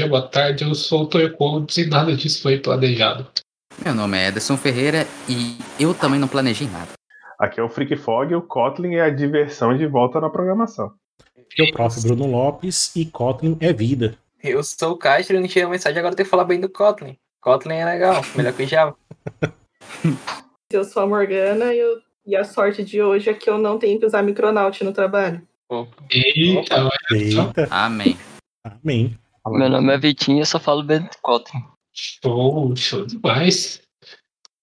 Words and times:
dia, 0.00 0.08
boa 0.08 0.22
tarde. 0.22 0.64
Eu 0.64 0.74
sou 0.74 1.02
o 1.02 1.06
Toyo 1.06 1.36
e 1.76 1.86
nada 1.86 2.16
disso 2.16 2.42
foi 2.42 2.58
planejado. 2.58 3.26
Meu 3.84 3.94
nome 3.94 4.16
é 4.18 4.28
Ederson 4.28 4.56
Ferreira 4.56 5.06
e 5.28 5.58
eu 5.78 5.92
também 5.92 6.18
não 6.18 6.28
planejei 6.28 6.66
nada. 6.68 6.88
Aqui 7.38 7.60
é 7.60 7.62
o 7.62 7.68
Freak 7.68 7.96
Fog 7.96 8.32
e 8.32 8.34
o 8.34 8.42
Kotlin 8.42 8.94
é 8.94 9.02
a 9.02 9.10
diversão 9.10 9.76
de 9.76 9.86
volta 9.86 10.20
na 10.20 10.30
programação. 10.30 10.92
Aqui 11.36 11.62
é 11.62 11.64
o 11.64 11.72
prof. 11.72 12.00
Bruno 12.02 12.26
Lopes 12.26 12.94
e 12.96 13.04
Kotlin 13.04 13.58
é 13.60 13.72
vida. 13.72 14.16
Eu 14.42 14.62
sou 14.62 14.92
o 14.92 14.96
Castro 14.96 15.36
e 15.36 15.40
não 15.40 15.48
tinha 15.48 15.68
mensagem, 15.68 15.98
agora 15.98 16.14
tem 16.14 16.24
que 16.24 16.30
falar 16.30 16.44
bem 16.44 16.60
do 16.60 16.68
Kotlin. 16.68 17.16
Kotlin 17.42 17.74
é 17.74 17.84
legal, 17.84 18.22
melhor 18.34 18.54
que 18.54 18.62
o 18.62 18.66
Java. 18.66 18.96
Eu 20.72 20.84
sou 20.84 21.02
a 21.02 21.06
Morgana 21.06 21.74
e, 21.74 21.80
eu, 21.80 21.98
e 22.24 22.36
a 22.36 22.44
sorte 22.44 22.84
de 22.84 23.02
hoje 23.02 23.28
é 23.28 23.34
que 23.34 23.50
eu 23.50 23.58
não 23.58 23.76
tenho 23.76 23.98
que 23.98 24.06
usar 24.06 24.22
Micronaut 24.22 24.84
no 24.84 24.92
trabalho. 24.92 25.42
Eita, 26.08 26.84
olha 26.84 27.32
só. 27.32 27.46
Eita, 27.48 27.68
Amém. 27.72 28.16
amém. 28.64 29.19
Meu 29.46 29.70
nome 29.70 29.92
é 29.94 29.98
Vitinho 29.98 30.38
e 30.38 30.40
eu 30.40 30.46
só 30.46 30.60
falo 30.60 30.84
Kotlin. 31.22 31.64
Show, 31.94 32.76
show 32.76 33.06
demais. 33.06 33.80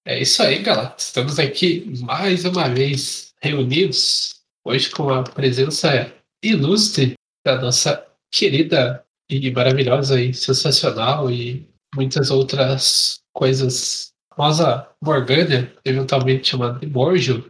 É 0.05 0.21
isso 0.21 0.41
aí, 0.43 0.61
galera. 0.61 0.95
Estamos 0.97 1.39
aqui 1.39 1.91
mais 2.01 2.45
uma 2.45 2.69
vez 2.69 3.33
reunidos, 3.41 4.35
hoje 4.63 4.91
com 4.91 5.09
a 5.09 5.23
presença 5.23 6.13
ilustre 6.43 7.13
da 7.45 7.59
nossa 7.59 8.05
querida 8.31 9.03
e 9.29 9.51
maravilhosa 9.51 10.21
e 10.21 10.33
sensacional 10.33 11.29
e 11.31 11.67
muitas 11.95 12.29
outras 12.29 13.19
coisas. 13.33 14.11
Famosa 14.35 14.87
Morgana, 15.03 15.73
eventualmente 15.83 16.49
chamada 16.49 16.79
de 16.79 16.85
Morgio, 16.85 17.49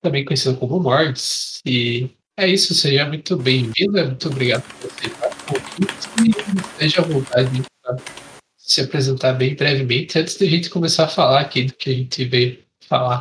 também 0.00 0.24
conhecida 0.24 0.56
como 0.56 0.78
Morgs. 0.78 1.60
E 1.66 2.08
é 2.38 2.46
isso, 2.46 2.72
seja 2.72 3.04
muito 3.04 3.36
bem-vinda, 3.36 4.04
muito 4.04 4.28
obrigado 4.28 4.62
por 4.80 4.88
o 4.88 5.37
convite 5.48 6.68
esteja 6.72 7.00
à 7.00 7.04
vontade 7.04 7.62
para 7.82 7.96
se 8.56 8.80
apresentar 8.82 9.32
bem 9.32 9.54
brevemente 9.54 10.18
antes 10.18 10.36
da 10.36 10.46
gente 10.46 10.68
começar 10.68 11.04
a 11.04 11.08
falar 11.08 11.40
aqui 11.40 11.64
do 11.64 11.74
que 11.74 11.90
a 11.90 11.94
gente 11.94 12.24
veio 12.24 12.58
falar. 12.86 13.20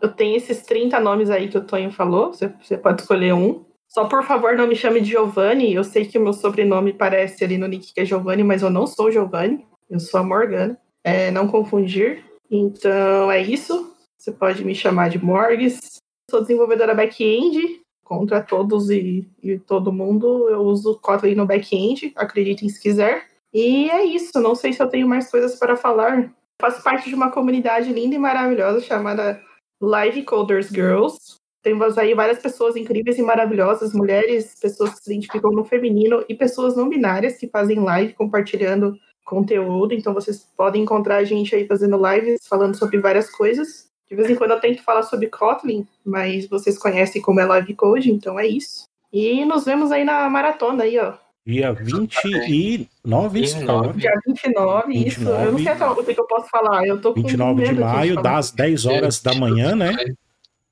Eu 0.00 0.08
tenho 0.10 0.36
esses 0.36 0.62
30 0.62 0.98
nomes 0.98 1.30
aí 1.30 1.48
que 1.48 1.58
o 1.58 1.64
Tonho 1.64 1.90
falou, 1.90 2.32
você, 2.32 2.52
você 2.62 2.76
pode 2.76 3.02
escolher 3.02 3.34
um. 3.34 3.64
Só 3.88 4.04
por 4.06 4.24
favor, 4.24 4.56
não 4.56 4.66
me 4.66 4.76
chame 4.76 5.00
de 5.00 5.10
Giovanni. 5.10 5.74
Eu 5.74 5.84
sei 5.84 6.04
que 6.04 6.18
o 6.18 6.22
meu 6.22 6.32
sobrenome 6.32 6.92
parece 6.92 7.44
ali 7.44 7.58
no 7.58 7.66
nick 7.66 7.92
que 7.92 8.00
é 8.00 8.04
Giovanni, 8.04 8.42
mas 8.42 8.62
eu 8.62 8.70
não 8.70 8.86
sou 8.86 9.10
Giovanni. 9.10 9.66
Eu 9.88 9.98
sou 10.00 10.20
a 10.20 10.22
Morgana. 10.22 10.78
É, 11.02 11.30
não 11.30 11.48
confundir. 11.48 12.24
Então 12.50 13.30
é 13.30 13.42
isso. 13.42 13.94
Você 14.16 14.32
pode 14.32 14.64
me 14.64 14.74
chamar 14.74 15.10
de 15.10 15.22
Morgs. 15.22 15.98
Sou 16.30 16.40
desenvolvedora 16.40 16.94
back-end. 16.94 17.80
Contra 18.10 18.42
todos 18.42 18.90
e, 18.90 19.24
e 19.40 19.56
todo 19.56 19.92
mundo, 19.92 20.48
eu 20.50 20.62
uso 20.62 20.98
Kotlin 20.98 21.36
no 21.36 21.46
back-end. 21.46 22.12
Acreditem 22.16 22.68
se 22.68 22.82
quiser. 22.82 23.28
E 23.54 23.88
é 23.88 24.04
isso. 24.04 24.40
Não 24.40 24.56
sei 24.56 24.72
se 24.72 24.82
eu 24.82 24.88
tenho 24.88 25.06
mais 25.06 25.30
coisas 25.30 25.56
para 25.56 25.76
falar. 25.76 26.28
Faço 26.60 26.82
parte 26.82 27.08
de 27.08 27.14
uma 27.14 27.30
comunidade 27.30 27.92
linda 27.92 28.16
e 28.16 28.18
maravilhosa 28.18 28.80
chamada 28.80 29.40
Live 29.80 30.24
Coders 30.24 30.70
Girls. 30.70 31.36
Temos 31.62 31.96
aí 31.96 32.12
várias 32.12 32.40
pessoas 32.40 32.74
incríveis 32.74 33.16
e 33.16 33.22
maravilhosas, 33.22 33.92
mulheres, 33.92 34.56
pessoas 34.60 34.94
que 34.94 35.04
se 35.04 35.12
identificam 35.12 35.52
no 35.52 35.64
feminino 35.64 36.24
e 36.28 36.34
pessoas 36.34 36.74
não 36.74 36.88
binárias 36.88 37.36
que 37.36 37.46
fazem 37.46 37.78
live 37.78 38.14
compartilhando 38.14 38.98
conteúdo. 39.24 39.94
Então 39.94 40.12
vocês 40.12 40.44
podem 40.56 40.82
encontrar 40.82 41.18
a 41.18 41.24
gente 41.24 41.54
aí 41.54 41.64
fazendo 41.64 41.96
lives, 41.96 42.40
falando 42.48 42.76
sobre 42.76 42.98
várias 42.98 43.30
coisas. 43.30 43.88
De 44.10 44.16
vez 44.16 44.28
em 44.28 44.34
quando 44.34 44.50
eu 44.50 44.60
tento 44.60 44.82
falar 44.82 45.04
sobre 45.04 45.28
Kotlin, 45.28 45.86
mas 46.04 46.48
vocês 46.48 46.76
conhecem 46.76 47.22
como 47.22 47.38
é 47.38 47.44
live 47.44 47.74
code, 47.74 48.10
então 48.10 48.38
é 48.40 48.46
isso. 48.46 48.88
E 49.12 49.44
nos 49.44 49.64
vemos 49.64 49.92
aí 49.92 50.04
na 50.04 50.28
maratona 50.28 50.82
aí, 50.82 50.98
ó. 50.98 51.12
Dia 51.46 51.72
29, 51.72 53.40
isso, 53.40 53.56
29. 53.58 54.00
Dia 54.00 54.12
29, 54.26 54.92
isso. 54.94 55.28
Eu 55.28 55.52
não 55.52 55.58
sei 55.58 55.68
até 55.68 55.86
o 55.86 56.04
que 56.04 56.20
eu 56.20 56.26
posso 56.26 56.48
falar. 56.48 56.86
Eu 56.86 57.00
tô 57.00 57.14
com 57.14 57.22
29 57.22 57.62
de 57.62 57.72
maio, 57.74 58.14
falar. 58.14 58.22
das 58.34 58.50
10 58.50 58.86
horas 58.86 59.20
da 59.20 59.34
manhã, 59.34 59.74
né? 59.74 59.92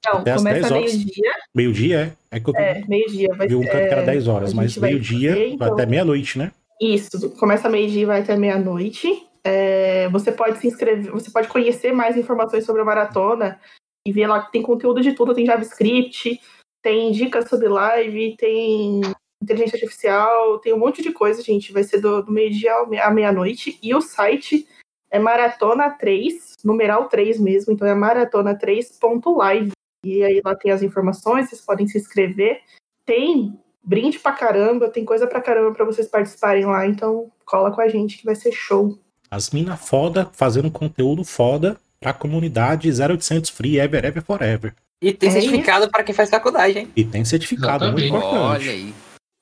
Não, 0.06 0.19
até 0.21 0.34
começa 0.37 0.60
10 0.60 0.71
horas. 0.72 0.94
meio-dia. 0.94 1.32
Meio-dia, 1.54 2.16
é? 2.31 2.37
É 2.37 2.41
que 2.41 2.50
eu 2.50 2.54
É, 2.56 2.82
meio-dia. 2.87 3.28
Vai 3.37 3.48
vi 3.48 3.54
um 3.54 3.62
canto 3.62 3.72
que 3.72 3.77
era 3.94 4.03
10 4.03 4.28
a 4.28 4.32
horas, 4.32 4.53
mas 4.53 4.77
meio-dia 4.77 5.48
então- 5.48 5.72
até 5.72 5.87
meia-noite, 5.87 6.38
né? 6.38 6.53
Isso, 6.81 7.31
começa 7.31 7.69
meio-dia 7.69 8.03
e 8.03 8.04
vai 8.04 8.21
até 8.21 8.37
meia-noite. 8.37 9.27
É, 9.44 10.09
você 10.09 10.32
pode 10.32 10.59
se 10.59 10.66
inscrever, 10.66 11.10
você 11.10 11.31
pode 11.31 11.49
conhecer 11.49 11.93
mais 11.93 12.16
informações 12.16 12.65
sobre 12.65 12.82
a 12.82 12.84
maratona 12.84 13.60
e 14.06 14.12
ver 14.12 14.26
lá 14.26 14.44
que 14.44 14.53
tem 14.53 14.62
conteúdo 14.62 15.00
de 15.00 15.12
tudo, 15.12 15.34
tem 15.34 15.47
JavaScript, 15.47 16.41
tem 16.82 17.12
dicas 17.12 17.48
sobre 17.48 17.69
live, 17.69 18.37
tem 18.37 19.00
inteligência 19.43 19.77
artificial, 19.77 20.59
tem 20.59 20.72
um 20.72 20.78
monte 20.78 21.03
de 21.03 21.12
coisa, 21.12 21.43
gente. 21.43 21.72
Vai 21.72 21.84
ser 21.84 22.00
do, 22.00 22.22
do 22.22 22.32
meio-dia 22.32 22.72
à 23.03 23.10
meia-noite. 23.10 23.78
E 23.82 23.94
o 23.94 24.00
site 24.00 24.66
é 25.10 25.19
Maratona 25.19 25.91
3, 25.91 26.54
numeral 26.65 27.09
3 27.09 27.41
mesmo, 27.41 27.72
então 27.72 27.87
é 27.87 27.94
maratona3.live. 27.94 29.72
E 30.04 30.22
aí 30.22 30.41
lá 30.44 30.54
tem 30.54 30.71
as 30.71 30.82
informações, 30.82 31.48
vocês 31.48 31.60
podem 31.60 31.87
se 31.87 31.98
inscrever. 31.98 32.60
Tem 33.04 33.59
brinde 33.82 34.19
pra 34.19 34.32
caramba, 34.32 34.91
tem 34.91 35.04
coisa 35.04 35.27
pra 35.27 35.41
caramba 35.41 35.72
pra 35.72 35.84
vocês 35.84 36.06
participarem 36.09 36.66
lá, 36.66 36.87
então 36.87 37.32
cola 37.44 37.71
com 37.71 37.81
a 37.81 37.88
gente 37.88 38.19
que 38.19 38.25
vai 38.25 38.34
ser 38.34 38.53
show. 38.53 38.98
As 39.31 39.50
mina 39.50 39.77
foda 39.77 40.28
fazendo 40.33 40.71
conteúdo 40.71 41.25
foda 41.25 41.77
pra 42.00 42.12
comunidade 42.12 42.89
0800 42.91 43.50
Free 43.50 43.78
Ever 43.78 44.05
Ever 44.05 44.22
Forever. 44.22 44.75
E 45.03 45.12
tem 45.12 45.28
É 45.28 45.33
certificado 45.33 45.89
para 45.91 46.03
quem 46.03 46.15
faz 46.15 46.31
faculdade, 46.31 46.78
hein? 46.78 46.91
E 46.97 47.05
tem 47.05 47.25
certificado, 47.25 47.84
muito 47.93 48.00
Exatamente. 48.00 48.27
importante. 48.27 48.69
Olha 48.69 48.71
aí. 48.71 48.94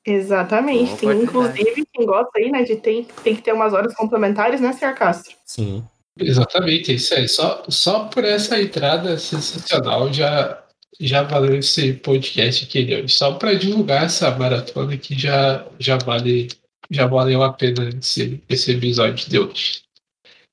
Exatamente. 0.07 0.87
Boa 1.03 1.15
tem 1.15 1.23
inclusive 1.23 1.87
quem 1.93 2.07
gosta 2.07 2.31
aí, 2.37 2.51
né, 2.51 2.63
de 2.63 2.77
tem, 2.77 3.07
tem 3.25 3.35
que 3.35 3.43
ter 3.43 3.53
umas 3.53 3.73
horas 3.73 3.95
complementares, 3.95 4.61
né, 4.61 4.73
Sr. 4.73 4.95
Castro? 4.95 5.35
Sim. 5.45 5.85
Exatamente, 6.19 6.93
é 6.93 6.95
isso 6.95 7.15
aí. 7.15 7.29
Só, 7.29 7.65
só 7.69 8.05
por 8.05 8.25
essa 8.25 8.61
entrada 8.61 9.19
sensacional 9.19 10.13
já, 10.13 10.63
já 10.99 11.23
valeu 11.23 11.57
esse 11.57 11.95
podcast 11.95 12.65
aqui 12.65 12.95
hoje. 12.95 13.09
Só 13.09 13.33
para 13.33 13.55
divulgar 13.55 14.05
essa 14.05 14.31
maratona 14.31 14.97
que 14.97 15.19
já, 15.19 15.67
já 15.79 15.99
vale 15.99 16.49
já 16.91 17.07
valeu 17.07 17.43
a 17.43 17.53
pena 17.53 17.89
esse, 17.89 18.43
esse 18.49 18.73
episódio 18.73 19.29
de 19.29 19.39
hoje. 19.39 19.83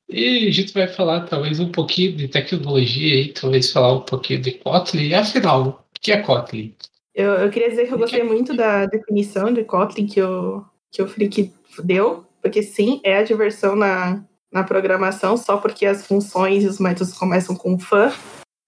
E 0.10 0.48
a 0.48 0.52
gente 0.52 0.74
vai 0.74 0.88
falar 0.88 1.22
talvez 1.22 1.60
um 1.60 1.72
pouquinho 1.72 2.16
de 2.16 2.28
tecnologia 2.28 3.16
aí, 3.16 3.34
talvez 3.34 3.72
falar 3.72 3.94
um 3.94 4.02
pouquinho 4.02 4.42
de 4.42 4.52
Kotlin. 4.52 5.08
E 5.08 5.16
afinal, 5.16 5.68
o 5.68 6.00
que 6.00 6.12
é 6.12 6.22
Kotlin? 6.22 6.76
Eu, 7.16 7.32
eu 7.34 7.50
queria 7.50 7.70
dizer 7.70 7.88
que 7.88 7.94
eu 7.94 7.98
gostei 7.98 8.24
muito 8.24 8.56
da 8.56 8.86
definição 8.86 9.54
de 9.54 9.64
Kotlin 9.64 10.08
que 10.08 10.22
o, 10.22 10.64
que 10.92 11.02
o 11.02 11.08
Frick 11.08 11.52
deu, 11.84 12.26
porque 12.42 12.62
sim, 12.62 13.00
é 13.04 13.18
a 13.18 13.24
diversão 13.24 13.76
na, 13.76 14.24
na 14.52 14.64
programação, 14.64 15.36
só 15.36 15.58
porque 15.58 15.86
as 15.86 16.06
funções 16.06 16.64
e 16.64 16.68
os 16.68 16.80
métodos 16.80 17.14
começam 17.14 17.56
com 17.56 17.80
fã. 17.80 18.12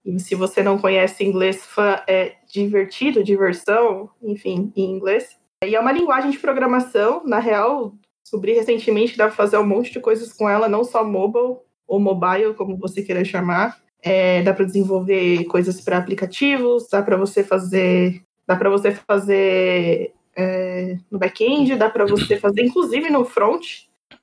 E 0.04 0.18
se 0.20 0.34
você 0.34 0.62
não 0.62 0.78
conhece 0.78 1.24
inglês, 1.24 1.64
fã 1.64 2.00
é 2.08 2.34
divertido, 2.52 3.24
diversão, 3.24 4.10
enfim, 4.22 4.72
em 4.76 4.90
inglês. 4.92 5.36
E 5.64 5.74
é 5.74 5.80
uma 5.80 5.92
linguagem 5.92 6.30
de 6.30 6.38
programação, 6.38 7.22
na 7.24 7.38
real, 7.38 7.94
descobri 8.22 8.52
recentemente 8.52 9.12
que 9.12 9.18
dá 9.18 9.26
para 9.26 9.34
fazer 9.36 9.56
um 9.58 9.66
monte 9.66 9.90
de 9.90 10.00
coisas 10.00 10.32
com 10.32 10.48
ela, 10.48 10.68
não 10.68 10.84
só 10.84 11.02
mobile 11.02 11.56
ou 11.86 11.98
mobile, 11.98 12.54
como 12.54 12.76
você 12.76 13.02
queira 13.02 13.24
chamar. 13.24 13.78
É, 14.02 14.42
dá 14.42 14.52
para 14.52 14.66
desenvolver 14.66 15.44
coisas 15.44 15.80
para 15.80 15.96
aplicativos, 15.96 16.86
dá 16.90 17.02
para 17.02 17.16
você 17.16 17.42
fazer, 17.42 18.22
dá 18.46 18.54
para 18.54 18.68
você 18.68 18.92
fazer 18.92 20.12
é, 20.36 20.98
no 21.10 21.18
back-end, 21.18 21.74
dá 21.76 21.88
para 21.88 22.04
você 22.04 22.36
fazer 22.38 22.62
inclusive 22.64 23.08
no 23.10 23.24
front. 23.24 23.64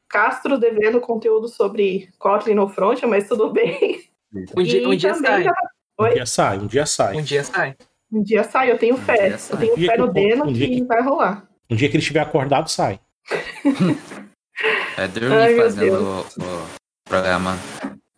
Castro 0.08 0.60
devendo 0.60 1.02
conteúdo 1.02 1.48
sobre 1.48 2.10
Kotlin 2.20 2.54
no 2.54 2.70
front, 2.70 3.02
mas 3.04 3.28
tudo 3.28 3.50
bem. 3.52 4.04
Um 4.56 4.62
dia, 4.64 4.88
um 4.88 4.96
dia 4.96 5.14
sai. 5.16 5.44
dá- 5.44 5.54
Um 6.00 6.14
dia 6.14 6.26
sai, 6.28 6.58
um 6.60 6.68
dia 6.68 6.86
sai. 6.86 7.18
Um 7.18 7.22
dia 7.24 7.44
sai. 7.44 7.76
Um 8.14 8.22
dia 8.24 8.44
sai, 8.44 8.70
eu 8.72 8.78
tenho 8.78 8.94
Um 8.96 8.98
fé. 9.00 9.36
Eu 9.50 9.58
tenho 9.58 9.74
Um 9.74 9.78
fé 9.78 9.92
que 9.94 9.98
no 9.98 10.14
Deno 10.14 10.44
um 10.46 10.54
que 10.54 10.68
que- 10.68 10.84
vai 10.84 11.02
rolar. 11.02 11.48
Um 11.70 11.76
dia 11.76 11.90
que 11.90 11.96
ele 11.96 12.02
estiver 12.02 12.20
acordado, 12.22 12.70
sai. 12.70 13.00
É 14.96 15.08
dormir 15.08 15.34
Ai, 15.36 15.56
fazendo 15.56 15.96
o, 16.00 16.20
o 16.22 16.68
programa. 17.10 17.58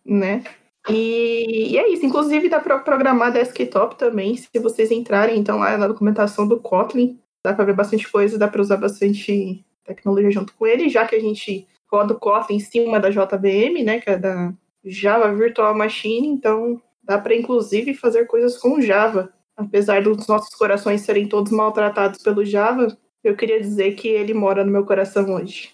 né? 0.04 0.44
E, 0.88 1.72
e 1.72 1.78
é 1.78 1.88
isso. 1.90 2.04
Inclusive, 2.04 2.48
dá 2.50 2.60
para 2.60 2.78
programar 2.78 3.32
desktop 3.32 3.96
também, 3.96 4.36
se 4.36 4.46
vocês 4.58 4.90
entrarem 4.90 5.38
então 5.38 5.58
lá 5.58 5.78
na 5.78 5.88
documentação 5.88 6.46
do 6.46 6.60
Kotlin. 6.60 7.18
Dá 7.44 7.54
para 7.54 7.64
ver 7.64 7.74
bastante 7.74 8.06
coisa, 8.10 8.38
dá 8.38 8.46
para 8.48 8.60
usar 8.60 8.76
bastante 8.76 9.64
tecnologia 9.84 10.30
junto 10.30 10.52
com 10.54 10.66
ele, 10.66 10.88
já 10.90 11.06
que 11.06 11.14
a 11.16 11.20
gente 11.20 11.66
roda 11.90 12.12
o 12.12 12.18
Kotlin 12.18 12.56
em 12.56 12.60
cima 12.60 13.00
da 13.00 13.08
JVM, 13.08 13.82
né, 13.84 14.00
que 14.00 14.10
é 14.10 14.18
da 14.18 14.52
Java 14.84 15.32
Virtual 15.32 15.74
Machine, 15.74 16.26
então 16.28 16.80
dá 17.02 17.18
para 17.18 17.34
inclusive 17.34 17.94
fazer 17.94 18.26
coisas 18.26 18.58
com 18.58 18.80
Java. 18.80 19.32
Apesar 19.56 20.02
dos 20.02 20.26
nossos 20.26 20.54
corações 20.54 21.00
serem 21.00 21.28
todos 21.28 21.50
maltratados 21.50 22.22
pelo 22.22 22.44
Java, 22.44 22.96
eu 23.24 23.34
queria 23.34 23.60
dizer 23.60 23.92
que 23.94 24.08
ele 24.08 24.34
mora 24.34 24.64
no 24.64 24.70
meu 24.70 24.84
coração 24.84 25.34
hoje. 25.34 25.70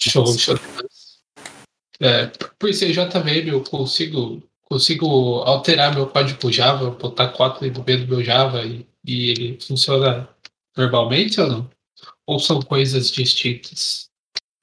Show, 0.00 0.26
show. 0.38 0.56
É, 2.00 2.30
por 2.58 2.72
ser 2.72 2.92
JVM, 2.92 3.48
eu 3.48 3.62
consigo, 3.62 4.42
consigo 4.62 5.06
alterar 5.42 5.94
meu 5.94 6.06
código 6.06 6.50
Java, 6.50 6.90
botar 6.90 7.28
Kotlin 7.28 7.70
no 7.70 7.84
meio 7.84 8.06
do 8.06 8.14
meu 8.14 8.24
Java 8.24 8.62
e, 8.62 8.86
e 9.04 9.30
ele 9.30 9.58
funciona 9.60 10.28
normalmente 10.74 11.40
ou 11.40 11.48
não? 11.48 11.70
Ou 12.26 12.38
são 12.38 12.62
coisas 12.62 13.10
distintas? 13.10 14.08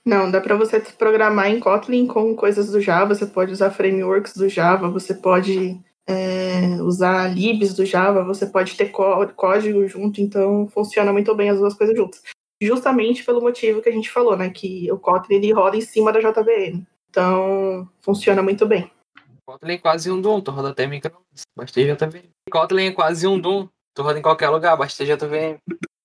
Não, 0.03 0.31
dá 0.31 0.39
para 0.41 0.55
você 0.55 0.79
programar 0.79 1.51
em 1.51 1.59
Kotlin 1.59 2.07
com 2.07 2.33
coisas 2.35 2.71
do 2.71 2.81
Java, 2.81 3.13
você 3.13 3.27
pode 3.27 3.51
usar 3.51 3.71
frameworks 3.71 4.33
do 4.33 4.49
Java, 4.49 4.89
você 4.89 5.13
pode 5.13 5.79
é, 6.07 6.81
usar 6.81 7.27
libs 7.27 7.73
do 7.73 7.85
Java, 7.85 8.23
você 8.23 8.45
pode 8.45 8.75
ter 8.75 8.89
código 8.89 9.85
junto, 9.87 10.21
então 10.21 10.67
funciona 10.67 11.11
muito 11.11 11.35
bem 11.35 11.49
as 11.49 11.59
duas 11.59 11.73
coisas 11.73 11.95
juntas. 11.95 12.21
Justamente 12.61 13.23
pelo 13.23 13.41
motivo 13.41 13.81
que 13.81 13.89
a 13.89 13.91
gente 13.91 14.09
falou, 14.09 14.35
né, 14.37 14.49
que 14.49 14.89
o 14.91 14.97
Kotlin 14.97 15.35
ele 15.35 15.51
roda 15.51 15.75
em 15.75 15.81
cima 15.81 16.11
da 16.13 16.19
JVM. 16.19 16.83
Então, 17.09 17.87
funciona 17.99 18.41
muito 18.41 18.65
bem. 18.65 18.89
Kotlin 19.45 19.73
é 19.73 19.77
quase 19.77 20.09
um 20.09 20.19
Doom, 20.19 20.41
tu 20.41 20.51
roda 20.51 20.69
até 20.69 20.87
micro, 20.87 21.11
basta 21.55 21.81
JVM. 21.81 22.29
Kotlin 22.49 22.85
é 22.85 22.91
quase 22.91 23.27
um 23.27 23.39
Doom, 23.39 23.67
tu 23.93 24.01
roda 24.01 24.17
em 24.17 24.21
qualquer 24.21 24.49
lugar, 24.49 24.77
basta 24.77 25.05
JVM. 25.05 25.57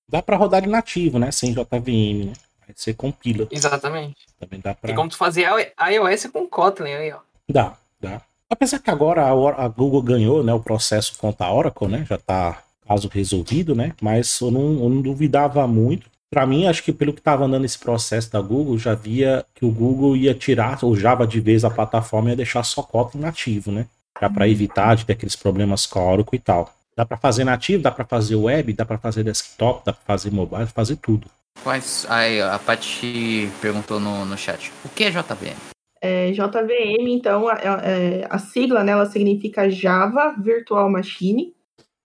Dá 0.09 0.21
para 0.21 0.37
rodar 0.37 0.61
de 0.61 0.67
nativo, 0.67 1.17
né, 1.17 1.31
sem 1.31 1.53
JVM, 1.53 2.25
né? 2.25 2.33
Aí 2.67 2.73
você 2.75 2.93
compila. 2.93 3.47
Exatamente. 3.51 4.25
Também 4.39 4.59
dá 4.59 4.73
pra... 4.73 4.87
Tem 4.87 4.95
como 4.95 5.09
tu 5.09 5.17
fazer 5.17 5.45
iOS 5.45 6.27
com 6.27 6.47
Kotlin 6.47 6.93
aí, 6.93 7.11
ó. 7.11 7.19
Dá, 7.49 7.75
dá. 7.99 8.21
Apesar 8.53 8.77
que 8.77 8.91
agora 8.91 9.23
a, 9.23 9.65
a 9.65 9.67
Google 9.67 10.03
ganhou, 10.03 10.43
né, 10.43 10.53
o 10.53 10.59
processo 10.59 11.17
contra 11.17 11.47
a 11.47 11.51
Oracle, 11.51 11.87
né, 11.87 12.05
já 12.07 12.19
tá 12.19 12.61
caso 12.87 13.09
resolvido, 13.11 13.73
né, 13.73 13.93
mas 13.99 14.39
eu 14.39 14.51
não, 14.51 14.61
eu 14.61 14.89
não 14.89 15.01
duvidava 15.01 15.65
muito. 15.65 16.05
Para 16.29 16.45
mim, 16.45 16.67
acho 16.67 16.83
que 16.83 16.93
pelo 16.93 17.13
que 17.13 17.19
estava 17.19 17.45
andando 17.45 17.65
esse 17.65 17.79
processo 17.79 18.31
da 18.31 18.39
Google, 18.39 18.77
já 18.77 18.93
via 18.93 19.43
que 19.55 19.65
o 19.65 19.71
Google 19.71 20.15
ia 20.15 20.35
tirar 20.35 20.85
o 20.85 20.95
Java 20.95 21.25
de 21.25 21.39
vez 21.39 21.63
da 21.63 21.69
plataforma 21.71 22.29
e 22.29 22.33
ia 22.33 22.35
deixar 22.35 22.61
só 22.61 22.83
Kotlin 22.83 23.21
nativo, 23.21 23.71
né, 23.71 23.87
já 24.21 24.29
para 24.29 24.47
evitar 24.47 24.95
de 24.95 25.05
ter 25.05 25.13
aqueles 25.13 25.35
problemas 25.35 25.87
com 25.87 25.99
a 25.99 26.11
Oracle 26.11 26.37
e 26.37 26.39
tal. 26.39 26.71
Dá 26.95 27.03
para 27.03 27.17
fazer 27.17 27.43
nativo, 27.43 27.81
dá 27.81 27.89
para 27.89 28.05
fazer 28.05 28.35
web, 28.35 28.71
dá 28.73 28.85
para 28.85 28.99
fazer 28.99 29.23
desktop, 29.23 29.81
dá 29.83 29.93
para 29.93 30.03
fazer 30.05 30.31
mobile, 30.31 30.59
dá 30.59 30.65
pra 30.67 30.75
fazer 30.75 30.97
tudo. 30.97 31.27
Quais, 31.63 32.05
aí, 32.07 32.39
a 32.39 32.59
Paty 32.59 33.49
perguntou 33.59 33.99
no, 33.99 34.25
no 34.25 34.37
chat. 34.37 34.71
O 34.85 34.89
que 34.89 35.05
é 35.05 35.09
JVM? 35.09 35.72
É, 36.05 36.31
JVM, 36.33 37.07
então, 37.07 37.47
a, 37.47 37.53
é, 37.53 38.27
a 38.29 38.37
sigla, 38.37 38.83
né, 38.83 38.91
ela 38.91 39.05
significa 39.05 39.69
Java 39.69 40.35
Virtual 40.37 40.89
Machine, 40.89 41.55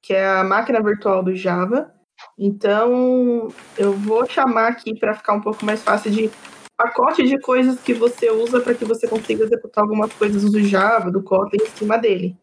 que 0.01 0.15
é 0.15 0.25
a 0.25 0.45
máquina 0.45 0.81
virtual 0.81 1.21
do 1.21 1.35
Java. 1.35 1.93
Então, 2.39 3.49
eu 3.77 3.93
vou 3.95 4.25
chamar 4.25 4.69
aqui 4.69 4.97
para 4.97 5.15
ficar 5.15 5.33
um 5.33 5.41
pouco 5.41 5.65
mais 5.67 5.83
fácil 5.83 6.13
de 6.13 6.31
pacote 6.77 7.25
de 7.25 7.41
coisas 7.41 7.81
que 7.81 7.93
você 7.93 8.31
usa 8.31 8.61
para 8.61 8.73
que 8.73 8.85
você 8.85 9.09
consiga 9.09 9.43
executar 9.43 9.83
algumas 9.83 10.13
coisas 10.13 10.45
do 10.45 10.63
Java, 10.63 11.11
do 11.11 11.21
Kotlin 11.21 11.61
em 11.61 11.71
cima 11.71 11.99
dele. 11.99 12.37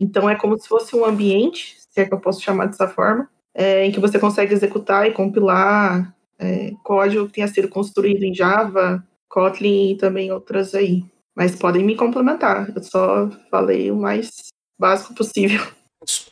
Então, 0.00 0.28
é 0.28 0.34
como 0.34 0.58
se 0.58 0.66
fosse 0.66 0.96
um 0.96 1.04
ambiente, 1.04 1.76
se 1.78 2.00
é 2.00 2.06
que 2.06 2.12
eu 2.12 2.18
posso 2.18 2.42
chamar 2.42 2.66
dessa 2.66 2.88
forma, 2.88 3.30
é, 3.54 3.86
em 3.86 3.92
que 3.92 4.00
você 4.00 4.18
consegue 4.18 4.52
executar 4.52 5.06
e 5.06 5.12
compilar 5.12 6.12
é, 6.40 6.72
código 6.82 7.26
que 7.26 7.34
tenha 7.34 7.46
sido 7.46 7.68
construído 7.68 8.24
em 8.24 8.34
Java, 8.34 9.06
Kotlin 9.28 9.92
e 9.92 9.96
também 9.96 10.32
outras 10.32 10.74
aí. 10.74 11.04
Mas 11.36 11.56
podem 11.56 11.84
me 11.84 11.94
complementar. 11.94 12.68
Eu 12.74 12.82
só 12.82 13.28
falei 13.50 13.90
o 13.90 13.96
mais 13.96 14.30
básico 14.78 15.14
possível. 15.14 15.60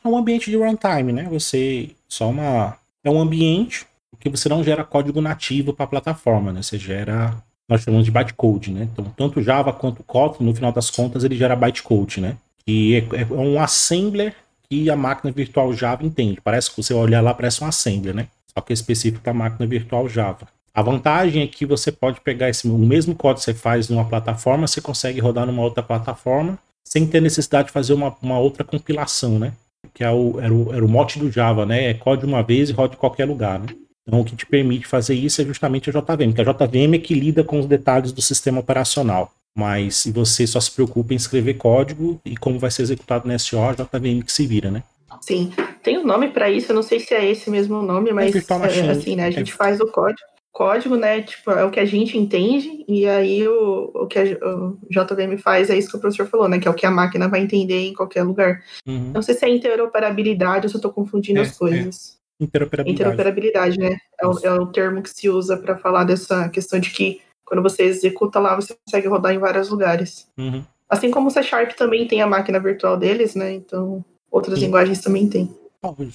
É 0.02 0.08
um 0.08 0.16
ambiente 0.16 0.48
de 0.48 0.56
runtime, 0.56 1.12
né? 1.12 1.24
Você 1.24 1.90
só 2.08 2.30
uma 2.30 2.78
é 3.02 3.10
um 3.10 3.20
ambiente 3.20 3.84
que 4.20 4.30
você 4.30 4.48
não 4.48 4.62
gera 4.62 4.84
código 4.84 5.20
nativo 5.20 5.72
para 5.72 5.84
a 5.84 5.88
plataforma, 5.88 6.52
né? 6.52 6.62
Você 6.62 6.78
gera 6.78 7.36
nós 7.68 7.82
chamamos 7.82 8.06
de 8.06 8.12
bytecode, 8.12 8.70
né? 8.70 8.88
Então, 8.90 9.04
tanto 9.16 9.42
Java 9.42 9.72
quanto 9.72 10.04
Kotlin, 10.04 10.46
no 10.46 10.54
final 10.54 10.70
das 10.70 10.88
contas, 10.88 11.24
ele 11.24 11.36
gera 11.36 11.56
bytecode, 11.56 12.20
né? 12.20 12.36
E 12.64 12.94
é, 12.94 13.22
é 13.22 13.24
um 13.26 13.60
assembler 13.60 14.36
que 14.70 14.88
a 14.88 14.96
máquina 14.96 15.32
virtual 15.32 15.72
Java 15.72 16.06
entende. 16.06 16.40
Parece 16.40 16.70
que 16.70 16.80
você 16.80 16.94
olhar 16.94 17.20
lá, 17.20 17.34
parece 17.34 17.62
um 17.62 17.66
assembler, 17.66 18.14
né? 18.14 18.28
só 18.56 18.62
que 18.62 18.72
é 18.72 18.74
específico 18.74 19.22
para 19.22 19.32
a 19.32 19.34
máquina 19.34 19.66
virtual 19.66 20.08
Java. 20.08 20.48
A 20.76 20.82
vantagem 20.82 21.42
é 21.42 21.46
que 21.46 21.64
você 21.64 21.90
pode 21.90 22.20
pegar 22.20 22.50
esse, 22.50 22.68
o 22.68 22.76
mesmo 22.76 23.14
código 23.14 23.38
que 23.38 23.44
você 23.46 23.54
faz 23.54 23.88
numa 23.88 24.04
plataforma, 24.04 24.66
você 24.66 24.78
consegue 24.78 25.18
rodar 25.20 25.46
numa 25.46 25.62
outra 25.62 25.82
plataforma 25.82 26.58
sem 26.84 27.06
ter 27.06 27.22
necessidade 27.22 27.68
de 27.68 27.72
fazer 27.72 27.94
uma, 27.94 28.14
uma 28.20 28.38
outra 28.38 28.62
compilação, 28.62 29.38
né? 29.38 29.54
Que 29.94 30.04
é 30.04 30.10
o, 30.10 30.38
era, 30.38 30.52
o, 30.52 30.74
era 30.74 30.84
o 30.84 30.88
mote 30.88 31.18
do 31.18 31.32
Java, 31.32 31.64
né? 31.64 31.88
É 31.88 31.94
código 31.94 32.26
uma 32.26 32.42
vez 32.42 32.68
e 32.68 32.74
roda 32.74 32.92
em 32.92 32.98
qualquer 32.98 33.24
lugar, 33.24 33.58
né? 33.58 33.68
Então, 34.06 34.20
o 34.20 34.24
que 34.24 34.36
te 34.36 34.44
permite 34.44 34.86
fazer 34.86 35.14
isso 35.14 35.40
é 35.40 35.46
justamente 35.46 35.88
a 35.88 35.92
JVM, 35.94 36.34
que 36.34 36.42
a 36.42 36.44
JVM 36.44 36.94
é 36.94 36.98
que 36.98 37.14
lida 37.14 37.42
com 37.42 37.58
os 37.58 37.64
detalhes 37.64 38.12
do 38.12 38.20
sistema 38.20 38.60
operacional. 38.60 39.32
Mas 39.56 39.96
se 39.96 40.12
você 40.12 40.46
só 40.46 40.60
se 40.60 40.70
preocupa 40.70 41.14
em 41.14 41.16
escrever 41.16 41.54
código 41.54 42.20
e 42.22 42.36
como 42.36 42.58
vai 42.58 42.70
ser 42.70 42.82
executado 42.82 43.26
no 43.26 43.38
SO, 43.38 43.58
a 43.60 43.72
JVM 43.72 44.20
que 44.22 44.30
se 44.30 44.46
vira, 44.46 44.70
né? 44.70 44.82
Sim, 45.22 45.50
tem 45.82 45.96
um 45.96 46.04
nome 46.04 46.28
para 46.28 46.50
isso, 46.50 46.70
eu 46.70 46.76
não 46.76 46.82
sei 46.82 47.00
se 47.00 47.14
é 47.14 47.24
esse 47.24 47.48
mesmo 47.48 47.80
nome, 47.80 48.12
mas 48.12 48.36
é, 48.36 48.90
assim, 48.90 49.16
né, 49.16 49.24
a 49.24 49.30
gente 49.30 49.52
é. 49.52 49.56
faz 49.56 49.80
o 49.80 49.86
código. 49.86 50.35
Código, 50.56 50.96
né, 50.96 51.20
tipo, 51.20 51.50
é 51.50 51.62
o 51.64 51.70
que 51.70 51.78
a 51.78 51.84
gente 51.84 52.16
entende, 52.16 52.82
e 52.88 53.06
aí 53.06 53.46
o, 53.46 53.90
o 53.94 54.06
que 54.06 54.18
a, 54.18 54.22
o 54.22 54.78
JVM 54.88 55.36
faz 55.36 55.68
é 55.68 55.76
isso 55.76 55.90
que 55.90 55.98
o 55.98 56.00
professor 56.00 56.26
falou, 56.26 56.48
né, 56.48 56.58
que 56.58 56.66
é 56.66 56.70
o 56.70 56.74
que 56.74 56.86
a 56.86 56.90
máquina 56.90 57.28
vai 57.28 57.42
entender 57.42 57.86
em 57.86 57.92
qualquer 57.92 58.22
lugar. 58.22 58.62
Uhum. 58.86 59.12
Não 59.12 59.20
sei 59.20 59.34
se 59.34 59.44
é 59.44 59.50
interoperabilidade 59.50 60.64
ou 60.64 60.70
se 60.70 60.76
eu 60.76 60.80
tô 60.80 60.90
confundindo 60.90 61.40
é, 61.40 61.42
as 61.42 61.58
coisas. 61.58 62.18
É. 62.40 62.44
Interoperabilidade. 62.44 63.10
Interoperabilidade, 63.10 63.78
né, 63.78 63.98
é 64.18 64.26
o, 64.26 64.38
é 64.42 64.52
o 64.54 64.66
termo 64.66 65.02
que 65.02 65.10
se 65.10 65.28
usa 65.28 65.58
para 65.58 65.76
falar 65.76 66.04
dessa 66.04 66.48
questão 66.48 66.78
de 66.80 66.88
que 66.88 67.20
quando 67.44 67.62
você 67.62 67.82
executa 67.82 68.40
lá, 68.40 68.56
você 68.56 68.74
consegue 68.82 69.08
rodar 69.08 69.34
em 69.34 69.38
vários 69.38 69.68
lugares. 69.68 70.26
Uhum. 70.38 70.64
Assim 70.88 71.10
como 71.10 71.28
o 71.28 71.30
C 71.30 71.42
Sharp 71.42 71.72
também 71.72 72.08
tem 72.08 72.22
a 72.22 72.26
máquina 72.26 72.58
virtual 72.58 72.96
deles, 72.96 73.34
né, 73.34 73.52
então 73.52 74.02
Outras 74.30 74.58
Sim. 74.58 74.66
linguagens 74.66 75.00
também 75.00 75.28
tem. 75.28 75.54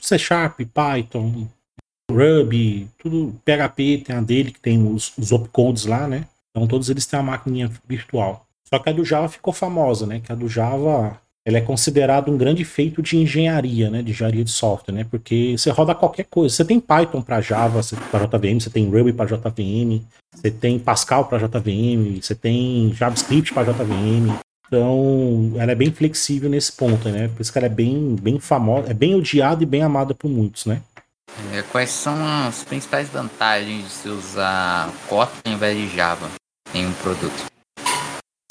C 0.01 0.17
Sharp, 0.19 0.59
Python, 0.73 1.47
Ruby, 2.11 2.87
tudo 2.97 3.33
PHP 3.45 4.03
tem 4.05 4.15
a 4.15 4.21
dele, 4.21 4.51
que 4.51 4.59
tem 4.59 4.85
os, 4.85 5.13
os 5.17 5.31
opcodes 5.31 5.85
lá, 5.85 6.07
né? 6.07 6.25
Então 6.51 6.67
todos 6.67 6.89
eles 6.89 7.05
têm 7.05 7.19
a 7.19 7.23
maquininha 7.23 7.71
virtual. 7.87 8.45
Só 8.67 8.79
que 8.79 8.89
a 8.89 8.93
do 8.93 9.03
Java 9.03 9.27
ficou 9.27 9.53
famosa, 9.53 10.05
né? 10.05 10.21
Que 10.23 10.31
a 10.31 10.35
do 10.35 10.47
Java 10.47 11.19
ela 11.43 11.57
é 11.57 11.61
considerada 11.61 12.29
um 12.29 12.37
grande 12.37 12.63
feito 12.63 13.01
de 13.01 13.17
engenharia, 13.17 13.89
né? 13.89 14.01
De 14.01 14.11
engenharia 14.11 14.43
de 14.43 14.51
software, 14.51 14.93
né? 14.93 15.07
Porque 15.09 15.55
você 15.57 15.71
roda 15.71 15.95
qualquer 15.95 16.25
coisa. 16.25 16.55
Você 16.55 16.63
tem 16.63 16.79
Python 16.79 17.21
para 17.21 17.41
Java, 17.41 17.81
para 18.11 18.25
JVM, 18.25 18.59
você 18.59 18.69
tem 18.69 18.89
Ruby 18.89 19.11
para 19.11 19.35
JVM, 19.35 20.01
você 20.33 20.51
tem 20.51 20.77
Pascal 20.77 21.25
para 21.25 21.39
JVM, 21.39 22.21
você 22.21 22.35
tem 22.35 22.93
JavaScript 22.93 23.53
para 23.53 23.71
JVM. 23.71 24.39
Então, 24.67 25.51
ela 25.57 25.73
é 25.73 25.75
bem 25.75 25.91
flexível 25.91 26.49
nesse 26.49 26.71
ponto, 26.71 27.09
né? 27.09 27.27
Por 27.27 27.41
isso 27.41 27.51
que 27.51 27.57
ela 27.57 27.67
é 27.67 27.69
bem, 27.69 28.15
bem 28.15 28.39
famosa, 28.39 28.89
é 28.89 28.93
bem 28.93 29.15
odiada 29.15 29.61
e 29.63 29.65
bem 29.65 29.81
amada 29.81 30.13
por 30.13 30.29
muitos, 30.29 30.65
né? 30.65 30.81
É, 31.53 31.61
quais 31.71 31.89
são 31.89 32.15
as 32.47 32.63
principais 32.63 33.09
vantagens 33.09 33.83
de 33.83 33.89
se 33.89 34.09
usar 34.09 34.91
Kotlin 35.07 35.41
ao 35.45 35.53
invés 35.53 35.77
de 35.77 35.87
Java 35.95 36.29
em 36.73 36.85
um 36.85 36.93
produto? 36.93 37.45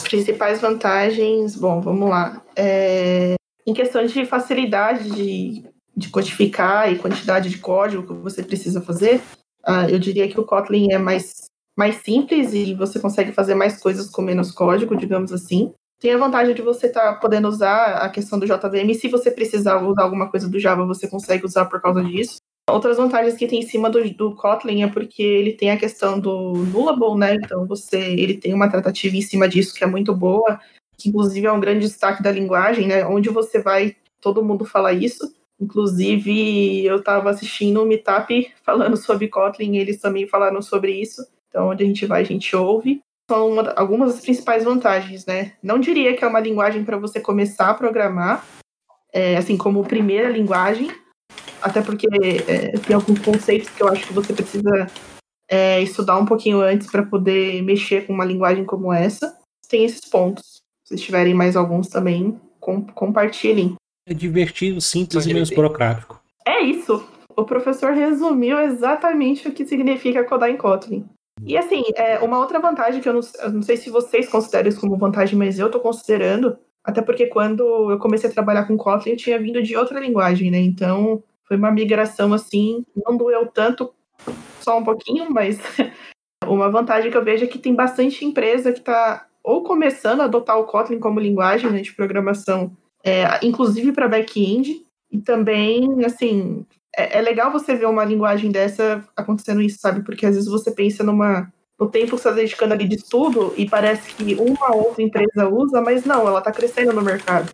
As 0.01 0.09
principais 0.09 0.61
vantagens, 0.61 1.57
bom, 1.57 1.81
vamos 1.81 2.09
lá. 2.09 2.43
É, 2.57 3.35
em 3.67 3.75
questão 3.75 4.05
de 4.05 4.27
facilidade 4.27 5.11
de, 5.11 5.65
de 5.97 6.09
codificar 6.09 6.93
e 6.93 6.99
quantidade 6.99 7.49
de 7.49 7.59
código 7.59 8.07
que 8.07 8.13
você 8.15 8.43
precisa 8.43 8.81
fazer, 8.81 9.21
uh, 9.67 9.89
eu 9.89 9.99
diria 9.99 10.29
que 10.29 10.41
o 10.41 10.45
Kotlin 10.45 10.93
é 10.93 10.99
mais, 10.99 11.49
mais 11.77 11.97
simples 11.97 12.53
e 12.53 12.75
você 12.75 12.99
consegue 12.99 13.33
fazer 13.33 13.55
mais 13.55 13.81
coisas 13.81 14.11
com 14.11 14.23
menos 14.23 14.51
código, 14.51 14.97
digamos 14.97 15.33
assim 15.33 15.73
tem 16.01 16.15
a 16.15 16.19
vantagem 16.19 16.55
de 16.55 16.63
você 16.63 16.87
estar 16.87 17.13
tá 17.13 17.15
podendo 17.21 17.47
usar 17.47 17.99
a 17.99 18.09
questão 18.09 18.39
do 18.39 18.47
JVM. 18.47 18.95
Se 18.95 19.07
você 19.07 19.31
precisar 19.31 19.83
usar 19.83 20.03
alguma 20.03 20.31
coisa 20.31 20.49
do 20.49 20.59
Java, 20.59 20.87
você 20.87 21.07
consegue 21.07 21.45
usar 21.45 21.67
por 21.67 21.81
causa 21.81 22.03
disso. 22.03 22.39
Outras 22.71 22.97
vantagens 22.97 23.37
que 23.37 23.47
tem 23.47 23.61
em 23.61 23.67
cima 23.67 23.91
do, 23.91 24.03
do 24.15 24.35
Kotlin 24.35 24.83
é 24.83 24.89
porque 24.89 25.23
ele 25.23 25.53
tem 25.53 25.71
a 25.71 25.77
questão 25.77 26.19
do 26.19 26.53
nullable, 26.53 27.19
né? 27.19 27.35
Então 27.35 27.67
você, 27.67 27.99
ele 27.99 28.35
tem 28.35 28.55
uma 28.55 28.71
tratativa 28.71 29.17
em 29.17 29.23
cima 29.23 29.49
disso 29.49 29.75
que 29.75 29.85
é 29.85 29.87
muito 29.87 30.15
boa, 30.15 30.61
que 30.97 31.09
inclusive 31.09 31.47
é 31.47 31.53
um 31.53 31.61
grande 31.61 31.87
destaque 31.87 32.23
da 32.23 32.31
linguagem, 32.31 32.87
né? 32.87 33.07
Onde 33.07 33.29
você 33.29 33.61
vai, 33.61 33.97
todo 34.21 34.45
mundo 34.45 34.65
fala 34.65 34.93
isso. 34.93 35.35
Inclusive, 35.61 36.85
eu 36.85 36.97
estava 36.97 37.31
assistindo 37.31 37.83
um 37.83 37.87
Meetup 37.87 38.51
falando 38.65 38.97
sobre 38.97 39.29
Kotlin, 39.29 39.77
eles 39.77 40.01
também 40.01 40.27
falaram 40.27 40.63
sobre 40.63 40.93
isso. 40.93 41.27
Então, 41.49 41.69
onde 41.69 41.85
a 41.85 41.87
gente 41.87 42.07
vai, 42.07 42.23
a 42.23 42.25
gente 42.25 42.55
ouve 42.57 43.03
são 43.31 43.49
uma, 43.49 43.71
algumas 43.77 44.13
das 44.13 44.23
principais 44.23 44.65
vantagens, 44.65 45.25
né? 45.25 45.53
Não 45.63 45.79
diria 45.79 46.17
que 46.17 46.25
é 46.25 46.27
uma 46.27 46.41
linguagem 46.41 46.85
para 46.85 46.97
você 46.97 47.21
começar 47.21 47.71
a 47.71 47.75
programar, 47.75 48.45
é, 49.13 49.37
assim 49.37 49.57
como 49.57 49.85
primeira 49.85 50.29
linguagem, 50.29 50.91
até 51.61 51.83
porque 51.83 52.07
é, 52.49 52.79
tem 52.79 52.95
alguns 52.95 53.19
conceitos 53.21 53.69
que 53.71 53.83
eu 53.83 53.89
acho 53.89 54.07
que 54.07 54.13
você 54.13 54.33
precisa 54.33 54.87
é, 55.49 55.83
estudar 55.83 56.17
um 56.17 56.25
pouquinho 56.25 56.61
antes 56.61 56.91
para 56.91 57.05
poder 57.05 57.63
mexer 57.63 58.07
com 58.07 58.13
uma 58.13 58.25
linguagem 58.25 58.65
como 58.65 58.93
essa. 58.93 59.37
Tem 59.69 59.85
esses 59.85 60.09
pontos. 60.09 60.63
Se 60.85 60.97
tiverem 60.97 61.35
mais 61.35 61.57
alguns 61.57 61.89
também, 61.89 62.41
com, 62.59 62.83
compartilhem. 62.83 63.75
É 64.07 64.15
divertido, 64.15 64.81
simples 64.81 65.27
e 65.27 65.35
menos 65.35 65.51
burocrático. 65.51 66.21
É 66.47 66.61
isso. 66.61 67.05
O 67.37 67.45
professor 67.45 67.93
resumiu 67.93 68.59
exatamente 68.61 69.49
o 69.49 69.53
que 69.53 69.67
significa 69.67 70.25
codar 70.25 70.51
em 70.51 70.57
Kotlin. 70.57 71.07
E 71.43 71.57
assim, 71.57 71.83
é, 71.95 72.19
uma 72.19 72.39
outra 72.39 72.61
vantagem 72.61 73.01
que 73.01 73.09
eu 73.09 73.15
não, 73.15 73.21
eu 73.43 73.53
não 73.53 73.63
sei 73.63 73.77
se 73.77 73.89
vocês 73.89 74.29
consideram 74.29 74.69
isso 74.69 74.81
como 74.81 74.97
vantagem, 74.97 75.39
mas 75.39 75.59
eu 75.59 75.67
estou 75.67 75.81
considerando, 75.81 76.59
até 76.85 77.03
porque 77.03 77.27
quando 77.27 77.91
eu 77.91 77.99
comecei 77.99 78.29
a 78.31 78.33
trabalhar 78.33 78.67
com 78.67 78.77
Kotlin, 78.77 79.13
eu 79.13 79.17
tinha 79.17 79.39
vindo 79.39 79.63
de 79.63 79.77
outra 79.77 80.01
linguagem, 80.01 80.51
né? 80.51 80.59
Então, 80.59 81.23
foi 81.47 81.57
uma 81.57 81.71
migração 81.71 82.33
assim, 82.33 82.85
não 82.97 83.17
doeu 83.17 83.47
tanto, 83.47 83.93
só 84.61 84.79
um 84.79 84.85
pouquinho, 84.85 85.31
mas 85.31 85.59
Uma 86.47 86.71
vantagem 86.71 87.11
que 87.11 87.17
eu 87.17 87.25
vejo 87.25 87.45
é 87.45 87.47
que 87.47 87.59
tem 87.59 87.75
bastante 87.75 88.25
empresa 88.25 88.73
que 88.73 88.79
está 88.79 89.27
ou 89.43 89.63
começando 89.63 90.21
a 90.21 90.25
adotar 90.25 90.59
o 90.59 90.65
Kotlin 90.65 90.99
como 90.99 91.21
linguagem 91.21 91.71
né, 91.71 91.81
de 91.81 91.95
programação, 91.95 92.77
é, 93.05 93.25
inclusive 93.45 93.93
para 93.93 94.09
back-end, 94.09 94.85
e 95.11 95.21
também, 95.21 96.05
assim, 96.05 96.67
é, 96.97 97.19
é, 97.19 97.21
legal 97.23 97.51
você 97.51 97.75
ver 97.75 97.87
uma 97.87 98.05
linguagem 98.05 98.51
dessa 98.51 99.03
acontecendo 99.17 99.63
isso, 99.63 99.79
sabe? 99.81 100.05
Porque 100.05 100.27
às 100.27 100.35
vezes 100.35 100.51
você 100.51 100.71
pensa 100.71 101.03
numa 101.03 101.51
no 101.81 101.89
tempo 101.89 102.11
que 102.11 102.17
está 102.17 102.31
dedicando 102.31 102.75
ali 102.75 102.87
de 102.87 102.97
estudo 102.97 103.55
e 103.57 103.67
parece 103.67 104.13
que 104.15 104.35
uma 104.35 104.75
outra 104.75 105.03
empresa 105.03 105.49
usa, 105.49 105.81
mas 105.81 106.05
não, 106.05 106.29
ela 106.29 106.41
está 106.41 106.53
crescendo 106.53 106.93
no 106.93 107.01
mercado. 107.01 107.51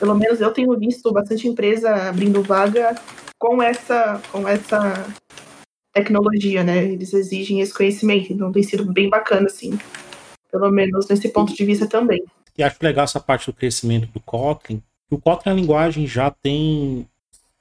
Pelo 0.00 0.16
menos 0.16 0.40
eu 0.40 0.50
tenho 0.50 0.76
visto 0.76 1.12
bastante 1.12 1.46
empresa 1.46 2.08
abrindo 2.08 2.42
vaga 2.42 2.96
com 3.38 3.62
essa, 3.62 4.20
com 4.32 4.48
essa 4.48 5.06
tecnologia, 5.92 6.64
né? 6.64 6.84
Eles 6.84 7.14
exigem 7.14 7.60
esse 7.60 7.72
conhecimento, 7.72 8.32
então 8.32 8.50
tem 8.50 8.64
sido 8.64 8.92
bem 8.92 9.08
bacana, 9.08 9.46
assim. 9.46 9.78
Pelo 10.50 10.68
menos 10.70 11.06
nesse 11.06 11.28
ponto 11.28 11.54
de 11.54 11.64
vista 11.64 11.86
também. 11.86 12.24
E 12.58 12.64
acho 12.64 12.78
legal 12.82 13.04
essa 13.04 13.20
parte 13.20 13.46
do 13.46 13.52
crescimento 13.52 14.08
do 14.08 14.18
Kotlin. 14.18 14.82
O 15.08 15.18
Kotlin, 15.18 15.52
a 15.52 15.54
linguagem 15.54 16.04
já 16.04 16.30
tem 16.30 17.06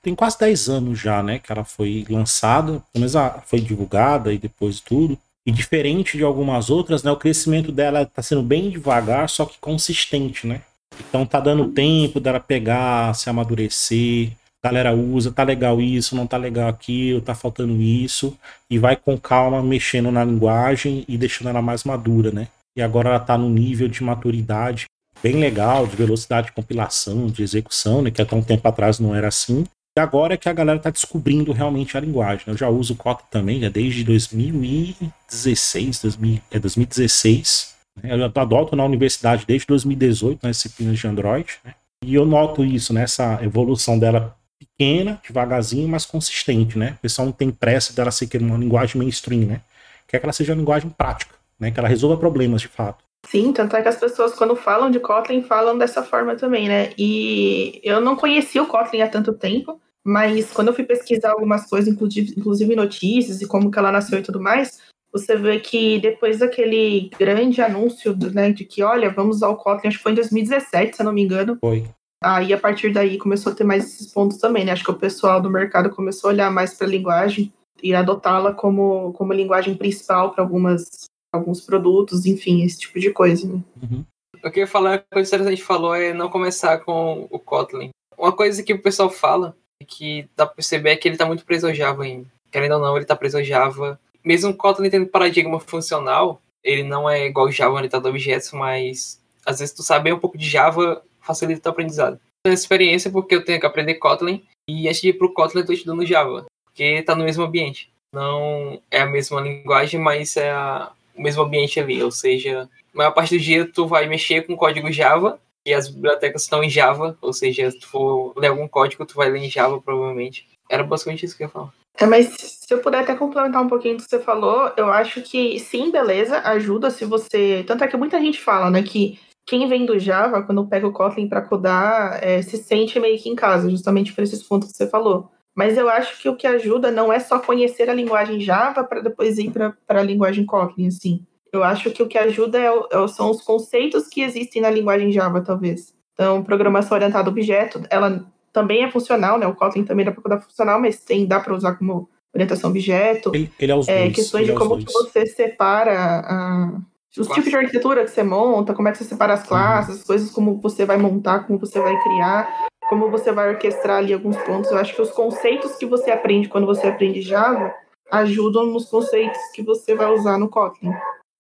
tem 0.01 0.15
quase 0.15 0.39
10 0.39 0.67
anos 0.67 0.99
já, 0.99 1.21
né? 1.21 1.37
Que 1.37 1.51
ela 1.51 1.63
foi 1.63 2.07
lançada, 2.09 2.81
pelo 2.91 3.05
menos 3.05 3.13
foi 3.45 3.61
divulgada 3.61 4.33
e 4.33 4.39
depois 4.39 4.79
tudo. 4.79 5.15
E 5.45 5.51
diferente 5.51 6.17
de 6.17 6.23
algumas 6.23 6.69
outras, 6.69 7.03
né? 7.03 7.11
O 7.11 7.17
crescimento 7.17 7.71
dela 7.71 8.03
está 8.03 8.21
sendo 8.21 8.43
bem 8.43 8.69
devagar, 8.69 9.27
só 9.27 9.45
que 9.45 9.57
consistente, 9.59 10.45
né? 10.45 10.61
Então 10.99 11.25
tá 11.25 11.39
dando 11.39 11.69
tempo 11.69 12.19
dela 12.19 12.39
pegar, 12.39 13.13
se 13.15 13.29
amadurecer. 13.29 14.31
Galera 14.63 14.93
usa, 14.93 15.31
tá 15.31 15.41
legal 15.41 15.81
isso, 15.81 16.15
não 16.15 16.27
tá 16.27 16.37
legal 16.37 16.69
aquilo, 16.69 17.19
tá 17.19 17.33
faltando 17.33 17.81
isso. 17.81 18.37
E 18.69 18.77
vai 18.77 18.95
com 18.95 19.17
calma 19.17 19.63
mexendo 19.63 20.11
na 20.11 20.23
linguagem 20.23 21.03
e 21.07 21.17
deixando 21.17 21.49
ela 21.49 21.61
mais 21.61 21.83
madura, 21.83 22.31
né? 22.31 22.47
E 22.77 22.81
agora 22.81 23.09
ela 23.09 23.19
tá 23.19 23.37
no 23.37 23.49
nível 23.49 23.87
de 23.87 24.03
maturidade 24.03 24.85
bem 25.21 25.35
legal, 25.35 25.85
de 25.87 25.95
velocidade 25.95 26.47
de 26.47 26.53
compilação, 26.53 27.27
de 27.27 27.43
execução, 27.43 28.01
né? 28.01 28.11
Que 28.11 28.21
até 28.21 28.35
um 28.35 28.43
tempo 28.43 28.67
atrás 28.67 28.99
não 28.99 29.15
era 29.15 29.27
assim. 29.27 29.65
E 29.97 29.99
agora 29.99 30.35
é 30.35 30.37
que 30.37 30.47
a 30.47 30.53
galera 30.53 30.77
está 30.77 30.89
descobrindo 30.89 31.51
realmente 31.51 31.97
a 31.97 31.99
linguagem. 31.99 32.45
Né? 32.47 32.53
Eu 32.53 32.57
já 32.57 32.69
uso 32.69 32.95
Kotlin 32.95 33.27
também, 33.29 33.59
já 33.59 33.67
desde 33.69 34.05
2016, 34.05 36.01
2000, 36.01 36.41
é 36.49 36.59
2016. 36.59 37.75
Né? 38.01 38.13
Eu 38.13 38.31
adoto 38.41 38.75
na 38.75 38.85
universidade 38.85 39.45
desde 39.45 39.67
2018 39.67 40.39
nas 40.43 40.55
disciplinas 40.55 40.97
de 40.97 41.07
Android. 41.07 41.59
Né? 41.65 41.75
E 42.05 42.15
eu 42.15 42.25
noto 42.25 42.63
isso, 42.63 42.93
né? 42.93 43.03
evolução 43.41 43.99
dela 43.99 44.35
pequena, 44.57 45.21
devagarzinho, 45.27 45.89
mas 45.89 46.05
consistente, 46.05 46.77
né? 46.77 46.95
O 46.97 47.01
pessoal 47.01 47.27
não 47.27 47.31
tem 47.31 47.51
pressa 47.51 47.93
dela 47.93 48.11
ser 48.11 48.29
uma 48.41 48.57
linguagem 48.57 48.97
mainstream, 48.97 49.45
né? 49.45 49.61
Quer 50.07 50.19
que 50.19 50.25
ela 50.25 50.33
seja 50.33 50.53
uma 50.53 50.59
linguagem 50.59 50.89
prática, 50.89 51.35
né? 51.59 51.71
Que 51.71 51.79
ela 51.79 51.89
resolva 51.89 52.17
problemas 52.17 52.61
de 52.61 52.67
fato. 52.67 53.03
Sim, 53.25 53.53
tanto 53.53 53.75
é 53.75 53.81
que 53.81 53.87
as 53.87 53.99
pessoas, 53.99 54.33
quando 54.33 54.55
falam 54.55 54.89
de 54.89 54.99
Kotlin, 54.99 55.43
falam 55.43 55.77
dessa 55.77 56.03
forma 56.03 56.35
também, 56.35 56.67
né? 56.67 56.91
E 56.97 57.79
eu 57.83 58.01
não 58.01 58.15
conhecia 58.15 58.61
o 58.61 58.67
Kotlin 58.67 59.01
há 59.01 59.07
tanto 59.07 59.33
tempo, 59.33 59.79
mas 60.03 60.51
quando 60.51 60.69
eu 60.69 60.73
fui 60.73 60.83
pesquisar 60.83 61.31
algumas 61.31 61.69
coisas, 61.69 61.93
inclusive, 61.93 62.33
inclusive 62.37 62.75
notícias 62.75 63.41
e 63.41 63.47
como 63.47 63.69
que 63.69 63.77
ela 63.77 63.91
nasceu 63.91 64.19
e 64.19 64.23
tudo 64.23 64.41
mais, 64.41 64.81
você 65.13 65.35
vê 65.35 65.59
que 65.59 65.99
depois 65.99 66.39
daquele 66.39 67.09
grande 67.17 67.61
anúncio 67.61 68.17
né, 68.33 68.51
de 68.51 68.65
que, 68.65 68.81
olha, 68.81 69.11
vamos 69.11 69.37
usar 69.37 69.49
o 69.49 69.57
Kotlin, 69.57 69.89
acho 69.89 69.97
que 69.97 70.03
foi 70.03 70.13
em 70.13 70.15
2017, 70.15 70.95
se 70.95 71.01
eu 71.01 71.05
não 71.05 71.13
me 71.13 71.21
engano. 71.21 71.57
Foi. 71.61 71.85
Aí, 72.23 72.53
a 72.53 72.57
partir 72.57 72.93
daí, 72.93 73.17
começou 73.17 73.51
a 73.51 73.55
ter 73.55 73.63
mais 73.63 73.85
esses 73.85 74.13
pontos 74.13 74.37
também, 74.37 74.63
né? 74.63 74.71
Acho 74.71 74.83
que 74.83 74.91
o 74.91 74.97
pessoal 74.97 75.41
do 75.41 75.49
mercado 75.49 75.89
começou 75.89 76.29
a 76.29 76.33
olhar 76.33 76.51
mais 76.51 76.73
para 76.73 76.85
a 76.85 76.89
linguagem 76.89 77.51
e 77.81 77.95
adotá-la 77.95 78.53
como, 78.53 79.11
como 79.13 79.33
linguagem 79.33 79.75
principal 79.75 80.31
para 80.31 80.43
algumas 80.43 81.09
alguns 81.31 81.61
produtos, 81.61 82.25
enfim, 82.25 82.63
esse 82.63 82.79
tipo 82.79 82.99
de 82.99 83.11
coisa. 83.11 83.47
Né? 83.47 83.61
Uhum. 83.81 84.05
O 84.43 84.51
que 84.51 84.59
eu 84.59 84.63
ia 84.63 84.67
falar, 84.67 84.95
a 84.95 85.15
coisa 85.15 85.37
que 85.37 85.43
a 85.43 85.49
gente 85.49 85.63
falou 85.63 85.95
é 85.95 86.13
não 86.13 86.29
começar 86.29 86.79
com 86.79 87.27
o 87.29 87.39
Kotlin. 87.39 87.89
Uma 88.17 88.31
coisa 88.31 88.61
que 88.63 88.73
o 88.73 88.81
pessoal 88.81 89.09
fala, 89.09 89.55
que 89.87 90.27
dá 90.35 90.45
pra 90.45 90.55
perceber, 90.55 90.91
é 90.91 90.95
que 90.95 91.07
ele 91.07 91.17
tá 91.17 91.25
muito 91.25 91.45
preso 91.45 91.67
ao 91.67 91.73
Java 91.73 92.03
ainda. 92.03 92.27
Querendo 92.51 92.73
ou 92.73 92.81
não, 92.81 92.95
ele 92.95 93.05
tá 93.05 93.15
preso 93.15 93.37
ao 93.37 93.43
Java. 93.43 93.99
Mesmo 94.23 94.51
o 94.51 94.55
Kotlin 94.55 94.89
tendo 94.89 95.07
paradigma 95.07 95.59
funcional, 95.59 96.41
ele 96.63 96.83
não 96.83 97.09
é 97.09 97.25
igual 97.25 97.47
o 97.47 97.51
Java 97.51 97.75
orientado 97.75 98.07
a 98.07 98.11
objetos, 98.11 98.51
mas 98.51 99.21
às 99.45 99.59
vezes 99.59 99.73
tu 99.73 99.83
saber 99.83 100.13
um 100.13 100.19
pouco 100.19 100.37
de 100.37 100.47
Java 100.47 101.01
facilita 101.19 101.59
o 101.59 101.63
teu 101.63 101.71
aprendizado. 101.71 102.19
Tenho 102.43 102.53
essa 102.53 102.63
experiência 102.63 103.11
porque 103.11 103.35
eu 103.35 103.45
tenho 103.45 103.59
que 103.59 103.65
aprender 103.65 103.95
Kotlin 103.95 104.43
e 104.67 104.87
antes 104.87 105.01
de 105.01 105.09
ir 105.09 105.13
pro 105.13 105.33
Kotlin 105.33 105.61
eu 105.61 105.65
tô 105.65 105.73
estudando 105.73 106.05
Java, 106.05 106.45
porque 106.65 107.01
tá 107.03 107.15
no 107.15 107.23
mesmo 107.23 107.43
ambiente. 107.43 107.91
Não 108.13 108.81
é 108.89 109.01
a 109.01 109.05
mesma 109.05 109.39
linguagem, 109.41 109.99
mas 109.99 110.35
é 110.35 110.51
a, 110.51 110.91
mesmo 111.21 111.43
ambiente 111.43 111.79
ali, 111.79 112.01
ou 112.01 112.11
seja, 112.11 112.69
a 112.93 112.97
maior 112.97 113.11
parte 113.11 113.37
do 113.37 113.43
dia 113.43 113.69
tu 113.71 113.87
vai 113.87 114.07
mexer 114.07 114.45
com 114.45 114.55
código 114.55 114.91
Java 114.91 115.39
e 115.65 115.73
as 115.73 115.87
bibliotecas 115.87 116.43
estão 116.43 116.63
em 116.63 116.69
Java, 116.69 117.17
ou 117.21 117.33
seja, 117.33 117.69
se 117.69 117.79
tu 117.79 117.87
for 117.87 118.33
ler 118.35 118.47
algum 118.47 118.67
código, 118.67 119.05
tu 119.05 119.15
vai 119.15 119.29
ler 119.29 119.39
em 119.39 119.49
Java 119.49 119.79
provavelmente. 119.79 120.47
Era 120.69 120.83
basicamente 120.83 121.25
isso 121.25 121.37
que 121.37 121.43
eu 121.43 121.47
ia 121.47 121.51
falar. 121.51 121.73
É, 121.99 122.05
mas 122.05 122.27
se 122.37 122.73
eu 122.73 122.79
puder 122.79 123.01
até 123.01 123.13
complementar 123.15 123.61
um 123.61 123.67
pouquinho 123.67 123.97
do 123.97 124.03
que 124.03 124.09
você 124.09 124.19
falou, 124.19 124.71
eu 124.77 124.89
acho 124.89 125.21
que 125.21 125.59
sim, 125.59 125.91
beleza, 125.91 126.39
ajuda 126.39 126.89
se 126.89 127.05
você. 127.05 127.63
Tanto 127.67 127.83
é 127.83 127.87
que 127.87 127.97
muita 127.97 128.19
gente 128.19 128.39
fala, 128.39 128.71
né, 128.71 128.81
que 128.81 129.19
quem 129.45 129.67
vem 129.67 129.85
do 129.85 129.99
Java, 129.99 130.41
quando 130.43 130.65
pega 130.65 130.87
o 130.87 130.93
Kotlin 130.93 131.27
para 131.27 131.41
codar, 131.41 132.19
é, 132.23 132.41
se 132.41 132.57
sente 132.57 132.99
meio 132.99 133.21
que 133.21 133.29
em 133.29 133.35
casa, 133.35 133.69
justamente 133.69 134.13
por 134.13 134.23
esses 134.23 134.41
pontos 134.41 134.71
que 134.71 134.77
você 134.77 134.87
falou. 134.87 135.29
Mas 135.55 135.77
eu 135.77 135.89
acho 135.89 136.21
que 136.21 136.29
o 136.29 136.35
que 136.35 136.47
ajuda 136.47 136.91
não 136.91 137.11
é 137.11 137.19
só 137.19 137.39
conhecer 137.39 137.89
a 137.89 137.93
linguagem 137.93 138.39
Java 138.39 138.83
para 138.83 139.01
depois 139.01 139.37
ir 139.37 139.51
para 139.51 139.75
a 139.87 140.03
linguagem 140.03 140.45
Kotlin, 140.45 140.87
assim. 140.87 141.25
Eu 141.51 141.63
acho 141.63 141.91
que 141.91 142.01
o 142.01 142.07
que 142.07 142.17
ajuda 142.17 142.57
é, 142.57 142.67
é, 142.67 143.07
são 143.09 143.29
os 143.29 143.41
conceitos 143.41 144.07
que 144.07 144.21
existem 144.21 144.61
na 144.61 144.69
linguagem 144.69 145.11
Java, 145.11 145.41
talvez. 145.41 145.93
Então, 146.13 146.43
programação 146.43 146.95
orientada 146.95 147.29
a 147.29 147.31
objeto, 147.31 147.81
ela 147.89 148.25
também 148.53 148.83
é 148.83 148.91
funcional, 148.91 149.37
né? 149.37 149.45
O 149.45 149.55
Kotlin 149.55 149.83
também 149.83 150.05
dá 150.05 150.11
para 150.11 150.39
funcional, 150.39 150.79
mas 150.79 151.03
tem, 151.03 151.25
dá 151.25 151.39
para 151.39 151.53
usar 151.53 151.73
como 151.73 152.09
orientação 152.33 152.69
a 152.69 152.71
objeto. 152.71 153.31
Ele, 153.33 153.51
ele 153.59 153.71
é 153.71 153.75
os 153.75 153.87
é, 153.87 154.03
dois. 154.03 154.15
Questões 154.15 154.45
de 154.45 154.51
é 154.51 154.55
como 154.55 154.77
que 154.77 154.91
você 154.91 155.25
separa 155.25 156.21
a, 156.25 156.81
os 157.17 157.27
tipos 157.27 157.49
de 157.49 157.55
arquitetura 157.55 158.05
que 158.05 158.11
você 158.11 158.23
monta, 158.23 158.73
como 158.73 158.87
é 158.87 158.91
que 158.91 158.97
você 158.97 159.03
separa 159.03 159.33
as 159.33 159.43
classes, 159.43 159.97
as 159.99 160.03
coisas 160.03 160.31
como 160.31 160.61
você 160.61 160.85
vai 160.85 160.97
montar, 160.97 161.45
como 161.45 161.59
você 161.59 161.79
vai 161.79 161.97
criar 162.01 162.70
como 162.91 163.09
você 163.09 163.31
vai 163.31 163.47
orquestrar 163.47 163.99
ali 163.99 164.11
alguns 164.11 164.35
pontos. 164.35 164.69
Eu 164.69 164.77
acho 164.77 164.93
que 164.93 165.01
os 165.01 165.11
conceitos 165.11 165.77
que 165.77 165.85
você 165.85 166.11
aprende 166.11 166.49
quando 166.49 166.67
você 166.67 166.87
aprende 166.87 167.21
Java 167.21 167.73
ajudam 168.11 168.65
nos 168.65 168.89
conceitos 168.89 169.39
que 169.55 169.63
você 169.63 169.95
vai 169.95 170.11
usar 170.11 170.37
no 170.37 170.49
Kotlin. 170.49 170.91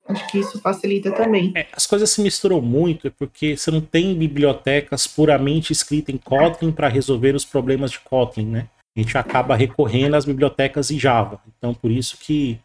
Acho 0.07 0.25
que 0.31 0.39
isso 0.39 0.61
facilita 0.61 1.11
também. 1.11 1.51
É, 1.53 1.67
as 1.73 1.85
coisas 1.85 2.09
se 2.09 2.21
misturam 2.21 2.61
muito 2.61 3.07
é 3.07 3.09
porque 3.09 3.57
você 3.57 3.69
não 3.69 3.81
tem 3.81 4.15
bibliotecas 4.15 5.05
puramente 5.05 5.73
escritas 5.73 6.15
em 6.15 6.17
Kotlin 6.17 6.71
para 6.71 6.87
resolver 6.87 7.35
os 7.35 7.43
problemas 7.43 7.91
de 7.91 7.99
Kotlin, 7.99 8.45
né? 8.45 8.67
A 8.95 9.01
gente 9.01 9.17
acaba 9.17 9.53
recorrendo 9.53 10.15
às 10.15 10.23
bibliotecas 10.23 10.89
em 10.89 10.97
Java. 10.97 11.41
Então, 11.57 11.73
por 11.73 11.91
isso 11.91 12.17
que 12.17 12.61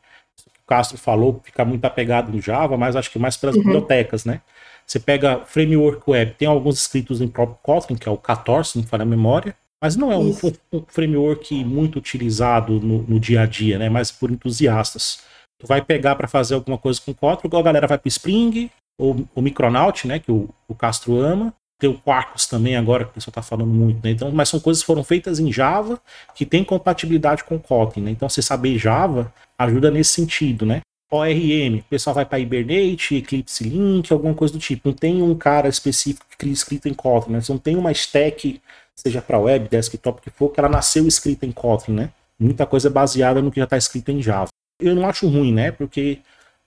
o 0.46 0.68
Castro 0.68 0.96
falou, 0.96 1.40
fica 1.42 1.64
muito 1.64 1.84
apegado 1.84 2.30
no 2.30 2.40
Java, 2.40 2.76
mas 2.76 2.94
acho 2.94 3.10
que 3.10 3.18
mais 3.18 3.36
pelas 3.36 3.56
uhum. 3.56 3.62
bibliotecas, 3.62 4.24
né? 4.24 4.40
Você 4.86 5.00
pega 5.00 5.40
framework 5.44 6.08
web, 6.08 6.34
tem 6.38 6.46
alguns 6.46 6.78
escritos 6.78 7.20
em 7.20 7.26
próprio 7.26 7.58
Kotlin, 7.62 7.96
que 7.96 8.08
é 8.08 8.12
o 8.12 8.16
14, 8.16 8.70
se 8.70 8.78
não 8.78 8.86
falha 8.86 9.02
a 9.02 9.06
memória, 9.06 9.56
mas 9.82 9.96
não 9.96 10.12
é 10.12 10.16
um, 10.16 10.30
um, 10.72 10.82
framework 10.86 11.64
muito 11.64 11.98
utilizado 11.98 12.80
no, 12.80 13.02
no, 13.02 13.20
dia 13.20 13.42
a 13.42 13.46
dia, 13.46 13.78
né? 13.78 13.88
Mas 13.88 14.10
por 14.10 14.30
entusiastas. 14.30 15.20
Tu 15.58 15.66
vai 15.66 15.82
pegar 15.82 16.14
para 16.14 16.28
fazer 16.28 16.54
alguma 16.54 16.78
coisa 16.78 17.00
com 17.00 17.12
Kotlin, 17.12 17.48
igual 17.48 17.60
a 17.60 17.64
galera 17.64 17.86
vai 17.86 17.98
para 17.98 18.08
Spring, 18.08 18.70
ou 18.98 19.26
o 19.34 19.42
Micronaut, 19.42 20.06
né? 20.06 20.18
Que 20.18 20.30
o, 20.30 20.48
o 20.68 20.74
Castro 20.74 21.18
ama. 21.18 21.52
Tem 21.78 21.90
o 21.90 21.98
Quarkus 21.98 22.46
também 22.46 22.74
agora, 22.74 23.04
que 23.04 23.10
o 23.10 23.14
pessoal 23.14 23.32
está 23.32 23.42
falando 23.42 23.68
muito, 23.68 24.02
né? 24.02 24.10
Então, 24.12 24.30
mas 24.30 24.48
são 24.48 24.58
coisas 24.58 24.82
que 24.82 24.86
foram 24.86 25.04
feitas 25.04 25.38
em 25.38 25.52
Java 25.52 26.00
que 26.34 26.46
tem 26.46 26.64
compatibilidade 26.64 27.44
com 27.44 27.58
Kotlin, 27.58 28.04
né? 28.04 28.10
Então, 28.12 28.28
você 28.28 28.40
saber 28.40 28.78
Java 28.78 29.32
ajuda 29.58 29.90
nesse 29.90 30.12
sentido, 30.12 30.64
né? 30.64 30.80
ORM, 31.10 31.78
o 31.78 31.84
pessoal 31.84 32.14
vai 32.14 32.26
para 32.26 32.38
Hibernate, 32.38 33.16
Eclipse 33.16 33.62
Link, 33.64 34.12
alguma 34.12 34.34
coisa 34.34 34.54
do 34.54 34.58
tipo. 34.58 34.88
Não 34.88 34.94
tem 34.94 35.22
um 35.22 35.34
cara 35.34 35.68
específico 35.68 36.26
que 36.28 36.36
cria 36.36 36.52
escrito 36.52 36.88
em 36.88 36.94
Kotlin, 36.94 37.34
né? 37.34 37.40
Não 37.48 37.58
tem 37.58 37.76
uma 37.76 37.92
stack, 37.92 38.60
seja 38.94 39.22
para 39.22 39.38
web, 39.38 39.68
desktop, 39.68 40.20
que 40.20 40.30
for, 40.30 40.50
que 40.50 40.58
ela 40.58 40.68
nasceu 40.68 41.06
escrita 41.06 41.46
em 41.46 41.52
Kotlin, 41.52 41.94
né? 41.94 42.10
Muita 42.38 42.66
coisa 42.66 42.90
baseada 42.90 43.40
no 43.40 43.50
que 43.50 43.60
já 43.60 43.64
está 43.64 43.76
escrito 43.76 44.10
em 44.10 44.20
Java. 44.20 44.48
Eu 44.80 44.94
não 44.94 45.06
acho 45.08 45.28
ruim, 45.28 45.52
né? 45.52 45.70
Porque 45.70 46.18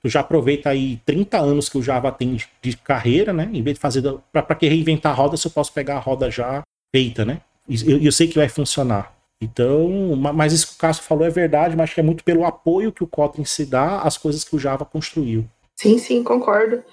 tu 0.01 0.07
já 0.09 0.21
aproveita 0.21 0.69
aí 0.69 1.01
30 1.05 1.37
anos 1.37 1.67
que 1.67 1.77
o 1.77 1.83
Java 1.83 2.11
tem 2.11 2.35
de, 2.35 2.47
de 2.61 2.77
carreira, 2.77 3.33
né? 3.33 3.49
Em 3.51 3.61
vez 3.61 3.75
de 3.75 3.81
fazer. 3.81 4.01
Para 4.31 4.55
que 4.55 4.67
reinventar 4.67 5.11
a 5.11 5.15
roda, 5.15 5.35
se 5.35 5.47
eu 5.47 5.51
posso 5.51 5.73
pegar 5.73 5.97
a 5.97 5.99
roda 5.99 6.31
já 6.31 6.63
feita, 6.95 7.25
né? 7.25 7.41
E 7.67 7.91
eu, 7.91 8.01
eu 8.01 8.11
sei 8.11 8.27
que 8.27 8.35
vai 8.35 8.47
funcionar. 8.47 9.18
Então, 9.41 10.15
mas 10.15 10.51
isso 10.51 10.67
que 10.67 10.73
o 10.75 10.77
Cássio 10.77 11.03
falou 11.03 11.25
é 11.25 11.29
verdade, 11.29 11.75
mas 11.75 11.85
acho 11.85 11.95
que 11.95 12.01
é 12.01 12.03
muito 12.03 12.23
pelo 12.23 12.45
apoio 12.45 12.91
que 12.91 13.03
o 13.03 13.07
Kotlin 13.07 13.45
se 13.45 13.65
dá 13.65 14.01
às 14.01 14.17
coisas 14.17 14.43
que 14.43 14.55
o 14.55 14.59
Java 14.59 14.83
construiu. 14.83 15.45
Sim, 15.79 15.97
sim, 15.97 16.23
concordo. 16.23 16.83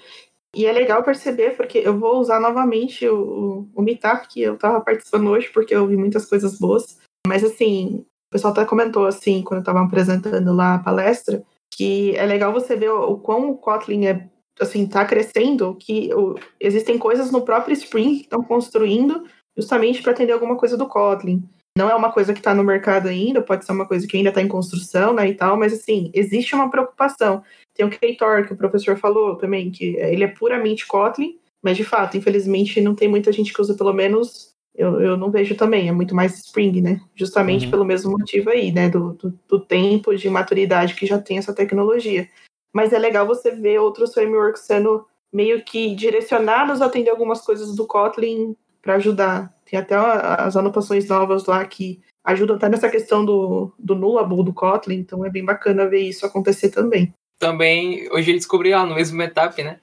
E 0.55 0.65
é 0.65 0.71
legal 0.71 1.03
perceber, 1.03 1.57
porque 1.57 1.79
eu 1.79 1.99
vou 1.99 2.19
usar 2.19 2.39
novamente 2.39 3.07
o, 3.07 3.67
o 3.75 3.81
Meetup, 3.81 4.27
que 4.29 4.41
eu 4.41 4.55
estava 4.55 4.79
participando 4.79 5.29
hoje, 5.29 5.49
porque 5.53 5.75
eu 5.75 5.85
vi 5.85 5.97
muitas 5.97 6.25
coisas 6.25 6.57
boas. 6.57 6.97
Mas, 7.27 7.43
assim, 7.43 8.05
o 8.29 8.31
pessoal 8.31 8.53
até 8.53 8.63
comentou, 8.63 9.05
assim, 9.05 9.43
quando 9.43 9.57
eu 9.57 9.61
estava 9.61 9.83
apresentando 9.83 10.53
lá 10.53 10.75
a 10.75 10.79
palestra, 10.79 11.43
que 11.69 12.15
é 12.15 12.25
legal 12.25 12.53
você 12.53 12.77
ver 12.77 12.89
o, 12.89 13.11
o 13.11 13.19
quão 13.19 13.51
o 13.51 13.57
Kotlin 13.57 14.05
é 14.05 14.29
assim 14.59 14.87
tá 14.87 15.05
crescendo, 15.05 15.75
que 15.75 16.11
o, 16.15 16.35
existem 16.59 16.97
coisas 16.97 17.29
no 17.29 17.43
próprio 17.43 17.73
Spring 17.73 18.15
que 18.15 18.23
estão 18.23 18.41
construindo 18.41 19.25
justamente 19.55 20.01
para 20.01 20.13
atender 20.13 20.31
alguma 20.33 20.55
coisa 20.55 20.75
do 20.75 20.87
Kotlin. 20.87 21.43
Não 21.77 21.89
é 21.89 21.95
uma 21.95 22.11
coisa 22.11 22.33
que 22.33 22.39
está 22.39 22.55
no 22.55 22.63
mercado 22.63 23.07
ainda, 23.07 23.39
pode 23.41 23.63
ser 23.63 23.71
uma 23.71 23.85
coisa 23.85 24.07
que 24.07 24.17
ainda 24.17 24.29
está 24.29 24.41
em 24.41 24.47
construção, 24.47 25.13
né, 25.13 25.29
e 25.29 25.35
tal, 25.35 25.55
mas 25.55 25.71
assim, 25.71 26.09
existe 26.13 26.55
uma 26.55 26.71
preocupação. 26.71 27.43
Tem 27.75 27.85
o 27.85 27.89
Ktor, 27.89 28.47
que 28.47 28.53
o 28.53 28.57
professor 28.57 28.97
falou 28.97 29.35
também, 29.35 29.69
que 29.69 29.95
ele 29.97 30.23
é 30.23 30.27
puramente 30.27 30.87
Kotlin, 30.87 31.37
mas 31.61 31.77
de 31.77 31.83
fato, 31.83 32.17
infelizmente, 32.17 32.81
não 32.81 32.95
tem 32.95 33.07
muita 33.07 33.31
gente 33.31 33.53
que 33.53 33.61
usa, 33.61 33.75
pelo 33.75 33.93
menos 33.93 34.55
eu, 34.77 35.01
eu 35.01 35.17
não 35.17 35.31
vejo 35.31 35.55
também, 35.55 35.89
é 35.89 35.91
muito 35.91 36.15
mais 36.15 36.35
Spring, 36.35 36.81
né? 36.81 37.01
Justamente 37.15 37.65
uhum. 37.65 37.71
pelo 37.71 37.85
mesmo 37.85 38.11
motivo 38.11 38.51
aí, 38.51 38.71
né? 38.71 38.89
Do, 38.89 39.13
do, 39.13 39.39
do, 39.47 39.59
tempo 39.59 40.15
de 40.15 40.29
maturidade 40.29 40.93
que 40.93 41.05
já 41.05 41.19
tem 41.19 41.39
essa 41.39 41.53
tecnologia. 41.53 42.29
Mas 42.71 42.93
é 42.93 42.99
legal 42.99 43.25
você 43.25 43.49
ver 43.49 43.79
outros 43.79 44.13
frameworks 44.13 44.61
sendo 44.61 45.05
meio 45.33 45.63
que 45.63 45.95
direcionados 45.95 46.81
a 46.81 46.85
atender 46.85 47.09
algumas 47.09 47.41
coisas 47.41 47.75
do 47.75 47.87
Kotlin 47.87 48.55
para 48.81 48.95
ajudar. 48.95 49.51
Tem 49.69 49.77
até 49.77 49.95
as 49.95 50.55
anotações 50.55 51.07
novas 51.07 51.45
lá 51.45 51.65
que 51.65 52.01
ajudam 52.25 52.55
até 52.55 52.69
nessa 52.69 52.89
questão 52.89 53.25
do, 53.25 53.73
do 53.77 53.95
nullable 53.95 54.43
do 54.43 54.53
Kotlin, 54.53 54.95
então 54.95 55.25
é 55.25 55.29
bem 55.29 55.43
bacana 55.43 55.87
ver 55.87 56.01
isso 56.01 56.25
acontecer 56.25 56.69
também. 56.69 57.13
Também, 57.39 58.09
hoje 58.11 58.31
eu 58.31 58.35
descobri 58.35 58.71
lá 58.71 58.85
no 58.85 58.95
mesmo 58.95 59.21
etap, 59.21 59.61
né? 59.61 59.79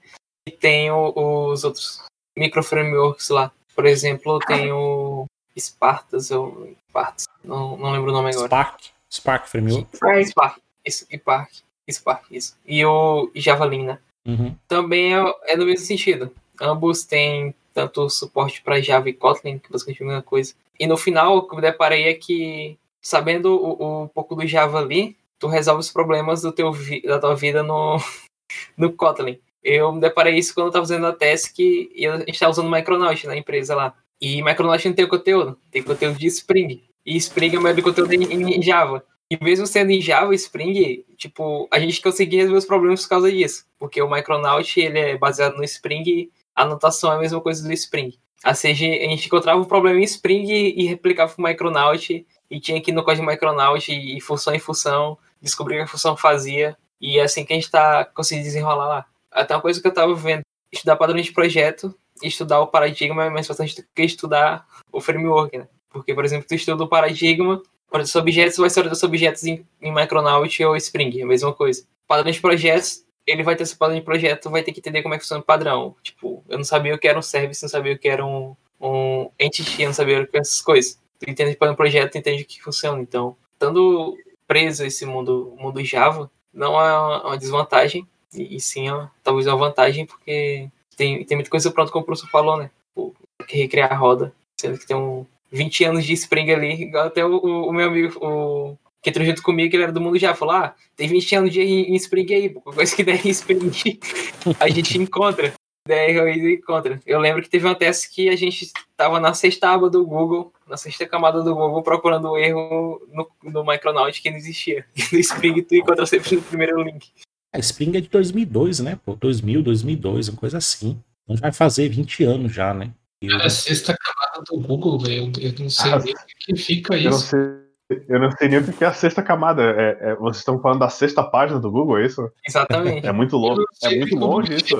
E 0.48 0.50
tem 0.50 0.90
o, 0.90 1.12
os 1.50 1.64
outros 1.64 2.02
micro 2.36 2.62
frameworks 2.62 3.28
lá. 3.28 3.52
Por 3.74 3.86
exemplo, 3.86 4.38
tem 4.40 4.72
o 4.72 5.26
Spartas, 5.58 6.30
ou 6.30 6.74
Spartas, 6.90 7.24
não, 7.42 7.76
não 7.76 7.92
lembro 7.92 8.10
o 8.10 8.14
nome 8.14 8.30
agora. 8.30 8.46
Spark? 8.46 8.80
Spark 9.10 9.46
Framework? 9.46 9.96
Spark, 9.96 10.26
Spark, 10.26 10.58
isso, 10.84 11.06
Spark, 11.06 11.50
Spark, 11.90 12.24
isso. 12.30 12.56
E 12.66 12.84
o 12.84 13.30
Javelin, 13.34 13.84
né? 13.84 13.98
Uhum. 14.26 14.56
Também 14.66 15.14
é, 15.14 15.34
é 15.44 15.56
no 15.56 15.66
mesmo 15.66 15.86
sentido. 15.86 16.32
Ambos 16.60 17.04
têm 17.04 17.54
tanto 17.74 18.08
suporte 18.08 18.62
para 18.62 18.80
Java 18.80 19.10
e 19.10 19.12
Kotlin, 19.12 19.58
que 19.58 19.70
basicamente 19.70 20.00
é 20.00 20.04
a 20.04 20.06
mesma 20.06 20.22
coisa. 20.22 20.54
E 20.78 20.86
no 20.86 20.96
final, 20.96 21.36
o 21.36 21.42
que 21.42 21.52
eu 21.52 21.56
me 21.56 21.62
deparei 21.62 22.04
é 22.04 22.14
que, 22.14 22.78
sabendo 23.02 23.54
o, 23.54 24.04
um 24.04 24.08
pouco 24.08 24.36
do 24.36 24.46
Java 24.46 24.78
ali, 24.78 25.16
tu 25.38 25.48
resolve 25.48 25.80
os 25.80 25.90
problemas 25.90 26.40
do 26.40 26.52
teu 26.52 26.72
da 27.04 27.18
tua 27.18 27.34
vida 27.34 27.62
no, 27.62 27.98
no 28.78 28.92
Kotlin. 28.92 29.38
Eu 29.62 29.92
me 29.92 30.00
deparei 30.00 30.36
isso 30.36 30.54
quando 30.54 30.66
eu 30.66 30.68
estava 30.68 30.86
fazendo 30.86 31.06
a 31.06 31.12
task 31.12 31.58
e 31.58 32.06
a 32.06 32.18
gente 32.18 32.30
estava 32.30 32.52
usando 32.52 32.70
Micronaut 32.70 33.26
na 33.26 33.36
empresa 33.36 33.74
lá. 33.74 33.94
E 34.20 34.42
Micronaut 34.42 34.86
não 34.86 34.94
tem 34.94 35.08
conteúdo, 35.08 35.58
tem 35.70 35.82
conteúdo 35.82 36.18
de 36.18 36.26
Spring. 36.28 36.82
E 37.04 37.16
Spring 37.16 37.56
é 37.56 37.58
o 37.58 37.62
maior 37.62 37.82
conteúdo 37.82 38.12
em, 38.12 38.56
em 38.56 38.62
Java. 38.62 39.04
E 39.30 39.42
mesmo 39.42 39.66
sendo 39.66 39.90
em 39.90 40.00
Java, 40.00 40.34
Spring, 40.34 41.04
tipo, 41.16 41.66
a 41.72 41.80
gente 41.80 42.00
conseguia 42.00 42.40
resolver 42.40 42.58
os 42.58 42.66
problemas 42.66 43.02
por 43.02 43.08
causa 43.08 43.32
disso. 43.32 43.64
Porque 43.78 44.00
o 44.00 44.10
Micronaut, 44.10 44.80
ele 44.80 44.98
é 44.98 45.18
baseado 45.18 45.56
no 45.56 45.64
Spring, 45.64 46.30
a 46.54 46.62
anotação 46.62 47.12
é 47.12 47.16
a 47.16 47.18
mesma 47.18 47.40
coisa 47.40 47.62
do 47.62 47.72
Spring. 47.72 48.18
Ou 48.46 48.54
seja, 48.54 48.86
a 48.86 49.08
gente 49.08 49.26
encontrava 49.26 49.60
um 49.60 49.64
problema 49.64 49.98
em 49.98 50.04
Spring 50.04 50.46
e 50.50 50.84
replicava 50.86 51.32
o 51.36 51.42
Micronaut, 51.42 52.26
e 52.50 52.60
tinha 52.60 52.80
que 52.80 52.90
ir 52.90 52.94
no 52.94 53.02
código 53.02 53.26
Micronaut 53.26 53.90
e 53.90 54.20
função 54.20 54.54
em 54.54 54.58
função, 54.58 55.18
descobrir 55.40 55.76
o 55.76 55.78
que 55.78 55.84
a 55.84 55.88
função 55.88 56.16
fazia, 56.16 56.76
e 57.00 57.18
é 57.18 57.22
assim 57.22 57.44
que 57.44 57.52
a 57.52 57.56
gente 57.56 57.64
está 57.64 58.04
conseguindo 58.04 58.46
desenrolar 58.46 58.86
lá 58.86 59.06
até 59.34 59.54
uma 59.54 59.60
coisa 59.60 59.80
que 59.80 59.86
eu 59.86 59.90
estava 59.90 60.14
vendo, 60.14 60.42
estudar 60.72 60.96
padrões 60.96 61.26
de 61.26 61.32
projeto, 61.32 61.94
estudar 62.22 62.60
o 62.60 62.68
paradigma 62.68 63.24
é 63.24 63.30
mais 63.30 63.46
importante 63.46 63.76
do 63.76 63.84
que 63.94 64.02
estudar 64.02 64.64
o 64.92 65.00
framework, 65.00 65.58
né? 65.58 65.66
Porque, 65.90 66.14
por 66.14 66.24
exemplo, 66.24 66.46
tu 66.48 66.54
estuda 66.54 66.84
o 66.84 66.88
paradigma, 66.88 67.60
os 67.92 68.14
objetos 68.14 68.56
vai 68.56 68.70
ser 68.70 68.88
dos 68.88 69.02
objetos 69.02 69.44
em, 69.44 69.66
em 69.82 69.92
Micronaut 69.92 70.64
ou 70.64 70.76
Spring, 70.76 71.20
é 71.20 71.22
a 71.24 71.26
mesma 71.26 71.52
coisa. 71.52 71.84
Padrão 72.06 72.30
de 72.30 72.40
projetos, 72.40 73.03
ele 73.26 73.42
vai 73.42 73.56
ter 73.56 73.62
esse 73.62 73.76
padrão 73.76 73.96
de 73.98 74.04
projeto, 74.04 74.50
vai 74.50 74.62
ter 74.62 74.72
que 74.72 74.80
entender 74.80 75.02
como 75.02 75.14
é 75.14 75.18
que 75.18 75.24
funciona 75.24 75.42
o 75.42 75.46
padrão. 75.46 75.96
Tipo, 76.02 76.44
eu 76.48 76.58
não 76.58 76.64
sabia 76.64 76.94
o 76.94 76.98
que 76.98 77.08
era 77.08 77.18
um 77.18 77.22
service, 77.22 77.62
não 77.62 77.68
sabia 77.68 77.94
o 77.94 77.98
que 77.98 78.08
era 78.08 78.24
um, 78.24 78.54
um 78.80 79.30
entity, 79.38 79.86
não 79.86 79.92
sabia 79.92 80.22
o 80.22 80.26
que 80.26 80.36
essas 80.36 80.60
coisas. 80.60 80.98
Tu 81.18 81.30
entende 81.30 81.52
o 81.52 81.56
padrão 81.56 81.74
de 81.74 81.78
projeto, 81.78 82.18
entende 82.18 82.42
o 82.42 82.46
que 82.46 82.62
funciona. 82.62 83.00
Então, 83.00 83.36
estando 83.52 84.16
preso 84.46 84.84
esse 84.84 85.06
mundo, 85.06 85.54
mundo 85.58 85.82
Java, 85.84 86.30
não 86.52 86.80
é 86.80 87.26
uma 87.26 87.38
desvantagem, 87.38 88.06
e, 88.32 88.56
e 88.56 88.60
sim, 88.60 88.90
ó, 88.90 89.08
talvez 89.22 89.46
uma 89.46 89.56
vantagem, 89.56 90.06
porque 90.06 90.68
tem, 90.96 91.24
tem 91.24 91.36
muita 91.36 91.50
coisa 91.50 91.70
pronta, 91.70 91.90
como 91.90 92.02
o 92.02 92.06
professor 92.06 92.30
falou, 92.30 92.56
né? 92.56 92.70
O, 92.94 93.12
que 93.46 93.56
recriar 93.56 93.92
a 93.92 93.96
roda. 93.96 94.32
Sendo 94.56 94.78
que 94.78 94.86
tem 94.86 94.96
um 94.96 95.26
20 95.50 95.84
anos 95.84 96.04
de 96.04 96.12
Spring 96.14 96.50
ali, 96.50 96.82
igual 96.82 97.06
até 97.06 97.24
o, 97.24 97.38
o, 97.38 97.72
meu 97.72 97.88
amigo, 97.88 98.18
o 98.24 98.76
que 99.04 99.10
entrou 99.10 99.26
junto 99.26 99.42
comigo, 99.42 99.76
ele 99.76 99.82
era 99.82 99.92
do 99.92 100.00
mundo 100.00 100.18
já, 100.18 100.34
falou: 100.34 100.54
ah, 100.54 100.74
tem 100.96 101.06
20 101.06 101.36
anos 101.36 101.52
de 101.52 101.60
em, 101.60 101.92
em 101.92 101.94
Spring 101.96 102.34
aí, 102.34 102.48
qualquer 102.48 102.74
coisa 102.74 102.96
que 102.96 103.04
der 103.04 103.24
em 103.24 103.28
Spring, 103.28 103.70
a 104.58 104.68
gente 104.70 104.96
encontra. 104.96 105.52
Daí 105.86 106.16
eu 106.16 106.50
encontra. 106.50 106.98
Eu 107.04 107.20
lembro 107.20 107.42
que 107.42 107.50
teve 107.50 107.66
uma 107.66 107.74
teste 107.74 108.10
que 108.10 108.30
a 108.30 108.36
gente 108.36 108.72
tava 108.96 109.20
na 109.20 109.34
sexta 109.34 109.68
aba 109.68 109.90
do 109.90 110.06
Google, 110.06 110.50
na 110.66 110.78
sexta 110.78 111.04
camada 111.04 111.42
do 111.42 111.54
Google, 111.54 111.82
procurando 111.82 112.30
o 112.30 112.38
erro 112.38 113.06
no, 113.12 113.30
no 113.52 113.64
Micronaut 113.66 114.22
que 114.22 114.30
não 114.30 114.38
existia. 114.38 114.86
No 115.12 115.18
Spring 115.18 115.60
tu 115.60 115.74
encontra 115.74 116.06
sempre 116.06 116.36
no 116.36 116.42
primeiro 116.42 116.82
link. 116.82 117.10
A 117.52 117.58
Spring 117.58 117.98
é 117.98 118.00
de 118.00 118.08
2002, 118.08 118.80
né? 118.80 118.98
Pô, 119.04 119.14
2000, 119.14 119.62
2002, 119.62 120.30
uma 120.30 120.38
coisa 120.38 120.56
assim. 120.56 120.98
Então 121.24 121.36
já 121.36 121.42
vai 121.42 121.52
fazer 121.52 121.90
20 121.90 122.24
anos 122.24 122.52
já, 122.54 122.72
né? 122.72 122.90
Eu... 123.20 123.38
É 123.38 123.44
a 123.44 123.50
sexta 123.50 123.94
camada 123.94 124.42
do 124.48 124.58
Google, 124.58 124.98
velho. 124.98 125.30
Eu 125.38 125.52
não 125.58 125.68
sei 125.68 125.92
ah, 125.92 125.98
nem 125.98 126.14
o 126.14 126.16
que 126.38 126.56
fica 126.56 126.96
isso. 126.96 127.06
Eu 127.06 127.10
não 127.10 127.18
sei, 127.18 127.63
eu 127.90 128.18
não 128.18 128.30
sei 128.32 128.48
nem 128.48 128.58
o 128.58 128.72
que 128.72 128.84
é 128.84 128.86
a 128.86 128.92
sexta 128.92 129.22
camada. 129.22 129.62
É, 129.62 129.98
é, 130.00 130.14
vocês 130.16 130.38
estão 130.38 130.60
falando 130.60 130.80
da 130.80 130.88
sexta 130.88 131.22
página 131.22 131.60
do 131.60 131.70
Google, 131.70 131.98
é 131.98 132.06
isso? 132.06 132.30
Exatamente. 132.46 133.06
É 133.06 133.12
muito 133.12 133.36
longe. 133.36 133.62
É 133.82 133.96
muito 133.96 134.16
longe 134.16 134.54
isso. 134.54 134.76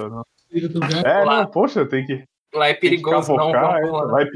É, 1.05 1.25
não, 1.25 1.47
poxa, 1.47 1.85
tem 1.85 2.05
que. 2.07 2.25
Lá 2.55 2.69
é 2.69 2.75
perigoso, 2.75 3.35
não. 3.35 3.51
É, 3.51 3.91
lá 3.91 4.23
é, 4.23 4.29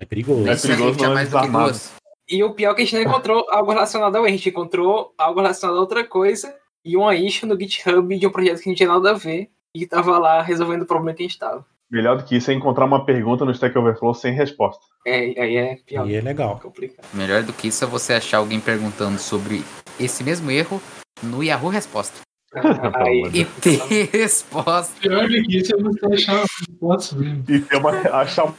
é 0.00 0.04
perigoso. 0.04 0.48
É 0.48 0.56
perigoso 0.56 0.98
não 1.02 1.14
mais 1.14 1.28
do 1.28 1.40
que 1.40 1.48
duas. 1.48 1.92
E 2.28 2.42
o 2.42 2.54
pior 2.54 2.72
é 2.72 2.74
que 2.74 2.82
a 2.82 2.84
gente 2.84 2.94
não 2.96 3.02
encontrou 3.02 3.46
algo 3.50 3.70
relacionado 3.70 4.16
ao 4.16 4.24
a 4.24 4.28
gente 4.28 4.48
encontrou 4.48 5.14
algo 5.16 5.40
relacionado 5.40 5.76
a 5.76 5.80
outra 5.80 6.02
coisa 6.02 6.54
e 6.84 6.96
uma 6.96 7.14
issue 7.14 7.48
no 7.48 7.58
GitHub 7.58 8.18
de 8.18 8.26
um 8.26 8.30
projeto 8.30 8.60
que 8.60 8.68
não 8.68 8.74
tinha 8.74 8.88
nada 8.88 9.10
a 9.10 9.14
ver 9.14 9.50
e 9.74 9.86
tava 9.86 10.18
lá 10.18 10.42
resolvendo 10.42 10.82
o 10.82 10.86
problema 10.86 11.14
que 11.14 11.22
a 11.22 11.26
gente 11.26 11.38
tava. 11.38 11.64
Melhor 11.90 12.18
do 12.18 12.24
que 12.24 12.36
isso 12.36 12.50
é 12.50 12.54
encontrar 12.54 12.84
uma 12.84 13.04
pergunta 13.04 13.44
no 13.44 13.52
Stack 13.52 13.76
Overflow 13.78 14.12
sem 14.12 14.32
resposta. 14.32 14.84
É, 15.06 15.18
aí 15.40 15.56
é 15.56 15.76
pior. 15.86 16.04
Aí 16.04 16.16
é 16.16 16.20
legal. 16.20 16.58
Complicado. 16.58 17.06
Melhor 17.14 17.42
do 17.44 17.52
que 17.52 17.68
isso 17.68 17.84
é 17.84 17.86
você 17.86 18.14
achar 18.14 18.38
alguém 18.38 18.60
perguntando 18.60 19.18
sobre 19.18 19.62
esse 19.98 20.24
mesmo 20.24 20.50
erro 20.50 20.82
no 21.22 21.44
Yahoo 21.44 21.70
Resposta. 21.70 22.20
Ah, 22.54 23.04
aí, 23.04 23.22
e 23.32 23.44
ter 23.44 24.08
resposta. 24.12 24.98
Pior 25.00 25.28
do 25.28 25.42
que 25.42 25.58
isso 25.58 25.74
é 25.74 25.82
você 25.82 26.06
achar 26.06 26.34
uma 26.34 26.46
resposta 26.68 27.16
mesmo. 27.16 27.44
E 27.48 27.60
ter 27.60 27.76
uma, 27.76 27.90
achar 27.90 28.54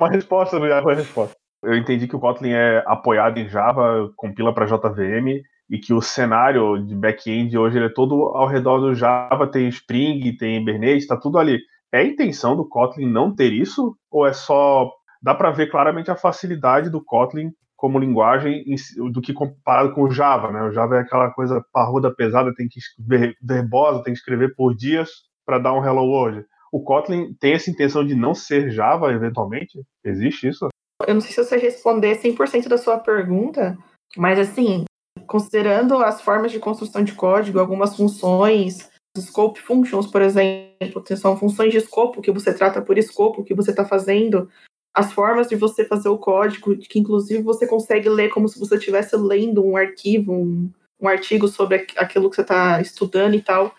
uma 0.00 0.10
resposta 0.10 0.58
no 0.58 0.66
Yahoo 0.66 0.94
Resposta. 0.94 1.36
Eu 1.62 1.76
entendi 1.76 2.08
que 2.08 2.16
o 2.16 2.20
Kotlin 2.20 2.50
é 2.50 2.82
apoiado 2.86 3.38
em 3.38 3.48
Java, 3.48 4.10
compila 4.16 4.52
para 4.52 4.66
JVM 4.66 5.42
e 5.70 5.78
que 5.78 5.94
o 5.94 6.02
cenário 6.02 6.84
de 6.84 6.94
back-end 6.94 7.56
hoje 7.56 7.78
é 7.78 7.88
todo 7.88 8.14
ao 8.34 8.48
redor 8.48 8.78
do 8.78 8.94
Java, 8.94 9.46
tem 9.46 9.68
Spring, 9.68 10.36
tem 10.36 10.56
Hibernate, 10.56 10.98
está 10.98 11.16
tudo 11.16 11.38
ali. 11.38 11.60
É 11.92 11.98
a 11.98 12.04
intenção 12.04 12.56
do 12.56 12.66
Kotlin 12.66 13.06
não 13.06 13.34
ter 13.34 13.52
isso? 13.52 13.96
Ou 14.10 14.26
é 14.26 14.32
só. 14.32 14.90
Dá 15.22 15.34
para 15.34 15.50
ver 15.50 15.70
claramente 15.70 16.10
a 16.10 16.16
facilidade 16.16 16.90
do 16.90 17.04
Kotlin 17.04 17.52
como 17.76 17.98
linguagem 17.98 18.64
do 19.12 19.20
que 19.20 19.32
comparado 19.32 19.92
com 19.92 20.02
o 20.02 20.10
Java, 20.10 20.52
né? 20.52 20.62
O 20.62 20.72
Java 20.72 20.96
é 20.96 21.00
aquela 21.00 21.30
coisa 21.30 21.64
parruda, 21.72 22.14
pesada, 22.14 22.54
tem 22.54 22.68
que 22.68 22.78
escrever 22.78 23.36
verbosa, 23.42 24.04
tem 24.04 24.12
que 24.12 24.18
escrever 24.20 24.54
por 24.54 24.74
dias 24.74 25.10
para 25.44 25.58
dar 25.58 25.72
um 25.72 25.84
hello 25.84 26.04
world. 26.04 26.44
O 26.72 26.80
Kotlin 26.82 27.34
tem 27.40 27.54
essa 27.54 27.70
intenção 27.70 28.06
de 28.06 28.14
não 28.14 28.34
ser 28.34 28.70
Java, 28.70 29.12
eventualmente? 29.12 29.80
Existe 30.04 30.48
isso? 30.48 30.68
Eu 31.06 31.14
não 31.14 31.20
sei 31.20 31.32
se 31.32 31.44
você 31.44 31.56
responder 31.56 32.18
100% 32.18 32.68
da 32.68 32.78
sua 32.78 32.98
pergunta, 32.98 33.76
mas 34.16 34.38
assim, 34.38 34.84
considerando 35.26 35.96
as 35.96 36.22
formas 36.22 36.52
de 36.52 36.60
construção 36.60 37.02
de 37.02 37.14
código, 37.14 37.58
algumas 37.58 37.96
funções, 37.96 38.91
scope 39.18 39.60
functions, 39.60 40.06
por 40.06 40.22
exemplo, 40.22 41.04
são 41.16 41.36
funções 41.36 41.72
de 41.72 41.78
escopo 41.78 42.22
que 42.22 42.32
você 42.32 42.52
trata 42.52 42.80
por 42.80 42.96
escopo 42.96 43.44
que 43.44 43.54
você 43.54 43.70
está 43.70 43.84
fazendo, 43.84 44.50
as 44.94 45.12
formas 45.12 45.48
de 45.48 45.56
você 45.56 45.84
fazer 45.84 46.08
o 46.08 46.18
código, 46.18 46.76
que 46.76 46.98
inclusive 46.98 47.42
você 47.42 47.66
consegue 47.66 48.08
ler 48.08 48.30
como 48.30 48.48
se 48.48 48.58
você 48.58 48.76
estivesse 48.76 49.16
lendo 49.16 49.64
um 49.64 49.76
arquivo, 49.76 50.32
um, 50.32 50.70
um 51.00 51.08
artigo 51.08 51.48
sobre 51.48 51.86
aquilo 51.96 52.28
que 52.30 52.36
você 52.36 52.42
está 52.42 52.80
estudando 52.80 53.34
e 53.34 53.42
tal. 53.42 53.74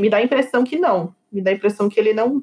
Me 0.00 0.10
dá 0.10 0.18
a 0.18 0.22
impressão 0.22 0.64
que 0.64 0.78
não. 0.78 1.14
Me 1.30 1.40
dá 1.40 1.50
a 1.50 1.54
impressão 1.54 1.88
que 1.88 1.98
ele 1.98 2.12
não, 2.12 2.42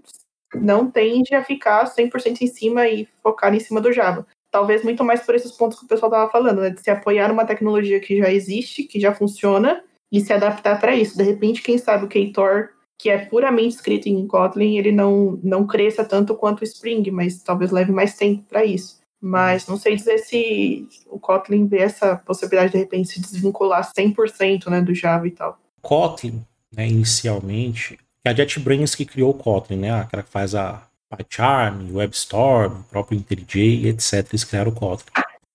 não 0.54 0.90
tende 0.90 1.34
a 1.36 1.44
ficar 1.44 1.86
100% 1.86 2.42
em 2.42 2.48
cima 2.48 2.88
e 2.88 3.08
focar 3.22 3.54
em 3.54 3.60
cima 3.60 3.82
do 3.82 3.92
Java 3.92 4.28
talvez 4.56 4.86
muito 4.86 5.04
mais 5.04 5.22
por 5.22 5.36
esses 5.36 5.52
pontos 5.52 5.78
que 5.78 5.84
o 5.84 5.88
pessoal 5.88 6.10
estava 6.10 6.32
falando, 6.32 6.62
né? 6.62 6.70
De 6.70 6.80
se 6.80 6.90
apoiar 6.90 7.28
numa 7.28 7.44
tecnologia 7.44 8.00
que 8.00 8.20
já 8.20 8.32
existe, 8.32 8.84
que 8.84 9.02
já 9.02 9.14
funciona, 9.14 9.84
e 10.12 10.22
se 10.22 10.32
adaptar 10.34 10.80
para 10.80 10.96
isso. 10.96 11.18
De 11.18 11.24
repente, 11.24 11.62
quem 11.62 11.78
sabe 11.78 12.06
o 12.06 12.08
Ktor, 12.08 12.70
que 12.98 13.10
é 13.10 13.18
puramente 13.18 13.76
escrito 13.76 14.08
em 14.08 14.28
Kotlin, 14.28 14.78
ele 14.78 14.91
não, 14.91 15.39
não 15.44 15.65
cresça 15.65 16.06
tanto 16.06 16.36
quanto 16.36 16.62
o 16.62 16.63
Spring, 16.63 17.10
mas 17.12 17.41
talvez 17.41 17.72
leve 17.72 17.91
mais 17.91 18.15
tempo 18.15 18.44
para 18.48 18.63
isso. 18.63 19.00
Mas 19.22 19.68
não 19.68 19.78
sei 19.78 19.96
dizer 19.96 20.20
se 20.20 20.88
o 21.08 21.20
Kotlin 21.20 21.68
vê 21.68 21.80
essa 21.80 22.15
possibilidade 22.18 22.74
de 22.74 22.78
repente 22.78 23.10
se 23.10 23.22
desvincular 23.22 23.91
100% 23.98 24.68
né, 24.70 24.82
do 24.82 24.94
Java 24.94 25.28
e 25.28 25.32
tal. 25.32 25.58
Kotlin 25.82 26.44
né, 26.76 26.88
inicialmente, 26.88 27.98
é 28.24 28.30
a 28.30 28.34
JetBrains 28.34 28.96
que 28.96 29.06
criou 29.06 29.32
o 29.32 29.34
Kotlin, 29.34 29.78
né? 29.78 29.91
Aquela 29.91 30.24
que 30.24 30.30
faz 30.30 30.54
a 30.56 30.82
PyCharm, 31.10 31.96
WebStorm, 31.96 32.80
o 32.80 32.84
próprio 32.84 33.18
IntelliJ, 33.18 33.88
etc. 33.88 34.28
Eles 34.30 34.44
criaram 34.44 34.72
o 34.72 34.76
Kotlin. 34.76 35.06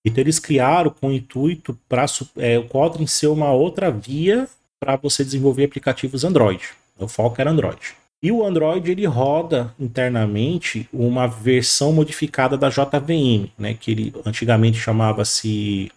Então 0.03 0.21
eles 0.21 0.39
criaram 0.39 0.89
com 0.89 1.09
o 1.09 1.13
intuito 1.13 1.77
para 1.87 2.05
é, 2.37 2.57
o 2.57 2.67
Kotlin 2.67 3.07
ser 3.07 3.27
uma 3.27 3.51
outra 3.51 3.91
via 3.91 4.47
para 4.79 4.95
você 4.95 5.23
desenvolver 5.23 5.65
aplicativos 5.65 6.23
Android. 6.23 6.69
O 6.97 7.07
foco 7.07 7.39
era 7.39 7.51
Android. 7.51 7.93
E 8.23 8.31
o 8.31 8.45
Android 8.45 8.91
ele 8.91 9.05
roda 9.05 9.73
internamente 9.79 10.87
uma 10.93 11.27
versão 11.27 11.91
modificada 11.91 12.55
da 12.55 12.69
JVM, 12.69 13.49
né, 13.57 13.73
que 13.73 13.91
ele 13.91 14.13
antigamente 14.23 14.77
chamava-se 14.77 15.91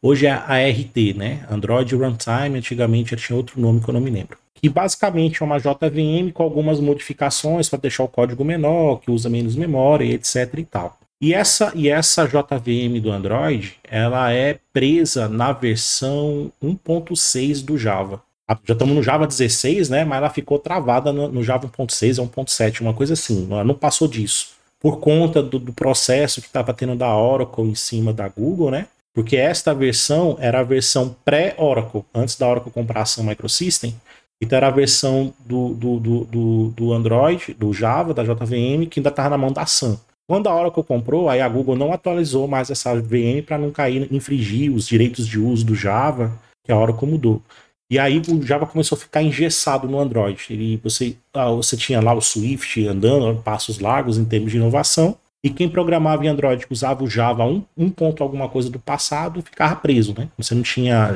hoje 0.00 0.26
é 0.26 0.30
ART, 0.30 0.96
né? 1.14 1.46
Android 1.50 1.94
Runtime, 1.94 2.58
antigamente 2.58 3.16
tinha 3.16 3.36
outro 3.36 3.60
nome 3.60 3.80
que 3.80 3.88
eu 3.90 3.94
não 3.94 4.00
me 4.00 4.10
lembro. 4.10 4.38
Que 4.54 4.68
basicamente 4.68 5.42
é 5.42 5.46
uma 5.46 5.58
JVM 5.58 6.32
com 6.32 6.42
algumas 6.42 6.80
modificações 6.80 7.68
para 7.68 7.80
deixar 7.80 8.04
o 8.04 8.08
código 8.08 8.44
menor, 8.44 9.00
que 9.00 9.10
usa 9.10 9.28
menos 9.28 9.54
memória, 9.54 10.06
etc 10.06 10.52
e 10.56 10.64
tal. 10.64 10.98
E 11.20 11.34
essa, 11.34 11.72
e 11.74 11.88
essa 11.88 12.26
JVM 12.26 13.00
do 13.02 13.10
Android, 13.10 13.76
ela 13.82 14.32
é 14.32 14.58
presa 14.72 15.28
na 15.28 15.52
versão 15.52 16.52
1.6 16.62 17.64
do 17.64 17.76
Java. 17.76 18.22
Já 18.64 18.72
estamos 18.72 18.94
no 18.94 19.02
Java 19.02 19.26
16, 19.26 19.90
né? 19.90 20.04
Mas 20.04 20.18
ela 20.18 20.30
ficou 20.30 20.58
travada 20.58 21.12
no, 21.12 21.28
no 21.28 21.42
Java 21.42 21.68
1.6 21.68 22.18
ou 22.18 22.28
1.7, 22.28 22.80
uma 22.80 22.94
coisa 22.94 23.12
assim. 23.14 23.46
Ela 23.50 23.64
não 23.64 23.74
passou 23.74 24.06
disso. 24.06 24.50
Por 24.80 25.00
conta 25.00 25.42
do, 25.42 25.58
do 25.58 25.72
processo 25.72 26.40
que 26.40 26.46
estava 26.46 26.72
tendo 26.72 26.94
da 26.94 27.14
Oracle 27.14 27.64
em 27.64 27.74
cima 27.74 28.12
da 28.12 28.28
Google, 28.28 28.70
né? 28.70 28.86
Porque 29.12 29.36
esta 29.36 29.74
versão 29.74 30.36
era 30.38 30.60
a 30.60 30.62
versão 30.62 31.14
pré-Oracle, 31.24 32.04
antes 32.14 32.36
da 32.36 32.46
Oracle 32.46 32.70
comprar 32.70 33.02
a 33.02 33.04
Sun 33.04 33.24
Microsystem. 33.24 33.96
Então 34.40 34.56
era 34.56 34.68
a 34.68 34.70
versão 34.70 35.34
do, 35.40 35.74
do, 35.74 35.98
do, 35.98 36.68
do, 36.70 36.92
Android, 36.92 37.52
do 37.54 37.72
Java, 37.72 38.14
da 38.14 38.22
JVM, 38.22 38.86
que 38.88 39.00
ainda 39.00 39.08
estava 39.08 39.30
na 39.30 39.38
mão 39.38 39.52
da 39.52 39.66
Sun. 39.66 39.98
Quando 40.28 40.46
a 40.48 40.54
Oracle 40.54 40.84
comprou, 40.84 41.28
aí 41.30 41.40
a 41.40 41.48
Google 41.48 41.74
não 41.74 41.90
atualizou 41.90 42.46
mais 42.46 42.68
essa 42.68 42.94
VM 42.94 43.42
para 43.46 43.56
não 43.56 43.70
cair, 43.70 44.12
infringir 44.12 44.70
os 44.70 44.86
direitos 44.86 45.26
de 45.26 45.38
uso 45.38 45.64
do 45.64 45.74
Java, 45.74 46.38
que 46.62 46.70
a 46.70 46.78
Oracle 46.78 47.08
mudou. 47.08 47.42
E 47.90 47.98
aí 47.98 48.20
o 48.28 48.42
Java 48.42 48.66
começou 48.66 48.96
a 48.96 49.00
ficar 49.00 49.22
engessado 49.22 49.88
no 49.88 49.98
Android. 49.98 50.44
Ele, 50.50 50.76
você, 50.84 51.16
ah, 51.32 51.50
você 51.50 51.78
tinha 51.78 52.02
lá 52.02 52.12
o 52.12 52.20
Swift 52.20 52.86
andando, 52.86 53.42
passos 53.42 53.78
largos 53.78 54.18
em 54.18 54.24
termos 54.26 54.50
de 54.50 54.58
inovação, 54.58 55.16
e 55.42 55.48
quem 55.48 55.68
programava 55.68 56.24
em 56.26 56.28
Android 56.28 56.66
que 56.66 56.72
usava 56.72 57.02
o 57.02 57.08
Java 57.08 57.46
1, 57.46 57.64
um 57.76 57.88
ponto 57.88 58.22
alguma 58.22 58.50
coisa 58.50 58.68
do 58.68 58.78
passado, 58.78 59.40
ficava 59.40 59.76
preso, 59.76 60.14
né? 60.18 60.28
Você 60.36 60.54
não 60.54 60.62
tinha 60.62 61.14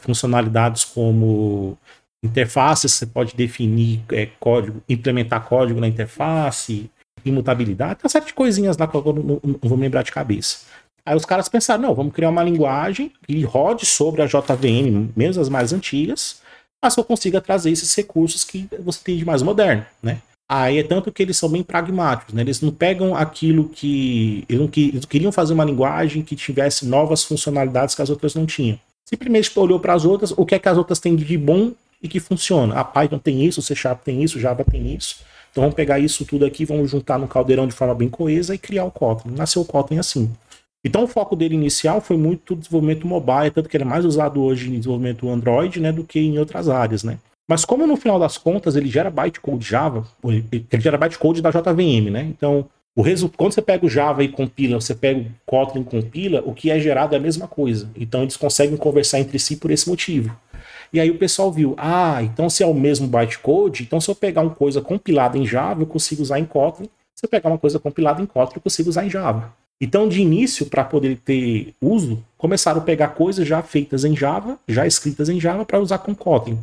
funcionalidades 0.00 0.84
como 0.84 1.78
interfaces, 2.22 2.92
você 2.92 3.06
pode 3.06 3.34
definir 3.34 4.02
é, 4.10 4.26
código, 4.38 4.82
implementar 4.88 5.46
código 5.46 5.80
na 5.80 5.88
interface, 5.88 6.90
imutabilidade, 7.24 8.00
série 8.08 8.26
de 8.26 8.34
coisinhas 8.34 8.76
lá 8.76 8.86
que 8.86 8.94
eu 8.94 9.02
não, 9.12 9.40
não, 9.42 9.58
vou 9.62 9.76
me 9.76 9.84
lembrar 9.84 10.02
de 10.02 10.12
cabeça. 10.12 10.58
Aí 11.06 11.16
os 11.16 11.24
caras 11.24 11.48
pensaram, 11.48 11.82
não, 11.82 11.94
vamos 11.94 12.14
criar 12.14 12.30
uma 12.30 12.42
linguagem 12.42 13.12
que 13.26 13.42
rode 13.42 13.84
sobre 13.84 14.22
a 14.22 14.26
JVM, 14.26 15.10
mesmo 15.14 15.42
as 15.42 15.48
mais 15.48 15.72
antigas, 15.72 16.40
mas 16.82 16.94
que 16.94 17.00
eu 17.00 17.04
consiga 17.04 17.40
trazer 17.40 17.70
esses 17.70 17.94
recursos 17.94 18.44
que 18.44 18.68
você 18.80 19.00
tem 19.02 19.16
de 19.16 19.24
mais 19.24 19.42
moderno, 19.42 19.84
né? 20.02 20.20
Aí 20.48 20.78
é 20.78 20.82
tanto 20.82 21.10
que 21.10 21.22
eles 21.22 21.36
são 21.36 21.48
bem 21.48 21.62
pragmáticos, 21.62 22.34
né? 22.34 22.42
Eles 22.42 22.60
não 22.60 22.70
pegam 22.70 23.16
aquilo 23.16 23.68
que. 23.70 24.44
Eles, 24.48 24.60
não, 24.60 24.68
queriam 25.08 25.32
fazer 25.32 25.54
uma 25.54 25.64
linguagem 25.64 26.22
que 26.22 26.36
tivesse 26.36 26.86
novas 26.86 27.24
funcionalidades 27.24 27.94
que 27.94 28.02
as 28.02 28.10
outras 28.10 28.34
não 28.34 28.44
tinham. 28.44 28.78
Simplesmente 29.06 29.50
olhou 29.58 29.80
para 29.80 29.94
as 29.94 30.04
outras, 30.04 30.32
o 30.36 30.44
que 30.44 30.54
é 30.54 30.58
que 30.58 30.68
as 30.68 30.76
outras 30.76 30.98
têm 30.98 31.16
de 31.16 31.38
bom 31.38 31.72
e 32.02 32.08
que 32.08 32.20
funciona. 32.20 32.78
A 32.78 32.84
Python 32.84 33.18
tem 33.18 33.44
isso, 33.44 33.60
o 33.60 33.62
C 33.62 33.74
Sharp 33.74 34.02
tem 34.02 34.22
isso, 34.22 34.36
o 34.36 34.40
Java 34.40 34.64
tem 34.64 34.94
isso. 34.94 35.16
Então 35.54 35.62
vamos 35.62 35.76
pegar 35.76 36.00
isso 36.00 36.24
tudo 36.24 36.44
aqui, 36.44 36.64
vamos 36.64 36.90
juntar 36.90 37.16
no 37.16 37.28
caldeirão 37.28 37.68
de 37.68 37.72
forma 37.72 37.94
bem 37.94 38.08
coesa 38.08 38.56
e 38.56 38.58
criar 38.58 38.86
o 38.86 38.90
Kotlin. 38.90 39.36
Nasceu 39.36 39.62
o 39.62 39.64
Kotlin 39.64 40.00
assim. 40.00 40.28
Então 40.84 41.04
o 41.04 41.06
foco 41.06 41.36
dele 41.36 41.54
inicial 41.54 42.00
foi 42.00 42.16
muito 42.16 42.56
desenvolvimento 42.56 43.06
mobile, 43.06 43.52
tanto 43.52 43.68
que 43.68 43.76
ele 43.76 43.84
é 43.84 43.86
mais 43.86 44.04
usado 44.04 44.42
hoje 44.42 44.68
em 44.68 44.78
desenvolvimento 44.78 45.28
Android, 45.28 45.78
né, 45.78 45.92
do 45.92 46.02
que 46.02 46.18
em 46.18 46.40
outras 46.40 46.68
áreas, 46.68 47.04
né? 47.04 47.18
Mas 47.48 47.64
como 47.64 47.86
no 47.86 47.96
final 47.96 48.18
das 48.18 48.36
contas 48.36 48.74
ele 48.74 48.88
gera 48.88 49.12
bytecode 49.12 49.64
Java, 49.64 50.04
ele 50.24 50.66
gera 50.80 50.98
bytecode 50.98 51.40
da 51.40 51.50
JVM, 51.50 52.10
né? 52.10 52.22
Então, 52.22 52.66
o 52.96 53.02
resultado, 53.02 53.36
quando 53.36 53.52
você 53.52 53.62
pega 53.62 53.86
o 53.86 53.88
Java 53.88 54.24
e 54.24 54.28
compila, 54.28 54.80
você 54.80 54.92
pega 54.92 55.20
o 55.20 55.26
Kotlin 55.46 55.82
e 55.82 55.84
compila, 55.84 56.42
o 56.44 56.52
que 56.52 56.68
é 56.68 56.80
gerado 56.80 57.14
é 57.14 57.18
a 57.18 57.20
mesma 57.20 57.46
coisa. 57.46 57.88
Então 57.94 58.22
eles 58.22 58.36
conseguem 58.36 58.76
conversar 58.76 59.20
entre 59.20 59.38
si 59.38 59.54
por 59.54 59.70
esse 59.70 59.88
motivo. 59.88 60.36
E 60.94 61.00
aí 61.00 61.10
o 61.10 61.18
pessoal 61.18 61.50
viu, 61.50 61.74
ah, 61.76 62.22
então 62.22 62.48
se 62.48 62.62
é 62.62 62.66
o 62.66 62.72
mesmo 62.72 63.08
bytecode, 63.08 63.82
então 63.82 64.00
se 64.00 64.08
eu 64.08 64.14
pegar 64.14 64.42
uma 64.42 64.54
coisa 64.54 64.80
compilada 64.80 65.36
em 65.36 65.44
Java, 65.44 65.82
eu 65.82 65.86
consigo 65.86 66.22
usar 66.22 66.38
em 66.38 66.44
Kotlin. 66.44 66.88
Se 67.16 67.26
eu 67.26 67.28
pegar 67.28 67.50
uma 67.50 67.58
coisa 67.58 67.80
compilada 67.80 68.22
em 68.22 68.26
Kotlin, 68.26 68.58
eu 68.58 68.62
consigo 68.62 68.88
usar 68.88 69.04
em 69.04 69.10
Java. 69.10 69.52
Então, 69.80 70.08
de 70.08 70.22
início, 70.22 70.66
para 70.66 70.84
poder 70.84 71.18
ter 71.18 71.74
uso, 71.82 72.22
começaram 72.38 72.80
a 72.80 72.84
pegar 72.84 73.08
coisas 73.08 73.44
já 73.44 73.60
feitas 73.60 74.04
em 74.04 74.14
Java, 74.16 74.56
já 74.68 74.86
escritas 74.86 75.28
em 75.28 75.40
Java, 75.40 75.64
para 75.64 75.80
usar 75.80 75.98
com 75.98 76.14
Kotlin. 76.14 76.60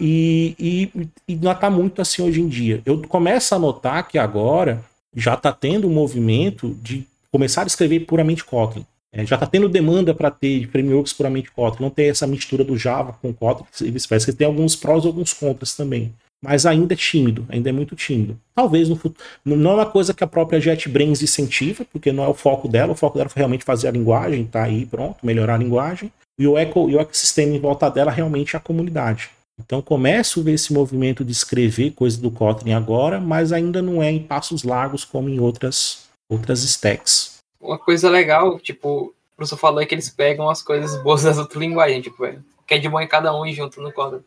E, 0.00 0.56
e, 0.58 1.08
e 1.28 1.36
não 1.36 1.52
está 1.52 1.68
muito 1.68 2.00
assim 2.00 2.22
hoje 2.22 2.40
em 2.40 2.48
dia. 2.48 2.80
Eu 2.86 3.02
começo 3.02 3.54
a 3.54 3.58
notar 3.58 4.08
que 4.08 4.18
agora 4.18 4.82
já 5.14 5.34
está 5.34 5.52
tendo 5.52 5.86
um 5.86 5.92
movimento 5.92 6.74
de 6.82 7.06
começar 7.30 7.64
a 7.64 7.66
escrever 7.66 8.00
puramente 8.00 8.42
Kotlin. 8.42 8.86
É, 9.12 9.26
já 9.26 9.36
está 9.36 9.46
tendo 9.46 9.68
demanda 9.68 10.14
para 10.14 10.30
ter 10.30 10.68
frameworks 10.68 11.12
puramente 11.12 11.50
Kotlin, 11.50 11.82
não 11.82 11.90
tem 11.90 12.10
essa 12.10 12.26
mistura 12.26 12.62
do 12.62 12.76
Java 12.76 13.12
com 13.20 13.32
Kotlin, 13.32 13.66
parece 14.08 14.26
que 14.26 14.32
tem 14.32 14.46
alguns 14.46 14.76
prós 14.76 15.04
e 15.04 15.06
alguns 15.06 15.32
contras 15.32 15.74
também. 15.74 16.12
Mas 16.42 16.64
ainda 16.64 16.94
é 16.94 16.96
tímido, 16.96 17.44
ainda 17.50 17.68
é 17.68 17.72
muito 17.72 17.94
tímido. 17.94 18.38
Talvez 18.54 18.88
no 18.88 18.96
futuro. 18.96 19.22
Não 19.44 19.72
é 19.72 19.74
uma 19.74 19.86
coisa 19.86 20.14
que 20.14 20.24
a 20.24 20.26
própria 20.26 20.60
JetBrains 20.60 21.22
incentiva, 21.22 21.84
porque 21.92 22.12
não 22.12 22.24
é 22.24 22.28
o 22.28 22.34
foco 22.34 22.66
dela, 22.66 22.92
o 22.92 22.96
foco 22.96 23.18
dela 23.18 23.28
foi 23.28 23.40
realmente 23.40 23.64
fazer 23.64 23.88
a 23.88 23.90
linguagem, 23.90 24.46
tá 24.46 24.62
aí, 24.62 24.86
pronto, 24.86 25.18
melhorar 25.24 25.56
a 25.56 25.58
linguagem. 25.58 26.10
E 26.38 26.46
o, 26.46 26.56
eco, 26.56 26.88
e 26.88 26.96
o 26.96 27.00
ecossistema 27.00 27.54
em 27.54 27.60
volta 27.60 27.90
dela 27.90 28.10
realmente 28.10 28.56
é 28.56 28.58
a 28.58 28.60
comunidade. 28.62 29.28
Então 29.60 29.82
começo 29.82 30.40
a 30.40 30.42
ver 30.42 30.52
esse 30.52 30.72
movimento 30.72 31.22
de 31.22 31.32
escrever 31.32 31.90
coisa 31.90 32.18
do 32.18 32.30
Kotlin 32.30 32.72
agora, 32.72 33.20
mas 33.20 33.52
ainda 33.52 33.82
não 33.82 34.02
é 34.02 34.10
em 34.10 34.22
passos 34.22 34.62
largos 34.62 35.04
como 35.04 35.28
em 35.28 35.38
outras, 35.38 36.04
outras 36.30 36.62
stacks. 36.62 37.39
Uma 37.60 37.78
coisa 37.78 38.08
legal, 38.08 38.58
tipo, 38.58 39.14
o 39.32 39.36
professor 39.36 39.56
falou 39.56 39.80
é 39.80 39.86
que 39.86 39.94
eles 39.94 40.08
pegam 40.08 40.48
as 40.48 40.62
coisas 40.62 41.00
boas 41.02 41.22
das 41.22 41.38
outras 41.38 41.60
linguagens, 41.60 42.02
tipo, 42.02 42.24
é, 42.24 42.38
que 42.66 42.74
é 42.74 42.78
de 42.78 42.88
bom 42.88 43.00
em 43.00 43.06
cada 43.06 43.34
um 43.34 43.44
e 43.44 43.52
junto 43.52 43.80
no 43.82 43.92
Kotlin. 43.92 44.24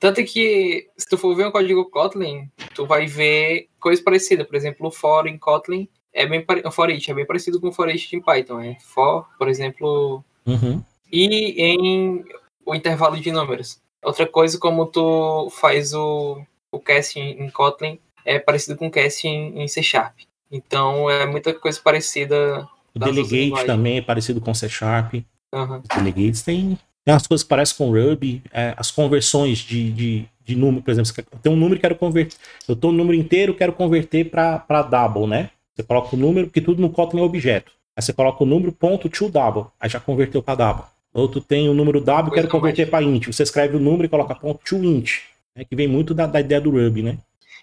Tanto 0.00 0.24
que, 0.24 0.88
se 0.96 1.08
tu 1.08 1.16
for 1.16 1.34
ver 1.36 1.46
um 1.46 1.52
código 1.52 1.88
Kotlin, 1.88 2.50
tu 2.74 2.86
vai 2.86 3.06
ver 3.06 3.68
coisas 3.78 4.02
parecidas. 4.02 4.46
Por 4.46 4.56
exemplo, 4.56 4.88
o 4.88 4.90
for 4.90 5.28
em 5.28 5.38
Kotlin 5.38 5.88
é 6.12 6.26
bem 6.26 6.44
o 6.64 6.70
for 6.70 6.90
each 6.90 7.10
é 7.10 7.14
bem 7.14 7.24
parecido 7.24 7.60
com 7.60 7.68
o 7.68 7.72
for 7.72 7.88
each 7.88 8.14
em 8.14 8.20
Python. 8.20 8.60
É 8.60 8.76
for, 8.80 9.26
por 9.38 9.48
exemplo, 9.48 10.24
uhum. 10.44 10.82
e 11.10 11.54
em 11.56 12.24
o 12.66 12.74
intervalo 12.74 13.16
de 13.20 13.30
números. 13.30 13.80
Outra 14.02 14.26
coisa, 14.26 14.58
como 14.58 14.86
tu 14.86 15.48
faz 15.50 15.94
o, 15.94 16.42
o 16.72 16.80
casting 16.80 17.36
em 17.38 17.48
Kotlin, 17.50 18.00
é 18.24 18.38
parecido 18.38 18.76
com 18.76 18.88
o 18.88 18.90
casting 18.90 19.52
em 19.54 19.68
C 19.68 19.82
Sharp. 19.82 20.18
Então 20.52 21.10
é 21.10 21.26
muita 21.26 21.54
coisa 21.54 21.80
parecida. 21.82 22.68
O 22.94 22.98
Delegate 22.98 23.64
também 23.64 23.96
é 23.98 24.02
parecido 24.02 24.40
com 24.40 24.52
C 24.52 24.68
Sharp. 24.68 25.14
Uhum. 25.52 25.80
Os 25.80 25.96
delegates 25.96 26.42
tem, 26.42 26.78
tem 27.04 27.14
umas 27.14 27.26
coisas 27.26 27.42
que 27.42 27.48
parecem 27.48 27.76
com 27.76 27.90
Ruby. 27.90 28.42
É, 28.52 28.74
as 28.76 28.90
conversões 28.90 29.58
de, 29.58 29.90
de, 29.90 30.24
de 30.44 30.54
número, 30.54 30.82
por 30.82 30.90
exemplo, 30.90 31.12
tem 31.42 31.52
um 31.52 31.56
número 31.56 31.76
que 31.76 31.82
quero 31.82 31.96
converter. 31.96 32.36
Eu 32.68 32.74
estou 32.74 32.92
no 32.92 32.98
número 32.98 33.18
inteiro, 33.18 33.54
quero 33.54 33.72
converter 33.72 34.30
para 34.30 34.82
double, 34.82 35.26
né? 35.26 35.50
Você 35.74 35.82
coloca 35.82 36.14
o 36.14 36.18
número, 36.18 36.46
porque 36.48 36.60
tudo 36.60 36.82
no 36.82 36.90
Kotlin 36.90 37.20
é 37.20 37.24
objeto. 37.24 37.72
Aí 37.96 38.02
você 38.02 38.12
coloca 38.12 38.42
o 38.44 38.46
número 38.46 38.72
ponto 38.72 39.08
to 39.08 39.28
double. 39.28 39.64
Aí 39.80 39.88
já 39.88 39.98
converteu 39.98 40.42
para 40.42 40.54
double. 40.54 40.84
Outro 41.14 41.40
tem 41.42 41.68
o 41.68 41.74
número 41.74 42.00
W, 42.00 42.32
quero 42.32 42.48
converter 42.48 42.88
para 42.88 43.04
int. 43.04 43.26
Você 43.26 43.42
escreve 43.42 43.76
o 43.76 43.80
número 43.80 44.06
e 44.06 44.08
coloca 44.08 44.34
ponto 44.34 44.60
to 44.64 44.76
int, 44.76 45.18
né, 45.54 45.64
que 45.64 45.76
vem 45.76 45.86
muito 45.86 46.14
da, 46.14 46.26
da, 46.26 46.40
ideia 46.40 46.60
do 46.60 46.70
Ruby, 46.70 47.02
né? 47.02 47.18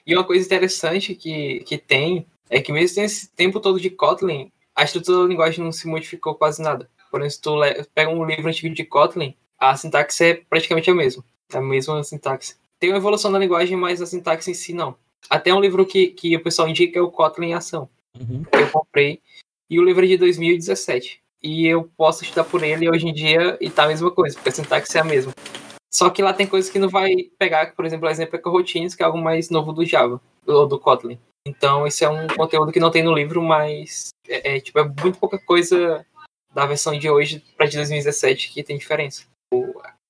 E 0.06 0.16
uma 0.16 0.24
coisa 0.24 0.46
interessante 0.46 1.16
que, 1.16 1.64
que 1.66 1.78
tem 1.78 2.28
é 2.50 2.62
que 2.62 2.72
mesmo 2.72 3.02
nesse 3.02 3.30
tempo 3.30 3.60
todo 3.60 3.80
de 3.80 3.90
Kotlin, 3.90 4.52
a 4.76 4.84
estrutura 4.84 5.20
da 5.20 5.28
linguagem 5.28 5.64
não 5.64 5.72
se 5.72 5.88
modificou 5.88 6.36
quase 6.36 6.62
nada. 6.62 6.90
Por 7.12 7.22
exemplo, 7.22 7.32
se 7.32 7.42
tu 7.42 7.90
pega 7.94 8.10
um 8.10 8.26
livro 8.26 8.48
antigo 8.48 8.74
de 8.74 8.84
Kotlin, 8.84 9.36
a 9.58 9.76
sintaxe 9.76 10.24
é 10.24 10.34
praticamente 10.34 10.90
a 10.90 10.96
mesma. 10.96 11.24
É 11.54 11.58
a 11.58 11.62
mesma 11.62 12.04
sintaxe. 12.04 12.56
Tem 12.80 12.90
uma 12.90 12.98
evolução 12.98 13.30
na 13.30 13.40
linguagem, 13.40 13.76
mas 13.76 14.02
a 14.02 14.06
sintaxe 14.06 14.52
em 14.52 14.54
si 14.54 14.74
não. 14.74 14.96
Até 15.30 15.54
um 15.54 15.60
livro 15.60 15.86
que, 15.86 16.08
que 16.08 16.36
o 16.36 16.44
pessoal 16.44 16.68
indica 16.68 16.98
é 16.98 17.02
o 17.02 17.12
Kotlin 17.12 17.48
em 17.48 17.54
Ação. 17.54 17.90
Uhum. 18.18 18.44
Que 18.44 18.58
eu 18.58 18.70
comprei. 18.70 19.22
E 19.70 19.80
o 19.80 19.84
livro 19.84 20.04
é 20.06 20.08
de 20.08 20.18
2017 20.18 21.22
e 21.42 21.68
eu 21.68 21.90
posso 21.96 22.24
estudar 22.24 22.44
por 22.44 22.64
ele 22.64 22.90
hoje 22.90 23.08
em 23.08 23.14
dia 23.14 23.58
e 23.62 23.70
tá 23.70 23.84
a 23.84 23.88
mesma 23.88 24.12
coisa, 24.12 24.36
porque 24.36 24.50
a 24.50 24.52
sintaxe 24.52 24.98
é 24.98 25.02
a 25.02 25.04
mesma. 25.04 25.34
Só 25.92 26.10
que 26.10 26.22
lá 26.22 26.34
tem 26.34 26.46
coisas 26.46 26.70
que 26.70 26.80
não 26.80 26.90
vai 26.90 27.16
pegar, 27.38 27.76
por 27.76 27.86
exemplo, 27.86 28.08
o 28.08 28.12
exemplo 28.12 28.36
é 28.36 28.40
coroutines, 28.40 28.94
que 28.94 29.02
é 29.02 29.06
algo 29.06 29.18
mais 29.18 29.50
novo 29.50 29.74
do 29.74 29.86
Java, 29.86 30.22
ou 30.46 30.68
do 30.68 30.80
Kotlin. 30.80 31.18
Então, 31.50 31.88
esse 31.88 32.06
é 32.06 32.10
um 32.10 32.28
conteúdo 32.28 32.72
que 32.72 32.80
não 32.80 32.92
tem 32.92 33.02
no 33.02 33.14
livro, 33.14 33.42
mas 33.42 34.10
é, 34.28 34.56
é 34.56 34.60
tipo, 34.60 34.80
é 34.80 34.84
muito 34.84 35.20
pouca 35.20 35.40
coisa 35.40 36.06
da 36.54 36.66
versão 36.66 36.98
de 36.98 37.10
hoje 37.10 37.44
para 37.58 37.66
de 37.66 37.78
2017 37.78 38.52
que 38.52 38.64
tem 38.64 38.78
diferença. 38.78 39.24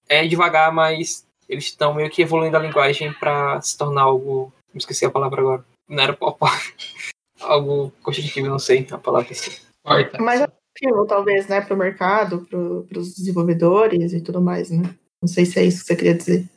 É 0.08 0.28
devagar, 0.28 0.72
mas 0.74 1.26
eles 1.48 1.66
estão 1.66 1.94
meio 1.94 2.10
que 2.10 2.22
evoluindo 2.22 2.58
a 2.58 2.60
linguagem 2.60 3.14
para 3.14 3.62
se 3.62 3.78
tornar 3.78 4.04
algo. 4.04 4.52
Me 4.74 4.80
esqueci 4.80 5.06
a 5.06 5.12
palavra 5.12 5.42
agora. 5.42 5.66
Não 5.88 6.04
era 6.04 6.14
pop. 6.14 6.40
algo 7.40 7.92
constitutivo, 8.04 8.48
não 8.48 8.60
sei 8.60 8.86
a 8.92 8.98
palavra 8.98 9.32
assim. 9.32 9.52
Porta. 9.82 10.22
Mais 10.22 10.42
atrativo, 10.42 11.06
talvez, 11.08 11.48
né, 11.48 11.62
para 11.62 11.74
o 11.74 11.78
mercado, 11.78 12.46
para 12.50 13.00
os 13.00 13.16
desenvolvedores 13.16 14.12
e 14.14 14.22
tudo 14.22 14.42
mais, 14.42 14.70
né? 14.70 14.84
Não 15.22 15.28
sei 15.28 15.46
se 15.46 15.60
é 15.60 15.64
isso 15.64 15.82
que 15.82 15.88
você 15.88 15.96
queria 15.96 16.16
dizer. 16.16 16.50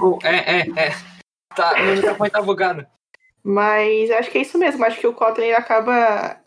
Oh, 0.00 0.18
é, 0.22 0.60
é, 0.60 0.70
é. 0.76 0.90
Tá, 1.54 1.82
meu 1.82 1.96
microfone 1.96 2.30
tá 2.30 2.42
bugado. 2.42 2.86
Mas 3.42 4.10
acho 4.10 4.30
que 4.30 4.38
é 4.38 4.42
isso 4.42 4.58
mesmo. 4.58 4.84
Acho 4.84 5.00
que 5.00 5.06
o 5.06 5.14
Kotlin 5.14 5.52
acaba 5.52 6.40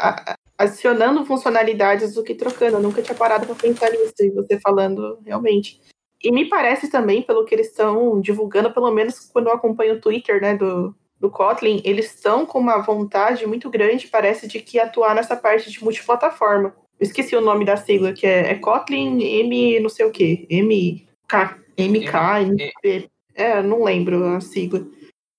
adicionando 0.57 1.25
funcionalidades 1.25 2.13
do 2.13 2.23
que 2.23 2.35
trocando. 2.35 2.77
Eu 2.77 2.81
nunca 2.81 3.01
tinha 3.01 3.15
parado 3.15 3.45
para 3.45 3.55
pensar 3.55 3.89
nisso, 3.91 4.13
e 4.19 4.29
você 4.29 4.59
falando 4.59 5.19
realmente. 5.25 5.79
E 6.23 6.31
me 6.31 6.47
parece 6.47 6.89
também, 6.89 7.23
pelo 7.23 7.45
que 7.45 7.55
eles 7.55 7.67
estão 7.67 8.21
divulgando, 8.21 8.71
pelo 8.71 8.91
menos 8.91 9.19
quando 9.33 9.47
eu 9.47 9.53
acompanho 9.53 9.95
o 9.95 10.01
Twitter 10.01 10.39
né, 10.39 10.55
do, 10.55 10.95
do 11.19 11.31
Kotlin, 11.31 11.81
eles 11.83 12.13
estão 12.13 12.45
com 12.45 12.59
uma 12.59 12.77
vontade 12.77 13.47
muito 13.47 13.69
grande, 13.69 14.07
parece, 14.07 14.47
de 14.47 14.59
que 14.59 14.79
atuar 14.79 15.15
nessa 15.15 15.35
parte 15.35 15.71
de 15.71 15.83
multiplataforma. 15.83 16.75
Eu 16.99 17.05
esqueci 17.05 17.35
o 17.35 17.41
nome 17.41 17.65
da 17.65 17.75
sigla, 17.75 18.13
que 18.13 18.27
é, 18.27 18.51
é 18.51 18.55
Kotlin 18.55 19.23
M 19.23 19.79
não 19.79 19.89
sei 19.89 20.05
o 20.05 20.11
quê. 20.11 20.45
MK, 20.51 21.55
MK, 21.79 22.15
MP. 22.43 23.09
É, 23.33 23.63
não 23.63 23.83
lembro 23.83 24.23
a 24.25 24.41
sigla. 24.41 24.85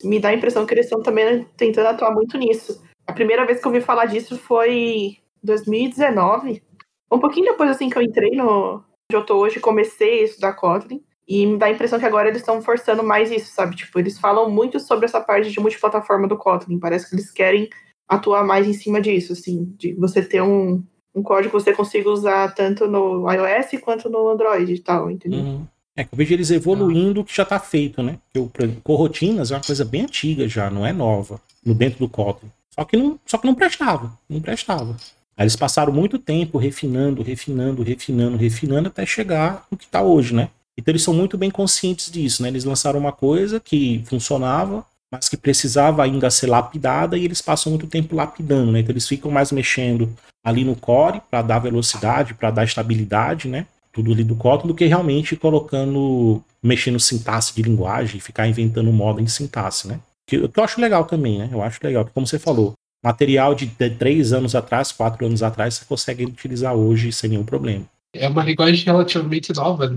Me 0.02 0.18
dá 0.18 0.28
a 0.28 0.34
impressão 0.34 0.66
que 0.66 0.74
eles 0.74 0.86
estão 0.86 1.02
também 1.02 1.46
tentando 1.56 1.86
atuar 1.86 2.12
muito 2.12 2.36
nisso. 2.36 2.82
A 3.06 3.12
primeira 3.12 3.44
vez 3.46 3.60
que 3.60 3.66
eu 3.66 3.72
ouvi 3.72 3.84
falar 3.84 4.06
disso 4.06 4.38
foi 4.38 5.16
2019. 5.42 6.62
Um 7.10 7.18
pouquinho 7.18 7.46
depois 7.46 7.70
assim 7.70 7.90
que 7.90 7.96
eu 7.96 8.02
entrei 8.02 8.30
no 8.30 8.82
onde 9.10 9.16
eu 9.16 9.26
tô 9.26 9.36
hoje, 9.36 9.60
comecei 9.60 10.20
a 10.20 10.24
estudar 10.24 10.54
Kotlin. 10.54 11.02
E 11.28 11.46
me 11.46 11.56
dá 11.56 11.66
a 11.66 11.70
impressão 11.70 11.98
que 11.98 12.04
agora 12.04 12.28
eles 12.28 12.40
estão 12.40 12.60
forçando 12.60 13.02
mais 13.02 13.30
isso, 13.30 13.52
sabe? 13.52 13.76
Tipo, 13.76 13.98
eles 13.98 14.18
falam 14.18 14.50
muito 14.50 14.80
sobre 14.80 15.04
essa 15.04 15.20
parte 15.20 15.50
de 15.50 15.60
multiplataforma 15.60 16.26
do 16.26 16.36
Kotlin. 16.36 16.78
Parece 16.78 17.08
que 17.08 17.14
eles 17.14 17.30
querem 17.30 17.68
atuar 18.08 18.44
mais 18.44 18.66
em 18.66 18.72
cima 18.72 19.00
disso, 19.00 19.32
assim, 19.32 19.72
de 19.78 19.94
você 19.94 20.22
ter 20.22 20.42
um, 20.42 20.82
um 21.14 21.22
código 21.22 21.56
que 21.56 21.62
você 21.62 21.72
consiga 21.72 22.10
usar 22.10 22.54
tanto 22.54 22.86
no 22.86 23.30
iOS 23.30 23.80
quanto 23.80 24.10
no 24.10 24.28
Android 24.28 24.74
e 24.74 24.80
tal, 24.80 25.10
entendeu? 25.10 25.40
Uhum. 25.40 25.66
É 25.96 26.04
que 26.04 26.14
eu 26.14 26.16
vejo 26.16 26.32
eles 26.32 26.50
evoluindo 26.50 27.20
o 27.20 27.24
que 27.24 27.34
já 27.34 27.44
tá 27.44 27.58
feito, 27.58 28.02
né? 28.02 28.18
Porque 28.24 28.38
o 28.38 28.48
por 28.48 28.62
exemplo, 28.62 28.80
coroutinas 28.82 29.50
é 29.50 29.54
uma 29.54 29.62
coisa 29.62 29.84
bem 29.84 30.02
antiga 30.02 30.48
já, 30.48 30.70
não 30.70 30.86
é 30.86 30.92
nova, 30.92 31.40
no 31.64 31.74
dentro 31.74 31.98
do 31.98 32.08
Kotlin. 32.08 32.50
Só 32.70 32.84
que 32.84 32.96
não, 32.96 33.18
só 33.26 33.36
que 33.36 33.46
não 33.46 33.54
prestava, 33.54 34.12
não 34.28 34.40
prestava. 34.40 34.96
Aí 35.36 35.44
eles 35.44 35.56
passaram 35.56 35.92
muito 35.92 36.18
tempo 36.18 36.58
refinando, 36.58 37.22
refinando, 37.22 37.82
refinando, 37.82 38.36
refinando 38.36 38.88
até 38.88 39.04
chegar 39.04 39.66
no 39.70 39.76
que 39.76 39.86
tá 39.86 40.02
hoje, 40.02 40.34
né? 40.34 40.48
Então 40.76 40.92
eles 40.92 41.02
são 41.02 41.12
muito 41.12 41.36
bem 41.36 41.50
conscientes 41.50 42.10
disso, 42.10 42.42
né? 42.42 42.48
Eles 42.48 42.64
lançaram 42.64 42.98
uma 42.98 43.12
coisa 43.12 43.60
que 43.60 44.02
funcionava, 44.06 44.84
mas 45.10 45.28
que 45.28 45.36
precisava 45.36 46.02
ainda 46.02 46.30
ser 46.30 46.46
lapidada 46.46 47.18
e 47.18 47.24
eles 47.24 47.42
passam 47.42 47.70
muito 47.70 47.86
tempo 47.86 48.16
lapidando, 48.16 48.72
né? 48.72 48.80
Então 48.80 48.92
eles 48.92 49.06
ficam 49.06 49.30
mais 49.30 49.52
mexendo 49.52 50.10
ali 50.42 50.64
no 50.64 50.74
core 50.74 51.20
para 51.30 51.42
dar 51.42 51.58
velocidade, 51.58 52.34
para 52.34 52.50
dar 52.50 52.64
estabilidade, 52.64 53.48
né? 53.48 53.66
Tudo 53.92 54.12
ali 54.12 54.24
do 54.24 54.34
Kotlin 54.34 54.68
do 54.68 54.74
que 54.74 54.86
realmente 54.86 55.36
colocando, 55.36 56.42
mexendo 56.62 56.98
sintaxe 56.98 57.54
de 57.54 57.62
linguagem, 57.62 58.20
ficar 58.20 58.48
inventando 58.48 58.92
moda 58.92 59.20
em 59.20 59.26
sintaxe, 59.26 59.86
né? 59.86 60.00
Que, 60.26 60.48
que 60.48 60.58
eu 60.58 60.64
acho 60.64 60.80
legal 60.80 61.04
também, 61.04 61.38
né? 61.38 61.50
Eu 61.52 61.62
acho 61.62 61.78
legal, 61.82 62.08
como 62.12 62.26
você 62.26 62.38
falou, 62.38 62.72
material 63.04 63.54
de, 63.54 63.66
de 63.66 63.90
três 63.90 64.32
anos 64.32 64.54
atrás, 64.54 64.92
quatro 64.92 65.26
anos 65.26 65.42
atrás, 65.42 65.74
você 65.74 65.84
consegue 65.84 66.24
utilizar 66.24 66.74
hoje 66.74 67.12
sem 67.12 67.30
nenhum 67.30 67.44
problema. 67.44 67.84
É 68.14 68.28
uma 68.28 68.44
linguagem 68.44 68.84
relativamente 68.84 69.52
nova, 69.54 69.88
né? 69.88 69.96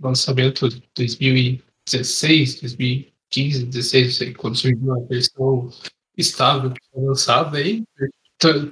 Lançamento 0.00 0.68
de 0.68 0.82
2016, 0.94 2.60
2015, 2.60 3.66
16, 3.66 4.06
não 4.06 4.12
sei, 4.12 4.34
quando 4.34 4.56
surgiu 4.56 4.94
a 4.94 5.00
versão 5.06 5.70
estável 6.16 6.70
que 6.70 6.80
foi 6.92 7.04
lançada 7.04 7.58
aí. 7.58 7.82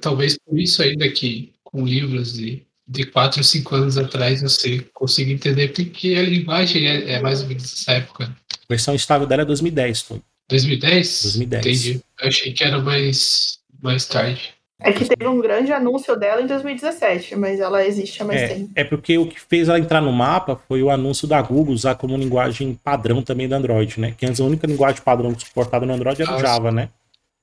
Talvez 0.01 0.39
por 0.39 0.59
isso 0.59 0.83
ainda 0.83 1.11
que 1.11 1.55
com 1.65 1.85
livros 1.87 2.35
de, 2.35 2.67
de 2.87 3.05
4 3.07 3.41
ou 3.41 3.45
5 3.45 3.75
anos 3.75 3.97
atrás 3.99 4.43
você 4.43 4.85
consiga 4.93 5.33
entender 5.33 5.69
porque 5.69 6.15
a 6.19 6.23
linguagem 6.23 6.87
é, 6.87 7.13
é 7.15 7.21
mais 7.21 7.41
ou 7.43 7.49
menos 7.49 7.63
dessa 7.71 7.93
época. 7.93 8.25
A 8.25 8.67
versão 8.69 8.95
estável 8.95 9.27
dela 9.27 9.43
é 9.43 9.45
2010, 9.47 10.03
foi. 10.03 10.21
2010? 10.49 11.23
2010. 11.23 11.65
Entendi. 11.67 12.01
Eu 12.21 12.29
achei 12.29 12.53
que 12.53 12.63
era 12.65 12.79
mais, 12.79 13.59
mais 13.83 14.05
tarde. 14.07 14.53
É 14.81 14.93
que 14.93 15.05
teve 15.05 15.27
um 15.27 15.41
grande 15.41 15.73
anúncio 15.73 16.15
dela 16.17 16.43
em 16.43 16.47
2017, 16.47 17.37
mas 17.37 17.59
ela 17.59 17.87
existe 17.87 18.21
há 18.21 18.25
mais 18.27 18.43
É, 18.43 18.49
tempo. 18.49 18.71
é 18.75 18.85
porque 18.85 19.17
o 19.17 19.27
que 19.27 19.41
fez 19.41 19.69
ela 19.69 19.79
entrar 19.79 20.03
no 20.03 20.13
mapa 20.13 20.61
foi 20.69 20.83
o 20.83 20.91
anúncio 20.91 21.27
da 21.27 21.41
Google 21.41 21.73
usar 21.73 21.95
como 21.95 22.17
linguagem 22.19 22.79
padrão 22.85 23.23
também 23.23 23.49
do 23.49 23.55
Android, 23.55 23.99
né? 23.99 24.15
Que 24.19 24.27
antes 24.27 24.41
a 24.41 24.45
única 24.45 24.67
linguagem 24.67 25.01
padrão 25.01 25.35
suportada 25.39 25.87
no 25.87 25.95
Android 25.95 26.21
era 26.21 26.33
o 26.33 26.35
Ah, 26.35 26.39
Java, 26.39 26.71
né? 26.71 26.91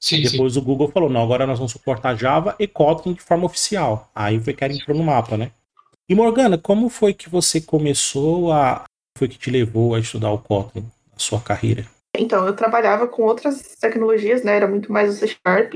Sim, 0.02 0.26
sim. 0.26 0.32
Depois 0.32 0.58
o 0.58 0.62
Google 0.62 0.90
falou, 0.90 1.10
não, 1.10 1.22
agora 1.22 1.46
nós 1.46 1.60
vamos 1.60 1.72
suportar 1.72 2.18
Java 2.18 2.56
e 2.58 2.68
Kotlin 2.68 3.14
de 3.14 3.22
forma 3.22 3.46
oficial. 3.46 4.10
Aí 4.16 4.40
foi 4.40 4.54
que 4.54 4.64
ela 4.64 4.74
entrou 4.74 4.98
no 4.98 5.04
mapa, 5.04 5.38
né? 5.38 5.52
E 6.10 6.16
Morgana, 6.16 6.58
como 6.58 6.90
foi 6.90 7.14
que 7.14 7.30
você 7.30 7.62
começou 7.62 8.52
a... 8.52 8.84
Foi 9.18 9.28
que 9.28 9.38
te 9.38 9.52
levou 9.52 9.94
a 9.94 10.00
estudar 10.00 10.32
o 10.32 10.40
Kotlin 10.40 10.82
na 10.82 11.20
sua 11.20 11.40
carreira? 11.40 11.86
Então, 12.18 12.46
eu 12.46 12.56
trabalhava 12.56 13.08
com 13.08 13.24
outras 13.24 13.76
tecnologias, 13.80 14.44
né? 14.44 14.56
Era 14.56 14.68
muito 14.68 14.92
mais 14.92 15.10
o 15.10 15.14
C 15.14 15.28
Sharp. 15.28 15.74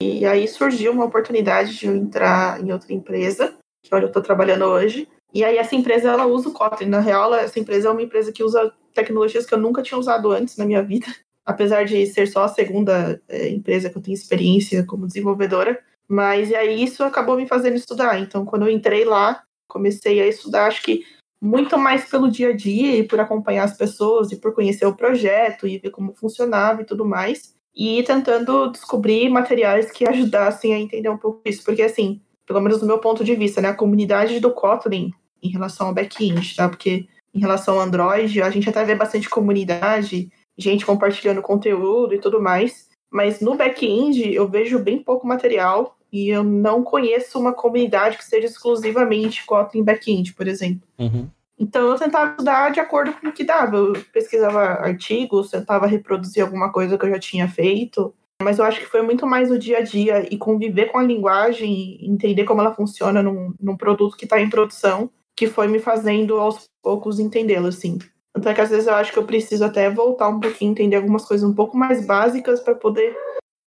E 0.00 0.24
aí 0.24 0.46
surgiu 0.46 0.92
uma 0.92 1.04
oportunidade 1.04 1.76
de 1.76 1.86
eu 1.86 1.96
entrar 1.96 2.60
em 2.62 2.72
outra 2.72 2.92
empresa, 2.92 3.54
que 3.82 3.92
é 3.92 3.96
onde 3.96 4.06
eu 4.06 4.08
estou 4.08 4.22
trabalhando 4.22 4.64
hoje. 4.64 5.08
E 5.32 5.42
aí 5.42 5.58
essa 5.58 5.74
empresa, 5.74 6.10
ela 6.10 6.26
usa 6.26 6.48
o 6.48 6.52
Kotlin. 6.52 6.86
Na 6.86 7.00
real, 7.00 7.34
essa 7.34 7.58
empresa 7.58 7.88
é 7.88 7.90
uma 7.90 8.02
empresa 8.02 8.32
que 8.32 8.44
usa 8.44 8.72
tecnologias 8.94 9.44
que 9.44 9.52
eu 9.52 9.58
nunca 9.58 9.82
tinha 9.82 9.98
usado 9.98 10.30
antes 10.30 10.56
na 10.56 10.64
minha 10.64 10.82
vida. 10.82 11.06
Apesar 11.44 11.84
de 11.84 12.06
ser 12.06 12.26
só 12.26 12.44
a 12.44 12.48
segunda 12.48 13.20
eh, 13.28 13.50
empresa 13.50 13.90
que 13.90 13.98
eu 13.98 14.02
tenho 14.02 14.14
experiência 14.14 14.84
como 14.86 15.06
desenvolvedora. 15.06 15.78
Mas 16.08 16.50
e 16.50 16.54
aí 16.54 16.82
isso 16.82 17.02
acabou 17.02 17.36
me 17.36 17.46
fazendo 17.46 17.76
estudar. 17.76 18.18
Então, 18.20 18.44
quando 18.44 18.62
eu 18.66 18.70
entrei 18.70 19.04
lá, 19.04 19.42
comecei 19.68 20.20
a 20.20 20.26
estudar, 20.26 20.66
acho 20.66 20.82
que 20.82 21.04
muito 21.40 21.76
mais 21.76 22.08
pelo 22.08 22.30
dia 22.30 22.50
a 22.50 22.56
dia 22.56 22.96
e 22.96 23.02
por 23.02 23.20
acompanhar 23.20 23.64
as 23.64 23.76
pessoas 23.76 24.32
e 24.32 24.36
por 24.36 24.54
conhecer 24.54 24.86
o 24.86 24.96
projeto 24.96 25.66
e 25.68 25.78
ver 25.78 25.90
como 25.90 26.14
funcionava 26.14 26.82
e 26.82 26.86
tudo 26.86 27.04
mais. 27.04 27.54
E 27.74 28.02
tentando 28.04 28.70
descobrir 28.70 29.28
materiais 29.28 29.90
que 29.90 30.06
ajudassem 30.08 30.72
a 30.72 30.78
entender 30.78 31.08
um 31.08 31.18
pouco 31.18 31.42
isso. 31.44 31.62
Porque, 31.64 31.82
assim, 31.82 32.20
pelo 32.46 32.60
menos 32.60 32.80
do 32.80 32.86
meu 32.86 32.98
ponto 32.98 33.24
de 33.24 33.34
vista, 33.34 33.60
né, 33.60 33.68
a 33.68 33.74
comunidade 33.74 34.40
do 34.40 34.52
Kotlin 34.52 35.12
em 35.42 35.50
relação 35.50 35.88
ao 35.88 35.94
back-end, 35.94 36.56
tá? 36.56 36.68
Porque 36.68 37.06
em 37.34 37.40
relação 37.40 37.74
ao 37.74 37.80
Android, 37.80 38.40
a 38.40 38.48
gente 38.48 38.68
até 38.68 38.84
vê 38.84 38.94
bastante 38.94 39.28
comunidade, 39.28 40.30
gente 40.56 40.86
compartilhando 40.86 41.42
conteúdo 41.42 42.14
e 42.14 42.18
tudo 42.18 42.40
mais. 42.40 42.88
Mas 43.10 43.40
no 43.40 43.54
back-end 43.54 44.32
eu 44.32 44.48
vejo 44.48 44.78
bem 44.78 44.98
pouco 44.98 45.26
material 45.26 45.96
e 46.12 46.28
eu 46.28 46.42
não 46.42 46.82
conheço 46.82 47.38
uma 47.38 47.52
comunidade 47.52 48.18
que 48.18 48.24
seja 48.24 48.46
exclusivamente 48.46 49.44
Kotlin 49.44 49.82
back-end, 49.82 50.32
por 50.34 50.46
exemplo. 50.46 50.86
Uhum. 50.98 51.28
Então 51.58 51.88
eu 51.88 51.96
tentava 51.96 52.32
estudar 52.32 52.70
de 52.70 52.80
acordo 52.80 53.12
com 53.12 53.28
o 53.28 53.32
que 53.32 53.44
dava. 53.44 53.76
Eu 53.76 53.92
pesquisava 54.12 54.60
artigos, 54.60 55.50
tentava 55.50 55.86
reproduzir 55.86 56.42
alguma 56.42 56.72
coisa 56.72 56.98
que 56.98 57.04
eu 57.04 57.10
já 57.10 57.18
tinha 57.18 57.48
feito. 57.48 58.14
Mas 58.42 58.58
eu 58.58 58.64
acho 58.64 58.80
que 58.80 58.86
foi 58.86 59.02
muito 59.02 59.26
mais 59.26 59.50
o 59.50 59.58
dia 59.58 59.78
a 59.78 59.80
dia 59.80 60.26
e 60.32 60.36
conviver 60.36 60.86
com 60.86 60.98
a 60.98 61.02
linguagem, 61.02 61.72
e 61.72 62.10
entender 62.10 62.44
como 62.44 62.60
ela 62.60 62.74
funciona 62.74 63.22
num, 63.22 63.54
num 63.60 63.76
produto 63.76 64.16
que 64.16 64.24
está 64.24 64.40
em 64.40 64.50
produção, 64.50 65.08
que 65.36 65.46
foi 65.46 65.68
me 65.68 65.78
fazendo 65.78 66.38
aos 66.38 66.68
poucos 66.82 67.18
entendê-lo, 67.18 67.68
assim. 67.68 67.98
Tanto 68.34 68.48
é 68.48 68.54
que 68.54 68.60
às 68.60 68.70
vezes 68.70 68.86
eu 68.86 68.94
acho 68.94 69.12
que 69.12 69.18
eu 69.18 69.24
preciso 69.24 69.64
até 69.64 69.88
voltar 69.88 70.28
um 70.28 70.40
pouquinho, 70.40 70.72
entender 70.72 70.96
algumas 70.96 71.24
coisas 71.24 71.48
um 71.48 71.54
pouco 71.54 71.76
mais 71.76 72.04
básicas 72.04 72.60
para 72.60 72.74
poder 72.74 73.16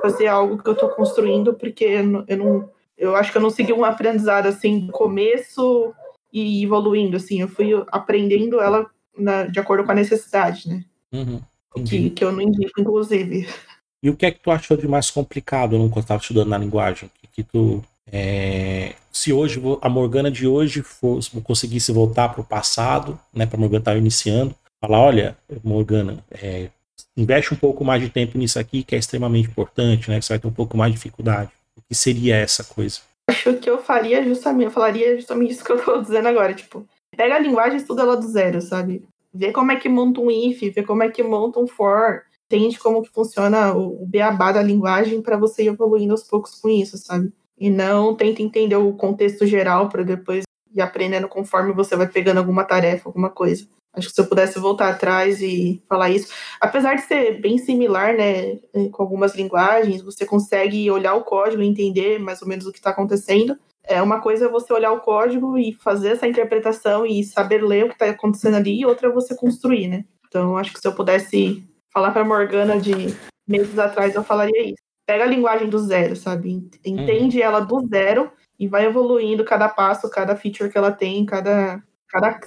fazer 0.02 0.28
algo 0.28 0.62
que 0.62 0.70
eu 0.70 0.74
estou 0.74 0.90
construindo, 0.90 1.54
porque 1.54 1.86
eu 1.86 2.04
não, 2.04 2.26
eu 2.28 2.38
não. 2.38 2.70
Eu 2.98 3.16
acho 3.16 3.32
que 3.32 3.38
eu 3.38 3.42
não 3.42 3.50
segui 3.50 3.72
um 3.72 3.86
aprendizado 3.86 4.48
assim 4.48 4.80
do 4.88 4.92
começo 4.92 5.94
e 6.34 6.64
evoluindo, 6.64 7.16
assim. 7.16 7.42
Eu 7.42 7.48
fui 7.48 7.72
aprendendo 7.92 8.60
ela 8.60 8.90
na- 9.18 9.44
de 9.44 9.60
acordo 9.60 9.84
com 9.84 9.92
a 9.92 9.96
necessidade, 9.96 10.68
né? 10.68 10.84
Uhum. 11.14 11.42
Que, 11.86 12.10
que 12.10 12.24
eu 12.24 12.32
não 12.32 12.42
indico, 12.42 12.82
inclusive. 12.82 13.48
E 14.02 14.10
o 14.10 14.16
que 14.16 14.26
é 14.26 14.32
que 14.32 14.40
tu 14.40 14.52
achou 14.52 14.76
de 14.76 14.88
mais 14.88 15.10
complicado 15.12 15.78
quando 15.78 16.00
estava 16.00 16.22
estudando 16.22 16.50
na 16.50 16.58
linguagem? 16.58 17.10
Que, 17.22 17.28
que 17.28 17.44
tu, 17.44 17.84
é, 18.12 18.94
se 19.18 19.34
hoje 19.34 19.60
a 19.82 19.90
Morgana 19.90 20.30
de 20.30 20.48
hoje 20.48 20.84
fosse, 20.84 21.32
conseguisse 21.42 21.92
voltar 21.92 22.30
para 22.30 22.42
o 22.42 22.46
passado, 22.46 23.20
né, 23.34 23.48
para 23.48 23.58
Morgana 23.58 23.80
estar 23.80 23.98
iniciando, 23.98 24.54
falar, 24.80 25.00
olha, 25.00 25.38
Morgana, 25.64 26.24
é, 26.30 26.70
investe 27.16 27.52
um 27.52 27.58
pouco 27.58 27.84
mais 27.84 28.00
de 28.00 28.10
tempo 28.10 28.38
nisso 28.38 28.60
aqui, 28.60 28.84
que 28.84 28.94
é 28.94 29.00
extremamente 29.00 29.50
importante, 29.50 30.08
né, 30.08 30.20
que 30.20 30.26
você 30.26 30.34
vai 30.34 30.40
ter 30.40 30.48
um 30.48 30.54
pouco 30.54 30.78
mais 30.78 30.92
de 30.92 30.98
dificuldade. 30.98 31.50
O 31.76 31.82
que 31.82 31.96
seria 31.96 32.36
essa 32.36 32.64
coisa? 32.64 33.00
Acho 33.28 33.56
que 33.56 33.68
eu 33.68 33.80
faria 33.80 34.24
justamente, 34.24 34.66
eu 34.66 34.72
falaria 34.72 35.16
justamente 35.16 35.52
isso 35.52 35.64
que 35.64 35.72
eu 35.72 35.84
tô 35.84 36.00
dizendo 36.00 36.28
agora, 36.28 36.54
tipo, 36.54 36.88
pega 37.16 37.36
a 37.36 37.40
linguagem 37.40 37.74
e 37.74 37.82
estuda 37.82 38.04
ela 38.04 38.16
do 38.16 38.28
zero, 38.28 38.62
sabe? 38.62 39.04
Vê 39.34 39.52
como 39.52 39.72
é 39.72 39.78
que 39.78 39.90
monta 39.90 40.22
um 40.22 40.30
if, 40.30 40.62
vê 40.76 40.84
como 40.84 41.02
é 41.02 41.10
que 41.10 41.24
monta 41.24 41.60
um 41.60 41.68
for, 41.68 42.22
entende 42.46 42.78
como 42.78 43.02
que 43.02 43.10
funciona 43.10 43.74
o 43.74 44.06
beabá 44.06 44.52
da 44.52 44.62
linguagem 44.62 45.24
para 45.24 45.38
você 45.38 45.64
ir 45.64 45.70
evoluindo 45.70 46.14
aos 46.14 46.24
poucos 46.24 46.54
com 46.62 46.70
isso, 46.70 47.00
sabe? 47.00 47.34
E 47.58 47.70
não 47.70 48.16
tenta 48.16 48.42
entender 48.42 48.76
o 48.76 48.94
contexto 48.94 49.46
geral 49.46 49.90
para 49.90 50.04
depois 50.04 50.44
ir 50.74 50.82
aprendendo 50.82 51.28
conforme 51.28 51.74
você 51.74 51.96
vai 51.96 52.08
pegando 52.08 52.38
alguma 52.38 52.64
tarefa, 52.64 53.10
alguma 53.10 53.30
coisa. 53.30 53.68
Acho 53.94 54.10
que 54.10 54.14
se 54.14 54.22
eu 54.22 54.28
pudesse 54.28 54.60
voltar 54.60 54.90
atrás 54.90 55.42
e 55.42 55.82
falar 55.90 56.12
isso, 56.12 56.32
apesar 56.62 56.94
de 56.96 57.02
ser 57.02 57.42
bem 57.42 57.58
similar, 57.58 58.16
né, 58.16 58.58
com 58.92 59.02
algumas 59.02 59.34
linguagens, 59.36 60.04
você 60.04 60.24
consegue 60.24 60.90
olhar 60.92 61.16
o 61.16 61.24
código 61.24 61.64
e 61.64 61.68
entender 61.68 62.20
mais 62.20 62.42
ou 62.44 62.48
menos 62.48 62.68
o 62.68 62.72
que 62.72 62.78
está 62.78 62.92
acontecendo. 62.92 63.58
É 63.84 64.00
uma 64.02 64.22
coisa 64.22 64.46
é 64.46 64.50
você 64.50 64.72
olhar 64.72 64.92
o 64.92 65.00
código 65.00 65.58
e 65.58 65.74
fazer 65.74 66.10
essa 66.10 66.28
interpretação 66.28 67.06
e 67.08 67.24
saber 67.24 67.64
ler 67.64 67.86
o 67.86 67.88
que 67.88 67.96
está 67.96 68.06
acontecendo 68.10 68.56
ali, 68.56 68.82
e 68.82 68.86
outra 68.86 69.08
é 69.08 69.12
você 69.12 69.36
construir, 69.36 69.88
né? 69.88 70.06
Então, 70.28 70.58
acho 70.58 70.74
que 70.74 70.80
se 70.80 70.88
eu 70.88 70.94
pudesse 70.94 71.64
falar 71.92 72.12
para 72.12 72.26
Morgana 72.26 72.80
de 72.80 72.94
meses 73.48 73.80
atrás, 73.80 74.14
eu 74.14 74.24
falaria 74.24 74.62
isso. 74.62 74.87
Pega 75.08 75.24
a 75.24 75.28
linguagem 75.28 75.70
do 75.70 75.80
zero, 75.80 76.18
sabe? 76.18 76.70
Entende 76.86 77.42
ela 77.42 77.62
do 77.62 77.88
zero 77.88 78.30
e 78.60 78.68
vai 78.68 78.86
evoluindo 78.86 79.46
cada 79.46 79.70
passo, 79.70 80.10
cada 80.10 80.36
feature 80.36 80.70
que 80.70 80.78
ela 80.78 80.92
tem, 80.92 81.26
cada, 81.26 81.82
cada 82.10 82.38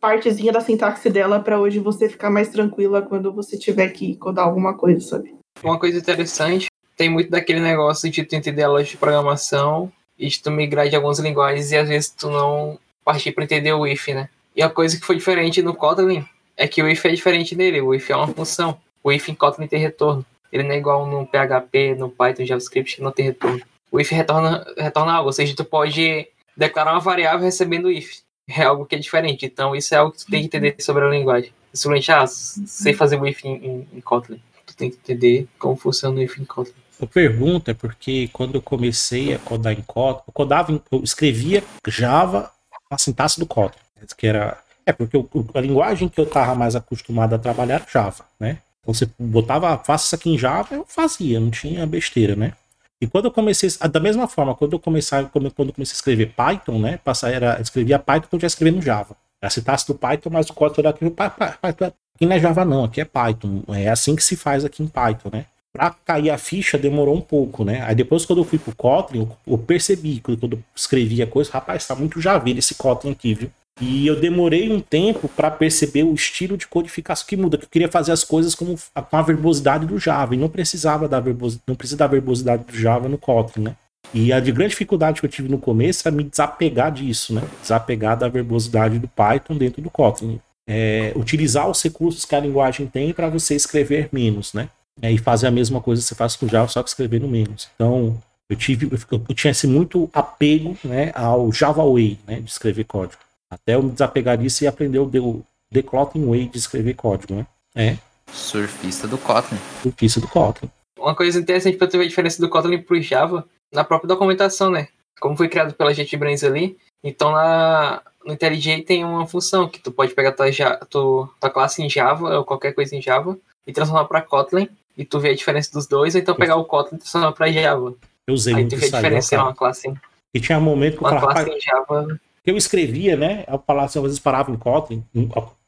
partezinha 0.00 0.50
da 0.50 0.62
sintaxe 0.62 1.10
dela 1.10 1.40
para 1.40 1.60
hoje 1.60 1.78
você 1.78 2.08
ficar 2.08 2.30
mais 2.30 2.48
tranquila 2.48 3.02
quando 3.02 3.30
você 3.34 3.58
tiver 3.58 3.90
que 3.90 4.16
codar 4.16 4.46
alguma 4.46 4.74
coisa, 4.74 5.00
sabe? 5.00 5.34
Uma 5.62 5.78
coisa 5.78 5.98
interessante, 5.98 6.68
tem 6.96 7.10
muito 7.10 7.30
daquele 7.30 7.60
negócio 7.60 8.10
de 8.10 8.24
tu 8.24 8.34
entender 8.34 8.62
a 8.62 8.68
lógica 8.68 8.92
de 8.92 8.96
programação 8.96 9.92
e 10.18 10.28
de 10.28 10.42
tu 10.42 10.50
migrar 10.50 10.88
de 10.88 10.96
algumas 10.96 11.18
linguagens 11.18 11.70
e 11.70 11.76
às 11.76 11.88
vezes 11.88 12.08
tu 12.08 12.30
não 12.30 12.78
partir 13.04 13.32
para 13.32 13.44
entender 13.44 13.74
o 13.74 13.86
if, 13.86 14.08
né? 14.08 14.30
E 14.54 14.62
a 14.62 14.70
coisa 14.70 14.98
que 14.98 15.04
foi 15.04 15.16
diferente 15.16 15.60
no 15.60 15.74
Kotlin 15.74 16.24
é 16.56 16.66
que 16.66 16.82
o 16.82 16.88
if 16.88 17.04
é 17.04 17.10
diferente 17.10 17.54
dele, 17.54 17.82
o 17.82 17.94
if 17.94 18.08
é 18.08 18.16
uma 18.16 18.28
função. 18.28 18.80
O 19.04 19.12
if 19.12 19.28
em 19.28 19.34
Kotlin 19.34 19.66
tem 19.66 19.78
retorno. 19.78 20.24
Ele 20.52 20.62
não 20.62 20.72
é 20.72 20.78
igual 20.78 21.06
no 21.06 21.26
PHP, 21.26 21.94
no 21.96 22.08
Python, 22.08 22.44
JavaScript, 22.44 22.96
que 22.96 23.02
não 23.02 23.12
tem 23.12 23.26
retorno. 23.26 23.60
O 23.90 24.00
if 24.00 24.10
retorna, 24.10 24.66
retorna 24.76 25.12
algo, 25.12 25.28
ou 25.28 25.32
seja, 25.32 25.54
tu 25.54 25.64
pode 25.64 26.26
declarar 26.56 26.92
uma 26.92 27.00
variável 27.00 27.44
recebendo 27.44 27.90
if 27.90 28.20
é 28.48 28.62
algo 28.62 28.86
que 28.86 28.94
é 28.94 28.98
diferente. 28.98 29.46
Então, 29.46 29.74
isso 29.74 29.94
é 29.94 29.98
algo 29.98 30.12
que 30.12 30.18
tu 30.18 30.30
tem 30.30 30.40
que 30.40 30.46
entender 30.46 30.76
sobre 30.78 31.04
a 31.04 31.08
linguagem. 31.08 31.52
Simplesmente, 31.72 32.12
ah, 32.12 32.26
sei 32.26 32.94
fazer 32.94 33.20
o 33.20 33.26
if 33.26 33.44
em, 33.44 33.54
em, 33.56 33.88
em 33.94 34.00
Kotlin. 34.00 34.40
Tu 34.64 34.76
tem 34.76 34.90
que 34.90 34.96
entender 34.96 35.48
como 35.58 35.76
funciona 35.76 36.18
o 36.18 36.22
if 36.22 36.38
em 36.38 36.44
Kotlin. 36.44 36.74
A 37.00 37.06
pergunta 37.06 37.72
é 37.72 37.74
porque 37.74 38.28
quando 38.32 38.54
eu 38.54 38.62
comecei 38.62 39.34
a 39.34 39.38
codar 39.38 39.72
em 39.72 39.82
Kotlin, 39.82 40.22
eu 40.26 40.32
codava, 40.32 40.72
em, 40.72 40.80
eu 40.90 41.02
escrevia 41.02 41.62
Java 41.86 42.50
a 42.90 42.96
sintaxe 42.96 43.38
do 43.38 43.46
Kotlin, 43.46 43.80
que 44.16 44.26
era 44.26 44.58
é 44.86 44.92
porque 44.92 45.16
eu, 45.16 45.28
a 45.52 45.60
linguagem 45.60 46.08
que 46.08 46.20
eu 46.20 46.24
estava 46.24 46.54
mais 46.54 46.76
acostumado 46.76 47.34
a 47.34 47.38
trabalhar 47.38 47.74
era 47.74 47.86
Java, 47.92 48.24
né? 48.38 48.58
Então 48.86 48.94
você 48.94 49.10
botava, 49.18 49.76
faça 49.78 50.06
isso 50.06 50.14
aqui 50.14 50.30
em 50.30 50.38
Java, 50.38 50.76
eu 50.76 50.84
fazia, 50.86 51.40
não 51.40 51.50
tinha 51.50 51.84
besteira, 51.84 52.36
né? 52.36 52.52
E 53.00 53.06
quando 53.06 53.24
eu 53.24 53.32
comecei, 53.32 53.68
da 53.90 53.98
mesma 53.98 54.28
forma, 54.28 54.54
quando 54.54 54.74
eu 54.74 54.78
comecei, 54.78 55.24
quando 55.24 55.46
eu 55.46 55.50
comecei 55.50 55.92
a 55.92 55.96
escrever 55.96 56.32
Python, 56.34 56.78
né? 56.78 56.98
Passar, 56.98 57.32
era, 57.32 57.60
escrevia 57.60 57.98
Python, 57.98 58.28
eu 58.32 58.40
já 58.40 58.46
escrevia 58.46 58.78
no 58.78 58.82
Java. 58.82 59.16
A 59.42 59.50
sintaxe 59.50 59.86
do 59.88 59.94
Python, 59.94 60.30
mas 60.30 60.48
o 60.48 60.54
código 60.54 60.80
era 60.80 60.90
aqui, 60.90 61.04
aqui 61.04 62.26
não 62.26 62.32
é 62.32 62.38
Java 62.38 62.64
não, 62.64 62.84
aqui 62.84 63.00
é 63.00 63.04
Python. 63.04 63.64
É 63.68 63.88
assim 63.88 64.14
que 64.14 64.22
se 64.22 64.36
faz 64.36 64.64
aqui 64.64 64.84
em 64.84 64.86
Python, 64.86 65.30
né? 65.32 65.46
Pra 65.72 65.90
cair 65.90 66.30
a 66.30 66.38
ficha 66.38 66.78
demorou 66.78 67.14
um 67.14 67.20
pouco, 67.20 67.64
né? 67.64 67.82
Aí 67.82 67.94
depois 67.94 68.24
quando 68.24 68.38
eu 68.38 68.44
fui 68.44 68.58
pro 68.58 68.74
Kotlin, 68.74 69.28
eu 69.46 69.58
percebi, 69.58 70.20
quando 70.20 70.54
eu 70.54 70.62
escrevia 70.74 71.24
a 71.24 71.26
coisa, 71.26 71.50
rapaz, 71.50 71.86
tá 71.86 71.94
muito 71.94 72.20
Java 72.20 72.48
esse 72.48 72.76
Kotlin 72.76 73.10
aqui, 73.10 73.34
viu? 73.34 73.50
E 73.80 74.06
eu 74.06 74.18
demorei 74.18 74.72
um 74.72 74.80
tempo 74.80 75.28
para 75.28 75.50
perceber 75.50 76.02
o 76.02 76.14
estilo 76.14 76.56
de 76.56 76.66
codificação 76.66 77.26
que 77.26 77.36
muda, 77.36 77.58
que 77.58 77.64
eu 77.64 77.68
queria 77.68 77.90
fazer 77.90 78.10
as 78.10 78.24
coisas 78.24 78.54
com 78.54 78.74
a 78.94 79.22
verbosidade 79.22 79.86
do 79.86 79.98
Java, 79.98 80.34
e 80.34 80.38
não 80.38 80.48
precisava 80.48 81.06
da 81.06 81.20
verbosidade, 81.20 81.64
não 81.66 81.74
precisa 81.74 81.98
da 81.98 82.06
verbosidade 82.06 82.64
do 82.64 82.76
Java 82.76 83.08
no 83.08 83.18
Kotlin, 83.18 83.64
né? 83.64 83.76
E 84.14 84.32
a 84.32 84.40
de 84.40 84.50
grande 84.52 84.70
dificuldade 84.70 85.20
que 85.20 85.26
eu 85.26 85.30
tive 85.30 85.48
no 85.48 85.58
começo 85.58 86.08
é 86.08 86.10
me 86.10 86.24
desapegar 86.24 86.90
disso, 86.90 87.34
né? 87.34 87.42
Desapegar 87.60 88.16
da 88.16 88.28
verbosidade 88.28 88.98
do 88.98 89.08
Python 89.08 89.56
dentro 89.56 89.82
do 89.82 89.90
Kotlin. 89.90 90.40
É, 90.66 91.12
utilizar 91.14 91.68
os 91.68 91.82
recursos 91.82 92.24
que 92.24 92.34
a 92.34 92.40
linguagem 92.40 92.86
tem 92.86 93.12
para 93.12 93.28
você 93.28 93.54
escrever 93.54 94.08
menos, 94.10 94.54
né? 94.54 94.68
É, 95.02 95.12
e 95.12 95.18
fazer 95.18 95.48
a 95.48 95.50
mesma 95.50 95.80
coisa 95.82 96.00
que 96.00 96.08
você 96.08 96.14
faz 96.14 96.34
com 96.34 96.48
Java, 96.48 96.68
só 96.68 96.82
que 96.82 96.88
escrevendo 96.88 97.28
menos. 97.28 97.68
Então, 97.74 98.16
eu 98.48 98.56
tive, 98.56 98.86
eu, 98.86 98.98
eu 99.28 99.34
tinha 99.34 99.50
esse 99.50 99.66
muito 99.66 100.08
apego, 100.14 100.76
né, 100.82 101.10
ao 101.14 101.52
Java 101.52 101.84
Way, 101.84 102.18
né, 102.26 102.40
de 102.40 102.50
escrever 102.50 102.84
código. 102.84 103.25
Até 103.50 103.74
eu 103.74 103.82
me 103.82 103.90
desapegar 103.90 104.36
disso 104.36 104.64
e 104.64 104.66
aprender 104.66 104.98
o 104.98 105.42
The 105.72 105.82
Kotlin 105.82 106.26
Way 106.26 106.48
de 106.48 106.58
escrever 106.58 106.94
código, 106.94 107.34
né? 107.34 107.46
É. 107.74 107.96
Surfista 108.32 109.06
do 109.06 109.18
Kotlin. 109.18 109.58
Surfista 109.82 110.20
do 110.20 110.28
Kotlin. 110.28 110.70
Uma 110.98 111.14
coisa 111.14 111.38
interessante 111.38 111.76
para 111.76 111.86
ter 111.86 112.00
a 112.00 112.06
diferença 112.06 112.40
do 112.40 112.48
Kotlin 112.48 112.82
pro 112.82 113.00
Java, 113.00 113.46
na 113.72 113.84
própria 113.84 114.08
documentação, 114.08 114.70
né? 114.70 114.88
Como 115.20 115.36
foi 115.36 115.48
criado 115.48 115.74
pela 115.74 115.94
JetBrains 115.94 116.42
ali, 116.42 116.76
então 117.02 117.30
na, 117.30 118.02
no 118.24 118.32
IntelliJ 118.32 118.82
tem 118.82 119.04
uma 119.04 119.26
função 119.26 119.68
que 119.68 119.78
tu 119.78 119.90
pode 119.90 120.14
pegar 120.14 120.32
tua, 120.32 120.50
tua, 120.90 121.30
tua 121.40 121.50
classe 121.50 121.82
em 121.82 121.88
Java 121.88 122.38
ou 122.38 122.44
qualquer 122.44 122.72
coisa 122.72 122.94
em 122.94 123.00
Java 123.00 123.38
e 123.66 123.72
transformar 123.72 124.06
para 124.06 124.22
Kotlin 124.22 124.68
e 124.96 125.04
tu 125.04 125.20
vê 125.20 125.30
a 125.30 125.34
diferença 125.34 125.70
dos 125.72 125.86
dois, 125.86 126.14
ou 126.14 126.20
então 126.20 126.34
pegar 126.34 126.56
o 126.56 126.64
Kotlin 126.64 126.96
e 126.96 127.00
transformar 127.00 127.32
para 127.32 127.52
Java. 127.52 127.94
Eu 128.26 128.34
usei 128.34 128.54
Aí 128.54 128.60
muito 128.62 128.74
tu 128.74 128.80
vê 128.80 128.86
a 128.86 128.90
diferença 128.90 129.34
em 129.34 129.38
uma 129.38 129.54
classe, 129.54 129.92
E 130.34 130.40
tinha 130.40 130.58
um 130.58 130.62
momento 130.62 130.98
que 130.98 131.04
eu 131.04 131.08
uma 131.08 131.20
falava, 131.20 131.44
classe 131.44 131.50
em 131.50 131.60
Java. 131.60 132.20
Eu 132.50 132.56
escrevia, 132.56 133.16
né? 133.16 133.44
Eu 133.48 133.62
falava 133.66 133.86
assim, 133.86 133.98
às 133.98 134.04
vezes 134.04 134.18
parava 134.18 134.50
em 134.50 134.56
Kotlin, 134.56 135.04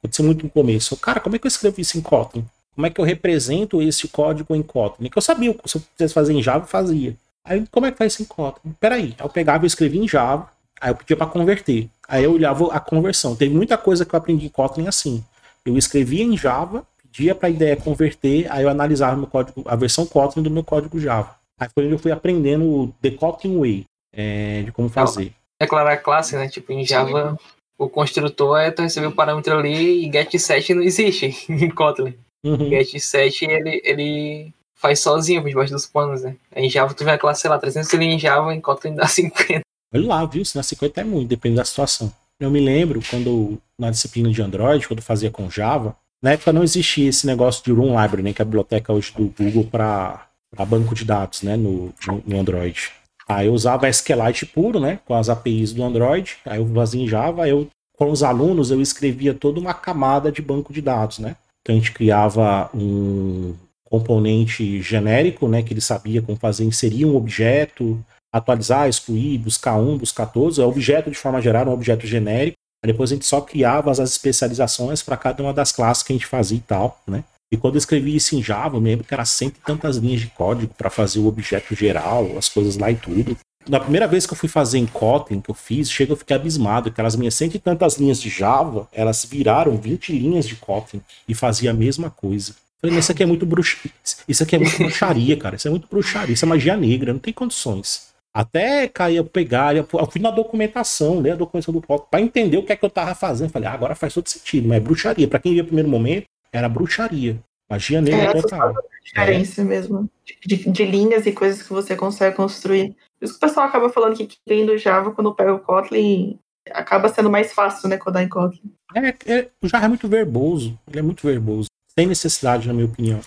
aconteceu 0.00 0.24
muito 0.24 0.44
no 0.44 0.50
começo. 0.50 0.94
Eu, 0.94 0.98
Cara, 0.98 1.20
como 1.20 1.36
é 1.36 1.38
que 1.38 1.46
eu 1.46 1.48
escrevo 1.48 1.80
isso 1.80 1.98
em 1.98 2.00
Kotlin? 2.00 2.44
Como 2.74 2.86
é 2.86 2.90
que 2.90 3.00
eu 3.00 3.04
represento 3.04 3.82
esse 3.82 4.06
código 4.06 4.54
em 4.54 4.62
Kotlin? 4.62 5.08
Que 5.08 5.18
eu 5.18 5.22
sabia, 5.22 5.56
se 5.64 5.76
eu 5.78 5.82
quisesse 5.92 6.14
fazer 6.14 6.32
em 6.32 6.42
Java, 6.42 6.64
eu 6.64 6.68
fazia. 6.68 7.16
Aí, 7.44 7.64
como 7.72 7.86
é 7.86 7.90
que 7.90 7.98
faz 7.98 8.12
isso 8.12 8.22
em 8.22 8.26
Kotlin? 8.26 8.72
Peraí, 8.78 9.14
aí 9.18 9.26
eu 9.26 9.28
pegava 9.28 9.64
e 9.64 9.66
escrevia 9.66 10.00
em 10.00 10.06
Java, 10.06 10.48
aí 10.80 10.90
eu 10.90 10.94
pedia 10.94 11.16
para 11.16 11.26
converter. 11.26 11.88
Aí 12.06 12.22
eu 12.22 12.32
olhava 12.32 12.72
a 12.72 12.78
conversão. 12.78 13.34
Teve 13.34 13.54
muita 13.54 13.76
coisa 13.76 14.04
que 14.04 14.14
eu 14.14 14.18
aprendi 14.18 14.46
em 14.46 14.50
Kotlin 14.50 14.86
assim. 14.86 15.24
Eu 15.64 15.76
escrevia 15.76 16.22
em 16.22 16.36
Java, 16.36 16.86
pedia 17.02 17.34
para 17.34 17.48
a 17.48 17.50
ideia 17.50 17.76
converter, 17.76 18.46
aí 18.50 18.62
eu 18.62 18.68
analisava 18.68 19.16
meu 19.16 19.26
código, 19.26 19.64
a 19.66 19.74
versão 19.74 20.06
Kotlin 20.06 20.42
do 20.42 20.50
meu 20.50 20.62
código 20.62 21.00
Java. 21.00 21.34
Aí 21.58 21.68
foi 21.74 21.84
onde 21.84 21.94
eu 21.94 21.98
fui 21.98 22.12
aprendendo 22.12 22.64
o 22.64 22.94
The 23.02 23.10
Kotlin 23.10 23.58
Way, 23.58 23.86
é, 24.12 24.62
de 24.62 24.72
como 24.72 24.88
fazer. 24.88 25.32
Declarar 25.60 25.96
classe, 25.98 26.36
né? 26.36 26.48
Tipo, 26.48 26.72
em 26.72 26.84
Java, 26.84 27.38
o 27.78 27.88
construtor 27.88 28.58
é 28.58 28.70
tu 28.70 28.82
receber 28.82 29.06
o 29.06 29.14
parâmetro 29.14 29.56
ali 29.56 30.04
e 30.04 30.10
get7 30.10 30.74
não 30.74 30.82
existe 30.82 31.34
em 31.48 31.70
Kotlin. 31.70 32.14
Uhum. 32.44 32.70
Get7 32.70 33.48
ele, 33.48 33.80
ele 33.84 34.52
faz 34.74 35.00
sozinho 35.00 35.42
por 35.42 35.48
debaixo 35.48 35.72
dos 35.72 35.86
panos, 35.86 36.22
né? 36.22 36.36
Em 36.54 36.70
Java 36.70 36.94
tu 36.94 37.04
vê 37.04 37.12
a 37.12 37.18
classe, 37.18 37.42
sei 37.42 37.50
lá, 37.50 37.58
300 37.58 37.92
linhas 37.94 38.14
em 38.14 38.18
Java, 38.18 38.54
em 38.54 38.60
Kotlin 38.60 38.94
dá 38.94 39.06
50. 39.08 39.62
Olha 39.94 40.06
lá, 40.06 40.24
viu? 40.26 40.44
Se 40.44 40.56
na 40.56 40.62
50 40.62 41.00
é 41.00 41.04
muito, 41.04 41.28
depende 41.28 41.56
da 41.56 41.64
situação. 41.64 42.12
Eu 42.40 42.50
me 42.50 42.60
lembro 42.60 43.00
quando, 43.10 43.60
na 43.78 43.90
disciplina 43.90 44.30
de 44.30 44.40
Android, 44.40 44.86
quando 44.86 45.00
eu 45.00 45.04
fazia 45.04 45.30
com 45.30 45.50
Java, 45.50 45.96
na 46.22 46.32
época 46.32 46.52
não 46.52 46.62
existia 46.62 47.08
esse 47.08 47.26
negócio 47.26 47.64
de 47.64 47.72
Room 47.72 48.00
Library, 48.00 48.22
né, 48.22 48.32
que 48.32 48.40
é 48.40 48.44
a 48.44 48.46
biblioteca 48.46 48.92
hoje 48.92 49.12
do 49.12 49.26
Google 49.26 49.64
para 49.64 50.28
banco 50.66 50.94
de 50.94 51.04
dados, 51.04 51.42
né, 51.42 51.56
no, 51.56 51.92
no 52.24 52.40
Android. 52.40 52.92
Aí 53.28 53.46
eu 53.46 53.52
usava 53.52 53.88
SQLite 53.88 54.46
puro, 54.46 54.80
né, 54.80 55.00
com 55.04 55.14
as 55.14 55.28
APIs 55.28 55.72
do 55.72 55.84
Android, 55.84 56.38
aí 56.46 56.58
eu 56.58 56.66
fazia 56.74 57.02
em 57.02 57.06
Java, 57.06 57.46
eu, 57.46 57.68
com 57.96 58.10
os 58.10 58.22
alunos, 58.22 58.70
eu 58.70 58.80
escrevia 58.80 59.34
toda 59.34 59.60
uma 59.60 59.74
camada 59.74 60.32
de 60.32 60.40
banco 60.40 60.72
de 60.72 60.80
dados, 60.80 61.18
né. 61.18 61.36
Então 61.60 61.76
a 61.76 61.78
gente 61.78 61.92
criava 61.92 62.70
um 62.74 63.54
componente 63.84 64.80
genérico, 64.80 65.46
né, 65.46 65.62
que 65.62 65.74
ele 65.74 65.80
sabia 65.80 66.22
como 66.22 66.38
fazer, 66.38 66.64
inserir 66.64 67.04
um 67.04 67.16
objeto, 67.16 68.02
atualizar, 68.32 68.88
excluir, 68.88 69.38
buscar 69.38 69.76
um, 69.76 69.98
buscar 69.98 70.26
todos, 70.26 70.58
é 70.58 70.64
objeto 70.64 71.10
de 71.10 71.18
forma 71.18 71.40
geral, 71.40 71.66
um 71.66 71.72
objeto 71.72 72.06
genérico. 72.06 72.56
Aí 72.82 72.92
depois 72.92 73.10
a 73.10 73.14
gente 73.14 73.26
só 73.26 73.40
criava 73.40 73.90
as 73.90 73.98
especializações 73.98 75.02
para 75.02 75.16
cada 75.16 75.42
uma 75.42 75.52
das 75.52 75.72
classes 75.72 76.02
que 76.02 76.12
a 76.12 76.16
gente 76.16 76.26
fazia 76.26 76.58
e 76.58 76.62
tal, 76.62 77.00
né? 77.06 77.24
E 77.50 77.56
quando 77.56 77.74
eu 77.74 77.78
escrevi 77.78 78.14
isso 78.14 78.36
em 78.36 78.42
Java, 78.42 78.76
eu 78.76 78.80
me 78.80 78.90
lembro 78.90 79.06
que 79.06 79.14
era 79.14 79.24
cento 79.24 79.56
e 79.56 79.64
tantas 79.64 79.96
linhas 79.96 80.20
de 80.20 80.26
código 80.28 80.74
para 80.74 80.90
fazer 80.90 81.18
o 81.18 81.26
objeto 81.26 81.74
geral, 81.74 82.36
as 82.36 82.48
coisas 82.48 82.76
lá 82.76 82.90
e 82.90 82.96
tudo. 82.96 83.36
Na 83.68 83.80
primeira 83.80 84.06
vez 84.06 84.26
que 84.26 84.32
eu 84.32 84.36
fui 84.36 84.48
fazer 84.48 84.78
em 84.78 84.86
Kotlin, 84.86 85.40
que 85.40 85.50
eu 85.50 85.54
fiz, 85.54 85.90
chega 85.90 86.12
eu 86.12 86.16
fiquei 86.16 86.36
abismado, 86.36 86.90
que 86.90 87.00
as 87.00 87.16
minhas 87.16 87.34
cento 87.34 87.54
e 87.54 87.58
tantas 87.58 87.96
linhas 87.96 88.20
de 88.20 88.30
Java, 88.30 88.88
elas 88.92 89.24
viraram 89.24 89.76
20 89.76 90.12
linhas 90.12 90.46
de 90.46 90.56
Kotlin 90.56 91.02
e 91.26 91.34
fazia 91.34 91.70
a 91.70 91.74
mesma 91.74 92.10
coisa. 92.10 92.54
Falei, 92.80 92.94
mas 92.94 93.04
isso 93.04 93.12
aqui 93.12 93.22
é 93.22 93.26
muito 93.26 93.44
bruxaria. 93.44 93.92
Isso 94.26 94.42
aqui 94.42 94.56
é 94.56 94.58
muito 94.58 94.78
bruxaria, 94.78 95.36
cara. 95.36 95.56
Isso 95.56 95.68
é 95.68 95.70
muito 95.70 95.88
bruxaria, 95.88 96.32
isso 96.32 96.44
é 96.44 96.48
magia 96.48 96.76
negra, 96.76 97.12
não 97.12 97.20
tem 97.20 97.32
condições. 97.32 98.08
Até 98.32 98.86
cair, 98.86 99.24
pegar, 99.24 99.74
eu 99.74 99.84
fui 99.84 100.20
na 100.20 100.30
documentação, 100.30 101.20
né? 101.20 101.32
A 101.32 101.36
documentação 101.36 101.74
do 101.74 101.82
Kotlin, 101.82 102.06
para 102.10 102.20
entender 102.20 102.56
o 102.56 102.62
que 102.62 102.72
é 102.72 102.76
que 102.76 102.84
eu 102.84 102.90
tava 102.90 103.14
fazendo. 103.14 103.50
Falei, 103.50 103.68
ah, 103.68 103.72
agora 103.72 103.94
faz 103.94 104.14
todo 104.14 104.28
sentido, 104.28 104.68
mas 104.68 104.76
é 104.76 104.80
bruxaria. 104.80 105.26
Para 105.26 105.40
quem 105.40 105.52
via 105.52 105.62
no 105.62 105.66
primeiro 105.66 105.88
momento, 105.88 106.26
era 106.52 106.68
bruxaria. 106.68 107.38
Magia 107.70 108.00
negra 108.00 108.30
É, 108.38 108.42
total. 108.42 108.74
diferença 109.04 109.62
mesmo. 109.64 110.08
De, 110.46 110.56
de 110.70 110.84
linhas 110.84 111.26
e 111.26 111.32
coisas 111.32 111.62
que 111.62 111.72
você 111.72 111.94
consegue 111.94 112.36
construir. 112.36 112.96
Por 113.18 113.24
isso 113.24 113.34
que 113.34 113.44
o 113.44 113.48
pessoal 113.48 113.66
acaba 113.66 113.90
falando 113.90 114.16
que 114.16 114.28
quem 114.46 114.64
do 114.64 114.78
Java, 114.78 115.10
quando 115.12 115.34
pega 115.34 115.54
o 115.54 115.58
Kotlin, 115.58 116.38
acaba 116.70 117.08
sendo 117.08 117.28
mais 117.30 117.52
fácil, 117.52 117.88
né, 117.88 117.96
codar 117.98 118.22
em 118.22 118.28
Kotlin. 118.28 118.72
É, 118.94 119.08
é, 119.26 119.48
o 119.62 119.68
Java 119.68 119.84
é 119.86 119.88
muito 119.88 120.08
verboso. 120.08 120.78
Ele 120.88 120.98
é 121.00 121.02
muito 121.02 121.26
verboso. 121.26 121.68
Sem 121.98 122.06
necessidade, 122.06 122.66
na 122.68 122.72
minha 122.74 122.86
opinião. 122.86 123.20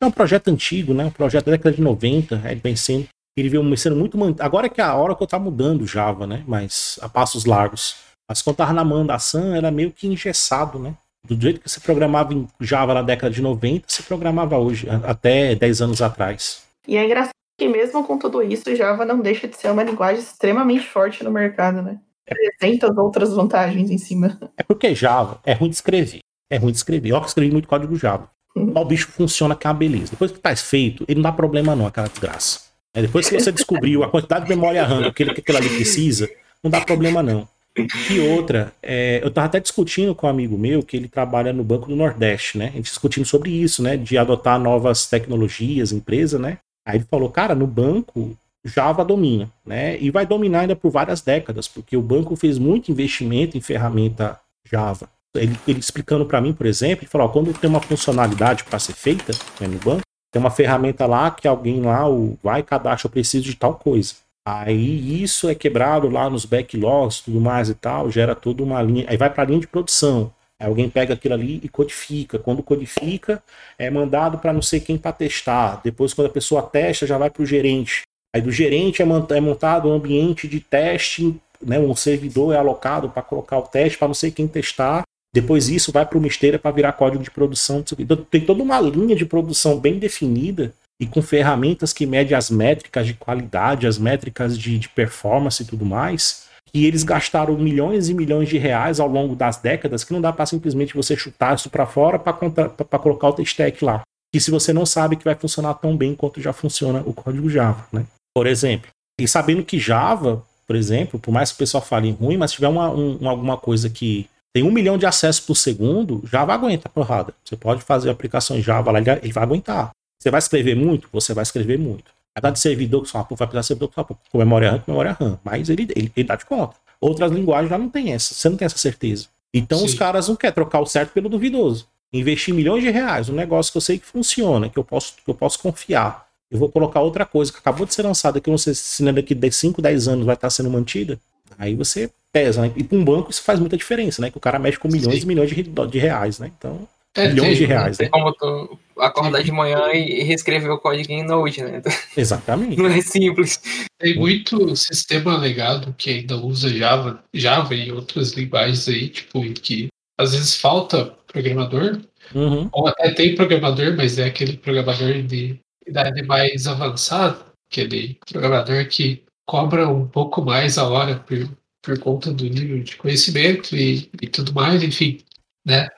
É 0.00 0.06
um 0.06 0.10
projeto 0.10 0.48
antigo, 0.48 0.94
né? 0.94 1.04
Um 1.04 1.10
projeto 1.10 1.46
da 1.46 1.52
década 1.52 1.74
de 1.76 1.82
90, 1.82 2.40
é 2.44 2.54
bem 2.54 2.76
sendo. 2.76 3.06
Ele 3.36 3.48
veio 3.48 3.76
sendo 3.76 3.96
muito. 3.96 4.16
man- 4.16 4.36
Agora 4.38 4.68
que 4.68 4.80
é 4.80 4.84
a 4.84 4.94
hora 4.94 5.14
que 5.14 5.22
eu 5.22 5.26
tá 5.26 5.38
mudando 5.38 5.82
o 5.82 5.86
Java, 5.86 6.26
né? 6.26 6.44
Mas 6.46 6.98
a 7.02 7.08
passos 7.08 7.44
largos. 7.44 7.96
Mas 8.28 8.40
quando 8.40 8.56
tava 8.56 8.72
na 8.72 8.84
mão 8.84 9.04
da 9.04 9.18
Sun, 9.18 9.54
era 9.54 9.70
meio 9.70 9.90
que 9.90 10.06
engessado, 10.06 10.78
né? 10.78 10.94
Do 11.24 11.40
jeito 11.40 11.60
que 11.60 11.68
você 11.68 11.80
programava 11.80 12.34
em 12.34 12.46
Java 12.60 12.92
na 12.92 13.02
década 13.02 13.32
de 13.32 13.40
90, 13.40 13.86
você 13.88 14.02
programava 14.02 14.58
hoje, 14.58 14.86
até 15.04 15.54
10 15.54 15.80
anos 15.80 16.02
atrás. 16.02 16.62
E 16.86 16.96
é 16.96 17.04
engraçado 17.04 17.30
que 17.58 17.66
mesmo 17.68 18.04
com 18.04 18.18
tudo 18.18 18.42
isso, 18.42 18.74
Java 18.76 19.04
não 19.04 19.20
deixa 19.20 19.48
de 19.48 19.56
ser 19.56 19.70
uma 19.70 19.82
linguagem 19.82 20.22
extremamente 20.22 20.86
forte 20.86 21.24
no 21.24 21.30
mercado, 21.30 21.80
né? 21.80 21.98
Apresenta 22.28 22.92
outras 23.00 23.32
vantagens 23.32 23.90
em 23.90 23.98
cima. 23.98 24.38
É 24.56 24.62
porque 24.62 24.94
Java 24.94 25.40
é 25.44 25.52
ruim 25.52 25.70
de 25.70 25.76
escrever. 25.76 26.20
É 26.50 26.56
ruim 26.56 26.72
de 26.72 26.78
escrever. 26.78 27.10
Eu 27.10 27.20
que 27.20 27.28
escrevi 27.28 27.52
muito 27.52 27.68
código 27.68 27.96
Java. 27.96 28.30
Uhum. 28.56 28.72
O 28.74 28.84
bicho 28.84 29.10
funciona 29.10 29.56
que 29.56 29.66
é 29.66 29.70
uma 29.70 29.76
beleza. 29.76 30.10
Depois 30.10 30.30
que 30.30 30.38
tá 30.38 30.54
feito, 30.56 31.04
ele 31.08 31.16
não 31.16 31.22
dá 31.22 31.32
problema 31.32 31.74
não, 31.74 31.86
aquela 31.86 32.08
desgraça. 32.08 32.60
É, 32.94 33.02
depois 33.02 33.28
que 33.28 33.38
você 33.38 33.50
descobriu 33.50 34.04
a 34.04 34.10
quantidade 34.10 34.44
de 34.44 34.50
memória 34.50 34.84
RAM 34.84 35.12
que 35.12 35.24
aquilo 35.24 35.58
ali 35.58 35.68
precisa, 35.68 36.30
não 36.62 36.70
dá 36.70 36.80
problema 36.80 37.22
não. 37.22 37.48
E 37.76 38.20
outra, 38.20 38.72
é, 38.80 39.20
eu 39.22 39.30
tava 39.30 39.48
até 39.48 39.58
discutindo 39.58 40.14
com 40.14 40.26
um 40.26 40.30
amigo 40.30 40.56
meu 40.56 40.82
que 40.82 40.96
ele 40.96 41.08
trabalha 41.08 41.52
no 41.52 41.64
Banco 41.64 41.88
do 41.88 41.96
Nordeste, 41.96 42.56
né? 42.56 42.66
A 42.66 42.76
gente 42.76 42.84
discutindo 42.84 43.26
sobre 43.26 43.50
isso, 43.50 43.82
né? 43.82 43.96
De 43.96 44.16
adotar 44.16 44.60
novas 44.60 45.06
tecnologias, 45.06 45.90
empresa, 45.90 46.38
né? 46.38 46.58
Aí 46.86 46.98
ele 46.98 47.06
falou, 47.10 47.30
cara, 47.30 47.54
no 47.54 47.66
banco 47.66 48.36
Java 48.64 49.04
domina, 49.04 49.50
né? 49.66 49.98
E 50.00 50.10
vai 50.10 50.24
dominar 50.24 50.60
ainda 50.60 50.76
por 50.76 50.90
várias 50.90 51.20
décadas, 51.20 51.66
porque 51.66 51.96
o 51.96 52.02
banco 52.02 52.36
fez 52.36 52.58
muito 52.58 52.90
investimento 52.90 53.58
em 53.58 53.60
ferramenta 53.60 54.38
Java. 54.64 55.08
Ele, 55.36 55.58
ele 55.66 55.80
explicando 55.80 56.24
para 56.24 56.40
mim, 56.40 56.52
por 56.52 56.66
exemplo, 56.66 57.04
ele 57.04 57.10
falou: 57.10 57.26
ó, 57.26 57.30
quando 57.30 57.52
tem 57.52 57.68
uma 57.68 57.80
funcionalidade 57.80 58.64
para 58.64 58.78
ser 58.78 58.94
feita 58.94 59.32
né, 59.60 59.66
no 59.66 59.78
banco, 59.78 60.02
tem 60.32 60.40
uma 60.40 60.50
ferramenta 60.50 61.06
lá 61.06 61.30
que 61.30 61.46
alguém 61.46 61.80
lá 61.82 62.08
o, 62.08 62.38
vai 62.42 62.62
cadastra, 62.62 63.08
eu 63.08 63.10
preciso 63.10 63.44
de 63.44 63.56
tal 63.56 63.74
coisa. 63.74 64.14
Aí 64.46 65.22
isso 65.22 65.48
é 65.48 65.54
quebrado 65.54 66.08
lá 66.08 66.28
nos 66.28 66.44
backlogs, 66.44 67.20
tudo 67.20 67.40
mais 67.40 67.70
e 67.70 67.74
tal, 67.74 68.10
gera 68.10 68.34
toda 68.34 68.62
uma 68.62 68.82
linha. 68.82 69.06
Aí 69.08 69.16
vai 69.16 69.30
para 69.30 69.42
a 69.42 69.46
linha 69.46 69.60
de 69.60 69.66
produção. 69.66 70.30
Aí 70.60 70.68
alguém 70.68 70.88
pega 70.90 71.14
aquilo 71.14 71.34
ali 71.34 71.60
e 71.62 71.68
codifica. 71.68 72.38
Quando 72.38 72.62
codifica, 72.62 73.42
é 73.78 73.88
mandado 73.88 74.38
para 74.38 74.52
não 74.52 74.60
sei 74.60 74.80
quem 74.80 74.98
para 74.98 75.12
testar. 75.12 75.80
Depois, 75.82 76.12
quando 76.12 76.26
a 76.26 76.30
pessoa 76.30 76.62
testa, 76.62 77.06
já 77.06 77.16
vai 77.16 77.30
para 77.30 77.42
o 77.42 77.46
gerente. 77.46 78.02
Aí 78.34 78.42
do 78.42 78.52
gerente 78.52 79.00
é, 79.00 79.04
é 79.04 79.40
montado 79.40 79.88
um 79.88 79.92
ambiente 79.92 80.46
de 80.46 80.60
teste, 80.60 81.34
né? 81.62 81.78
um 81.78 81.96
servidor 81.96 82.54
é 82.54 82.58
alocado 82.58 83.08
para 83.08 83.22
colocar 83.22 83.58
o 83.58 83.62
teste 83.62 83.96
para 83.96 84.08
não 84.08 84.14
sei 84.14 84.30
quem 84.30 84.46
testar. 84.46 85.04
Depois 85.34 85.68
isso 85.70 85.90
vai 85.90 86.04
para 86.04 86.18
uma 86.18 86.28
esteira 86.28 86.58
para 86.58 86.70
virar 86.70 86.92
código 86.92 87.24
de 87.24 87.30
produção. 87.30 87.82
Então, 87.98 88.16
tem 88.16 88.42
toda 88.42 88.62
uma 88.62 88.78
linha 88.78 89.16
de 89.16 89.24
produção 89.24 89.80
bem 89.80 89.98
definida 89.98 90.74
e 91.00 91.06
com 91.06 91.20
ferramentas 91.20 91.92
que 91.92 92.06
medem 92.06 92.36
as 92.36 92.50
métricas 92.50 93.06
de 93.06 93.14
qualidade, 93.14 93.86
as 93.86 93.98
métricas 93.98 94.58
de, 94.58 94.78
de 94.78 94.88
performance 94.88 95.62
e 95.62 95.66
tudo 95.66 95.84
mais. 95.84 96.44
E 96.72 96.86
eles 96.86 97.04
gastaram 97.04 97.56
milhões 97.56 98.08
e 98.08 98.14
milhões 98.14 98.48
de 98.48 98.58
reais 98.58 98.98
ao 98.98 99.08
longo 99.08 99.36
das 99.36 99.58
décadas 99.58 100.02
que 100.02 100.12
não 100.12 100.20
dá 100.20 100.32
para 100.32 100.46
simplesmente 100.46 100.94
você 100.94 101.16
chutar 101.16 101.54
isso 101.54 101.70
para 101.70 101.86
fora 101.86 102.18
para 102.18 102.98
colocar 102.98 103.28
o 103.28 103.42
stack 103.42 103.84
lá. 103.84 104.02
Que 104.32 104.40
se 104.40 104.50
você 104.50 104.72
não 104.72 104.84
sabe 104.84 105.14
que 105.14 105.24
vai 105.24 105.36
funcionar 105.36 105.74
tão 105.74 105.96
bem 105.96 106.14
quanto 106.14 106.40
já 106.40 106.52
funciona 106.52 107.02
o 107.06 107.12
código 107.12 107.48
Java, 107.48 107.86
né? 107.92 108.04
Por 108.34 108.48
exemplo. 108.48 108.90
E 109.20 109.28
sabendo 109.28 109.62
que 109.62 109.78
Java, 109.78 110.44
por 110.66 110.74
exemplo, 110.74 111.20
por 111.20 111.30
mais 111.30 111.50
que 111.50 111.54
o 111.54 111.58
pessoal 111.58 111.84
fale 111.84 112.10
ruim, 112.10 112.36
mas 112.36 112.50
se 112.50 112.56
tiver 112.56 112.66
uma, 112.66 112.90
um, 112.90 113.28
alguma 113.28 113.56
coisa 113.56 113.88
que 113.88 114.28
tem 114.52 114.64
um 114.64 114.72
milhão 114.72 114.98
de 114.98 115.06
acessos 115.06 115.44
por 115.44 115.54
segundo, 115.54 116.22
Java 116.26 116.52
aguenta 116.52 116.88
a 116.88 116.90
porrada. 116.90 117.32
Você 117.44 117.56
pode 117.56 117.82
fazer 117.82 118.10
aplicações 118.10 118.64
Java 118.64 118.90
lá, 118.90 118.98
ele 118.98 119.32
vai 119.32 119.44
aguentar. 119.44 119.90
Você 120.24 120.30
vai 120.30 120.38
escrever 120.38 120.74
muito? 120.74 121.06
Você 121.12 121.34
vai 121.34 121.42
escrever 121.42 121.78
muito. 121.78 122.04
Apesar 122.34 122.52
de 122.52 122.58
servidor 122.58 123.02
que 123.02 123.10
só 123.10 123.18
vai 123.18 123.26
precisar 123.46 123.60
de 123.60 123.66
servidor 123.66 123.88
que 123.90 123.94
só 123.94 124.04
com 124.04 124.38
memória 124.38 124.70
RAM, 124.70 124.78
com 124.78 124.90
memória 124.90 125.12
RAM. 125.20 125.38
Mas 125.44 125.68
ele, 125.68 125.82
ele, 125.94 126.10
ele 126.16 126.26
dá 126.26 126.34
de 126.34 126.46
conta. 126.46 126.76
Outras 126.98 127.30
linguagens 127.30 127.68
já 127.68 127.76
não 127.76 127.90
tem 127.90 128.10
essa. 128.10 128.32
Você 128.32 128.48
não 128.48 128.56
tem 128.56 128.64
essa 128.64 128.78
certeza. 128.78 129.26
Então 129.52 129.80
Sim. 129.80 129.84
os 129.84 129.92
caras 129.92 130.26
não 130.26 130.34
querem 130.34 130.54
trocar 130.54 130.80
o 130.80 130.86
certo 130.86 131.12
pelo 131.12 131.28
duvidoso. 131.28 131.86
Investir 132.10 132.54
milhões 132.54 132.82
de 132.82 132.88
reais, 132.88 133.28
um 133.28 133.34
negócio 133.34 133.70
que 133.70 133.76
eu 133.76 133.82
sei 133.82 133.98
que 133.98 134.06
funciona, 134.06 134.70
que 134.70 134.78
eu 134.78 134.84
posso, 134.84 135.12
que 135.22 135.30
eu 135.30 135.34
posso 135.34 135.58
confiar. 135.58 136.26
Eu 136.50 136.58
vou 136.58 136.70
colocar 136.70 137.02
outra 137.02 137.26
coisa 137.26 137.52
que 137.52 137.58
acabou 137.58 137.84
de 137.84 137.92
ser 137.92 138.02
lançada, 138.02 138.40
que 138.40 138.48
eu 138.48 138.52
não 138.52 138.58
sei 138.58 138.72
se 138.72 139.12
daqui 139.12 139.34
de 139.34 139.52
5, 139.52 139.82
10 139.82 140.08
anos 140.08 140.24
vai 140.24 140.36
estar 140.36 140.48
sendo 140.48 140.70
mantida. 140.70 141.20
Aí 141.58 141.74
você 141.74 142.10
pesa, 142.32 142.62
né? 142.62 142.72
E 142.74 142.82
para 142.82 142.96
um 142.96 143.04
banco 143.04 143.30
isso 143.30 143.42
faz 143.42 143.60
muita 143.60 143.76
diferença, 143.76 144.22
né? 144.22 144.30
Que 144.30 144.38
o 144.38 144.40
cara 144.40 144.58
mexe 144.58 144.78
com 144.78 144.88
milhões 144.88 145.16
Sim. 145.16 145.24
e 145.24 145.26
milhões 145.26 145.50
de, 145.50 145.62
de 145.62 145.98
reais, 145.98 146.38
né? 146.38 146.50
Então, 146.58 146.88
é, 147.14 147.28
milhões 147.28 147.50
tem, 147.50 147.58
de 147.58 147.64
reais, 147.66 147.98
né? 147.98 148.08
Como 148.08 148.32
tu 148.32 148.78
acordar 148.98 149.42
de 149.42 149.52
manhã 149.52 149.92
e 149.92 150.22
reescrever 150.22 150.70
o 150.70 150.78
código 150.78 151.12
em 151.12 151.24
Node, 151.24 151.62
né? 151.62 151.82
Exatamente. 152.16 152.76
Não 152.76 152.86
é 152.86 153.00
simples. 153.00 153.60
Tem 153.98 154.16
muito 154.16 154.74
sistema 154.76 155.36
legado 155.36 155.94
que 155.96 156.10
ainda 156.10 156.36
usa 156.36 156.68
Java, 156.68 157.22
Java 157.32 157.74
e 157.74 157.90
outras 157.92 158.32
linguagens 158.32 158.88
aí, 158.88 159.08
tipo, 159.08 159.42
que 159.54 159.88
às 160.18 160.32
vezes 160.32 160.56
falta 160.56 161.06
programador, 161.26 162.00
uhum. 162.34 162.68
ou 162.72 162.86
até 162.86 163.10
tem 163.10 163.34
programador, 163.34 163.96
mas 163.96 164.18
é 164.18 164.26
aquele 164.26 164.56
programador 164.56 165.22
de 165.22 165.58
idade 165.86 166.22
mais 166.22 166.66
avançada, 166.66 167.44
aquele 167.70 168.18
programador 168.26 168.86
que 168.88 169.24
cobra 169.46 169.88
um 169.88 170.06
pouco 170.06 170.42
mais 170.42 170.78
a 170.78 170.88
hora 170.88 171.16
por 171.16 171.48
por 171.84 171.98
conta 171.98 172.32
do 172.32 172.44
nível 172.44 172.82
de 172.82 172.96
conhecimento 172.96 173.76
e, 173.76 174.10
e 174.20 174.26
tudo 174.26 174.54
mais, 174.54 174.82
enfim, 174.82 175.18
né? 175.64 175.88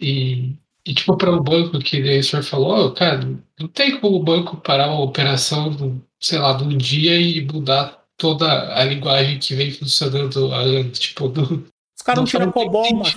E, 0.00 0.54
e 0.86 0.94
tipo, 0.94 1.16
para 1.16 1.30
o 1.30 1.42
banco 1.42 1.78
que 1.78 2.00
o 2.00 2.24
senhor 2.24 2.42
falou, 2.42 2.92
cara, 2.92 3.28
não 3.58 3.68
tem 3.68 4.00
como 4.00 4.16
o 4.16 4.22
banco 4.22 4.56
parar 4.58 4.88
uma 4.88 5.02
operação, 5.02 6.00
sei 6.20 6.38
lá, 6.38 6.56
num 6.58 6.76
dia 6.76 7.18
e 7.20 7.44
mudar 7.44 8.04
toda 8.16 8.74
a 8.74 8.84
linguagem 8.84 9.38
que 9.38 9.54
vem 9.54 9.70
funcionando 9.70 10.52
há 10.52 10.60
anos. 10.60 10.98
Tipo, 10.98 11.28
do, 11.28 11.66
os 11.96 12.02
caras 12.02 12.18
não, 12.20 12.24
tiram 12.24 12.52
COBOL, 12.52 12.94
macho. 12.94 13.16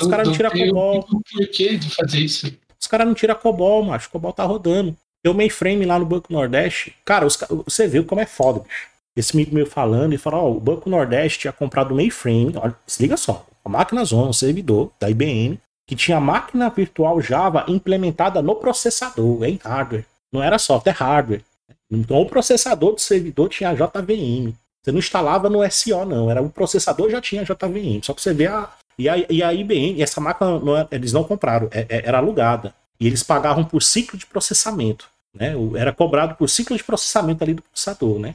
Os 0.00 0.06
caras 0.08 0.28
não 0.28 0.34
tiram 0.34 0.50
COBOL. 0.50 1.02
Por 1.04 1.48
que 1.48 1.76
de 1.76 1.90
fazer 1.90 2.20
isso? 2.20 2.52
Os 2.80 2.86
caras 2.86 3.06
não 3.06 3.14
tiram 3.14 3.34
COBOL, 3.34 3.84
macho. 3.84 4.08
O 4.08 4.10
COBOL 4.10 4.32
tá 4.32 4.44
rodando. 4.44 4.96
Tem 5.22 5.32
o 5.32 5.34
mainframe 5.34 5.84
lá 5.84 5.98
no 5.98 6.06
Banco 6.06 6.32
Nordeste. 6.32 6.94
Cara, 7.04 7.26
os, 7.26 7.38
você 7.64 7.88
viu 7.88 8.04
como 8.04 8.20
é 8.20 8.26
foda, 8.26 8.60
bicho 8.60 8.96
esse 9.16 9.34
amigo 9.34 9.54
meu 9.54 9.66
falando 9.66 10.12
e 10.12 10.18
falou: 10.18 10.40
Ó, 10.40 10.48
oh, 10.50 10.56
o 10.58 10.60
Banco 10.60 10.90
Nordeste 10.90 11.40
tinha 11.40 11.52
comprado 11.52 11.92
o 11.92 11.94
mainframe, 11.96 12.52
olha, 12.56 12.76
se 12.86 13.02
liga 13.02 13.16
só, 13.16 13.46
a 13.64 13.68
máquina 13.68 14.04
zona, 14.04 14.28
um 14.28 14.32
servidor 14.32 14.92
da 15.00 15.08
IBM, 15.08 15.58
que 15.86 15.94
tinha 15.94 16.20
máquina 16.20 16.68
virtual 16.68 17.20
Java 17.20 17.64
implementada 17.68 18.42
no 18.42 18.56
processador, 18.56 19.44
em 19.44 19.58
hardware. 19.62 20.04
Não 20.32 20.42
era 20.42 20.58
software, 20.58 20.92
é 20.92 20.96
hardware. 20.96 21.44
Então 21.90 22.20
o 22.20 22.26
processador 22.26 22.94
do 22.94 23.00
servidor 23.00 23.48
tinha 23.48 23.72
JVM. 23.72 24.52
Você 24.82 24.92
não 24.92 24.98
instalava 24.98 25.48
no 25.48 25.68
SO, 25.70 26.04
não. 26.04 26.30
Era 26.30 26.42
o 26.42 26.50
processador 26.50 27.10
já 27.10 27.20
tinha 27.20 27.44
JVM. 27.44 28.02
Só 28.02 28.12
pra 28.12 28.22
você 28.22 28.34
ver 28.34 28.50
a. 28.50 28.70
E 28.98 29.10
a, 29.10 29.16
e 29.28 29.42
a 29.42 29.52
IBM, 29.52 30.00
essa 30.00 30.22
máquina 30.22 30.58
não, 30.58 30.74
é, 30.74 30.88
eles 30.90 31.12
não 31.12 31.22
compraram, 31.22 31.68
é, 31.70 31.80
é, 31.86 32.08
era 32.08 32.16
alugada. 32.16 32.74
E 32.98 33.06
eles 33.06 33.22
pagavam 33.22 33.62
por 33.62 33.82
ciclo 33.82 34.18
de 34.18 34.24
processamento. 34.24 35.06
Né? 35.34 35.52
Era 35.76 35.92
cobrado 35.92 36.34
por 36.34 36.48
ciclo 36.48 36.74
de 36.74 36.82
processamento 36.82 37.44
ali 37.44 37.52
do 37.52 37.60
processador, 37.62 38.18
né? 38.18 38.34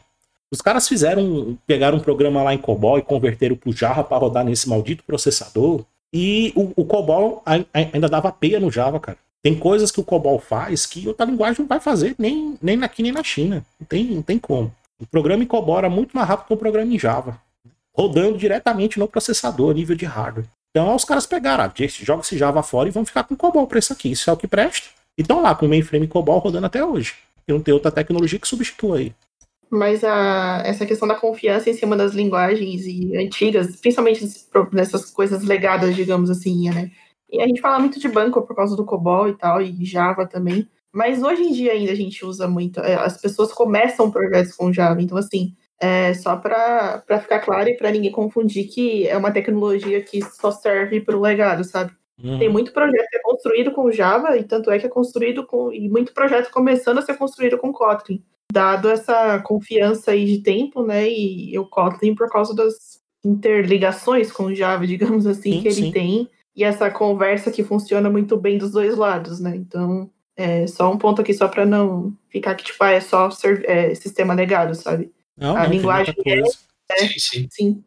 Os 0.51 0.61
caras 0.61 0.87
fizeram, 0.87 1.57
pegaram 1.65 1.97
um 1.97 2.01
programa 2.01 2.43
lá 2.43 2.53
em 2.53 2.59
COBOL 2.59 2.99
e 2.99 3.01
converteram 3.01 3.55
pro 3.55 3.71
Java 3.71 4.03
para 4.03 4.17
rodar 4.17 4.45
nesse 4.45 4.69
maldito 4.69 5.03
processador. 5.03 5.83
E 6.13 6.51
o, 6.55 6.71
o 6.75 6.85
COBOL 6.85 7.43
ainda 7.73 8.09
dava 8.09 8.31
peia 8.31 8.59
no 8.59 8.71
Java, 8.71 8.99
cara. 8.99 9.17
Tem 9.41 9.57
coisas 9.57 9.91
que 9.91 9.99
o 9.99 10.03
COBOL 10.03 10.39
faz 10.39 10.85
que 10.85 11.07
outra 11.07 11.25
linguagem 11.25 11.61
não 11.61 11.67
vai 11.67 11.79
fazer, 11.79 12.15
nem, 12.19 12.57
nem 12.61 12.83
aqui 12.83 13.01
nem 13.01 13.11
na 13.11 13.23
China. 13.23 13.65
Não 13.79 13.87
tem, 13.87 14.05
não 14.05 14.21
tem 14.21 14.37
como. 14.37 14.71
O 14.99 15.05
programa 15.05 15.43
em 15.43 15.47
COBOL 15.47 15.79
era 15.79 15.89
muito 15.89 16.15
mais 16.15 16.27
rápido 16.27 16.47
que 16.47 16.53
o 16.53 16.57
programa 16.57 16.93
em 16.93 16.99
Java. 16.99 17.41
Rodando 17.93 18.37
diretamente 18.37 18.99
no 18.99 19.07
processador, 19.07 19.73
nível 19.73 19.95
de 19.95 20.05
hardware. 20.05 20.45
Então 20.69 20.95
os 20.95 21.03
caras 21.03 21.25
pegaram, 21.25 21.65
ah, 21.65 21.73
joga 22.03 22.21
esse 22.21 22.37
Java 22.37 22.61
fora 22.61 22.87
e 22.87 22.91
vão 22.91 23.05
ficar 23.05 23.23
com 23.23 23.35
COBOL 23.35 23.67
para 23.67 23.79
isso 23.79 23.91
aqui. 23.91 24.11
Isso 24.11 24.29
é 24.29 24.33
o 24.33 24.37
que 24.37 24.47
presta. 24.47 24.87
E 25.17 25.21
estão 25.21 25.41
lá 25.41 25.55
com 25.55 25.65
o 25.65 25.69
mainframe 25.69 26.07
COBOL 26.07 26.39
rodando 26.39 26.67
até 26.67 26.83
hoje. 26.85 27.15
E 27.47 27.51
não 27.51 27.59
tem 27.59 27.73
outra 27.73 27.91
tecnologia 27.91 28.39
que 28.39 28.47
substitua 28.47 28.97
aí. 28.97 29.13
Mas 29.71 30.03
a, 30.03 30.61
essa 30.65 30.85
questão 30.85 31.07
da 31.07 31.15
confiança 31.15 31.69
em 31.69 31.73
cima 31.73 31.95
das 31.95 32.13
linguagens 32.13 32.85
e 32.85 33.15
antigas, 33.15 33.77
principalmente 33.77 34.27
nessas 34.73 35.09
coisas 35.11 35.43
legadas, 35.43 35.95
digamos 35.95 36.29
assim, 36.29 36.69
né? 36.69 36.91
E 37.31 37.41
a 37.41 37.47
gente 37.47 37.61
fala 37.61 37.79
muito 37.79 37.97
de 37.97 38.09
banco 38.09 38.41
por 38.41 38.53
causa 38.53 38.75
do 38.75 38.83
COBOL 38.83 39.29
e 39.29 39.37
tal, 39.37 39.61
e 39.61 39.85
Java 39.85 40.27
também. 40.27 40.67
Mas 40.91 41.23
hoje 41.23 41.43
em 41.43 41.53
dia 41.53 41.71
ainda 41.71 41.93
a 41.93 41.95
gente 41.95 42.25
usa 42.25 42.47
muito. 42.47 42.81
É, 42.81 42.95
as 42.95 43.19
pessoas 43.19 43.53
começam 43.53 44.11
projetos 44.11 44.53
com 44.53 44.73
Java. 44.73 45.01
Então, 45.01 45.17
assim, 45.17 45.55
é 45.79 46.13
só 46.13 46.35
para 46.35 47.01
ficar 47.21 47.39
claro 47.39 47.69
e 47.69 47.77
para 47.77 47.91
ninguém 47.91 48.11
confundir 48.11 48.67
que 48.67 49.07
é 49.07 49.17
uma 49.17 49.31
tecnologia 49.31 50.01
que 50.03 50.21
só 50.21 50.51
serve 50.51 50.99
para 50.99 51.15
o 51.15 51.21
legado, 51.21 51.63
sabe? 51.63 51.93
Uhum. 52.23 52.39
Tem 52.39 52.49
muito 52.49 52.71
projeto 52.71 53.07
que 53.09 53.17
é 53.17 53.21
construído 53.21 53.71
com 53.71 53.91
Java, 53.91 54.37
e 54.37 54.43
tanto 54.43 54.69
é 54.69 54.77
que 54.77 54.85
é 54.85 54.89
construído 54.89 55.45
com. 55.45 55.71
E 55.71 55.89
muito 55.89 56.13
projeto 56.13 56.51
começando 56.51 56.99
a 56.99 57.01
ser 57.01 57.17
construído 57.17 57.57
com 57.57 57.73
Kotlin 57.73 58.23
dado 58.51 58.89
essa 58.89 59.39
confiança 59.39 60.11
aí 60.11 60.25
de 60.25 60.39
tempo, 60.39 60.83
né? 60.83 61.09
E 61.09 61.57
o 61.57 61.65
Kotlin 61.65 62.13
por 62.13 62.29
causa 62.29 62.53
das 62.53 62.99
interligações 63.23 64.31
com 64.31 64.45
o 64.45 64.55
Java, 64.55 64.85
digamos 64.85 65.25
assim, 65.25 65.53
sim, 65.53 65.61
que 65.61 65.67
ele 65.69 65.75
sim. 65.75 65.91
tem, 65.91 66.29
e 66.55 66.63
essa 66.63 66.91
conversa 66.91 67.51
que 67.51 67.63
funciona 67.63 68.09
muito 68.09 68.35
bem 68.35 68.57
dos 68.57 68.71
dois 68.71 68.97
lados, 68.97 69.39
né? 69.39 69.55
Então, 69.55 70.09
é 70.35 70.67
só 70.67 70.91
um 70.91 70.97
ponto 70.97 71.21
aqui 71.21 71.33
só 71.33 71.47
para 71.47 71.65
não 71.65 72.13
ficar 72.29 72.55
que 72.55 72.65
tipo, 72.65 72.83
ah, 72.83 72.91
é 72.91 72.99
só 72.99 73.29
ser, 73.29 73.63
é, 73.69 73.95
sistema 73.95 74.33
legado, 74.33 74.75
sabe? 74.75 75.11
Não, 75.37 75.55
a 75.55 75.63
não, 75.63 75.69
linguagem 75.69 76.13
é, 76.25 76.39
é, 76.39 77.07
sim, 77.07 77.47
sim. 77.49 77.49
Tem 77.55 77.85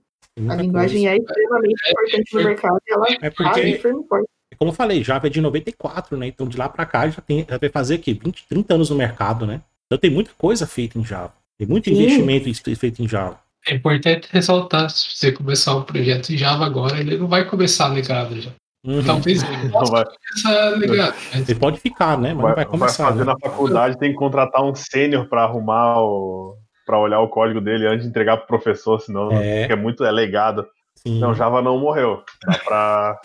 A 0.49 0.55
linguagem 0.57 1.03
coisa. 1.03 1.15
é 1.15 1.17
extremamente 1.17 1.91
importante 1.91 2.35
no 2.35 2.43
mercado 2.45 2.79
e 2.89 2.93
ela 2.93 3.07
É 3.23 3.31
porque- 3.31 3.79
forte. 4.09 4.29
Como 4.59 4.71
eu 4.71 4.75
falei, 4.75 5.03
Java 5.03 5.27
é 5.27 5.31
de 5.31 5.41
94, 5.41 6.17
né? 6.17 6.27
Então 6.29 6.47
de 6.47 6.57
lá 6.57 6.69
pra 6.69 6.87
cá 6.87 7.09
já, 7.09 7.21
tem, 7.21 7.45
já 7.49 7.59
vai 7.59 7.69
fazer 7.69 7.97
aqui 7.97 8.13
20, 8.15 8.45
30 8.49 8.75
anos 8.75 8.91
no 8.91 8.97
mercado, 8.97 9.47
né? 9.47 9.61
Então 9.87 9.99
tem 9.99 10.11
muita 10.11 10.31
coisa 10.39 10.67
feita 10.67 10.99
em 10.99 11.05
Java. 11.05 11.33
Tem 11.59 11.67
muito 11.67 11.89
Sim. 11.89 11.97
investimento 11.97 12.77
feito 12.77 13.03
em 13.03 13.09
Java. 13.09 13.39
É 13.67 13.75
importante 13.75 14.29
ressaltar, 14.31 14.91
se 14.91 15.09
você 15.17 15.33
começar 15.33 15.75
um 15.77 15.83
projeto 15.83 16.31
em 16.31 16.37
Java 16.37 16.65
agora, 16.67 16.99
ele 17.01 17.17
não 17.17 17.27
vai 17.27 17.45
começar 17.45 17.89
legado 17.89 18.41
já. 18.41 18.51
Uhum. 18.87 19.03
Talvez 19.05 19.43
ele 19.43 19.63
Não 19.65 19.71
possa 19.71 19.93
vai, 19.93 20.05
começar 20.05 20.69
legado. 20.79 21.15
mas 21.33 21.49
Ele 21.49 21.59
pode 21.59 21.81
ficar, 21.81 22.19
né? 22.19 22.33
Mas 22.35 22.43
vai, 22.43 22.49
não 22.51 22.55
vai 22.57 22.65
começar. 22.67 23.07
fazer 23.09 23.25
né? 23.25 23.33
na 23.33 23.39
faculdade, 23.39 23.99
tem 23.99 24.11
que 24.13 24.19
contratar 24.19 24.63
um 24.63 24.75
sênior 24.75 25.27
pra 25.29 25.45
arrumar 25.45 26.01
o. 26.01 26.57
pra 26.85 26.99
olhar 26.99 27.21
o 27.21 27.29
código 27.29 27.61
dele 27.61 27.87
antes 27.87 28.03
de 28.05 28.11
entregar 28.11 28.37
pro 28.39 28.47
professor, 28.47 29.01
senão 29.01 29.31
É. 29.33 29.63
é 29.73 29.77
muito 29.77 30.05
é 30.05 30.11
legado. 30.11 30.67
Sim. 30.97 31.21
Não, 31.21 31.35
Java 31.35 31.61
não 31.61 31.79
morreu. 31.79 32.23
Dá 32.47 32.59
pra. 32.59 33.21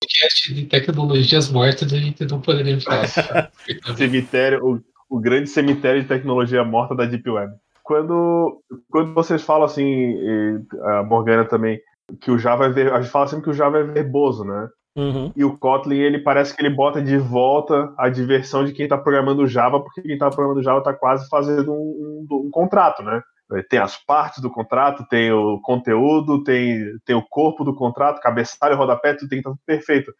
podcast 0.00 0.54
de 0.54 0.64
tecnologias 0.66 1.50
mortas 1.50 1.92
a 1.92 1.96
gente 1.96 2.24
não 2.26 2.40
poderia 2.40 2.80
falar. 2.80 3.06
cemitério, 3.96 4.64
o, 4.64 4.80
o 5.08 5.20
grande 5.20 5.48
cemitério 5.48 6.02
de 6.02 6.08
tecnologia 6.08 6.64
morta 6.64 6.94
da 6.94 7.04
Deep 7.04 7.28
Web. 7.28 7.52
Quando, 7.82 8.60
quando 8.90 9.12
vocês 9.14 9.42
falam 9.42 9.64
assim, 9.64 9.84
e 9.84 10.60
a 10.82 11.02
Morgana 11.02 11.44
também, 11.44 11.80
que 12.20 12.30
o 12.30 12.38
Java 12.38 12.66
é 12.66 12.70
ver, 12.70 12.92
a 12.92 13.00
gente 13.00 13.10
fala 13.10 13.26
sempre 13.26 13.44
que 13.44 13.50
o 13.50 13.54
Java 13.54 13.78
é 13.78 13.82
verboso, 13.82 14.44
né? 14.44 14.68
Uhum. 14.96 15.32
E 15.34 15.44
o 15.44 15.56
Kotlin, 15.56 15.98
ele 15.98 16.18
parece 16.18 16.54
que 16.54 16.60
ele 16.62 16.74
bota 16.74 17.00
de 17.02 17.16
volta 17.16 17.92
a 17.96 18.08
diversão 18.10 18.64
de 18.64 18.72
quem 18.72 18.84
está 18.84 18.98
programando 18.98 19.46
Java, 19.46 19.80
porque 19.80 20.02
quem 20.02 20.12
está 20.12 20.28
programando 20.28 20.62
Java 20.62 20.78
está 20.78 20.92
quase 20.92 21.28
fazendo 21.28 21.72
um, 21.72 22.26
um- 22.30 22.46
um 22.46 22.50
contrato, 22.50 23.02
né? 23.02 23.22
Tem 23.68 23.78
as 23.78 23.96
partes 24.04 24.40
do 24.40 24.50
contrato, 24.50 25.06
tem 25.10 25.30
o 25.32 25.60
conteúdo, 25.60 26.42
tem, 26.42 26.78
tem 27.04 27.14
o 27.16 27.22
corpo 27.28 27.64
do 27.64 27.74
contrato, 27.74 28.20
cabeçalho, 28.20 28.76
rodapé, 28.76 29.12
tudo 29.14 29.28
tem 29.28 29.38
que 29.42 29.48
estar 29.48 29.50
tudo 29.50 29.60
perfeito. 29.66 30.12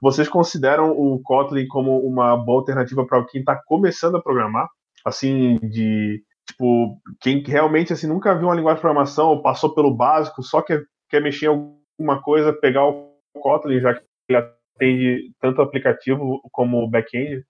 Vocês 0.00 0.28
consideram 0.28 0.90
o 0.92 1.20
Kotlin 1.22 1.66
como 1.66 1.98
uma 1.98 2.36
boa 2.36 2.60
alternativa 2.60 3.04
para 3.06 3.24
quem 3.26 3.40
está 3.40 3.60
começando 3.66 4.16
a 4.16 4.22
programar? 4.22 4.68
Assim, 5.04 5.56
de 5.58 6.22
tipo, 6.46 6.98
quem 7.20 7.42
realmente 7.42 7.92
assim, 7.92 8.06
nunca 8.06 8.34
viu 8.34 8.48
uma 8.48 8.54
linguagem 8.54 8.76
de 8.76 8.80
programação, 8.82 9.28
ou 9.28 9.42
passou 9.42 9.74
pelo 9.74 9.94
básico, 9.94 10.42
só 10.42 10.62
quer, 10.62 10.82
quer 11.10 11.20
mexer 11.22 11.46
em 11.46 11.48
alguma 11.48 12.22
coisa, 12.22 12.52
pegar 12.54 12.86
o 12.86 13.12
Kotlin, 13.34 13.80
já 13.80 13.92
que 13.94 14.00
ele 14.28 14.38
atende 14.38 15.32
tanto 15.40 15.58
o 15.58 15.62
aplicativo 15.62 16.40
como 16.52 16.78
o 16.78 16.88
back-end. 16.88 17.44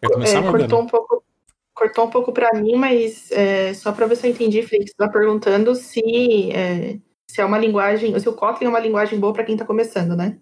Quer 0.00 0.12
começar, 0.12 0.44
É, 0.44 0.50
cortou 0.50 0.80
um 0.80 0.86
pouco, 0.86 1.24
cortou 1.74 2.06
um 2.06 2.10
pouco 2.10 2.32
para 2.32 2.60
mim, 2.60 2.76
mas 2.76 3.30
é, 3.32 3.74
só 3.74 3.92
para 3.92 4.06
ver 4.06 4.16
se 4.16 4.26
eu 4.26 4.30
entendi, 4.30 4.62
Felipe, 4.62 4.90
você 4.90 4.92
está 4.92 5.08
perguntando 5.08 5.74
se 5.74 6.52
é, 6.52 6.98
se 7.30 7.40
é 7.40 7.44
uma 7.44 7.58
linguagem, 7.58 8.18
se 8.18 8.28
o 8.28 8.32
Kotlin 8.32 8.66
é 8.66 8.68
uma 8.70 8.80
linguagem 8.80 9.18
boa 9.18 9.32
para 9.32 9.44
quem 9.44 9.54
está 9.54 9.64
começando, 9.64 10.16
né? 10.16 10.38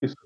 Isso. 0.00 0.16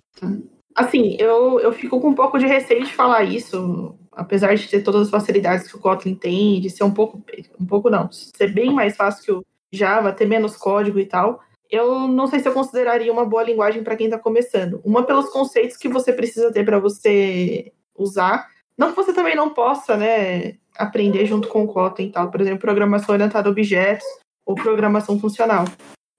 Assim, 0.74 1.16
eu, 1.18 1.58
eu 1.60 1.72
fico 1.72 2.00
com 2.00 2.08
um 2.08 2.14
pouco 2.14 2.38
de 2.38 2.46
receio 2.46 2.84
de 2.84 2.92
falar 2.92 3.24
isso, 3.24 3.96
apesar 4.12 4.54
de 4.54 4.68
ter 4.68 4.82
todas 4.82 5.02
as 5.02 5.10
facilidades 5.10 5.70
que 5.70 5.76
o 5.76 5.80
Kotlin 5.80 6.14
tem, 6.14 6.60
de 6.60 6.68
ser 6.68 6.84
um 6.84 6.92
pouco, 6.92 7.24
um 7.58 7.66
pouco 7.66 7.88
não, 7.88 8.10
ser 8.12 8.52
bem 8.52 8.72
mais 8.72 8.94
fácil 8.94 9.24
que 9.24 9.32
o 9.32 9.44
Java, 9.72 10.12
ter 10.12 10.26
menos 10.26 10.56
código 10.56 10.98
e 10.98 11.06
tal. 11.06 11.40
Eu 11.70 12.06
não 12.08 12.26
sei 12.26 12.40
se 12.40 12.48
eu 12.48 12.52
consideraria 12.52 13.12
uma 13.12 13.24
boa 13.24 13.42
linguagem 13.42 13.82
para 13.82 13.96
quem 13.96 14.06
está 14.06 14.18
começando. 14.18 14.80
Uma 14.84 15.02
pelos 15.02 15.28
conceitos 15.30 15.76
que 15.76 15.88
você 15.88 16.12
precisa 16.12 16.52
ter 16.52 16.64
para 16.64 16.78
você 16.78 17.72
usar. 17.96 18.48
Não 18.78 18.90
que 18.90 18.96
você 18.96 19.12
também 19.12 19.34
não 19.34 19.50
possa, 19.50 19.96
né, 19.96 20.56
aprender 20.76 21.24
junto 21.26 21.48
com 21.48 21.64
o 21.64 21.66
Kotlin 21.66 22.06
e 22.06 22.12
tal. 22.12 22.30
Por 22.30 22.40
exemplo, 22.40 22.60
programação 22.60 23.14
orientada 23.14 23.48
a 23.48 23.52
objetos 23.52 24.06
ou 24.44 24.54
programação 24.54 25.18
funcional. 25.18 25.64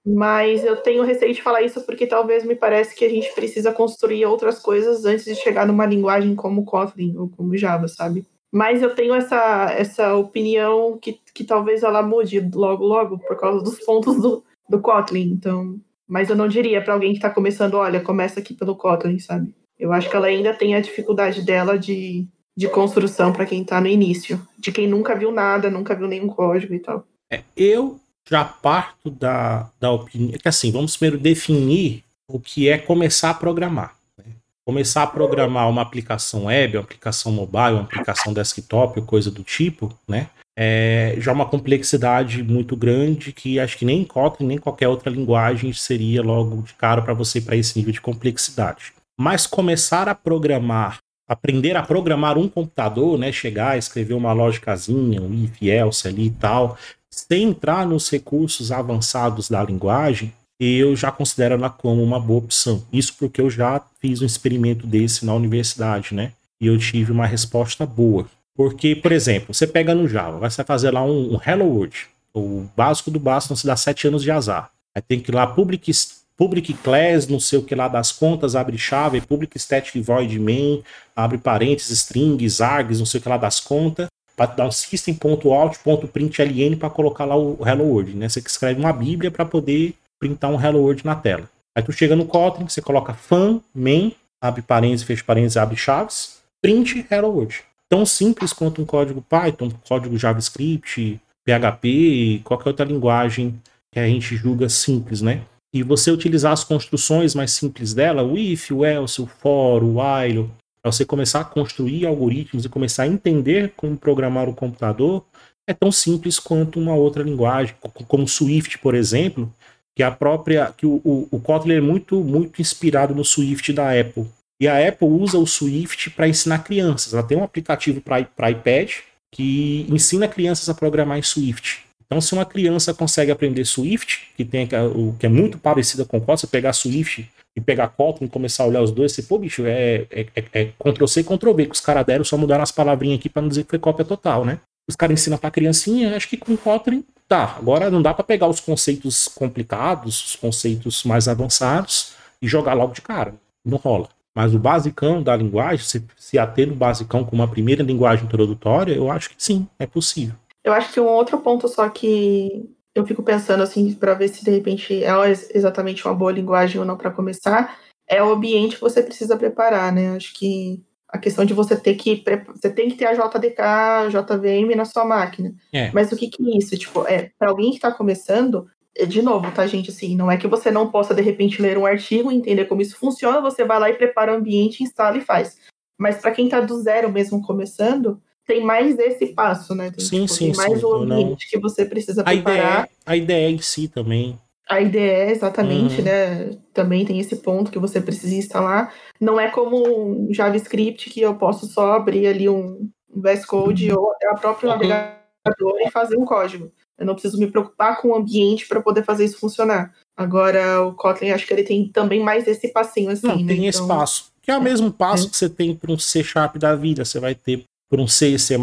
Mas 0.06 0.64
eu 0.64 0.78
tenho 0.78 1.04
receio 1.04 1.34
de 1.34 1.42
falar 1.42 1.62
isso 1.62 1.86
porque 1.86 2.08
talvez 2.08 2.46
me 2.46 2.56
parece 2.56 2.96
que 2.96 3.04
a 3.04 3.10
gente 3.10 3.34
precisa 3.34 3.74
construir 3.74 4.26
outras 4.26 4.58
coisas 4.58 5.06
antes 5.06 5.26
de 5.26 5.36
chegar 5.36 5.68
numa 5.68 5.86
linguagem 5.86 6.34
como 6.34 6.64
Kotlin 6.64 7.18
ou 7.18 7.30
como 7.30 7.58
Java, 7.58 7.88
sabe? 7.88 8.26
Mas 8.50 8.82
eu 8.82 8.96
tenho 8.96 9.14
essa, 9.14 9.70
essa 9.78 10.16
opinião 10.16 10.98
que, 10.98 11.20
que 11.34 11.44
talvez 11.44 11.84
ela 11.84 12.02
mude 12.02 12.40
logo, 12.54 12.86
logo, 12.86 13.20
por 13.20 13.38
causa 13.38 13.62
dos 13.62 13.80
pontos 13.80 14.16
do, 14.22 14.44
do 14.70 14.80
Kotlin. 14.80 15.32
Então, 15.32 15.80
mas 16.08 16.30
eu 16.30 16.36
não 16.36 16.48
diria 16.48 16.82
para 16.82 16.94
alguém 16.94 17.12
que 17.12 17.18
está 17.18 17.30
começando, 17.30 17.76
olha, 17.76 18.00
começa 18.00 18.40
aqui 18.40 18.54
pelo 18.54 18.76
Kotlin, 18.76 19.20
sabe? 19.20 19.54
Eu 19.78 19.94
acho 19.94 20.10
que 20.10 20.16
ela 20.16 20.28
ainda 20.28 20.54
tem 20.54 20.76
a 20.76 20.82
dificuldade 20.82 21.44
dela 21.44 21.78
de, 21.78 22.26
de 22.56 22.68
construção 22.68 23.32
para 23.32 23.46
quem 23.46 23.62
está 23.62 23.80
no 23.80 23.88
início, 23.88 24.42
de 24.58 24.72
quem 24.72 24.88
nunca 24.88 25.16
viu 25.16 25.32
nada, 25.32 25.70
nunca 25.70 25.96
viu 25.96 26.08
nenhum 26.08 26.28
código 26.28 26.74
e 26.74 26.80
tal. 26.80 27.06
É, 27.32 27.44
eu 27.56 28.00
já 28.28 28.44
parto 28.44 29.10
da, 29.10 29.70
da 29.80 29.92
opinião 29.92 30.38
que 30.38 30.48
assim, 30.48 30.72
vamos 30.72 30.98
primeiro 30.98 31.22
definir 31.22 32.04
o 32.28 32.40
que 32.40 32.68
é 32.68 32.78
começar 32.78 33.30
a 33.30 33.34
programar. 33.34 33.96
né? 34.18 34.26
Começar 34.66 35.04
a 35.04 35.08
programar 35.08 35.70
uma 35.70 35.82
aplicação 35.82 36.46
web, 36.46 36.78
uma 36.78 36.84
aplicação 36.84 37.32
mobile, 37.32 37.76
uma 37.76 37.84
aplicação 37.84 38.34
desktop, 38.34 39.02
coisa 39.04 39.30
do 39.30 39.44
tipo, 39.44 39.94
né? 40.08 40.30
É 40.60 41.16
já 41.20 41.32
uma 41.32 41.46
complexidade 41.46 42.42
muito 42.42 42.76
grande 42.76 43.32
que 43.32 43.60
acho 43.60 43.78
que 43.78 43.86
nem 43.86 44.04
Kotlin, 44.04 44.48
nem 44.48 44.58
qualquer 44.58 44.88
outra 44.88 45.12
linguagem 45.12 45.72
seria 45.72 46.24
logo 46.24 46.64
de 46.64 46.74
cara 46.74 47.00
para 47.00 47.14
você 47.14 47.40
para 47.40 47.56
esse 47.56 47.78
nível 47.78 47.94
de 47.94 48.02
complexidade. 48.02 48.92
Mas 49.20 49.46
começar 49.46 50.10
a 50.10 50.16
programar, 50.16 50.98
aprender 51.28 51.78
a 51.78 51.84
programar 51.84 52.40
um 52.40 52.50
computador, 52.50 53.20
né? 53.20 53.32
Chegar, 53.32 53.78
escrever 53.78 54.16
uma 54.16 54.34
lógicazinha, 54.34 55.22
um 55.22 55.32
if, 55.44 55.62
else 55.62 56.08
ali 56.08 56.26
e 56.26 56.32
tal, 56.32 56.76
sem 57.12 57.44
entrar 57.44 57.86
nos 57.86 58.10
recursos 58.10 58.72
avançados 58.72 59.50
da 59.50 59.64
linguagem, 59.64 60.34
eu 60.60 60.96
já 60.96 61.12
considero 61.12 61.54
ela 61.54 61.70
como 61.70 62.04
uma 62.04 62.20
boa 62.20 62.40
opção. 62.40 62.84
Isso 62.92 63.14
porque 63.18 63.42
eu 63.42 63.50
já 63.50 63.82
fiz 64.00 64.22
um 64.22 64.26
experimento 64.26 64.88
desse 64.88 65.24
na 65.24 65.34
universidade, 65.34 66.16
né? 66.16 66.32
E 66.60 66.66
eu 66.66 66.78
tive 66.78 67.12
uma 67.12 67.28
resposta 67.28 67.86
boa. 67.86 68.28
Porque, 68.58 68.94
por 68.96 69.12
exemplo, 69.12 69.54
você 69.54 69.68
pega 69.68 69.94
no 69.94 70.08
Java, 70.08 70.40
vai 70.40 70.50
fazer 70.50 70.90
lá 70.90 71.04
um, 71.04 71.36
um 71.36 71.40
Hello 71.46 71.66
World, 71.66 72.08
o 72.34 72.66
básico 72.76 73.12
do 73.12 73.20
básico, 73.20 73.52
não 73.52 73.58
se 73.58 73.68
dá 73.68 73.78
sete 73.78 74.08
anos 74.08 74.24
de 74.24 74.32
azar. 74.32 74.72
Aí 74.96 75.02
tem 75.02 75.20
que 75.20 75.30
ir 75.30 75.36
lá, 75.36 75.46
public, 75.46 75.92
public 76.36 76.74
class, 76.74 77.28
não 77.28 77.40
sei 77.40 77.60
o 77.60 77.64
que 77.64 77.76
lá 77.76 77.88
das 77.88 78.12
contas, 78.12 78.56
abre 78.56 78.76
chave, 78.76 79.22
public 79.22 79.60
static 79.60 80.02
void 80.02 80.40
main, 80.40 80.82
abre 81.16 81.38
parênteses, 81.38 82.00
strings, 82.00 82.60
args, 82.60 82.98
não 82.98 83.06
sei 83.06 83.20
o 83.20 83.24
que 83.24 83.30
lá 83.30 83.38
das 83.38 83.60
contas 83.60 84.08
para 84.36 84.48
dar 84.48 84.66
um 84.68 84.72
system.out.println 84.72 86.78
para 86.78 86.90
colocar 86.90 87.26
lá 87.26 87.36
o 87.36 87.60
Hello 87.64 87.86
World, 87.86 88.16
né? 88.16 88.28
Você 88.30 88.40
escreve 88.40 88.80
uma 88.80 88.94
bíblia 88.94 89.32
para 89.32 89.46
poder 89.46 89.94
printar 90.20 90.52
um 90.52 90.60
Hello 90.60 90.82
World 90.82 91.06
na 91.06 91.16
tela. 91.16 91.48
Aí 91.76 91.84
tu 91.84 91.92
chega 91.92 92.16
no 92.16 92.26
Kotlin, 92.26 92.68
você 92.68 92.82
coloca 92.82 93.14
fan, 93.14 93.62
main, 93.74 94.16
abre 94.42 94.64
parênteses, 94.64 95.06
fecha 95.06 95.24
parênteses, 95.24 95.58
abre 95.58 95.76
chaves, 95.76 96.38
print 96.60 97.06
Hello 97.10 97.30
World. 97.30 97.67
Tão 97.90 98.06
simples 98.06 98.52
quanto 98.52 98.82
um 98.82 98.86
código 98.86 99.22
Python, 99.22 99.72
código 99.88 100.18
JavaScript, 100.18 101.20
PHP, 101.46 102.42
qualquer 102.44 102.70
outra 102.70 102.86
linguagem 102.86 103.62
que 103.92 104.00
a 104.00 104.06
gente 104.06 104.36
julga 104.36 104.68
simples, 104.68 105.22
né? 105.22 105.44
E 105.74 105.84
você 105.84 106.12
utilizar 106.12 106.52
as 106.52 106.64
construções 106.64 107.34
mais 107.34 107.52
simples 107.52 107.94
dela, 107.94 108.24
o 108.24 108.38
if, 108.38 108.72
o 108.72 108.86
else, 108.86 109.22
o 109.22 109.26
for, 109.26 109.84
o 109.84 110.00
while, 110.00 110.50
para 110.82 110.92
você 110.92 111.06
começar 111.06 111.42
a 111.42 111.46
construir 111.46 112.06
algoritmos 112.06 112.66
e 112.66 112.70
começar 112.70 113.04
a 113.04 113.08
entender 113.08 113.74
como 113.76 113.98
programar 113.98 114.50
o 114.50 114.54
computador, 114.54 115.24
é 115.68 115.74
tão 115.74 115.92
simples 115.92 116.40
quanto 116.40 116.80
uma 116.80 116.96
outra 116.96 117.24
linguagem, 117.24 117.76
como 118.08 118.28
Swift, 118.28 118.78
por 118.80 118.96
exemplo, 118.96 119.54
que 119.96 120.04
a 120.04 120.12
própria 120.12 120.72
que 120.76 120.86
o, 120.86 121.02
o, 121.04 121.28
o 121.32 121.40
Kotlin 121.40 121.76
é 121.76 121.82
muito 121.82 122.24
muito 122.24 122.62
inspirado 122.62 123.14
no 123.14 123.26
Swift 123.26 123.74
da 123.74 124.00
Apple. 124.00 124.28
E 124.60 124.68
a 124.68 124.88
Apple 124.88 125.08
usa 125.08 125.38
o 125.38 125.46
Swift 125.46 126.10
para 126.12 126.28
ensinar 126.28 126.60
crianças. 126.60 127.14
Ela 127.14 127.24
tem 127.24 127.38
um 127.38 127.44
aplicativo 127.44 128.02
para 128.02 128.50
iPad 128.50 128.92
que 129.32 129.86
ensina 129.90 130.28
crianças 130.28 130.68
a 130.70 130.74
programar 130.74 131.18
em 131.18 131.22
Swift. 131.22 131.86
Então, 132.08 132.22
se 132.22 132.34
uma 132.34 132.46
criança 132.46 132.94
consegue 132.94 133.32
aprender 133.32 133.66
Swift, 133.66 134.30
que 134.36 134.46
tem 134.46 134.68
o 134.96 135.14
que 135.20 135.26
é 135.26 135.30
muito 135.30 135.58
parecida 135.58 136.06
com 136.06 136.22
Kotlin, 136.22 136.48
pegar 136.50 136.72
Swift 136.72 137.30
e 137.56 137.60
pegar 137.60 137.90
Kotlin 137.90 138.28
e 138.28 138.30
começar 138.30 138.64
a 138.64 138.68
olhar 138.68 138.82
os 138.82 138.92
dois, 138.92 139.12
você, 139.12 139.22
pô, 139.24 139.38
bicho, 139.38 139.66
é, 139.66 140.08
é, 140.10 140.26
é, 140.34 140.46
é 140.54 140.66
Ctrl-C, 140.80 141.24
Ctrl-V, 141.24 141.66
que 141.66 141.74
os 141.74 141.82
caras 141.82 142.06
deram, 142.06 142.24
só 142.24 142.38
mudaram 142.38 142.64
as 142.64 142.72
palavrinhas 142.72 143.20
aqui 143.20 143.28
para 143.28 143.42
não 143.42 143.50
dizer 143.50 143.66
que 143.66 143.72
foi 143.72 143.80
cópia 143.80 144.06
total, 144.06 144.46
né? 144.46 144.60
Os 144.90 144.96
caras 144.96 145.20
ensinam 145.20 145.38
pra 145.38 145.52
criancinha, 145.52 146.16
acho 146.16 146.30
que 146.30 146.38
com 146.38 146.56
Kotlin 146.56 147.04
tá. 147.28 147.58
Agora 147.58 147.92
não 147.92 148.02
dá 148.02 148.14
para 148.14 148.24
pegar 148.24 148.48
os 148.48 148.62
conceitos 148.62 149.28
complicados, 149.28 150.28
os 150.28 150.36
conceitos 150.38 151.04
mais 151.04 151.28
avançados 151.28 152.14
e 152.42 152.48
jogar 152.48 152.74
logo 152.74 152.94
de 152.94 153.02
cara. 153.02 153.36
Não 153.66 153.78
rola. 153.78 154.08
Mas 154.38 154.54
o 154.54 154.60
basicão 154.60 155.24
da 155.24 155.36
linguagem, 155.36 155.84
se, 155.84 156.06
se 156.16 156.38
ater 156.38 156.68
no 156.68 156.76
basicão 156.76 157.24
com 157.24 157.36
uma 157.36 157.48
primeira 157.48 157.82
linguagem 157.82 158.24
introdutória, 158.24 158.94
eu 158.94 159.10
acho 159.10 159.32
que 159.32 159.36
sim, 159.36 159.68
é 159.80 159.88
possível. 159.88 160.36
Eu 160.64 160.74
acho 160.74 160.94
que 160.94 161.00
um 161.00 161.08
outro 161.08 161.40
ponto 161.40 161.68
só 161.68 161.90
que 161.90 162.70
eu 162.94 163.04
fico 163.04 163.24
pensando 163.24 163.64
assim 163.64 163.92
para 163.96 164.14
ver 164.14 164.28
se 164.28 164.46
de 164.46 164.52
repente 164.52 165.04
é 165.04 165.10
exatamente 165.56 166.06
uma 166.06 166.14
boa 166.14 166.32
linguagem 166.32 166.80
ou 166.80 166.86
não 166.86 166.96
para 166.96 167.10
começar 167.10 167.80
é 168.08 168.22
o 168.22 168.32
ambiente 168.32 168.76
que 168.76 168.82
você 168.82 169.02
precisa 169.02 169.36
preparar, 169.36 169.92
né? 169.92 170.16
Acho 170.16 170.32
que 170.36 170.84
a 171.10 171.18
questão 171.18 171.44
de 171.44 171.56
você 171.56 171.76
ter 171.76 171.96
que 171.96 172.24
você 172.54 172.70
tem 172.70 172.90
que 172.90 172.96
ter 172.96 173.08
a 173.08 173.14
JDK, 173.14 173.60
a 173.60 174.08
JVM 174.08 174.76
na 174.76 174.86
sua 174.86 175.04
máquina. 175.04 175.52
É. 175.74 175.90
Mas 175.92 176.12
o 176.12 176.16
que 176.16 176.28
que 176.28 176.48
é 176.48 176.58
isso? 176.60 176.78
Tipo, 176.78 177.08
é 177.08 177.32
para 177.40 177.50
alguém 177.50 177.72
que 177.72 177.78
está 177.78 177.92
começando, 177.92 178.68
de 179.06 179.22
novo, 179.22 179.52
tá, 179.52 179.68
gente? 179.68 179.90
Assim, 179.92 180.16
não 180.16 180.32
é 180.32 180.38
que 180.38 180.48
você 180.48 180.72
não 180.72 180.90
possa, 180.90 181.14
de 181.14 181.22
repente, 181.22 181.62
ler 181.62 181.78
um 181.78 181.86
artigo, 181.86 182.32
entender 182.32 182.66
como 182.66 182.82
isso 182.82 182.98
funciona, 182.98 183.42
você 183.42 183.64
vai 183.64 183.80
lá 183.80 183.90
e 183.90 183.94
prepara 183.94 184.34
o 184.34 184.38
ambiente, 184.38 184.84
instala 184.84 185.18
e 185.18 185.22
faz. 185.22 185.58
Mas 186.00 186.18
para 186.18 186.32
quem 186.32 186.48
tá 186.50 186.60
do 186.62 186.80
zero 186.82 187.12
mesmo 187.12 187.42
começando, 187.42 188.22
tem 188.46 188.64
mais 188.64 188.98
esse 188.98 189.28
passo, 189.28 189.76
né? 189.76 189.92
Tem, 189.92 190.04
Sim, 190.06 190.22
tipo, 190.22 190.34
sim, 190.34 190.46
tem 190.52 190.56
mais 190.56 190.80
sim, 190.80 190.86
o 190.86 190.94
eu 190.96 191.06
não- 191.06 191.18
ambiente 191.22 191.50
que 191.50 191.60
você 191.60 191.86
precisa 191.86 192.22
A 192.22 192.26
preparar. 192.26 192.58
ideia, 192.58 192.90
a 193.06 193.16
ideia 193.16 193.50
em 193.50 193.58
si 193.60 193.88
também. 193.88 194.38
A 194.70 194.82
IDE, 194.82 195.32
exatamente, 195.32 196.00
Uhum. 196.00 196.04
né? 196.04 196.52
Também 196.74 197.06
tem 197.06 197.20
esse 197.20 197.38
ponto 197.38 197.72
que 197.72 197.80
você 197.80 198.02
precisa 198.02 198.36
instalar. 198.36 198.94
Não 199.20 199.40
é 199.40 199.50
como 199.50 199.78
um 199.78 200.28
JavaScript 200.34 201.10
que 201.10 201.22
eu 201.22 201.36
posso 201.36 201.66
só 201.68 201.94
abrir 201.94 202.28
ali 202.28 202.50
um 202.50 202.90
VS 203.16 203.46
Code 203.46 203.92
ou 203.94 204.12
até 204.12 204.28
a 204.30 204.36
própria 204.36 204.70
Uhum. 204.70 204.74
navegador 204.76 205.78
e 205.80 205.90
fazer 205.90 206.18
um 206.18 206.26
código. 206.26 206.70
Eu 207.00 207.06
não 207.06 207.14
preciso 207.14 207.38
me 207.38 207.48
preocupar 207.48 208.02
com 208.02 208.10
o 208.10 208.16
ambiente 208.16 208.68
para 208.68 208.82
poder 208.82 209.04
fazer 209.04 209.26
isso 209.26 209.40
funcionar. 209.40 209.94
Agora, 210.18 210.82
o 210.84 210.94
Kotlin, 210.94 211.30
acho 211.30 211.46
que 211.46 211.54
ele 211.54 211.64
tem 211.64 211.88
também 211.90 212.24
mais 212.24 212.48
esse 212.48 212.68
passinho 212.70 213.12
assim. 213.12 213.28
Não, 213.28 213.38
né? 213.38 213.48
tem 213.48 213.68
esse 213.68 213.78
Então, 213.78 213.88
passo. 213.98 214.26
Que 214.42 214.52
é 214.52 214.58
o 214.58 214.62
mesmo 214.62 214.92
passo 214.92 215.30
que 215.30 215.38
você 215.38 215.48
tem 215.50 215.76
para 215.76 215.92
um 215.92 216.00
C 216.00 216.24
Sharp 216.24 216.56
da 216.58 216.76
vida. 216.76 217.04
Você 217.06 217.20
vai 217.20 217.36
ter 217.36 217.64
por 217.90 218.00
um 218.00 218.08
C, 218.08 218.38
C++, 218.40 218.56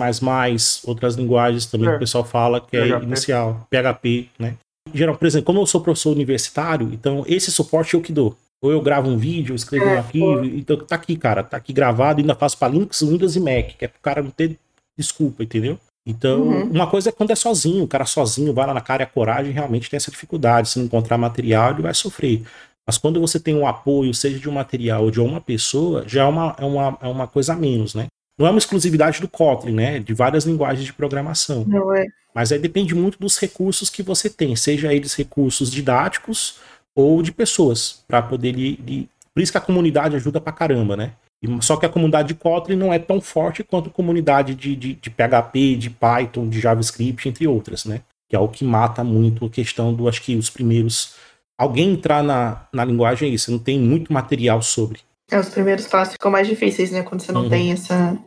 outras 0.84 1.14
linguagens 1.14 1.66
também 1.66 1.88
É. 1.88 1.90
que 1.92 1.96
o 1.96 2.00
pessoal 2.00 2.24
fala 2.24 2.60
que 2.60 2.76
é 2.76 2.88
PHP. 2.88 3.04
inicial. 3.04 3.66
PHP, 3.70 4.28
né? 4.38 4.56
Geral, 4.92 5.16
por 5.16 5.26
exemplo, 5.26 5.46
como 5.46 5.60
eu 5.60 5.66
sou 5.66 5.80
professor 5.80 6.10
universitário, 6.12 6.90
então 6.92 7.24
esse 7.26 7.50
suporte 7.50 7.94
eu 7.94 8.00
que 8.02 8.12
dou. 8.12 8.36
Ou 8.62 8.70
eu 8.70 8.80
gravo 8.80 9.08
um 9.08 9.16
vídeo, 9.16 9.54
escrevo 9.54 9.84
um 9.86 9.88
É, 9.90 9.98
arquivo, 9.98 10.44
então 10.44 10.76
tá 10.78 10.94
aqui, 10.96 11.16
cara, 11.16 11.42
tá 11.42 11.56
aqui 11.56 11.72
gravado, 11.72 12.20
ainda 12.20 12.34
faço 12.34 12.56
para 12.58 12.72
Linux, 12.72 13.00
Windows 13.02 13.36
e 13.36 13.40
Mac, 13.40 13.76
que 13.78 13.84
é 13.84 13.88
pro 13.88 14.00
cara 14.00 14.22
não 14.22 14.30
ter 14.30 14.58
desculpa, 14.98 15.42
entendeu? 15.42 15.78
Então, 16.06 16.42
Uhum. 16.42 16.70
uma 16.70 16.86
coisa 16.86 17.08
é 17.08 17.12
quando 17.12 17.30
é 17.30 17.34
sozinho, 17.34 17.84
o 17.84 17.88
cara 17.88 18.04
sozinho 18.04 18.52
vai 18.52 18.66
lá 18.66 18.74
na 18.74 18.80
cara 18.80 19.02
e 19.02 19.04
a 19.04 19.06
coragem 19.08 19.52
realmente 19.52 19.88
tem 19.88 19.96
essa 19.96 20.10
dificuldade. 20.10 20.68
Se 20.68 20.78
não 20.78 20.86
encontrar 20.86 21.16
material, 21.16 21.70
ele 21.72 21.82
vai 21.82 21.94
sofrer. 21.94 22.42
Mas 22.86 22.98
quando 22.98 23.18
você 23.20 23.40
tem 23.40 23.54
um 23.54 23.66
apoio, 23.66 24.12
seja 24.12 24.38
de 24.38 24.48
um 24.48 24.52
material 24.52 25.04
ou 25.04 25.10
de 25.10 25.18
uma 25.20 25.40
pessoa, 25.40 26.04
já 26.06 26.22
é 26.22 26.26
uma, 26.26 26.54
é 26.58 26.64
uma, 26.64 26.98
é 27.00 27.08
uma 27.08 27.26
coisa 27.26 27.54
a 27.54 27.56
menos, 27.56 27.94
né? 27.94 28.06
Não 28.38 28.46
é 28.46 28.50
uma 28.50 28.58
exclusividade 28.58 29.20
do 29.20 29.28
Kotlin, 29.28 29.72
né? 29.72 29.98
De 30.00 30.12
várias 30.12 30.44
linguagens 30.44 30.84
de 30.84 30.92
programação. 30.92 31.64
Não 31.66 31.94
é. 31.94 32.04
Mas 32.34 32.52
aí 32.52 32.58
depende 32.58 32.94
muito 32.94 33.18
dos 33.18 33.38
recursos 33.38 33.88
que 33.88 34.02
você 34.02 34.28
tem, 34.28 34.54
seja 34.56 34.92
eles 34.92 35.14
recursos 35.14 35.70
didáticos 35.70 36.56
ou 36.94 37.22
de 37.22 37.32
pessoas, 37.32 38.04
para 38.06 38.20
poder 38.20 38.52
lhe, 38.52 38.76
lhe- 38.86 39.08
Por 39.32 39.40
isso 39.42 39.50
que 39.52 39.58
a 39.58 39.60
comunidade 39.60 40.14
ajuda 40.16 40.40
pra 40.40 40.52
caramba, 40.52 40.96
né? 40.96 41.12
Só 41.60 41.76
que 41.76 41.86
a 41.86 41.88
comunidade 41.88 42.28
de 42.28 42.34
Kotlin 42.34 42.76
não 42.76 42.92
é 42.92 42.98
tão 42.98 43.20
forte 43.20 43.62
quanto 43.64 43.88
a 43.88 43.92
comunidade 43.92 44.54
de, 44.54 44.74
de, 44.76 44.94
de 44.94 45.10
PHP, 45.10 45.76
de 45.76 45.90
Python, 45.90 46.48
de 46.48 46.60
JavaScript, 46.60 47.28
entre 47.28 47.46
outras, 47.46 47.84
né? 47.84 48.02
Que 48.28 48.36
é 48.36 48.38
o 48.38 48.48
que 48.48 48.64
mata 48.64 49.02
muito 49.04 49.46
a 49.46 49.50
questão 49.50 49.92
do, 49.94 50.08
acho 50.08 50.22
que 50.22 50.36
os 50.36 50.48
primeiros. 50.50 51.14
Alguém 51.58 51.92
entrar 51.92 52.22
na, 52.22 52.66
na 52.72 52.84
linguagem 52.84 53.30
é 53.30 53.32
isso, 53.32 53.50
não 53.52 53.58
tem 53.58 53.78
muito 53.78 54.12
material 54.12 54.60
sobre. 54.62 55.00
É, 55.30 55.38
os 55.38 55.48
primeiros 55.48 55.86
passos 55.86 56.12
ficam 56.14 56.30
mais 56.30 56.46
difíceis, 56.48 56.90
né? 56.90 57.02
Quando 57.02 57.20
você 57.22 57.32
não 57.32 57.42
Uhum. 57.42 57.50
tem 57.50 57.72
essa 57.72 58.18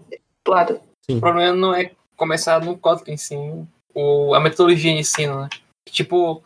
lado. 0.48 0.80
O 1.10 1.20
problema 1.20 1.56
não 1.56 1.74
é 1.74 1.92
começar 2.16 2.62
no 2.64 2.78
Kotlin, 2.78 3.18
sim. 3.18 3.68
O, 3.94 4.34
a 4.34 4.40
metodologia 4.40 4.94
de 4.94 5.00
ensino, 5.00 5.42
né? 5.42 5.50
Tipo, 5.90 6.44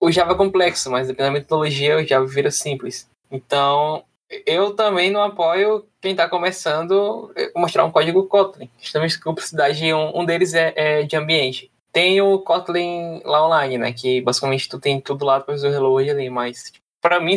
o 0.00 0.10
Java 0.10 0.32
é 0.32 0.36
complexo, 0.36 0.90
mas 0.90 1.06
dependendo 1.06 1.34
da 1.34 1.40
metodologia, 1.40 1.96
o 1.98 2.04
Java 2.06 2.26
vira 2.26 2.50
simples. 2.50 3.08
Então, 3.30 4.04
eu 4.46 4.74
também 4.74 5.10
não 5.10 5.22
apoio 5.22 5.86
quem 6.00 6.14
tá 6.14 6.28
começando 6.28 7.32
a 7.54 7.58
mostrar 7.58 7.84
um 7.84 7.90
código 7.90 8.26
Kotlin. 8.26 8.70
Justamente 8.80 9.20
com 9.20 9.30
simplicidade, 9.30 9.92
um, 9.92 10.20
um 10.20 10.24
deles 10.24 10.54
é, 10.54 10.72
é 10.76 11.02
de 11.02 11.16
ambiente. 11.16 11.70
Tem 11.92 12.20
o 12.20 12.38
Kotlin 12.40 13.22
lá 13.24 13.46
online, 13.46 13.78
né? 13.78 13.92
Que 13.92 14.20
basicamente 14.20 14.68
tu 14.68 14.80
tem 14.80 15.00
tudo 15.00 15.24
lá 15.24 15.40
para 15.40 15.54
fazer 15.54 15.78
o 15.78 15.88
World 15.88 16.10
ali, 16.10 16.28
mas 16.28 16.64
tipo, 16.64 16.84
pra 17.00 17.20
mim, 17.20 17.36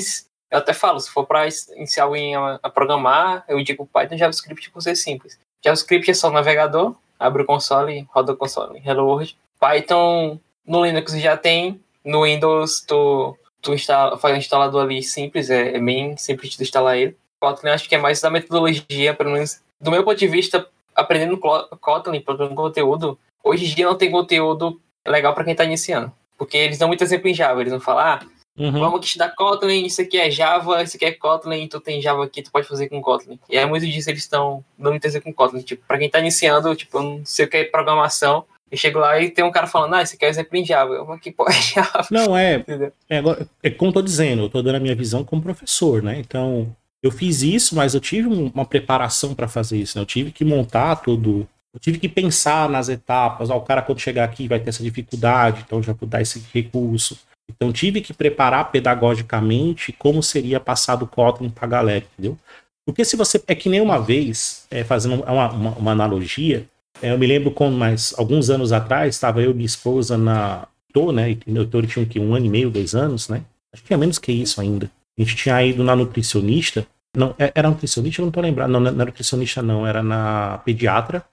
eu 0.49 0.57
até 0.57 0.73
falo, 0.73 0.99
se 0.99 1.11
for 1.11 1.25
pra 1.25 1.47
iniciar 1.75 2.05
alguém 2.05 2.35
a, 2.35 2.59
a 2.63 2.69
programar, 2.69 3.45
eu 3.47 3.61
digo 3.63 3.85
Python 3.85 4.17
JavaScript 4.17 4.71
por 4.71 4.81
ser 4.81 4.95
simples. 4.95 5.39
JavaScript 5.63 6.09
é 6.09 6.13
só 6.13 6.31
navegador, 6.31 6.95
abre 7.19 7.43
o 7.43 7.45
console, 7.45 8.07
roda 8.09 8.33
o 8.33 8.37
console, 8.37 8.81
Hello 8.83 9.05
World. 9.05 9.37
Python 9.59 10.39
no 10.65 10.85
Linux 10.85 11.13
já 11.13 11.37
tem, 11.37 11.79
no 12.03 12.23
Windows 12.23 12.81
tu, 12.81 13.37
tu 13.61 13.73
instala, 13.73 14.17
faz 14.17 14.35
um 14.35 14.37
instalador 14.37 14.83
ali 14.83 15.01
simples, 15.03 15.49
é, 15.49 15.75
é 15.75 15.79
bem 15.79 16.15
simples 16.17 16.55
de 16.55 16.63
instalar 16.63 16.97
ele. 16.97 17.17
Kotlin 17.39 17.69
acho 17.69 17.87
que 17.87 17.95
é 17.95 17.97
mais 17.97 18.19
da 18.19 18.29
metodologia, 18.29 19.13
pelo 19.13 19.31
menos 19.31 19.61
do 19.79 19.91
meu 19.91 20.03
ponto 20.03 20.17
de 20.17 20.27
vista, 20.27 20.67
aprendendo 20.95 21.37
Kotlin, 21.37 22.19
produzindo 22.19 22.55
conteúdo, 22.55 23.17
hoje 23.43 23.65
em 23.65 23.75
dia 23.75 23.85
não 23.85 23.95
tem 23.95 24.09
conteúdo 24.09 24.81
legal 25.05 25.33
para 25.33 25.43
quem 25.43 25.55
tá 25.55 25.63
iniciando. 25.63 26.11
Porque 26.37 26.57
eles 26.57 26.77
dão 26.77 26.87
muito 26.87 27.03
exemplo 27.03 27.27
em 27.27 27.33
Java, 27.33 27.61
eles 27.61 27.71
vão 27.71 27.79
falar, 27.79 28.23
ah, 28.23 28.27
Uhum. 28.57 28.71
Vamos 28.71 28.97
aqui 28.97 29.05
estudar 29.05 29.29
Kotlin, 29.35 29.85
isso 29.85 30.01
aqui 30.01 30.17
é 30.17 30.31
Java, 30.31 30.81
isso 30.81 30.97
aqui 30.97 31.05
é 31.05 31.11
Kotlin, 31.11 31.67
tu 31.67 31.79
tem 31.79 32.01
Java 32.01 32.23
aqui, 32.23 32.41
tu 32.41 32.51
pode 32.51 32.67
fazer 32.67 32.89
com 32.89 32.99
Kotlin. 32.99 33.39
E 33.47 33.55
é 33.55 33.63
muito 33.67 33.85
disso 33.85 34.09
eles 34.09 34.23
estão 34.23 34.65
dando 34.75 34.93
muito 34.93 35.05
exemplo 35.05 35.31
com 35.31 35.33
Kotlin. 35.33 35.61
Tipo, 35.61 35.85
pra 35.87 35.99
quem 35.99 36.09
tá 36.09 36.19
iniciando, 36.19 36.75
tipo, 36.75 36.97
eu 36.97 37.03
não 37.03 37.21
sei 37.23 37.45
o 37.45 37.49
que 37.49 37.57
é 37.57 37.63
programação, 37.65 38.45
eu 38.71 38.77
chego 38.77 38.99
lá 38.99 39.19
e 39.19 39.29
tem 39.31 39.43
um 39.45 39.51
cara 39.51 39.67
falando, 39.67 39.93
ah, 39.95 40.01
esse 40.01 40.15
aqui 40.15 40.25
é 40.25 40.29
exemplo 40.29 40.57
em 40.57 40.65
Java. 40.65 40.93
Eu, 40.93 41.05
mas 41.05 41.19
que 41.21 41.31
porra 41.31 41.51
é 41.53 41.61
Java? 41.61 42.07
Não, 42.11 42.35
é? 42.37 42.63
É, 43.09 43.21
é 43.63 43.69
como 43.69 43.89
eu 43.89 43.93
tô 43.93 44.01
dizendo, 44.01 44.43
eu 44.43 44.49
tô 44.49 44.61
dando 44.61 44.75
a 44.75 44.79
minha 44.79 44.95
visão 44.95 45.23
como 45.23 45.41
professor, 45.41 46.01
né? 46.03 46.19
Então, 46.19 46.75
eu 47.01 47.11
fiz 47.11 47.41
isso, 47.41 47.75
mas 47.75 47.93
eu 47.93 47.99
tive 48.01 48.27
um- 48.27 48.51
uma 48.53 48.65
preparação 48.65 49.33
para 49.33 49.47
fazer 49.47 49.77
isso, 49.77 49.97
né? 49.97 50.01
Eu 50.01 50.05
tive 50.05 50.31
que 50.31 50.43
montar 50.43 50.97
tudo, 50.97 51.47
eu 51.73 51.79
tive 51.79 51.99
que 51.99 52.09
pensar 52.09 52.67
nas 52.69 52.89
etapas, 52.89 53.49
ó, 53.49 53.57
o 53.57 53.61
cara 53.61 53.81
quando 53.81 53.99
chegar 53.99 54.23
aqui 54.25 54.47
vai 54.47 54.59
ter 54.59 54.69
essa 54.69 54.83
dificuldade, 54.83 55.63
então 55.65 55.81
já 55.81 55.93
vou 55.93 56.07
dar 56.09 56.21
esse 56.21 56.43
recurso. 56.53 57.17
Então, 57.49 57.71
tive 57.71 58.01
que 58.01 58.13
preparar 58.13 58.71
pedagogicamente 58.71 59.93
como 59.93 60.21
seria 60.21 60.59
passar 60.59 60.95
do 60.97 61.07
Kotlin 61.07 61.49
pra 61.49 61.65
galera, 61.67 62.03
entendeu? 62.13 62.37
Porque 62.85 63.03
se 63.05 63.15
você. 63.15 63.41
É 63.47 63.55
que 63.55 63.69
nem 63.69 63.79
uma 63.81 63.99
vez, 63.99 64.65
é, 64.71 64.83
fazendo 64.83 65.23
uma, 65.23 65.49
uma, 65.51 65.69
uma 65.77 65.91
analogia, 65.91 66.65
eu 67.01 67.17
me 67.17 67.27
lembro 67.27 67.51
quando, 67.51 67.75
mais 67.77 68.13
alguns 68.17 68.49
anos 68.49 68.71
atrás, 68.71 69.15
estava 69.15 69.41
eu 69.41 69.51
e 69.51 69.53
minha 69.53 69.65
esposa 69.65 70.17
na. 70.17 70.67
Tô, 70.93 71.11
né? 71.11 71.31
Entendeu? 71.31 71.63
Então 71.63 71.79
ele 71.79 71.87
tinha 71.87 72.03
o 72.03 72.07
quê? 72.07 72.19
Um 72.19 72.33
ano 72.33 72.45
e 72.45 72.49
meio, 72.49 72.69
dois 72.69 72.95
anos, 72.95 73.29
né? 73.29 73.43
Acho 73.73 73.83
que 73.83 73.93
é 73.93 73.97
menos 73.97 74.17
que 74.17 74.31
isso 74.31 74.59
ainda. 74.59 74.89
A 75.17 75.21
gente 75.21 75.35
tinha 75.35 75.61
ido 75.63 75.83
na 75.83 75.95
nutricionista. 75.95 76.87
Não, 77.15 77.33
é- 77.37 77.51
era 77.53 77.69
nutricionista, 77.69 78.21
eu 78.21 78.25
não 78.25 78.31
tô 78.31 78.41
lembrando. 78.41 78.71
Não, 78.71 78.79
não 78.79 78.87
era 78.87 79.05
nutricionista, 79.05 79.61
não, 79.61 79.85
era 79.85 80.01
na 80.01 80.59
pediatra. 80.65 81.23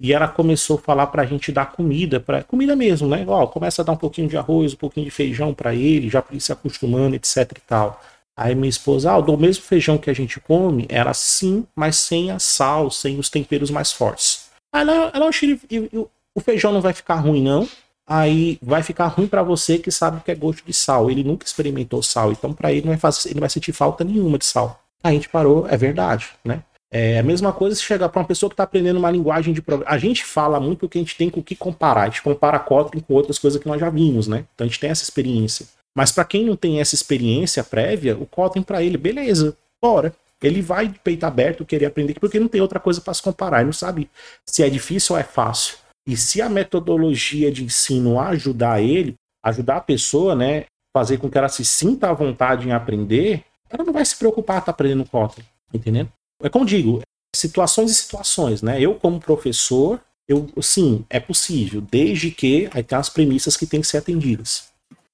E 0.00 0.14
ela 0.14 0.26
começou 0.28 0.78
a 0.78 0.80
falar 0.80 1.06
pra 1.08 1.26
gente 1.26 1.52
dar 1.52 1.72
comida, 1.72 2.18
para 2.20 2.42
comida 2.42 2.74
mesmo, 2.74 3.06
né? 3.06 3.24
Ó, 3.28 3.46
começa 3.46 3.82
a 3.82 3.84
dar 3.84 3.92
um 3.92 3.96
pouquinho 3.96 4.28
de 4.28 4.36
arroz, 4.36 4.72
um 4.72 4.76
pouquinho 4.76 5.04
de 5.04 5.10
feijão 5.10 5.52
pra 5.52 5.74
ele, 5.74 6.08
já 6.08 6.22
pra 6.22 6.32
ele 6.32 6.40
se 6.40 6.52
acostumando, 6.52 7.14
etc 7.16 7.52
e 7.56 7.60
tal. 7.66 8.02
Aí 8.34 8.54
minha 8.54 8.70
esposa, 8.70 9.12
ah, 9.12 9.20
do 9.20 9.36
mesmo 9.36 9.62
feijão 9.64 9.98
que 9.98 10.08
a 10.08 10.14
gente 10.14 10.40
come, 10.40 10.86
era 10.88 11.10
assim, 11.10 11.66
mas 11.76 11.96
sem 11.96 12.30
a 12.30 12.38
sal, 12.38 12.90
sem 12.90 13.18
os 13.18 13.28
temperos 13.28 13.70
mais 13.70 13.92
fortes. 13.92 14.39
Aí 14.72 14.82
ela, 14.82 15.10
ela 15.14 15.26
"Oxi, 15.26 15.60
e- 15.70 15.76
e- 15.76 15.90
e 15.92 15.98
o 15.98 16.40
feijão 16.40 16.72
não 16.72 16.80
vai 16.80 16.92
ficar 16.92 17.16
ruim, 17.16 17.42
não. 17.42 17.68
Aí 18.06 18.58
vai 18.60 18.82
ficar 18.82 19.06
ruim 19.06 19.26
pra 19.28 19.42
você 19.42 19.78
que 19.78 19.90
sabe 19.90 20.18
o 20.18 20.20
que 20.20 20.30
é 20.30 20.34
gosto 20.34 20.64
de 20.64 20.72
sal. 20.72 21.10
Ele 21.10 21.22
nunca 21.22 21.46
experimentou 21.46 22.02
sal, 22.02 22.32
então 22.32 22.52
pra 22.52 22.72
ele 22.72 22.82
não 22.82 22.88
vai, 22.88 22.98
fazer, 22.98 23.28
ele 23.28 23.34
não 23.36 23.40
vai 23.40 23.50
sentir 23.50 23.72
falta 23.72 24.02
nenhuma 24.04 24.36
de 24.38 24.44
sal. 24.44 24.80
Aí 25.02 25.12
a 25.12 25.14
gente 25.14 25.28
parou, 25.28 25.66
é 25.68 25.76
verdade, 25.76 26.26
né? 26.44 26.62
É 26.92 27.20
a 27.20 27.22
mesma 27.22 27.52
coisa 27.52 27.76
se 27.76 27.82
chegar 27.82 28.08
pra 28.08 28.20
uma 28.20 28.26
pessoa 28.26 28.50
que 28.50 28.56
tá 28.56 28.64
aprendendo 28.64 28.98
uma 28.98 29.10
linguagem 29.12 29.54
de 29.54 29.62
programa. 29.62 29.88
A 29.92 29.96
gente 29.96 30.24
fala 30.24 30.58
muito 30.58 30.80
porque 30.80 30.98
a 30.98 31.00
gente 31.00 31.16
tem 31.16 31.30
com 31.30 31.38
o 31.38 31.42
que 31.42 31.54
comparar. 31.54 32.02
A 32.02 32.06
gente 32.06 32.20
compara 32.20 32.58
Kotlin 32.58 33.00
com 33.00 33.14
outras 33.14 33.38
coisas 33.38 33.62
que 33.62 33.68
nós 33.68 33.78
já 33.80 33.88
vimos, 33.88 34.26
né? 34.26 34.44
Então 34.54 34.64
a 34.64 34.68
gente 34.68 34.80
tem 34.80 34.90
essa 34.90 35.04
experiência. 35.04 35.66
Mas 35.96 36.10
pra 36.10 36.24
quem 36.24 36.44
não 36.44 36.56
tem 36.56 36.80
essa 36.80 36.96
experiência 36.96 37.62
prévia, 37.62 38.16
o 38.16 38.26
Kotlin 38.26 38.62
pra 38.62 38.82
ele, 38.82 38.96
beleza, 38.98 39.56
bora. 39.80 40.12
Ele 40.42 40.62
vai 40.62 40.88
de 40.88 40.98
peito 40.98 41.24
aberto 41.24 41.64
querer 41.64 41.86
aprender 41.86 42.18
porque 42.18 42.40
não 42.40 42.48
tem 42.48 42.60
outra 42.60 42.80
coisa 42.80 43.00
pra 43.00 43.12
se 43.12 43.22
comparar. 43.22 43.58
Ele 43.58 43.66
não 43.66 43.72
sabe 43.72 44.10
se 44.46 44.62
é 44.62 44.70
difícil 44.70 45.14
ou 45.14 45.20
é 45.20 45.24
fácil. 45.24 45.76
E 46.06 46.16
se 46.16 46.40
a 46.40 46.48
metodologia 46.48 47.52
de 47.52 47.64
ensino 47.64 48.18
ajudar 48.18 48.80
ele, 48.80 49.14
ajudar 49.44 49.76
a 49.76 49.80
pessoa, 49.80 50.34
né, 50.34 50.64
fazer 50.96 51.18
com 51.18 51.30
que 51.30 51.38
ela 51.38 51.48
se 51.48 51.64
sinta 51.64 52.10
à 52.10 52.12
vontade 52.12 52.66
em 52.66 52.72
aprender, 52.72 53.44
ela 53.68 53.84
não 53.84 53.92
vai 53.92 54.04
se 54.04 54.16
preocupar 54.16 54.56
em 54.56 54.58
estar 54.60 54.72
aprendendo 54.72 55.04
Kotlin, 55.04 55.44
entendendo? 55.72 56.10
É 56.42 56.48
como 56.48 56.64
digo, 56.64 57.02
situações 57.34 57.90
e 57.90 57.94
situações, 57.94 58.62
né? 58.62 58.80
Eu 58.80 58.94
como 58.94 59.20
professor, 59.20 60.00
eu 60.26 60.48
sim, 60.62 61.04
é 61.08 61.20
possível, 61.20 61.80
desde 61.80 62.30
que 62.30 62.68
aí 62.72 62.82
tem 62.82 62.98
as 62.98 63.08
premissas 63.08 63.56
que 63.56 63.66
têm 63.66 63.80
que 63.80 63.86
ser 63.86 63.98
atendidas. 63.98 64.70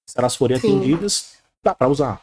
Se 0.09 0.19
elas 0.19 0.37
forem 0.37 0.59
Sim. 0.59 0.69
atendidas, 0.69 1.37
dá 1.65 1.75
para 1.75 1.89
usar. 1.89 2.23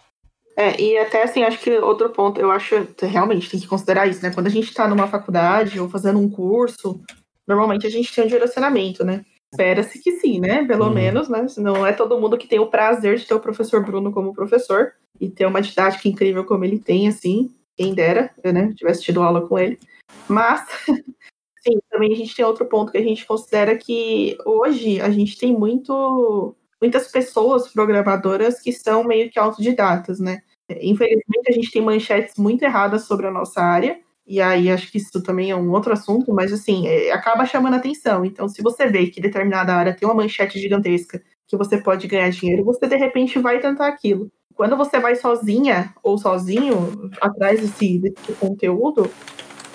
É, 0.55 0.79
e 0.79 0.97
até 0.97 1.23
assim, 1.23 1.43
acho 1.43 1.59
que 1.59 1.71
outro 1.79 2.09
ponto, 2.11 2.39
eu 2.39 2.51
acho 2.51 2.85
que 2.95 3.05
realmente 3.05 3.49
tem 3.49 3.59
que 3.59 3.67
considerar 3.67 4.07
isso, 4.07 4.21
né? 4.21 4.31
Quando 4.33 4.47
a 4.47 4.51
gente 4.51 4.69
está 4.69 4.87
numa 4.87 5.07
faculdade 5.07 5.79
ou 5.79 5.89
fazendo 5.89 6.19
um 6.19 6.29
curso, 6.29 7.01
normalmente 7.47 7.87
a 7.87 7.89
gente 7.89 8.13
tem 8.13 8.23
um 8.23 8.27
direcionamento, 8.27 9.03
né? 9.03 9.25
Espera-se 9.51 9.99
que 9.99 10.13
sim, 10.13 10.39
né? 10.39 10.63
Pelo 10.65 10.85
Uhum. 10.85 10.93
menos, 10.93 11.29
né? 11.29 11.45
Não 11.57 11.85
é 11.85 11.93
todo 11.93 12.19
mundo 12.19 12.37
que 12.37 12.47
tem 12.47 12.59
o 12.59 12.67
prazer 12.67 13.17
de 13.17 13.25
ter 13.25 13.33
o 13.33 13.39
professor 13.39 13.83
Bruno 13.83 14.11
como 14.11 14.33
professor 14.33 14.93
e 15.19 15.29
ter 15.29 15.45
uma 15.45 15.61
didática 15.61 16.07
incrível 16.07 16.43
como 16.43 16.65
ele 16.65 16.79
tem, 16.79 17.07
assim. 17.07 17.51
Quem 17.75 17.93
dera, 17.93 18.31
eu, 18.43 18.53
né? 18.53 18.71
Tivesse 18.75 19.03
tido 19.03 19.21
aula 19.21 19.47
com 19.47 19.57
ele. 19.57 19.79
Mas, 20.27 20.61
sim, 21.57 21.79
também 21.89 22.13
a 22.13 22.15
gente 22.15 22.35
tem 22.35 22.45
outro 22.45 22.65
ponto 22.65 22.91
que 22.91 22.97
a 22.97 23.03
gente 23.03 23.25
considera 23.25 23.75
que 23.77 24.37
hoje 24.45 25.01
a 25.01 25.09
gente 25.09 25.37
tem 25.37 25.51
muito 25.51 26.55
muitas 26.83 27.07
pessoas 27.07 27.69
programadoras 27.69 28.59
que 28.59 28.73
são 28.73 29.05
meio 29.05 29.31
que 29.31 29.39
autodidatas, 29.39 30.19
né? 30.19 30.41
Infelizmente, 30.81 31.47
a 31.47 31.51
gente 31.53 31.71
tem 31.71 31.81
manchetes 31.81 32.35
muito 32.37 32.61
erradas 32.63 33.05
sobre 33.05 33.25
a 33.25 33.31
nossa 33.31 33.61
área, 33.61 33.97
e 34.27 34.41
aí 34.41 34.69
acho 34.69 34.91
que 34.91 34.97
isso 34.97 35.23
também 35.23 35.49
é 35.49 35.55
um 35.55 35.71
outro 35.71 35.93
assunto, 35.93 36.33
mas 36.33 36.51
assim, 36.51 36.85
é, 36.85 37.13
acaba 37.13 37.45
chamando 37.45 37.75
atenção. 37.75 38.25
Então, 38.25 38.49
se 38.49 38.61
você 38.61 38.87
vê 38.87 39.07
que 39.07 39.21
determinada 39.21 39.73
área 39.73 39.93
tem 39.93 40.05
uma 40.05 40.13
manchete 40.13 40.59
gigantesca 40.59 41.23
que 41.47 41.55
você 41.55 41.77
pode 41.77 42.05
ganhar 42.05 42.29
dinheiro, 42.31 42.65
você 42.65 42.85
de 42.85 42.97
repente 42.97 43.39
vai 43.39 43.59
tentar 43.59 43.87
aquilo. 43.87 44.29
Quando 44.53 44.75
você 44.75 44.99
vai 44.99 45.15
sozinha 45.15 45.93
ou 46.03 46.17
sozinho 46.17 47.09
atrás 47.21 47.61
desse, 47.61 47.97
desse 47.97 48.33
conteúdo, 48.33 49.09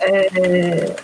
é, 0.00 0.96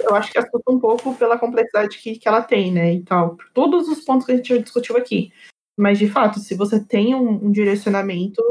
eu 0.00 0.14
acho 0.14 0.32
que 0.32 0.38
assusta 0.38 0.70
um 0.70 0.78
pouco 0.78 1.14
pela 1.14 1.38
complexidade 1.38 1.98
que, 1.98 2.18
que 2.18 2.28
ela 2.28 2.42
tem, 2.42 2.72
né? 2.72 2.94
E 2.94 3.02
tal. 3.02 3.36
Todos 3.52 3.88
os 3.88 4.00
pontos 4.04 4.26
que 4.26 4.32
a 4.32 4.36
gente 4.36 4.48
já 4.54 4.60
discutiu 4.60 4.96
aqui. 4.96 5.32
Mas, 5.78 5.98
de 5.98 6.08
fato, 6.08 6.40
se 6.40 6.54
você 6.54 6.82
tem 6.82 7.14
um, 7.14 7.46
um 7.46 7.52
direcionamento, 7.52 8.42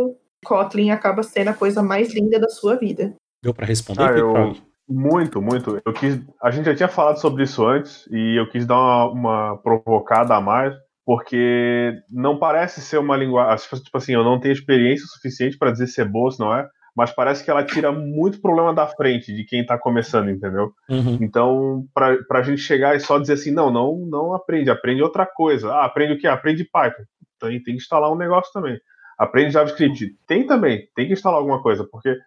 Kotlin 0.46 0.92
acaba 0.92 1.24
sendo 1.24 1.50
a 1.50 1.54
coisa 1.54 1.84
mais 1.84 2.14
linda 2.14 2.40
da 2.40 2.50
sua 2.50 2.76
vida. 2.76 3.14
Deu 3.44 3.54
para 3.54 3.66
responder, 3.66 4.02
ah, 4.02 4.18
eu, 4.18 4.56
Muito, 4.88 5.42
muito. 5.42 5.82
Eu 5.86 5.94
quis, 5.94 6.20
a 6.42 6.50
gente 6.52 6.66
já 6.66 6.76
tinha 6.76 6.88
falado 6.88 7.20
sobre 7.20 7.44
isso 7.44 7.66
antes 7.66 8.08
e 8.10 8.40
eu 8.40 8.50
quis 8.50 8.66
dar 8.66 8.78
uma, 8.78 9.12
uma 9.12 9.58
provocada 9.58 10.36
a 10.36 10.42
mais, 10.42 10.74
porque 11.06 11.94
não 12.10 12.40
parece 12.40 12.82
ser 12.82 12.98
uma 12.98 13.18
linguagem. 13.18 13.68
Tipo 13.84 13.98
assim, 13.98 14.14
eu 14.14 14.24
não 14.24 14.40
tenho 14.40 14.54
experiência 14.54 15.06
suficiente 15.08 15.58
para 15.58 15.72
dizer 15.72 15.88
se 15.88 16.02
é 16.02 16.06
boa, 16.06 16.32
se 16.32 16.40
não 16.40 16.54
é, 16.56 16.68
mas 16.98 17.12
parece 17.12 17.46
que 17.46 17.52
ela 17.52 17.64
tira 17.64 17.92
muito 17.92 18.42
problema 18.42 18.74
da 18.74 18.88
frente 18.88 19.32
de 19.32 19.44
quem 19.44 19.62
está 19.62 19.78
começando, 19.78 20.32
entendeu? 20.32 20.74
Uhum. 20.90 21.20
Então, 21.22 21.86
para 21.94 22.18
a 22.32 22.42
gente 22.42 22.60
chegar 22.60 22.96
e 22.96 23.00
só 23.00 23.20
dizer 23.20 23.34
assim, 23.34 23.52
não, 23.52 23.70
não, 23.70 24.00
não 24.10 24.34
aprende, 24.34 24.72
aprende 24.72 25.04
outra 25.04 25.24
coisa. 25.24 25.72
Ah, 25.72 25.86
aprende 25.86 26.14
o 26.14 26.18
quê? 26.18 26.26
Aprende 26.28 26.64
Python. 26.64 27.04
Tem, 27.40 27.62
tem 27.62 27.76
que 27.76 27.82
instalar 27.84 28.12
um 28.12 28.18
negócio 28.18 28.52
também. 28.52 28.80
Aprende 29.16 29.52
JavaScript. 29.52 30.08
Tem 30.26 30.48
também, 30.48 30.88
tem 30.96 31.06
que 31.06 31.14
instalar 31.14 31.38
alguma 31.38 31.62
coisa, 31.62 31.88
porque 31.88 32.18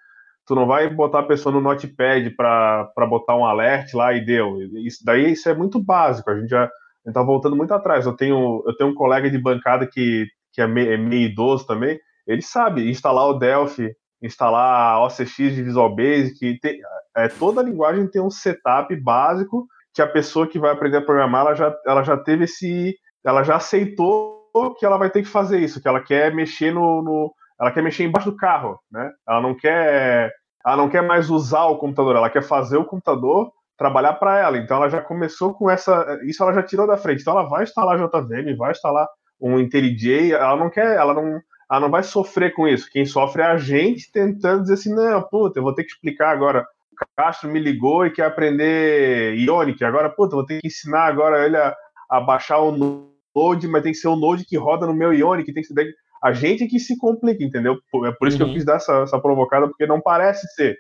tu 0.47 0.55
não 0.55 0.69
vai 0.69 0.89
botar 0.89 1.19
a 1.19 1.27
pessoa 1.27 1.53
no 1.53 1.61
Notepad 1.61 2.31
para 2.37 3.07
botar 3.09 3.35
um 3.35 3.45
alert 3.45 3.93
lá 3.93 4.13
e 4.13 4.25
deu. 4.25 4.57
Isso 4.87 5.05
daí 5.05 5.33
isso 5.33 5.49
é 5.49 5.55
muito 5.55 5.83
básico. 5.83 6.31
A 6.31 6.39
gente 6.39 6.49
já 6.49 6.71
está 7.05 7.25
voltando 7.25 7.57
muito 7.57 7.75
atrás. 7.75 8.07
Eu 8.07 8.13
tenho, 8.13 8.63
eu 8.65 8.77
tenho 8.77 8.91
um 8.91 8.95
colega 8.95 9.29
de 9.29 9.37
bancada 9.37 9.85
que, 9.85 10.29
que 10.53 10.63
é, 10.63 10.69
meio, 10.69 10.93
é 10.93 10.97
meio 10.97 11.29
idoso 11.29 11.67
também. 11.67 11.99
Ele 12.25 12.43
sabe 12.43 12.89
instalar 12.89 13.27
o 13.27 13.37
Delphi, 13.37 13.91
instalar 14.23 15.03
OCX 15.03 15.37
de 15.37 15.63
Visual 15.63 15.95
Basic. 15.95 16.59
Tem, 16.61 16.81
é, 17.17 17.29
toda 17.29 17.63
linguagem 17.63 18.09
tem 18.09 18.21
um 18.21 18.31
setup 18.31 18.95
básico 18.97 19.67
que 19.93 20.03
a 20.03 20.07
pessoa 20.07 20.47
que 20.47 20.59
vai 20.59 20.71
aprender 20.71 20.99
a 20.99 21.03
programar 21.03 21.47
ela 21.47 21.55
já, 21.55 21.77
ela 21.87 22.03
já 22.03 22.17
teve 22.17 22.45
esse. 22.45 22.97
Ela 23.25 23.43
já 23.43 23.57
aceitou 23.57 24.41
que 24.79 24.85
ela 24.85 24.97
vai 24.97 25.11
ter 25.11 25.23
que 25.23 25.29
fazer 25.29 25.61
isso, 25.61 25.81
que 25.81 25.87
ela 25.87 26.01
quer 26.01 26.35
mexer 26.35 26.73
no, 26.73 27.03
no, 27.03 27.33
ela 27.61 27.71
quer 27.71 27.83
mexer 27.83 28.05
embaixo 28.05 28.31
do 28.31 28.37
carro, 28.37 28.79
né? 28.91 29.13
Ela 29.29 29.41
não 29.41 29.55
quer, 29.55 30.33
ela 30.65 30.77
não 30.77 30.89
quer 30.89 31.03
mais 31.03 31.31
usar 31.31 31.65
o 31.67 31.77
computador, 31.77 32.17
ela 32.17 32.31
quer 32.31 32.43
fazer 32.43 32.77
o 32.79 32.85
computador 32.85 33.53
trabalhar 33.77 34.15
para 34.15 34.39
ela. 34.39 34.59
Então 34.59 34.79
ela 34.79 34.89
já 34.89 35.01
começou 35.01 35.55
com 35.55 35.71
essa, 35.71 36.19
isso 36.25 36.43
ela 36.43 36.53
já 36.53 36.63
tirou 36.63 36.87
da 36.87 36.97
frente. 36.97 37.21
Então 37.21 37.39
ela 37.39 37.49
vai 37.49 37.65
instalar 37.65 37.99
JVM, 37.99 38.57
vai 38.57 38.73
instalar 38.73 39.07
um 39.41 39.59
IntelliJ, 39.59 40.33
ela 40.33 40.57
não 40.57 40.69
quer, 40.69 40.97
ela 40.97 41.15
não, 41.15 41.41
ela 41.71 41.81
não 41.81 41.91
vai 41.91 42.03
sofrer 42.03 42.53
com 42.53 42.67
isso. 42.67 42.91
Quem 42.91 43.05
sofre 43.05 43.43
é 43.43 43.47
a 43.47 43.57
gente 43.57 44.11
tentando 44.11 44.63
dizer 44.63 44.75
assim, 44.75 44.95
não, 44.95 45.23
puta, 45.23 45.59
eu 45.59 45.63
vou 45.63 45.75
ter 45.75 45.85
que 45.85 45.93
explicar 45.93 46.31
agora. 46.31 46.67
O 46.93 47.17
Castro 47.17 47.49
me 47.49 47.61
ligou 47.61 48.05
e 48.05 48.11
quer 48.11 48.27
aprender 48.27 49.35
Ionic, 49.37 49.83
agora, 49.85 50.11
puta, 50.11 50.35
eu 50.35 50.39
vou 50.39 50.47
ter 50.47 50.61
que 50.61 50.67
ensinar 50.67 51.07
agora 51.07 51.47
ele 51.47 51.57
a, 51.57 51.75
a 52.11 52.21
baixar 52.21 52.59
o 52.59 52.73
Node, 52.73 53.69
mas 53.69 53.83
tem 53.83 53.93
que 53.93 53.99
ser 53.99 54.09
o 54.09 54.17
Node 54.17 54.45
que 54.45 54.57
roda 54.57 54.87
no 54.87 54.93
meu 54.93 55.15
Ionic, 55.15 55.53
tem 55.53 55.63
que 55.63 55.69
ser 55.69 55.95
a 56.23 56.33
gente 56.33 56.67
que 56.67 56.79
se 56.79 56.99
complica, 56.99 57.43
entendeu? 57.43 57.79
É 58.05 58.13
por 58.13 58.29
isso 58.29 58.37
uhum. 58.37 58.39
que 58.39 58.43
eu 58.43 58.47
uhum. 58.49 58.55
quis 58.55 58.65
dar 58.65 58.77
essa, 58.77 58.93
essa 59.03 59.19
provocada, 59.19 59.67
porque 59.67 59.87
não 59.87 60.01
parece 60.01 60.47
ser. 60.55 60.79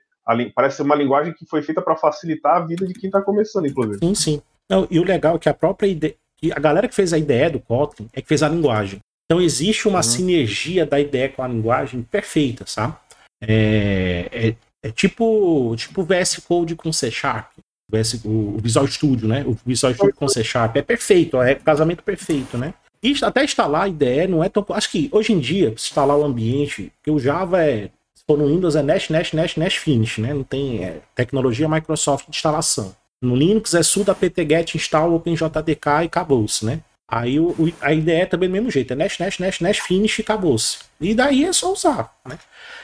Parece 0.54 0.76
ser 0.76 0.82
uma 0.82 0.94
linguagem 0.94 1.32
que 1.32 1.46
foi 1.46 1.62
feita 1.62 1.80
para 1.80 1.96
facilitar 1.96 2.56
a 2.56 2.60
vida 2.60 2.86
de 2.86 2.92
quem 2.92 3.08
está 3.08 3.22
começando, 3.22 3.66
inclusive. 3.66 3.98
Sim, 3.98 4.14
sim. 4.14 4.42
Não, 4.68 4.86
e 4.90 5.00
o 5.00 5.04
legal 5.04 5.36
é 5.36 5.38
que 5.38 5.48
a 5.48 5.54
própria 5.54 5.88
ideia. 5.88 6.14
A 6.54 6.60
galera 6.60 6.88
que 6.88 6.94
fez 6.94 7.12
a 7.12 7.18
ideia 7.18 7.50
do 7.50 7.58
Kotlin 7.58 8.08
é 8.12 8.20
que 8.20 8.28
fez 8.28 8.42
a 8.42 8.48
linguagem. 8.48 9.00
Então 9.30 9.40
existe 9.40 9.86
uma 9.86 9.98
uhum. 9.98 10.02
sinergia 10.02 10.84
da 10.84 10.98
ideia 10.98 11.28
com 11.28 11.40
a 11.40 11.46
linguagem 11.46 12.02
perfeita, 12.02 12.64
sabe? 12.66 12.96
É, 13.40 14.28
é, 14.32 14.54
é 14.82 14.90
tipo, 14.90 15.72
tipo 15.76 16.02
VS 16.02 16.38
Code 16.38 16.74
com 16.74 16.92
C 16.92 17.12
Sharp. 17.12 17.52
O, 17.88 17.96
VS, 17.96 18.24
o 18.24 18.58
Visual 18.60 18.88
Studio, 18.88 19.28
né? 19.28 19.44
O 19.46 19.56
Visual 19.64 19.94
Studio 19.94 20.16
com 20.16 20.26
C 20.26 20.42
Sharp. 20.42 20.74
É 20.74 20.82
perfeito, 20.82 21.40
é 21.40 21.54
casamento 21.54 22.02
perfeito, 22.02 22.58
né? 22.58 22.74
E 23.00 23.14
até 23.22 23.44
instalar 23.44 23.82
a 23.82 23.88
IDE 23.88 24.26
não 24.26 24.42
é 24.42 24.48
tão. 24.48 24.66
Acho 24.70 24.90
que 24.90 25.08
hoje 25.12 25.32
em 25.32 25.38
dia, 25.38 25.68
instalar 25.68 26.18
o 26.18 26.24
ambiente, 26.24 26.92
que 27.00 27.10
o 27.12 27.20
Java 27.20 27.62
é. 27.62 27.88
Se 28.16 28.24
for 28.26 28.36
no 28.36 28.48
Windows 28.48 28.74
é 28.74 28.82
Nash, 28.82 29.10
Nash, 29.10 29.32
Nash, 29.32 29.56
Nash 29.56 29.76
Finish, 29.76 30.18
né? 30.18 30.34
Não 30.34 30.42
tem 30.42 30.84
é, 30.84 31.02
tecnologia 31.14 31.68
Microsoft 31.68 32.24
de 32.24 32.34
instalação. 32.34 32.96
No 33.22 33.36
Linux 33.36 33.74
é 33.74 33.82
sudo 33.84 34.10
apt-get 34.10 34.74
install 34.74 35.14
OpenJDK 35.14 36.02
e 36.02 36.06
acabou-se, 36.06 36.66
né? 36.66 36.80
Aí 37.10 37.40
o, 37.40 37.54
a 37.80 37.92
IDE 37.92 38.26
também 38.26 38.48
do 38.48 38.52
mesmo 38.52 38.70
jeito, 38.70 38.92
é 38.92 38.96
Nash, 38.96 39.18
Nash, 39.18 39.40
Nash, 39.40 39.60
Nash 39.60 39.78
Finish 39.80 40.20
e 40.20 40.22
acabou-se. 40.22 40.78
E 41.00 41.12
daí 41.12 41.44
é 41.44 41.52
só 41.52 41.72
usar, 41.72 42.14
né? 42.24 42.38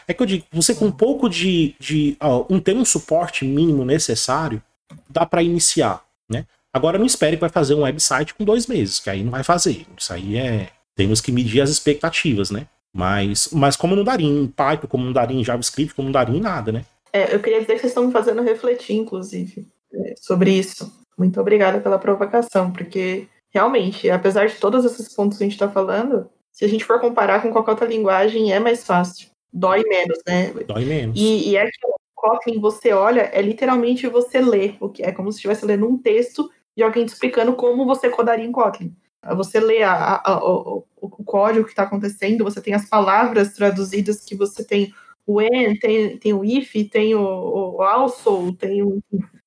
É 0.08 0.12
que 0.12 0.20
eu 0.20 0.26
digo, 0.26 0.44
você 0.52 0.74
com 0.74 0.86
um 0.86 0.92
pouco 0.92 1.28
de. 1.28 1.76
de 1.78 2.16
ó, 2.20 2.44
um, 2.50 2.58
ter 2.58 2.74
um 2.74 2.84
suporte 2.84 3.44
mínimo 3.44 3.84
necessário, 3.84 4.60
dá 5.08 5.24
para 5.24 5.44
iniciar, 5.44 6.02
né? 6.28 6.44
Agora 6.72 6.98
não 6.98 7.06
espere 7.06 7.36
que 7.36 7.40
vai 7.40 7.50
fazer 7.50 7.74
um 7.74 7.82
website 7.82 8.34
com 8.34 8.44
dois 8.44 8.66
meses, 8.66 8.98
que 8.98 9.08
aí 9.08 9.22
não 9.22 9.30
vai 9.30 9.44
fazer. 9.44 9.86
Isso 9.96 10.12
aí 10.12 10.36
é. 10.36 10.70
Temos 10.96 11.20
que 11.20 11.30
medir 11.30 11.60
as 11.60 11.68
expectativas, 11.68 12.50
né? 12.50 12.66
Mas, 12.92 13.50
mas 13.52 13.76
como 13.76 13.94
não 13.94 14.02
daria 14.02 14.26
em 14.26 14.46
Python, 14.46 14.86
como 14.88 15.04
não 15.04 15.12
daria 15.12 15.38
em 15.38 15.44
JavaScript, 15.44 15.94
como 15.94 16.06
não 16.06 16.12
daria 16.12 16.36
em 16.36 16.40
nada, 16.40 16.72
né? 16.72 16.84
É, 17.12 17.34
eu 17.34 17.40
queria 17.40 17.60
dizer 17.60 17.74
que 17.74 17.80
vocês 17.80 17.90
estão 17.90 18.06
me 18.06 18.12
fazendo 18.12 18.42
refletir, 18.42 18.96
inclusive, 18.96 19.66
é, 19.92 20.14
sobre 20.18 20.50
isso. 20.50 20.90
Muito 21.16 21.38
obrigada 21.40 21.80
pela 21.80 21.98
provocação, 21.98 22.70
porque 22.70 23.28
realmente, 23.56 24.10
apesar 24.10 24.48
de 24.48 24.56
todos 24.56 24.84
esses 24.84 25.14
pontos 25.14 25.38
que 25.38 25.44
a 25.44 25.46
gente 25.46 25.54
está 25.54 25.70
falando, 25.70 26.28
se 26.52 26.62
a 26.62 26.68
gente 26.68 26.84
for 26.84 27.00
comparar 27.00 27.40
com 27.40 27.50
qualquer 27.50 27.70
outra 27.70 27.86
linguagem, 27.86 28.52
é 28.52 28.60
mais 28.60 28.84
fácil. 28.84 29.30
Dói 29.50 29.82
menos, 29.84 30.18
né? 30.28 30.52
Dói 30.66 30.84
menos. 30.84 31.18
E, 31.18 31.48
e 31.48 31.56
é 31.56 31.64
que 31.64 31.86
o 31.86 31.96
Kotlin, 32.14 32.60
você 32.60 32.92
olha, 32.92 33.30
é 33.32 33.40
literalmente 33.40 34.06
você 34.08 34.42
ler, 34.42 34.76
o 34.78 34.90
que 34.90 35.02
é 35.02 35.10
como 35.10 35.32
se 35.32 35.38
estivesse 35.38 35.64
lendo 35.64 35.88
um 35.88 35.96
texto 35.96 36.50
de 36.76 36.82
alguém 36.82 37.06
te 37.06 37.14
explicando 37.14 37.54
como 37.54 37.86
você 37.86 38.10
codaria 38.10 38.44
em 38.44 38.52
Kotlin. 38.52 38.94
Você 39.36 39.58
lê 39.58 39.82
a, 39.82 39.92
a, 39.92 40.32
a, 40.32 40.44
o, 40.44 40.84
o, 41.00 41.24
código 41.24 41.64
que 41.64 41.70
está 41.70 41.84
acontecendo, 41.84 42.44
você 42.44 42.60
tem 42.60 42.74
as 42.74 42.86
palavras 42.90 43.54
traduzidas 43.54 44.22
que 44.22 44.36
você 44.36 44.62
tem 44.62 44.92
o 45.26 45.38
when, 45.38 45.78
tem, 45.78 46.18
tem 46.18 46.34
o 46.34 46.44
if, 46.44 46.74
tem 46.90 47.14
o, 47.14 47.22
o 47.22 47.82
also, 47.82 48.52
tem 48.52 48.82
o, 48.82 49.02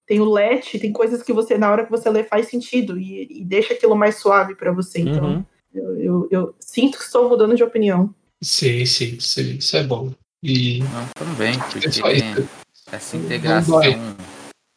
tem 0.10 0.20
o 0.20 0.26
let, 0.26 0.80
tem 0.80 0.92
coisas 0.92 1.22
que 1.22 1.32
você, 1.32 1.56
na 1.56 1.72
hora 1.72 1.86
que 1.86 1.92
você 1.92 2.10
lê, 2.10 2.24
faz 2.24 2.48
sentido 2.48 2.98
e, 2.98 3.42
e 3.42 3.46
deixa 3.46 3.76
aquilo 3.76 3.96
mais 3.96 4.16
suave 4.16 4.56
para 4.56 4.72
você. 4.72 5.02
Então, 5.02 5.24
uhum. 5.24 5.46
eu, 5.72 6.02
eu, 6.02 6.28
eu, 6.32 6.56
sinto 6.60 6.98
que 6.98 7.04
estou 7.04 7.30
mudando 7.30 7.56
de 7.56 7.64
opinião. 7.64 8.12
Sim, 8.42 8.88
sim, 8.88 9.20
sim 9.20 9.58
isso 9.58 9.78
é 9.78 9.84
bom. 9.84 10.12
E... 10.42 10.80
Não, 10.80 11.08
também, 11.14 11.54
porque 11.60 12.02
é 12.08 12.44
essa 12.92 13.18
integração 13.18 13.80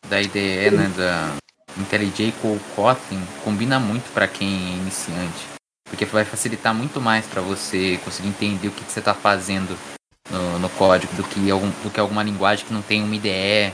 da 0.06 0.20
IDE, 0.20 0.70
né, 0.70 0.92
da, 0.98 1.34
IntelliJ 1.80 2.34
com 2.42 2.52
o 2.52 2.60
Kotlin 2.76 3.22
combina 3.42 3.80
muito 3.80 4.12
para 4.12 4.28
quem 4.28 4.48
é 4.48 4.76
iniciante, 4.76 5.46
porque 5.84 6.04
vai 6.04 6.26
facilitar 6.26 6.74
muito 6.74 7.00
mais 7.00 7.24
para 7.24 7.40
você 7.40 7.98
conseguir 8.04 8.28
entender 8.28 8.68
o 8.68 8.72
que, 8.72 8.84
que 8.84 8.92
você 8.92 8.98
está 8.98 9.14
fazendo 9.14 9.78
no, 10.30 10.58
no, 10.58 10.68
código 10.68 11.14
do 11.14 11.24
que, 11.24 11.50
algum, 11.50 11.70
do 11.82 11.90
que 11.90 11.98
alguma 11.98 12.22
linguagem 12.22 12.66
que 12.66 12.74
não 12.74 12.82
tem 12.82 13.02
uma 13.02 13.14
IDE 13.14 13.72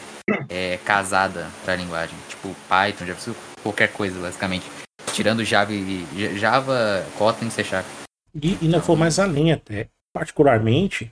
é, 0.48 0.78
casada 0.84 1.48
para 1.64 1.76
linguagem, 1.76 2.16
tipo 2.28 2.54
Python, 2.68 3.06
Java, 3.06 3.36
qualquer 3.62 3.92
coisa 3.92 4.20
basicamente, 4.20 4.66
tirando 5.12 5.44
Java, 5.44 5.72
Java, 6.36 7.06
Kotlin, 7.16 7.50
C 7.50 7.64
Sharp. 7.64 7.86
E, 8.34 8.56
não 8.68 8.80
for 8.80 8.96
mais 8.96 9.18
além 9.18 9.52
até, 9.52 9.88
particularmente 10.12 11.10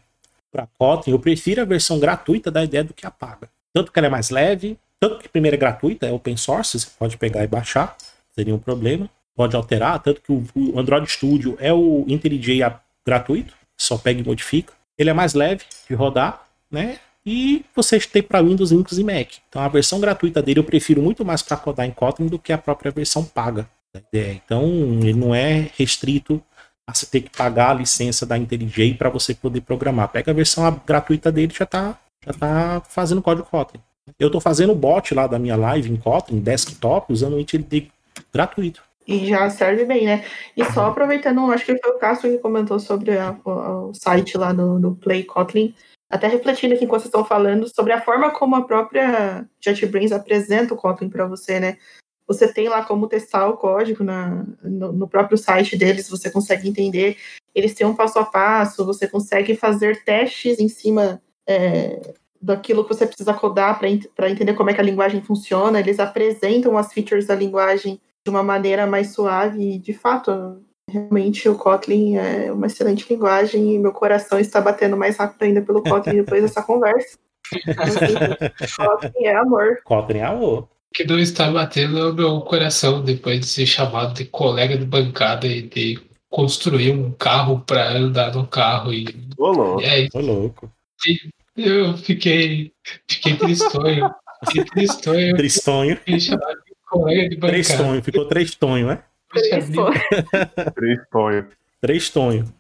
para 0.52 0.66
Kotlin, 0.78 1.12
eu 1.12 1.18
prefiro 1.18 1.62
a 1.62 1.64
versão 1.64 1.98
gratuita 1.98 2.50
da 2.50 2.62
ideia 2.64 2.84
do 2.84 2.94
que 2.94 3.06
a 3.06 3.10
paga. 3.10 3.48
Tanto 3.72 3.92
que 3.92 3.98
ela 3.98 4.06
é 4.06 4.10
mais 4.10 4.30
leve, 4.30 4.78
tanto 4.98 5.18
que 5.18 5.28
primeiro 5.28 5.56
é 5.56 5.58
gratuita, 5.58 6.06
é 6.06 6.12
open 6.12 6.36
source, 6.36 6.78
você 6.78 6.88
pode 6.98 7.16
pegar 7.16 7.44
e 7.44 7.46
baixar, 7.46 7.96
seria 8.34 8.54
um 8.54 8.58
problema. 8.58 9.10
Pode 9.34 9.54
alterar, 9.54 9.98
tanto 10.00 10.22
que 10.22 10.32
o 10.32 10.78
Android 10.78 11.06
Studio 11.10 11.58
é 11.60 11.70
o 11.70 12.06
IntelliJ 12.08 12.72
gratuito, 13.04 13.54
só 13.76 13.98
pega 13.98 14.20
e 14.20 14.24
modifica. 14.24 14.72
Ele 14.96 15.10
é 15.10 15.12
mais 15.12 15.34
leve 15.34 15.62
de 15.86 15.94
rodar, 15.94 16.42
né? 16.70 16.98
E 17.26 17.64
vocês 17.74 18.06
têm 18.06 18.22
para 18.22 18.40
Windows, 18.40 18.70
Linux 18.70 18.96
e 18.96 19.02
Mac. 19.02 19.32
Então 19.48 19.60
a 19.60 19.66
versão 19.68 19.98
gratuita 19.98 20.40
dele 20.40 20.60
eu 20.60 20.64
prefiro 20.64 21.02
muito 21.02 21.24
mais 21.24 21.42
para 21.42 21.56
codar 21.56 21.84
em 21.84 21.90
Kotlin 21.90 22.28
do 22.28 22.38
que 22.38 22.52
a 22.52 22.58
própria 22.58 22.92
versão 22.92 23.24
paga. 23.24 23.68
Então 24.12 24.64
ele 25.02 25.14
não 25.14 25.34
é 25.34 25.68
restrito 25.76 26.40
a 26.88 26.94
você 26.94 27.06
ter 27.06 27.22
que 27.22 27.36
pagar 27.36 27.70
a 27.70 27.74
licença 27.74 28.24
da 28.24 28.38
IntelliJ 28.38 28.94
para 28.94 29.10
você 29.10 29.34
poder 29.34 29.60
programar. 29.62 30.08
Pega 30.08 30.30
a 30.30 30.34
versão 30.34 30.80
gratuita 30.86 31.32
dele 31.32 31.52
já 31.52 31.64
está 31.64 31.98
já 32.24 32.32
tá 32.32 32.82
fazendo 32.88 33.20
código 33.20 33.48
Kotlin. 33.48 33.80
Eu 34.20 34.30
tô 34.30 34.40
fazendo 34.40 34.72
o 34.72 34.76
bot 34.76 35.12
lá 35.12 35.26
da 35.26 35.38
minha 35.38 35.56
live 35.56 35.90
em 35.90 35.96
Kotlin, 35.96 36.38
desktop, 36.38 37.12
usando 37.12 37.34
o 37.34 37.40
IntelliJ 37.40 37.90
gratuito. 38.32 38.86
E 39.06 39.26
já 39.26 39.48
serve 39.50 39.84
bem, 39.84 40.04
né? 40.04 40.24
E 40.56 40.64
só 40.64 40.86
aproveitando, 40.86 41.40
acho 41.52 41.64
que 41.64 41.78
foi 41.78 41.90
o 41.90 41.98
Castro 41.98 42.28
que 42.28 42.38
comentou 42.38 42.80
sobre 42.80 43.16
a, 43.16 43.36
o, 43.44 43.90
o, 43.90 43.94
site 43.94 44.36
lá 44.36 44.52
do, 44.52 44.80
do 44.80 44.96
Play 44.96 45.22
Kotlin, 45.22 45.72
até 46.08 46.28
refletindo 46.28 46.74
aqui 46.74 46.84
enquanto 46.84 47.02
vocês 47.02 47.08
estão 47.08 47.24
falando 47.24 47.68
sobre 47.68 47.92
a 47.92 48.00
forma 48.00 48.30
como 48.30 48.54
a 48.54 48.64
própria 48.64 49.48
JetBrains 49.60 50.12
apresenta 50.12 50.72
o 50.72 50.76
Kotlin 50.76 51.08
para 51.08 51.26
você, 51.26 51.58
né? 51.58 51.78
Você 52.26 52.52
tem 52.52 52.68
lá 52.68 52.84
como 52.84 53.08
testar 53.08 53.48
o 53.48 53.56
código 53.56 54.02
na, 54.02 54.44
no, 54.62 54.92
no, 54.92 55.08
próprio 55.08 55.38
site 55.38 55.76
deles, 55.76 56.08
você 56.08 56.28
consegue 56.28 56.68
entender. 56.68 57.16
Eles 57.54 57.74
têm 57.74 57.86
um 57.86 57.94
passo 57.94 58.18
a 58.18 58.24
passo, 58.24 58.84
você 58.84 59.06
consegue 59.06 59.56
fazer 59.56 60.02
testes 60.04 60.58
em 60.58 60.68
cima 60.68 61.22
é, 61.46 62.14
daquilo 62.42 62.82
que 62.84 62.94
você 62.94 63.06
precisa 63.06 63.32
codar 63.32 63.78
para 63.78 64.30
entender 64.30 64.54
como 64.54 64.70
é 64.70 64.74
que 64.74 64.80
a 64.80 64.84
linguagem 64.84 65.22
funciona. 65.22 65.78
Eles 65.78 66.00
apresentam 66.00 66.76
as 66.76 66.92
features 66.92 67.26
da 67.26 67.34
linguagem 67.34 68.00
de 68.24 68.30
uma 68.30 68.42
maneira 68.42 68.86
mais 68.86 69.12
suave 69.12 69.74
e, 69.74 69.78
de 69.78 69.94
fato, 69.94 70.60
realmente 70.88 71.48
o 71.48 71.56
Kotlin 71.56 72.16
é 72.16 72.52
uma 72.52 72.66
excelente 72.66 73.06
linguagem 73.10 73.74
e 73.74 73.78
meu 73.78 73.92
coração 73.92 74.38
está 74.38 74.60
batendo 74.60 74.96
mais 74.96 75.16
rápido 75.16 75.42
ainda 75.42 75.62
pelo 75.62 75.82
Kotlin 75.82 76.16
depois 76.22 76.42
dessa 76.42 76.62
conversa. 76.62 77.18
Kotlin 78.76 79.24
é 79.24 79.34
amor. 79.34 79.80
Kotlin 79.84 80.18
é 80.18 80.24
amor. 80.24 80.68
Que 80.94 81.04
não 81.04 81.18
está 81.18 81.50
batendo 81.50 82.08
no 82.08 82.14
meu 82.14 82.40
coração 82.40 83.02
depois 83.02 83.40
de 83.40 83.46
ser 83.46 83.66
chamado 83.66 84.14
de 84.14 84.24
colega 84.24 84.78
de 84.78 84.84
bancada 84.84 85.46
e 85.46 85.62
de 85.62 86.00
construir 86.30 86.90
um 86.92 87.12
carro 87.12 87.60
para 87.66 87.92
andar 87.92 88.34
no 88.34 88.46
carro. 88.46 88.92
E, 88.92 89.06
Ô, 89.36 89.50
louco. 89.50 89.82
É, 89.82 90.06
Ô, 90.14 90.20
louco. 90.20 90.72
E 91.06 91.18
eu 91.56 91.96
fiquei, 91.98 92.72
fiquei 93.08 93.36
tristonho. 93.36 94.10
Fiquei 94.46 94.64
tristonho. 94.64 95.36
Tristonho. 95.36 95.96
Fiquei 95.96 96.20
chamado 96.20 96.56
de 96.64 96.74
colega 96.88 97.28
de 97.28 97.36
bancada. 97.36 97.52
Tristonho, 97.52 98.02
ficou 98.02 98.28
tristonho, 98.28 98.86
né? 99.34 100.70
Tristonho. 100.74 101.48
Tristonho. 101.80 102.54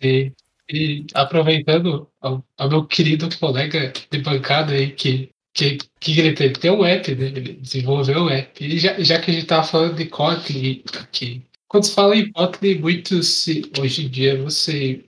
E, 0.00 0.32
e 0.70 1.06
aproveitando 1.14 2.08
ao, 2.20 2.44
ao, 2.56 2.68
meu 2.68 2.84
querido 2.84 3.28
colega 3.38 3.92
de 4.10 4.18
bancada 4.18 4.72
aí 4.72 4.90
que 4.90 5.32
que, 5.54 5.78
que 6.00 6.18
ele 6.18 6.32
tem? 6.32 6.52
Tem 6.52 6.70
um 6.70 6.84
app, 6.84 7.14
né? 7.14 7.26
Ele 7.26 7.52
desenvolveu 7.54 8.22
um 8.22 8.30
app. 8.30 8.64
E 8.64 8.78
já, 8.78 8.98
já 9.00 9.20
que 9.20 9.30
a 9.30 9.34
gente 9.34 9.46
tava 9.46 9.64
falando 9.64 9.96
de 9.96 10.06
Kotlin 10.06 10.82
aqui, 10.98 11.42
quando 11.68 11.84
se 11.84 11.94
fala 11.94 12.16
em 12.16 12.30
Kotlin, 12.32 12.78
muito 12.78 13.22
se, 13.22 13.70
hoje 13.78 14.06
em 14.06 14.08
dia 14.08 14.42
você 14.42 15.04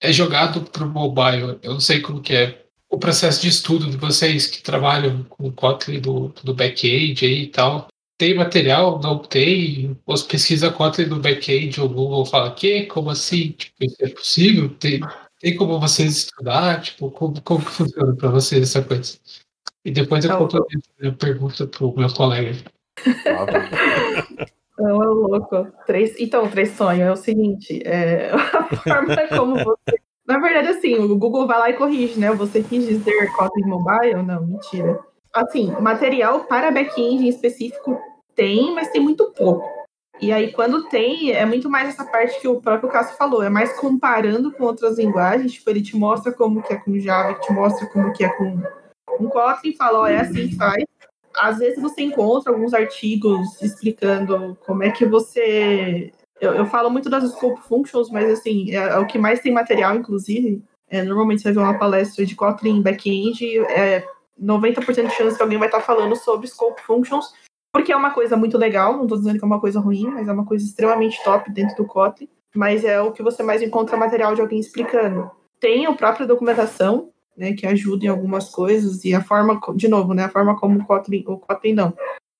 é 0.00 0.12
jogado 0.12 0.62
para 0.62 0.84
o 0.84 0.88
mobile. 0.88 1.58
Eu 1.62 1.72
não 1.72 1.80
sei 1.80 2.00
como 2.00 2.22
que 2.22 2.34
é 2.34 2.64
o 2.88 2.98
processo 2.98 3.42
de 3.42 3.48
estudo 3.48 3.90
de 3.90 3.96
vocês 3.96 4.46
que 4.46 4.62
trabalham 4.62 5.24
com 5.24 5.48
o 5.48 5.52
Kotlin 5.52 6.00
do, 6.00 6.32
do 6.42 6.54
back-end 6.54 7.24
aí 7.24 7.42
e 7.42 7.46
tal. 7.48 7.88
Tem 8.20 8.34
material? 8.34 9.00
Não 9.02 9.18
tem? 9.18 9.96
Ou 10.04 10.14
pesquisa 10.26 10.70
Kotlin 10.70 11.06
no 11.06 11.20
back-end, 11.20 11.80
o 11.80 11.88
Google 11.88 12.26
fala, 12.26 12.52
que? 12.52 12.84
Como 12.84 13.08
assim? 13.08 13.52
Tipo, 13.52 13.76
isso 13.80 13.96
é 13.98 14.08
possível? 14.10 14.68
Tem, 14.78 15.00
tem 15.40 15.56
como 15.56 15.80
vocês 15.80 16.18
estudar? 16.18 16.82
Tipo, 16.82 17.10
como, 17.12 17.40
como 17.40 17.64
que 17.64 17.70
funciona 17.70 18.14
para 18.14 18.28
vocês 18.28 18.62
essa 18.64 18.82
coisa? 18.86 19.16
E 19.86 19.90
depois 19.90 20.22
eu 20.22 20.36
conto 20.36 20.58
a 20.58 21.12
pergunta 21.12 21.66
pro 21.66 21.96
meu 21.96 22.12
colega. 22.12 22.58
Não, 24.78 25.02
é 25.02 25.06
louco. 25.06 25.68
Três, 25.86 26.14
então, 26.20 26.46
três 26.46 26.72
sonhos 26.72 27.08
é 27.08 27.12
o 27.12 27.16
seguinte: 27.16 27.80
é, 27.86 28.32
a 28.36 28.64
forma 28.64 29.28
como 29.28 29.54
você. 29.54 29.96
Na 30.26 30.38
verdade, 30.38 30.68
assim, 30.68 30.94
o 30.94 31.16
Google 31.16 31.46
vai 31.46 31.58
lá 31.58 31.70
e 31.70 31.74
corrige, 31.74 32.20
né? 32.20 32.30
Você 32.32 32.62
quis 32.62 32.86
dizer 32.86 33.32
Kotlin 33.32 33.64
Mobile? 33.64 34.22
Não, 34.22 34.46
mentira. 34.46 35.00
Assim, 35.32 35.70
material 35.80 36.40
para 36.40 36.70
back-end 36.70 37.24
em 37.24 37.28
específico 37.28 37.98
tem, 38.34 38.74
mas 38.74 38.90
tem 38.90 39.00
muito 39.00 39.30
pouco. 39.32 39.68
E 40.20 40.32
aí, 40.32 40.52
quando 40.52 40.88
tem, 40.88 41.32
é 41.32 41.46
muito 41.46 41.70
mais 41.70 41.88
essa 41.88 42.04
parte 42.04 42.38
que 42.40 42.46
o 42.48 42.60
próprio 42.60 42.90
Cássio 42.90 43.16
falou, 43.16 43.42
é 43.42 43.48
mais 43.48 43.72
comparando 43.78 44.52
com 44.52 44.64
outras 44.64 44.98
linguagens, 44.98 45.52
tipo, 45.52 45.70
ele 45.70 45.80
te 45.80 45.96
mostra 45.96 46.30
como 46.30 46.62
que 46.62 46.74
é 46.74 46.76
com 46.76 46.98
Java, 46.98 47.40
te 47.40 47.50
mostra 47.52 47.86
como 47.86 48.12
que 48.12 48.22
é 48.22 48.28
com 48.28 48.60
um 49.18 49.28
Kotlin 49.28 49.74
fala, 49.74 50.00
ó, 50.00 50.06
é 50.06 50.20
assim 50.20 50.48
que 50.48 50.56
faz. 50.56 50.84
Às 51.34 51.58
vezes 51.58 51.80
você 51.80 52.02
encontra 52.02 52.52
alguns 52.52 52.74
artigos 52.74 53.60
explicando 53.62 54.58
como 54.66 54.82
é 54.82 54.90
que 54.90 55.06
você. 55.06 56.12
Eu, 56.40 56.54
eu 56.54 56.66
falo 56.66 56.90
muito 56.90 57.08
das 57.08 57.30
scope 57.30 57.60
functions, 57.62 58.10
mas 58.10 58.30
assim, 58.30 58.70
é, 58.70 58.76
é 58.76 58.98
o 58.98 59.06
que 59.06 59.18
mais 59.18 59.40
tem 59.40 59.52
material, 59.52 59.94
inclusive. 59.94 60.62
É, 60.88 61.02
normalmente 61.02 61.42
você 61.42 61.52
ver 61.52 61.60
uma 61.60 61.78
palestra 61.78 62.26
de 62.26 62.34
Kotlin 62.34 62.82
back-end, 62.82 63.58
é 63.68 64.04
90% 64.40 65.06
de 65.06 65.14
chance 65.14 65.36
que 65.36 65.42
alguém 65.42 65.58
vai 65.58 65.68
estar 65.68 65.80
falando 65.80 66.16
sobre 66.16 66.48
scope 66.48 66.80
functions, 66.82 67.32
porque 67.72 67.92
é 67.92 67.96
uma 67.96 68.10
coisa 68.10 68.36
muito 68.36 68.58
legal, 68.58 68.94
não 68.94 69.04
estou 69.04 69.18
dizendo 69.18 69.38
que 69.38 69.44
é 69.44 69.46
uma 69.46 69.60
coisa 69.60 69.80
ruim, 69.80 70.06
mas 70.08 70.28
é 70.28 70.32
uma 70.32 70.44
coisa 70.44 70.64
extremamente 70.64 71.22
top 71.22 71.50
dentro 71.52 71.76
do 71.76 71.86
Kotlin, 71.86 72.28
mas 72.54 72.84
é 72.84 73.00
o 73.00 73.12
que 73.12 73.22
você 73.22 73.42
mais 73.42 73.62
encontra 73.62 73.96
material 73.96 74.34
de 74.34 74.40
alguém 74.40 74.58
explicando. 74.58 75.30
Tem 75.60 75.86
a 75.86 75.92
própria 75.92 76.26
documentação, 76.26 77.10
né, 77.36 77.52
que 77.52 77.66
ajuda 77.66 78.04
em 78.04 78.08
algumas 78.08 78.48
coisas 78.48 79.04
e 79.04 79.14
a 79.14 79.22
forma, 79.22 79.60
de 79.76 79.88
novo, 79.88 80.14
né, 80.14 80.24
a 80.24 80.28
forma 80.28 80.58
como 80.58 80.80
o 80.80 80.84
Kotlin, 80.84 81.24
o 81.26 81.38
Kotlin 81.38 81.74
não. 81.74 81.94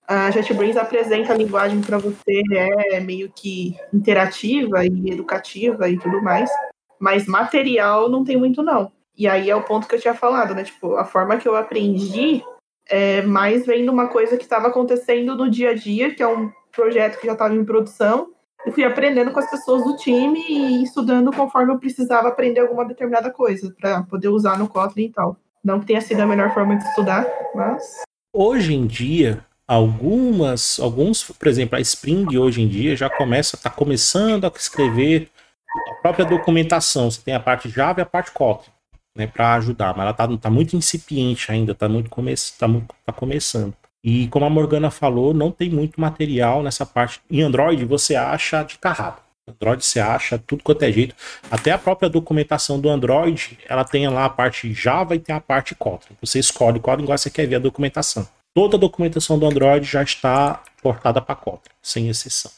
A 0.07 0.31
JetBrains 0.33 0.77
apresenta 0.77 1.33
a 1.33 1.37
linguagem 1.37 1.81
para 1.81 1.97
você 1.97 2.43
é 2.91 2.99
meio 2.99 3.31
que 3.33 3.77
interativa 3.95 4.85
e 4.85 5.11
educativa 5.11 5.89
e 5.89 5.97
tudo 5.97 6.21
mais, 6.21 6.51
mas 6.99 7.27
material 7.27 8.09
não 8.09 8.25
tem 8.25 8.37
muito 8.37 8.61
não. 8.61 8.91
E 9.17 9.29
aí 9.29 9.49
é 9.49 9.55
o 9.55 9.63
ponto 9.63 9.87
que 9.87 9.95
eu 9.95 10.01
tinha 10.01 10.15
falado, 10.15 10.55
né? 10.55 10.65
Tipo, 10.65 10.97
a 10.97 11.05
forma 11.05 11.37
que 11.37 11.47
eu 11.47 11.55
aprendi 11.55 12.43
é 12.91 13.23
mais 13.23 13.65
vendo 13.65 13.91
uma 13.91 14.09
coisa 14.09 14.37
que 14.37 14.43
estava 14.43 14.69
acontecendo 14.69 15.37
no 15.37 15.49
dia 15.49 15.71
a 15.71 15.75
dia, 15.75 16.15
que 16.15 16.23
é 16.23 16.29
um 16.29 16.51
projeto 16.73 17.19
que 17.19 17.27
já 17.27 17.33
estava 17.33 17.55
em 17.55 17.65
produção, 17.65 18.29
eu 18.65 18.73
fui 18.73 18.85
aprendendo 18.85 19.31
com 19.31 19.39
as 19.39 19.51
pessoas 19.51 19.85
do 19.85 19.97
time 19.97 20.41
e 20.49 20.83
estudando 20.83 21.33
conforme 21.33 21.73
eu 21.73 21.79
precisava 21.79 22.29
aprender 22.29 22.61
alguma 22.61 22.85
determinada 22.85 23.31
coisa 23.31 23.75
para 23.81 24.03
poder 24.03 24.29
usar 24.29 24.59
no 24.59 24.69
Kotlin 24.69 25.05
e 25.05 25.13
tal. 25.13 25.37
Não 25.65 25.81
que 25.81 25.87
tenha 25.87 26.01
sido 26.01 26.21
a 26.21 26.27
melhor 26.27 26.53
forma 26.53 26.77
de 26.77 26.85
estudar, 26.85 27.27
mas 27.55 28.03
hoje 28.33 28.75
em 28.75 28.87
dia 28.87 29.45
algumas 29.67 30.79
alguns, 30.81 31.23
por 31.23 31.49
exemplo, 31.49 31.77
a 31.77 31.81
Spring 31.81 32.37
hoje 32.37 32.63
em 32.63 32.69
dia 32.69 32.97
já 32.97 33.09
começa 33.09 33.57
tá 33.57 33.71
começando 33.71 34.45
a 34.45 34.53
escrever 34.55 35.31
a 35.91 36.03
própria 36.03 36.25
documentação. 36.25 37.11
Você 37.11 37.23
tem 37.23 37.35
a 37.35 37.41
parte 37.41 37.69
Java 37.69 38.01
e 38.01 38.03
a 38.03 38.07
parte 38.07 38.31
Kotlin, 38.31 38.73
né, 39.17 39.27
para 39.27 39.55
ajudar, 39.55 39.95
mas 39.97 40.05
ela 40.05 40.13
tá, 40.13 40.29
tá 40.37 40.51
muito 40.51 40.77
incipiente 40.77 41.51
ainda, 41.51 41.75
tá 41.75 41.89
muito 41.89 42.11
come 42.11 42.35
tá, 42.59 42.67
tá 43.07 43.13
começando. 43.13 43.75
E 44.03 44.29
como 44.29 44.47
a 44.47 44.51
Morgana 44.51 44.91
falou, 44.91 45.35
não 45.35 45.51
tem 45.51 45.69
muito 45.69 46.01
material 46.01 46.63
nessa 46.63 46.87
parte. 46.87 47.21
Em 47.31 47.43
Android 47.43 47.85
você 47.85 48.17
acha 48.17 48.63
de 48.63 48.79
carrado. 48.79 49.19
Android 49.47 49.85
você 49.85 50.01
acha 50.01 50.39
tudo 50.39 50.63
quanto 50.63 50.83
é 50.83 50.93
jeito. 50.93 51.15
Até 51.51 51.73
a 51.73 51.79
própria 51.79 52.09
documentação 52.09 52.81
do 52.81 52.89
Android, 52.89 53.59
ela 53.69 53.85
tem 53.85 54.09
lá 54.09 54.25
a 54.25 54.31
parte 54.31 54.73
Java 54.73 55.15
e 55.15 55.19
tem 55.19 55.35
a 55.35 55.41
parte 55.41 55.75
Kotlin. 55.75 56.17
Você 56.21 56.39
escolhe 56.39 56.81
qual 56.81 56.97
linguagem 56.97 57.23
você 57.23 57.31
quer 57.31 57.47
ver 57.47 57.57
a 57.57 57.61
documentação. 57.61 58.27
Toda 58.55 58.77
a 58.77 58.81
documentação 58.81 59.39
do 59.39 59.47
Android 59.47 59.87
já 59.87 60.03
está 60.03 60.63
portada 60.83 61.21
para 61.21 61.35
Kotlin, 61.35 61.73
sem 61.83 62.09
exceção. 62.09 62.51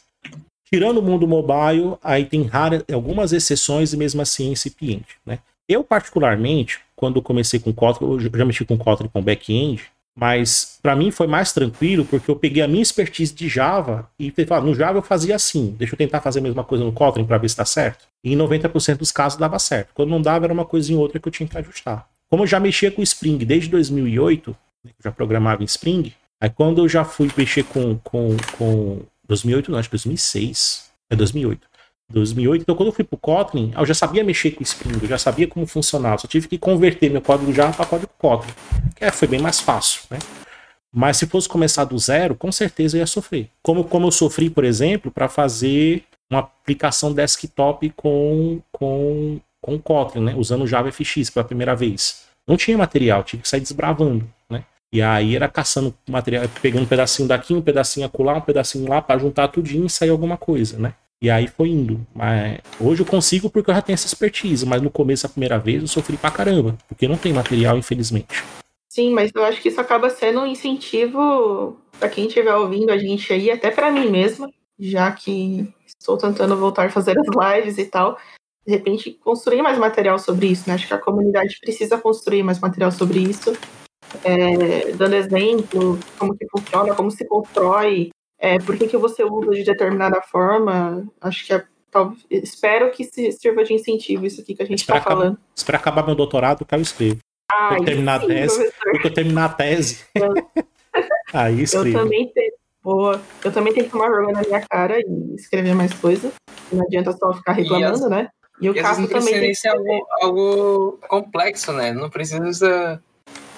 Tirando 0.72 0.98
o 0.98 1.02
mundo 1.02 1.28
mobile, 1.28 1.96
aí 2.02 2.24
tem 2.24 2.44
raras, 2.44 2.82
algumas 2.90 3.32
exceções 3.32 3.92
e 3.92 3.96
mesmo 3.96 4.22
assim 4.22 4.52
incipiente. 4.52 5.18
Né? 5.26 5.38
Eu, 5.72 5.82
particularmente, 5.82 6.80
quando 6.94 7.22
comecei 7.22 7.58
com 7.58 7.72
Kotlin, 7.72 8.08
eu 8.08 8.20
já 8.20 8.44
mexi 8.44 8.64
com 8.64 8.76
Kotlin 8.76 9.08
com 9.08 9.22
back-end, 9.22 9.82
mas 10.14 10.78
para 10.82 10.94
mim 10.94 11.10
foi 11.10 11.26
mais 11.26 11.52
tranquilo 11.52 12.04
porque 12.04 12.30
eu 12.30 12.36
peguei 12.36 12.62
a 12.62 12.68
minha 12.68 12.82
expertise 12.82 13.34
de 13.34 13.48
Java 13.48 14.08
e 14.18 14.30
falei, 14.30 14.64
no 14.64 14.74
Java 14.74 14.98
eu 14.98 15.02
fazia 15.02 15.34
assim, 15.34 15.74
deixa 15.78 15.94
eu 15.94 15.98
tentar 15.98 16.20
fazer 16.20 16.40
a 16.40 16.42
mesma 16.42 16.62
coisa 16.62 16.84
no 16.84 16.92
Kotlin 16.92 17.24
para 17.24 17.38
ver 17.38 17.48
se 17.48 17.54
está 17.54 17.64
certo. 17.64 18.06
E 18.22 18.34
em 18.34 18.36
90% 18.36 18.98
dos 18.98 19.10
casos 19.10 19.38
dava 19.38 19.58
certo. 19.58 19.92
Quando 19.94 20.10
não 20.10 20.20
dava 20.20 20.44
era 20.44 20.52
uma 20.52 20.66
coisinha 20.66 20.98
ou 20.98 21.02
outra 21.02 21.18
que 21.18 21.26
eu 21.26 21.32
tinha 21.32 21.48
que 21.48 21.56
ajustar. 21.56 22.06
Como 22.28 22.42
eu 22.42 22.46
já 22.46 22.60
mexia 22.60 22.90
com 22.90 23.02
Spring 23.02 23.38
desde 23.38 23.70
2008, 23.70 24.50
né, 24.84 24.90
eu 24.90 25.04
já 25.04 25.10
programava 25.10 25.62
em 25.62 25.66
Spring, 25.66 26.12
aí 26.40 26.50
quando 26.50 26.82
eu 26.82 26.88
já 26.88 27.04
fui 27.04 27.30
mexer 27.36 27.64
com, 27.64 27.98
com, 27.98 28.36
com 28.58 29.00
2008, 29.26 29.70
não, 29.70 29.78
acho 29.78 29.88
que 29.88 29.92
2006, 29.92 30.90
é 31.08 31.16
2008. 31.16 31.71
2008. 32.12 32.62
Então, 32.62 32.74
quando 32.74 32.88
eu 32.88 32.92
fui 32.92 33.04
pro 33.04 33.16
Kotlin, 33.16 33.72
eu 33.76 33.86
já 33.86 33.94
sabia 33.94 34.22
mexer 34.22 34.52
com 34.52 34.62
Spring, 34.62 34.98
eu 35.02 35.08
já 35.08 35.18
sabia 35.18 35.48
como 35.48 35.66
funcionava. 35.66 36.18
Só 36.18 36.28
tive 36.28 36.48
que 36.48 36.58
converter 36.58 37.10
meu 37.10 37.20
código 37.20 37.52
Java 37.52 37.72
para 37.72 37.86
código 37.86 38.10
Kotlin. 38.18 38.52
Que 38.94 39.04
é, 39.04 39.10
foi 39.10 39.28
bem 39.28 39.40
mais 39.40 39.60
fácil, 39.60 40.02
né? 40.10 40.18
Mas 40.94 41.16
se 41.16 41.26
fosse 41.26 41.48
começar 41.48 41.84
do 41.84 41.98
zero, 41.98 42.34
com 42.34 42.52
certeza 42.52 42.96
eu 42.96 43.00
ia 43.00 43.06
sofrer. 43.06 43.48
Como, 43.62 43.82
como 43.84 44.06
eu 44.06 44.10
sofri, 44.10 44.50
por 44.50 44.62
exemplo, 44.62 45.10
para 45.10 45.26
fazer 45.26 46.04
uma 46.30 46.40
aplicação 46.40 47.12
desktop 47.12 47.90
com, 47.96 48.60
com, 48.70 49.40
com 49.60 49.78
Kotlin, 49.78 50.24
né? 50.24 50.34
Usando 50.36 50.66
JavaFX 50.66 51.30
pela 51.30 51.44
primeira 51.44 51.74
vez. 51.74 52.24
Não 52.46 52.56
tinha 52.56 52.76
material, 52.76 53.22
tive 53.22 53.42
que 53.42 53.48
sair 53.48 53.60
desbravando, 53.60 54.28
né? 54.50 54.64
E 54.92 55.00
aí 55.00 55.34
era 55.34 55.48
caçando 55.48 55.94
material, 56.08 56.44
pegando 56.60 56.82
um 56.82 56.86
pedacinho 56.86 57.26
daqui, 57.26 57.54
um 57.54 57.62
pedacinho 57.62 58.04
acolá, 58.04 58.34
um 58.34 58.40
pedacinho 58.40 58.86
lá, 58.88 59.00
para 59.00 59.18
juntar 59.18 59.48
tudinho 59.48 59.86
e 59.86 59.90
sair 59.90 60.10
alguma 60.10 60.36
coisa, 60.36 60.78
né? 60.78 60.92
E 61.22 61.30
aí 61.30 61.46
foi 61.46 61.68
indo. 61.68 62.04
Mas 62.12 62.58
hoje 62.80 63.02
eu 63.02 63.06
consigo 63.06 63.48
porque 63.48 63.70
eu 63.70 63.74
já 63.74 63.80
tenho 63.80 63.94
essa 63.94 64.08
expertise, 64.08 64.66
mas 64.66 64.82
no 64.82 64.90
começo, 64.90 65.24
a 65.24 65.28
primeira 65.28 65.56
vez, 65.56 65.80
eu 65.80 65.86
sofri 65.86 66.16
pra 66.16 66.32
caramba, 66.32 66.76
porque 66.88 67.06
não 67.06 67.16
tem 67.16 67.32
material, 67.32 67.78
infelizmente. 67.78 68.42
Sim, 68.88 69.12
mas 69.12 69.30
eu 69.32 69.44
acho 69.44 69.62
que 69.62 69.68
isso 69.68 69.80
acaba 69.80 70.10
sendo 70.10 70.40
um 70.40 70.46
incentivo 70.46 71.78
para 71.98 72.08
quem 72.08 72.26
estiver 72.26 72.54
ouvindo 72.56 72.90
a 72.90 72.98
gente 72.98 73.32
aí, 73.32 73.52
até 73.52 73.70
para 73.70 73.92
mim 73.92 74.10
mesma, 74.10 74.50
já 74.78 75.12
que 75.12 75.72
estou 75.86 76.18
tentando 76.18 76.56
voltar 76.56 76.86
a 76.86 76.90
fazer 76.90 77.14
as 77.16 77.56
lives 77.56 77.78
e 77.78 77.84
tal, 77.84 78.18
de 78.66 78.72
repente 78.72 79.12
construir 79.12 79.62
mais 79.62 79.78
material 79.78 80.18
sobre 80.18 80.48
isso, 80.48 80.68
né? 80.68 80.74
Acho 80.74 80.88
que 80.88 80.94
a 80.94 80.98
comunidade 80.98 81.56
precisa 81.60 81.96
construir 81.96 82.42
mais 82.42 82.58
material 82.58 82.90
sobre 82.90 83.20
isso, 83.20 83.56
é, 84.24 84.90
dando 84.92 85.14
exemplo, 85.14 85.98
como 86.18 86.36
que 86.36 86.46
funciona, 86.50 86.94
como 86.94 87.10
se 87.10 87.24
constrói, 87.26 88.10
é, 88.42 88.58
por 88.58 88.76
que, 88.76 88.88
que 88.88 88.96
você 88.96 89.22
usa 89.22 89.52
de 89.52 89.62
determinada 89.62 90.20
forma. 90.20 91.06
Acho 91.20 91.46
que 91.46 91.54
é, 91.54 91.64
tal, 91.92 92.12
espero 92.28 92.90
que 92.90 93.04
sirva 93.04 93.62
de 93.62 93.72
incentivo 93.72 94.26
isso 94.26 94.40
aqui 94.40 94.56
que 94.56 94.62
a 94.64 94.66
gente 94.66 94.80
está 94.80 95.00
falando. 95.00 95.38
Espero 95.54 95.78
acabar 95.78 96.04
meu 96.04 96.16
doutorado, 96.16 96.64
que 96.64 96.74
eu 96.74 96.80
escrevo. 96.80 97.18
Ah, 97.52 97.76
eu 97.78 97.84
terminar 97.84 98.18
sim, 98.18 98.24
a 98.24 98.28
tese, 98.28 98.72
eu 99.04 99.14
terminar 99.14 99.44
a 99.44 99.48
tese. 99.50 100.04
Aí 101.32 101.62
escrevo. 101.62 101.86
Eu 101.86 102.02
também 102.02 102.28
tenho. 102.32 102.52
Boa. 102.82 103.22
Eu 103.44 103.52
também 103.52 103.72
tenho 103.72 103.86
que 103.86 103.92
tomar 103.92 104.10
vergonha 104.10 104.32
na 104.32 104.42
minha 104.42 104.60
cara 104.62 104.98
e 104.98 105.34
escrever 105.36 105.76
mais 105.76 105.94
coisas. 105.94 106.32
Não 106.72 106.82
adianta 106.84 107.12
só 107.12 107.32
ficar 107.34 107.52
reclamando, 107.52 108.06
as, 108.06 108.10
né? 108.10 108.28
E 108.60 108.68
o 108.68 108.74
caso 108.74 109.06
também 109.06 109.34
tem 109.38 109.52
que 109.52 109.68
algo, 109.68 110.06
algo 110.20 110.98
complexo, 111.08 111.72
né? 111.72 111.92
Não 111.92 112.10
precisa 112.10 113.00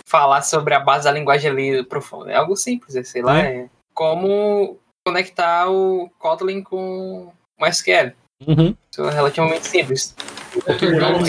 falar 0.04 0.42
sobre 0.42 0.74
a 0.74 0.80
base 0.80 1.04
da 1.04 1.12
linguagem 1.12 1.50
ali 1.50 1.82
profunda. 1.84 2.32
É 2.32 2.36
algo 2.36 2.54
simples, 2.54 2.94
é, 2.96 3.02
sei 3.02 3.22
lá, 3.22 3.40
é. 3.40 3.56
é 3.56 3.68
como 3.94 4.78
conectar 5.06 5.70
o 5.70 6.10
Kotlin 6.18 6.62
com 6.62 7.32
o 7.60 7.66
SQL. 7.66 8.12
Uhum. 8.46 8.74
Isso 8.90 9.02
é 9.04 9.10
relativamente 9.12 9.66
simples. 9.66 10.14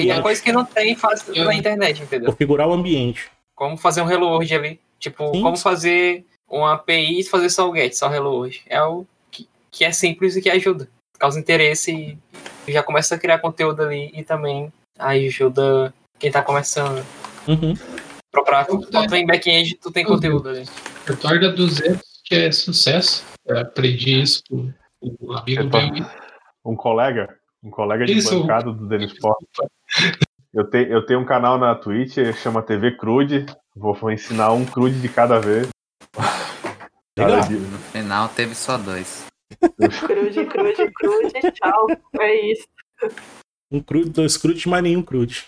E 0.02 0.12
é 0.12 0.22
coisa 0.22 0.42
que 0.42 0.52
não 0.52 0.66
tem 0.66 0.96
fácil 0.96 1.34
na 1.44 1.54
internet, 1.54 2.02
entendeu? 2.02 2.30
Configurar 2.30 2.68
o 2.68 2.74
ambiente. 2.74 3.30
Como 3.56 3.78
fazer 3.78 4.02
um 4.02 4.10
Hello 4.10 4.28
World 4.28 4.54
ali. 4.54 4.80
Tipo, 5.00 5.32
Sim. 5.34 5.42
como 5.42 5.58
fazer 5.58 6.26
uma 6.50 6.74
API 6.74 7.20
e 7.20 7.24
fazer 7.24 7.50
só 7.50 7.70
o 7.70 7.76
GET, 7.76 7.96
só 7.96 8.10
o 8.10 8.14
Hello 8.14 8.32
World. 8.32 8.62
É 8.68 8.78
algo 8.78 9.08
que, 9.32 9.48
que 9.72 9.84
é 9.84 9.92
simples 9.92 10.36
e 10.36 10.42
que 10.42 10.50
ajuda. 10.50 10.90
Causa 11.18 11.40
interesse 11.40 12.18
e 12.68 12.72
já 12.72 12.84
começa 12.84 13.16
a 13.16 13.20
criar 13.20 13.40
conteúdo 13.40 13.84
ali 13.84 14.12
e 14.14 14.24
também 14.24 14.72
ajuda 14.98 15.94
quem 16.20 16.32
tá 16.32 16.42
começando. 16.42 17.06
Uhum. 17.48 17.74
Pra, 18.32 18.44
pra, 18.44 19.18
em 19.18 19.26
back-end, 19.26 19.76
tu 19.76 19.92
tem 19.92 20.04
conteúdo 20.04 20.50
ali. 20.50 20.66
Retorna 21.06 21.50
200, 21.50 22.02
que 22.26 22.36
é 22.36 22.52
sucesso. 22.52 23.24
Eu 23.46 23.60
aprendi 23.60 24.22
isso 24.22 24.42
com 24.50 24.74
um 25.02 25.38
amigo 25.38 25.64
meu. 25.64 26.06
Um 26.66 26.76
colega, 26.76 27.38
um 27.64 27.70
colega 27.70 28.06
de 28.06 28.14
isso. 28.18 28.42
bancada 28.42 28.74
do 28.74 28.88
Denis 28.88 29.14
Sport. 29.14 29.46
Eu, 30.52 30.68
te, 30.68 30.88
eu 30.90 31.06
tenho 31.06 31.20
um 31.20 31.26
canal 31.26 31.60
na 31.60 31.76
Twitch, 31.76 32.18
chama 32.42 32.64
TV 32.64 32.98
Crude. 32.98 33.46
Vou, 33.76 33.94
vou 33.94 34.12
ensinar 34.12 34.52
um 34.52 34.66
crude 34.66 35.00
de 35.00 35.10
cada 35.10 35.40
vez. 35.40 35.70
Legal. 37.18 37.50
No 37.50 37.78
final 37.78 38.30
teve 38.30 38.56
só 38.56 38.78
dois. 38.78 39.28
crude, 40.06 40.46
crude, 40.46 40.92
crude, 40.92 41.52
tchau. 41.52 41.88
É 42.20 42.52
isso. 42.52 42.68
Um 43.72 43.80
crude, 43.82 44.10
dois 44.10 44.38
crudes, 44.38 44.66
mas 44.66 44.82
nenhum 44.82 45.04
crude. 45.04 45.46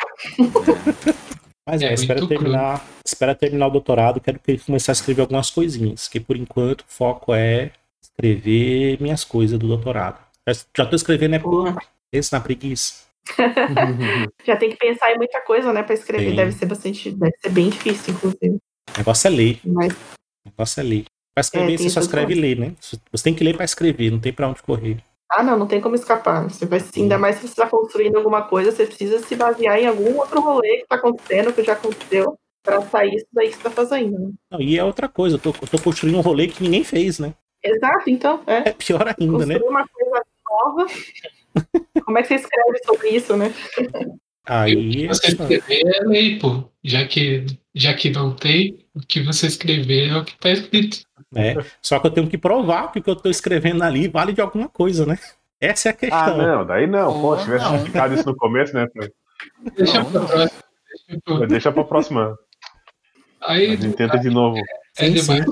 É. 0.00 1.30
Mas 1.70 1.82
é, 1.82 1.86
é 1.86 1.94
espera 1.94 2.26
terminar, 2.26 2.84
espera 3.06 3.34
terminar 3.34 3.68
o 3.68 3.70
doutorado, 3.70 4.20
quero 4.20 4.40
que 4.40 4.50
ele 4.50 4.58
comece 4.58 4.90
a 4.90 4.92
escrever 4.92 5.20
algumas 5.20 5.50
coisinhas, 5.50 6.08
que 6.08 6.18
por 6.18 6.36
enquanto 6.36 6.80
o 6.80 6.84
foco 6.88 7.32
é 7.32 7.70
escrever 8.02 9.00
minhas 9.00 9.22
coisas 9.22 9.56
do 9.56 9.68
doutorado. 9.68 10.18
Já 10.76 10.84
tô 10.84 10.96
escrevendo 10.96 11.36
é 11.36 11.38
por 11.38 11.76
esse 12.12 12.32
na 12.32 12.40
preguiça. 12.40 13.04
Já 14.44 14.56
tem 14.56 14.70
que 14.70 14.76
pensar 14.76 15.12
em 15.12 15.16
muita 15.16 15.40
coisa, 15.42 15.72
né, 15.72 15.84
para 15.84 15.94
escrever. 15.94 16.30
Sim. 16.30 16.36
Deve 16.36 16.52
ser 16.52 16.66
bastante, 16.66 17.10
deve 17.12 17.36
ser 17.40 17.50
bem 17.50 17.70
difícil, 17.70 18.14
inclusive. 18.14 18.56
O 18.94 18.98
negócio 18.98 19.28
é 19.28 19.30
ler. 19.30 19.60
Mas... 19.64 19.92
O 19.92 20.50
negócio 20.50 20.80
é 20.80 20.82
ler. 20.82 21.04
Pra 21.32 21.40
escrever, 21.42 21.74
é, 21.74 21.76
você 21.76 21.90
só 21.90 22.00
escreve 22.00 22.34
e 22.34 22.40
ler, 22.40 22.58
né? 22.58 22.74
Você 22.80 23.22
tem 23.22 23.32
que 23.32 23.44
ler 23.44 23.54
para 23.54 23.64
escrever, 23.64 24.10
não 24.10 24.18
tem 24.18 24.32
para 24.32 24.48
onde 24.48 24.60
correr. 24.62 24.98
Ah, 25.30 25.42
não, 25.42 25.56
não 25.56 25.66
tem 25.66 25.80
como 25.80 25.94
escapar. 25.94 26.42
Você 26.50 26.66
vai, 26.66 26.82
ainda 26.96 27.16
mais 27.16 27.36
se 27.36 27.42
você 27.42 27.48
está 27.48 27.66
construindo 27.66 28.16
alguma 28.16 28.42
coisa, 28.42 28.72
você 28.72 28.84
precisa 28.84 29.20
se 29.20 29.36
basear 29.36 29.78
em 29.78 29.86
algum 29.86 30.16
outro 30.18 30.40
rolê 30.40 30.78
que 30.78 30.82
está 30.82 30.96
acontecendo, 30.96 31.52
que 31.52 31.62
já 31.62 31.74
aconteceu, 31.74 32.36
para 32.62 32.82
sair 32.82 33.14
isso 33.14 33.26
daí 33.32 33.48
que 33.48 33.54
você 33.54 33.58
está 33.58 33.70
fazendo. 33.70 34.18
Né? 34.18 34.30
Não, 34.50 34.60
e 34.60 34.76
é 34.76 34.84
outra 34.84 35.08
coisa, 35.08 35.36
eu 35.36 35.40
tô, 35.40 35.50
eu 35.50 35.68
tô, 35.68 35.78
construindo 35.80 36.18
um 36.18 36.20
rolê 36.20 36.48
que 36.48 36.62
ninguém 36.62 36.84
fez, 36.84 37.18
né? 37.18 37.34
Exato, 37.62 38.08
então. 38.10 38.42
É, 38.46 38.70
é 38.70 38.72
pior 38.72 39.06
ainda, 39.06 39.32
Construir 39.32 39.46
né? 39.46 39.54
Construir 39.54 39.70
uma 39.70 39.88
coisa 39.88 40.24
nova. 40.50 40.86
como 42.04 42.18
é 42.18 42.22
que 42.22 42.28
você 42.28 42.34
escreve 42.34 42.78
sobre 42.84 43.08
isso, 43.10 43.36
né? 43.36 43.54
Aí. 44.46 45.06
Você 45.06 45.28
escrever 45.28 45.82
é 45.86 46.04
lei, 46.04 46.38
pô. 46.38 46.64
Já 46.82 47.06
que, 47.06 47.46
já 47.74 47.94
que 47.94 48.10
não 48.10 48.34
tem, 48.34 48.86
o 48.94 49.00
que 49.00 49.20
você 49.22 49.46
escrever 49.46 50.10
é 50.10 50.16
o 50.16 50.24
que 50.24 50.32
está 50.32 50.50
escrito. 50.50 51.02
É, 51.34 51.56
só 51.80 51.98
que 51.98 52.06
eu 52.08 52.10
tenho 52.10 52.28
que 52.28 52.36
provar 52.36 52.90
que 52.90 52.98
o 52.98 53.02
que 53.02 53.08
eu 53.08 53.14
estou 53.14 53.30
escrevendo 53.30 53.82
ali 53.82 54.08
vale 54.08 54.32
de 54.32 54.40
alguma 54.40 54.68
coisa, 54.68 55.06
né? 55.06 55.18
Essa 55.60 55.90
é 55.90 55.92
a 55.92 55.94
questão. 55.94 56.18
Ah, 56.18 56.36
não, 56.36 56.66
daí 56.66 56.86
não. 56.86 57.20
Pô, 57.20 57.36
se 57.36 57.44
tivesse 57.44 57.74
explicado 57.74 58.14
isso 58.14 58.26
no 58.26 58.36
começo, 58.36 58.74
né? 58.74 58.88
Deixa 59.76 60.04
pra 60.04 60.20
próxima. 60.20 61.46
Deixa, 61.46 61.72
pra 61.72 61.84
próxima. 61.84 62.38
Aí, 63.42 63.72
a 63.72 63.76
gente 63.76 63.96
tenta 63.96 64.18
de 64.18 64.30
novo. 64.30 64.58
É, 64.98 65.06
é 65.06 65.10
demais. 65.10 65.44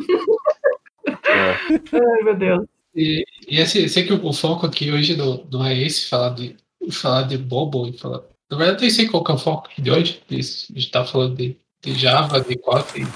É. 1.29 1.51
Ai, 1.93 2.23
meu 2.25 2.37
Deus. 2.37 2.67
E, 2.95 3.25
e 3.47 3.61
esse, 3.61 3.89
sei 3.89 4.05
que 4.05 4.13
o 4.13 4.33
foco 4.33 4.67
aqui 4.67 4.91
hoje 4.91 5.17
não, 5.17 5.47
não 5.51 5.65
é 5.65 5.77
esse, 5.77 6.09
falar 6.09 6.31
de, 6.31 6.57
falar 6.91 7.23
de 7.23 7.39
bobo 7.39 7.87
e 7.87 7.97
falar. 7.97 8.23
Na 8.51 8.57
verdade, 8.57 8.79
eu 8.79 8.81
nem 8.83 8.91
sei 8.91 9.09
qual 9.09 9.23
que 9.23 9.31
é 9.31 9.35
o 9.35 9.39
foco 9.39 9.69
de 9.79 9.91
hoje. 9.91 10.23
A 10.31 10.35
gente 10.35 10.91
tá 10.91 11.05
falando 11.05 11.37
de, 11.37 11.57
de 11.83 11.95
Java, 11.95 12.41
de 12.41 12.57
Kotlin, 12.57 13.07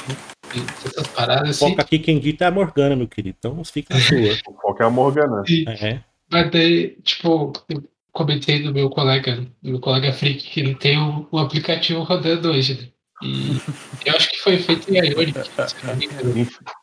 essas 0.61 1.07
paradas 1.09 1.51
assim. 1.51 1.71
Foca 1.71 1.83
aqui 1.83 1.99
quem 1.99 2.19
dita 2.19 2.45
é 2.45 2.49
a 2.49 2.51
Morgana, 2.51 2.97
meu 2.97 3.09
querido. 3.09 3.37
Então 3.39 3.65
fica 3.65 3.95
na 3.95 4.01
sua. 4.01 4.19
o 4.49 4.61
foco 4.61 4.83
é 4.83 4.87
a 4.87 4.91
Morgana. 4.91 5.43
E, 5.49 5.65
é. 5.69 6.01
Mas 6.31 6.51
daí, 6.51 6.97
tipo, 7.03 7.53
eu 7.69 7.83
comentei 8.13 8.63
do 8.63 8.73
meu 8.73 8.89
colega, 8.91 9.37
do 9.37 9.71
meu 9.71 9.81
colega 9.81 10.13
Freak, 10.13 10.43
que 10.43 10.61
ele 10.61 10.75
tem 10.75 10.99
um, 10.99 11.27
um 11.33 11.39
aplicativo 11.39 12.03
rodando 12.03 12.51
hoje, 12.51 12.75
né? 12.75 12.89
E 13.23 13.61
eu 14.07 14.17
acho 14.17 14.31
que 14.31 14.39
foi 14.39 14.59
feito 14.59 14.93
em 14.93 14.99
Ionic. 14.99 15.39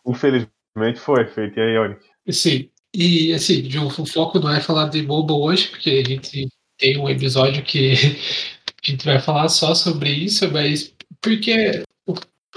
Infelizmente 0.06 1.00
foi 1.00 1.26
feito 1.28 1.60
em 1.60 1.74
Ionic. 1.74 2.02
Sim. 2.30 2.70
E 2.94 3.34
assim, 3.34 3.70
o 3.78 4.06
foco 4.06 4.40
não 4.40 4.52
é 4.52 4.60
falar 4.60 4.90
de 4.90 5.02
mobile 5.04 5.40
hoje, 5.40 5.68
porque 5.68 6.04
a 6.06 6.10
gente 6.10 6.48
tem 6.78 6.98
um 6.98 7.10
episódio 7.10 7.64
que 7.64 7.94
a 8.84 8.92
gente 8.92 9.06
vai 9.06 9.20
falar 9.20 9.48
só 9.50 9.76
sobre 9.76 10.10
isso, 10.10 10.50
mas 10.52 10.94
porque 11.22 11.84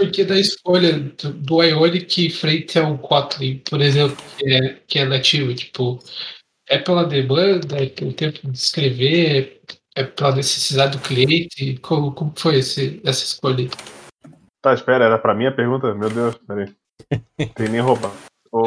porque 0.03 0.24
da 0.24 0.38
escolha 0.38 0.98
do, 0.98 1.32
do 1.32 1.62
Ionic 1.62 2.30
frente 2.30 2.78
ao 2.78 2.98
Kotlin, 2.98 3.62
por 3.68 3.80
exemplo, 3.80 4.16
que 4.36 4.53
é, 4.53 4.74
que 4.86 4.98
é 4.98 5.05
nativo, 5.05 5.55
tipo, 5.55 6.00
é 6.68 6.78
pela 6.78 7.05
demanda, 7.05 7.76
é 7.76 7.86
pelo 7.86 8.12
tempo 8.12 8.40
de 8.42 8.59
escrever, 8.59 9.61
é 9.94 10.03
pela 10.03 10.34
necessidade 10.34 10.98
do 10.98 11.03
cliente? 11.03 11.78
Como, 11.78 12.12
como 12.12 12.32
foi 12.36 12.57
esse, 12.57 13.00
essa 13.05 13.24
escolha? 13.24 13.68
Tá, 14.61 14.74
espera, 14.74 15.05
era 15.05 15.18
pra 15.18 15.34
mim 15.34 15.46
a 15.46 15.53
pergunta? 15.53 15.94
Meu 15.94 16.11
Deus, 16.11 16.36
peraí. 16.46 16.74
Tem 17.55 17.68
nem 17.68 17.80
roupa. 17.80 18.11
O, 18.50 18.64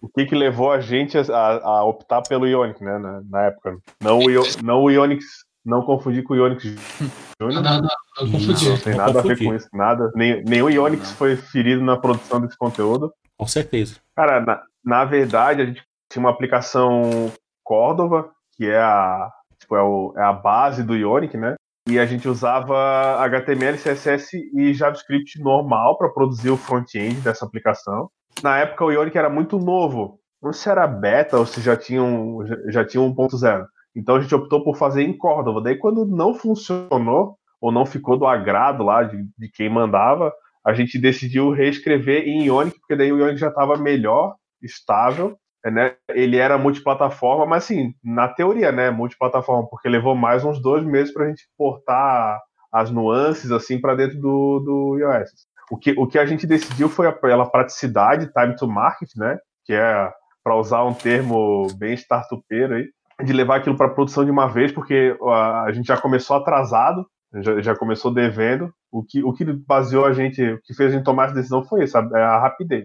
o 0.00 0.08
que 0.08 0.26
que 0.26 0.34
levou 0.34 0.72
a 0.72 0.80
gente 0.80 1.16
a, 1.16 1.46
a 1.62 1.84
optar 1.84 2.22
pelo 2.22 2.46
Ionic, 2.46 2.82
né, 2.82 2.98
na, 2.98 3.22
na 3.22 3.42
época? 3.46 3.78
Não 4.02 4.18
o, 4.18 4.62
não 4.62 4.82
o 4.82 4.90
Ionix 4.90 5.45
não 5.66 5.82
confundir 5.82 6.22
com 6.22 6.32
o 6.32 6.36
Ionix 6.36 6.62
Júnior. 6.62 7.12
Não, 7.40 7.48
não, 7.48 7.62
não, 7.62 7.82
não 7.82 8.30
confundi. 8.30 8.68
Não 8.68 8.78
tem 8.78 8.94
nada 8.94 9.18
a 9.18 9.22
ver 9.22 9.36
com 9.36 9.54
isso, 9.54 9.68
nada. 9.74 10.10
Nem, 10.14 10.42
nem 10.44 10.62
o 10.62 10.70
Ionix 10.70 11.10
foi 11.10 11.36
ferido 11.36 11.82
na 11.82 11.96
produção 11.96 12.40
desse 12.40 12.56
conteúdo. 12.56 13.12
Com 13.36 13.46
certeza. 13.46 13.96
Cara, 14.14 14.40
na, 14.40 14.62
na 14.84 15.04
verdade, 15.04 15.62
a 15.62 15.66
gente 15.66 15.82
tinha 16.10 16.20
uma 16.20 16.30
aplicação 16.30 17.32
Cordova, 17.64 18.30
que 18.56 18.66
é 18.66 18.78
a, 18.78 19.28
tipo, 19.58 19.76
é, 19.76 19.82
o, 19.82 20.14
é 20.16 20.22
a 20.22 20.32
base 20.32 20.84
do 20.84 20.94
Ionic, 20.94 21.36
né? 21.36 21.56
E 21.88 21.98
a 21.98 22.06
gente 22.06 22.28
usava 22.28 23.18
HTML, 23.24 23.76
CSS 23.76 24.36
e 24.54 24.72
JavaScript 24.72 25.40
normal 25.40 25.98
para 25.98 26.08
produzir 26.08 26.50
o 26.50 26.56
front-end 26.56 27.20
dessa 27.20 27.44
aplicação. 27.44 28.08
Na 28.42 28.58
época 28.58 28.84
o 28.84 28.92
Ionic 28.92 29.16
era 29.16 29.28
muito 29.28 29.58
novo. 29.58 30.18
Não 30.42 30.52
sei 30.52 30.62
se 30.62 30.70
era 30.70 30.86
beta 30.86 31.38
ou 31.38 31.46
se 31.46 31.60
já 31.60 31.76
tinha, 31.76 32.02
um, 32.02 32.40
já 32.68 32.84
tinha 32.84 33.02
1.0. 33.02 33.66
Então 33.96 34.16
a 34.16 34.20
gente 34.20 34.34
optou 34.34 34.62
por 34.62 34.76
fazer 34.76 35.02
em 35.02 35.16
Cordova. 35.16 35.62
Daí, 35.62 35.76
quando 35.76 36.04
não 36.04 36.34
funcionou, 36.34 37.38
ou 37.60 37.72
não 37.72 37.86
ficou 37.86 38.18
do 38.18 38.26
agrado 38.26 38.84
lá 38.84 39.02
de, 39.02 39.26
de 39.38 39.48
quem 39.48 39.70
mandava, 39.70 40.32
a 40.64 40.74
gente 40.74 40.98
decidiu 40.98 41.50
reescrever 41.50 42.28
em 42.28 42.44
Ionic, 42.44 42.78
porque 42.78 42.94
daí 42.94 43.10
o 43.10 43.18
Ionic 43.18 43.38
já 43.38 43.48
estava 43.48 43.76
melhor, 43.76 44.34
estável. 44.62 45.36
Né? 45.64 45.96
Ele 46.10 46.36
era 46.36 46.58
multiplataforma, 46.58 47.46
mas 47.46 47.64
assim, 47.64 47.94
na 48.04 48.28
teoria, 48.28 48.70
né? 48.70 48.90
Multiplataforma, 48.90 49.66
porque 49.68 49.88
levou 49.88 50.14
mais 50.14 50.44
uns 50.44 50.60
dois 50.60 50.84
meses 50.84 51.12
para 51.12 51.24
a 51.24 51.28
gente 51.28 51.48
portar 51.56 52.40
as 52.70 52.90
nuances 52.90 53.50
assim 53.50 53.80
para 53.80 53.94
dentro 53.94 54.20
do, 54.20 54.60
do 54.60 54.98
iOS. 54.98 55.30
O 55.70 55.76
que, 55.76 55.92
o 55.98 56.06
que 56.06 56.18
a 56.18 56.26
gente 56.26 56.46
decidiu 56.46 56.88
foi 56.88 57.08
a, 57.08 57.12
pela 57.12 57.50
praticidade, 57.50 58.30
time 58.32 58.54
to 58.54 58.68
market, 58.68 59.10
né? 59.16 59.38
Que 59.64 59.72
é, 59.72 60.12
para 60.44 60.56
usar 60.56 60.84
um 60.84 60.94
termo 60.94 61.66
bem 61.76 61.94
startupeiro 61.94 62.74
aí, 62.74 62.88
de 63.24 63.32
levar 63.32 63.56
aquilo 63.56 63.76
para 63.76 63.88
produção 63.88 64.24
de 64.24 64.30
uma 64.30 64.46
vez, 64.46 64.72
porque 64.72 65.16
a, 65.22 65.64
a 65.64 65.72
gente 65.72 65.86
já 65.86 65.96
começou 65.96 66.36
atrasado, 66.36 67.06
já, 67.42 67.60
já, 67.60 67.76
começou 67.76 68.12
devendo. 68.12 68.72
O 68.90 69.02
que, 69.02 69.22
o 69.22 69.32
que 69.32 69.44
baseou 69.44 70.04
a 70.04 70.12
gente, 70.12 70.42
o 70.42 70.60
que 70.62 70.74
fez 70.74 70.90
a 70.90 70.96
gente 70.96 71.04
tomar 71.04 71.26
essa 71.26 71.34
decisão 71.34 71.64
foi 71.64 71.84
isso, 71.84 71.96
a, 71.96 72.00
a 72.00 72.40
rapidez. 72.40 72.84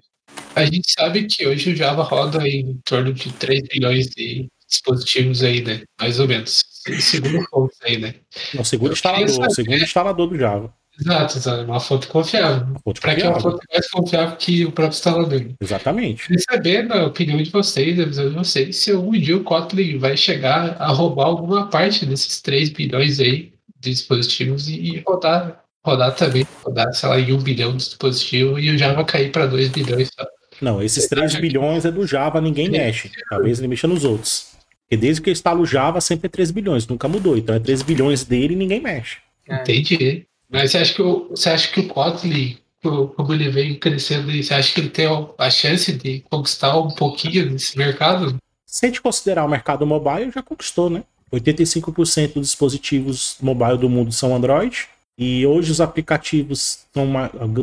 A 0.56 0.66
gente 0.66 0.92
sabe 0.92 1.26
que 1.26 1.46
hoje 1.48 1.72
o 1.72 1.76
Java 1.76 2.04
roda 2.04 2.48
em 2.48 2.80
torno 2.86 3.14
de 3.14 3.32
3 3.34 3.62
bilhões 3.70 4.08
de 4.08 4.48
dispositivos 4.68 5.44
aí, 5.44 5.62
né? 5.62 5.82
Mais 6.00 6.20
ou 6.20 6.28
menos. 6.28 6.64
Segundo 7.00 7.44
fontes 7.50 7.78
aí, 7.84 7.98
né? 7.98 8.16
Não, 8.54 8.64
segundo 8.64 8.94
instalador, 8.94 9.52
segundo 9.52 9.78
instalador 9.78 10.28
do 10.28 10.38
Java. 10.38 10.74
Exato, 11.00 11.38
exato. 11.38 11.64
Uma 11.64 11.80
fonte 11.80 12.08
confiável. 12.08 12.76
Para 13.00 13.16
que 13.16 13.22
é 13.22 13.30
uma 13.30 13.40
fonte 13.40 13.66
mais 13.72 13.90
confiável 13.90 14.36
que 14.36 14.66
o 14.66 14.72
próprio 14.72 14.96
instalador. 14.96 15.46
Exatamente. 15.60 16.28
Queria 16.28 16.44
saber, 16.50 16.84
na 16.84 17.06
opinião 17.06 17.42
de 17.42 17.50
vocês, 17.50 18.00
a 18.00 18.06
visão 18.06 18.30
de 18.30 18.36
vocês, 18.36 18.76
se 18.78 18.92
algum 18.92 19.12
dia 19.12 19.38
o 19.38 19.44
Kotlin 19.44 19.98
vai 19.98 20.18
chegar 20.18 20.76
a 20.80 20.88
roubar 20.88 21.26
alguma 21.26 21.68
parte 21.70 22.06
desses 22.06 22.42
3 22.42 22.70
bilhões 22.70 23.20
aí 23.20 23.54
de 23.80 23.90
dispositivos 23.92 24.68
e 24.68 25.02
rodar, 25.08 25.64
rodar 25.84 26.14
também, 26.16 26.46
rodar, 26.64 26.94
sei 26.94 27.10
lá, 27.10 27.20
em 27.20 27.34
1 27.34 27.38
bilhão 27.40 27.72
de 27.72 27.78
dispositivos 27.78 28.64
e 28.64 28.70
o 28.70 28.78
Java 28.78 29.04
cair 29.04 29.32
para 29.32 29.48
2 29.48 29.70
bilhões 29.70 30.10
só. 30.14 30.26
Não, 30.62 30.82
esses 30.84 31.08
3 31.08 31.36
bilhões 31.36 31.86
é 31.86 31.92
do 31.92 32.06
Java, 32.06 32.40
ninguém 32.40 32.70
mexe. 32.70 33.10
Talvez 33.30 33.58
ele 33.58 33.68
mexa 33.68 33.88
nos 33.88 34.06
outros. 34.06 34.52
Porque 34.84 34.98
desde 34.98 35.22
que 35.22 35.30
eu 35.30 35.32
instalo 35.32 35.64
o 35.64 35.66
Java, 35.66 36.00
sempre 36.02 36.28
é 36.28 36.30
3 36.30 36.52
bilhões, 36.52 36.86
nunca 36.86 37.08
mudou. 37.08 37.36
Então 37.38 37.56
é 37.56 37.60
3 37.60 37.82
bilhões 37.82 38.24
dele 38.24 38.54
e 38.54 38.58
ninguém 38.58 38.80
mexe. 38.80 39.18
Entendi. 39.50 40.28
Mas 40.52 40.72
você 40.72 40.80
acha 40.80 40.94
que 40.94 41.02
o, 41.02 41.30
você 41.30 41.50
acha 41.50 41.72
que 41.72 41.80
o 41.80 41.88
Kotlin, 41.88 42.58
como 42.82 43.34
ele 43.34 43.50
vem 43.50 43.80
crescendo, 43.80 44.32
você 44.32 44.54
acha 44.54 44.74
que 44.74 44.82
ele 44.82 44.90
tem 44.90 45.08
a 45.38 45.50
chance 45.50 45.94
de 45.94 46.20
conquistar 46.30 46.78
um 46.78 46.90
pouquinho 46.90 47.50
nesse 47.50 47.78
mercado? 47.78 48.36
Se 48.66 48.86
a 48.86 48.90
gente 48.90 49.02
considerar 49.02 49.46
o 49.46 49.50
mercado 49.50 49.86
mobile, 49.86 50.32
já 50.32 50.42
conquistou, 50.42 50.90
né? 50.90 51.04
85% 51.32 52.34
dos 52.34 52.48
dispositivos 52.48 53.38
mobile 53.42 53.78
do 53.78 53.90
mundo 53.90 54.12
são 54.12 54.36
Android. 54.36 54.90
E 55.18 55.46
hoje 55.46 55.72
os 55.72 55.80
aplicativos 55.80 56.86
são 56.94 57.08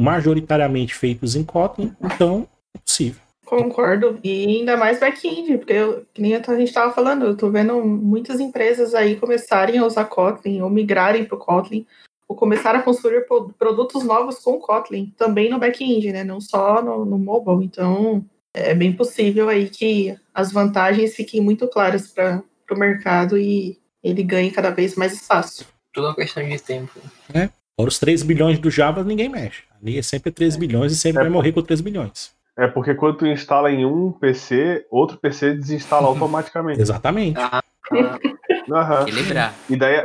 majoritariamente 0.01 0.95
feitos 0.95 1.34
em 1.34 1.45
Kotlin, 1.45 1.93
então 2.03 2.47
é 2.74 2.78
possível. 2.78 3.20
Concordo. 3.45 4.18
E 4.22 4.47
ainda 4.47 4.76
mais 4.76 5.01
back-end, 5.01 5.59
porque 5.59 5.72
eu, 5.72 6.07
que 6.12 6.20
nem 6.20 6.34
a 6.34 6.39
gente 6.39 6.68
estava 6.68 6.93
falando, 6.93 7.24
eu 7.24 7.32
estou 7.32 7.51
vendo 7.51 7.82
muitas 7.82 8.39
empresas 8.41 8.95
aí 8.95 9.16
começarem 9.16 9.78
a 9.78 9.84
usar 9.84 10.05
Kotlin 10.05 10.61
ou 10.61 10.70
migrarem 10.70 11.24
para 11.24 11.36
o 11.36 11.39
Kotlin 11.39 11.86
ou 12.29 12.37
começar 12.37 12.74
a 12.74 12.83
construir 12.83 13.26
produtos 13.59 14.05
novos 14.05 14.39
com 14.39 14.61
Kotlin, 14.61 15.14
também 15.16 15.49
no 15.49 15.59
back-end, 15.59 16.12
né? 16.12 16.22
Não 16.22 16.41
só 16.41 16.83
no, 16.83 17.07
no 17.07 17.18
mobile. 17.18 17.64
Então, 17.64 18.22
é 18.53 18.74
bem 18.74 18.93
possível 18.93 19.49
aí 19.49 19.70
que 19.70 20.14
as 20.35 20.53
vantagens 20.53 21.16
fiquem 21.16 21.41
muito 21.41 21.66
claras 21.66 22.09
para 22.09 22.43
o 22.70 22.79
mercado 22.79 23.39
e 23.39 23.79
ele 24.05 24.22
ganhe 24.22 24.51
cada 24.51 24.70
vez 24.70 24.95
mais 24.95 25.14
espaço. 25.14 25.66
Tudo 25.93 26.09
uma 26.09 26.14
questão 26.14 26.47
de 26.47 26.61
tempo. 26.61 27.01
É. 27.33 27.49
Fora 27.74 27.89
os 27.89 27.99
3 27.99 28.22
bilhões 28.24 28.59
do 28.59 28.70
Java, 28.70 29.03
ninguém 29.03 29.29
mexe. 29.29 29.62
Ali 29.81 29.99
é 29.99 30.03
sempre 30.03 30.31
3 30.31 30.55
é. 30.55 30.59
bilhões 30.59 30.93
e 30.93 30.97
sempre 30.97 31.20
é. 31.20 31.22
vai 31.22 31.31
morrer 31.31 31.53
com 31.53 31.62
3 31.62 31.81
bilhões. 31.81 32.33
É 32.59 32.66
porque 32.66 32.93
quando 32.95 33.18
tu 33.18 33.26
instala 33.26 33.70
em 33.70 33.87
um 33.87 34.11
PC, 34.11 34.85
outro 34.91 35.16
PC 35.16 35.55
desinstala 35.55 36.07
automaticamente. 36.09 36.81
Exatamente. 36.81 37.39
Ah, 37.39 37.62
ah. 37.93 39.03
Equilibrar. 39.03 39.55
E 39.68 39.76
daí, 39.76 40.03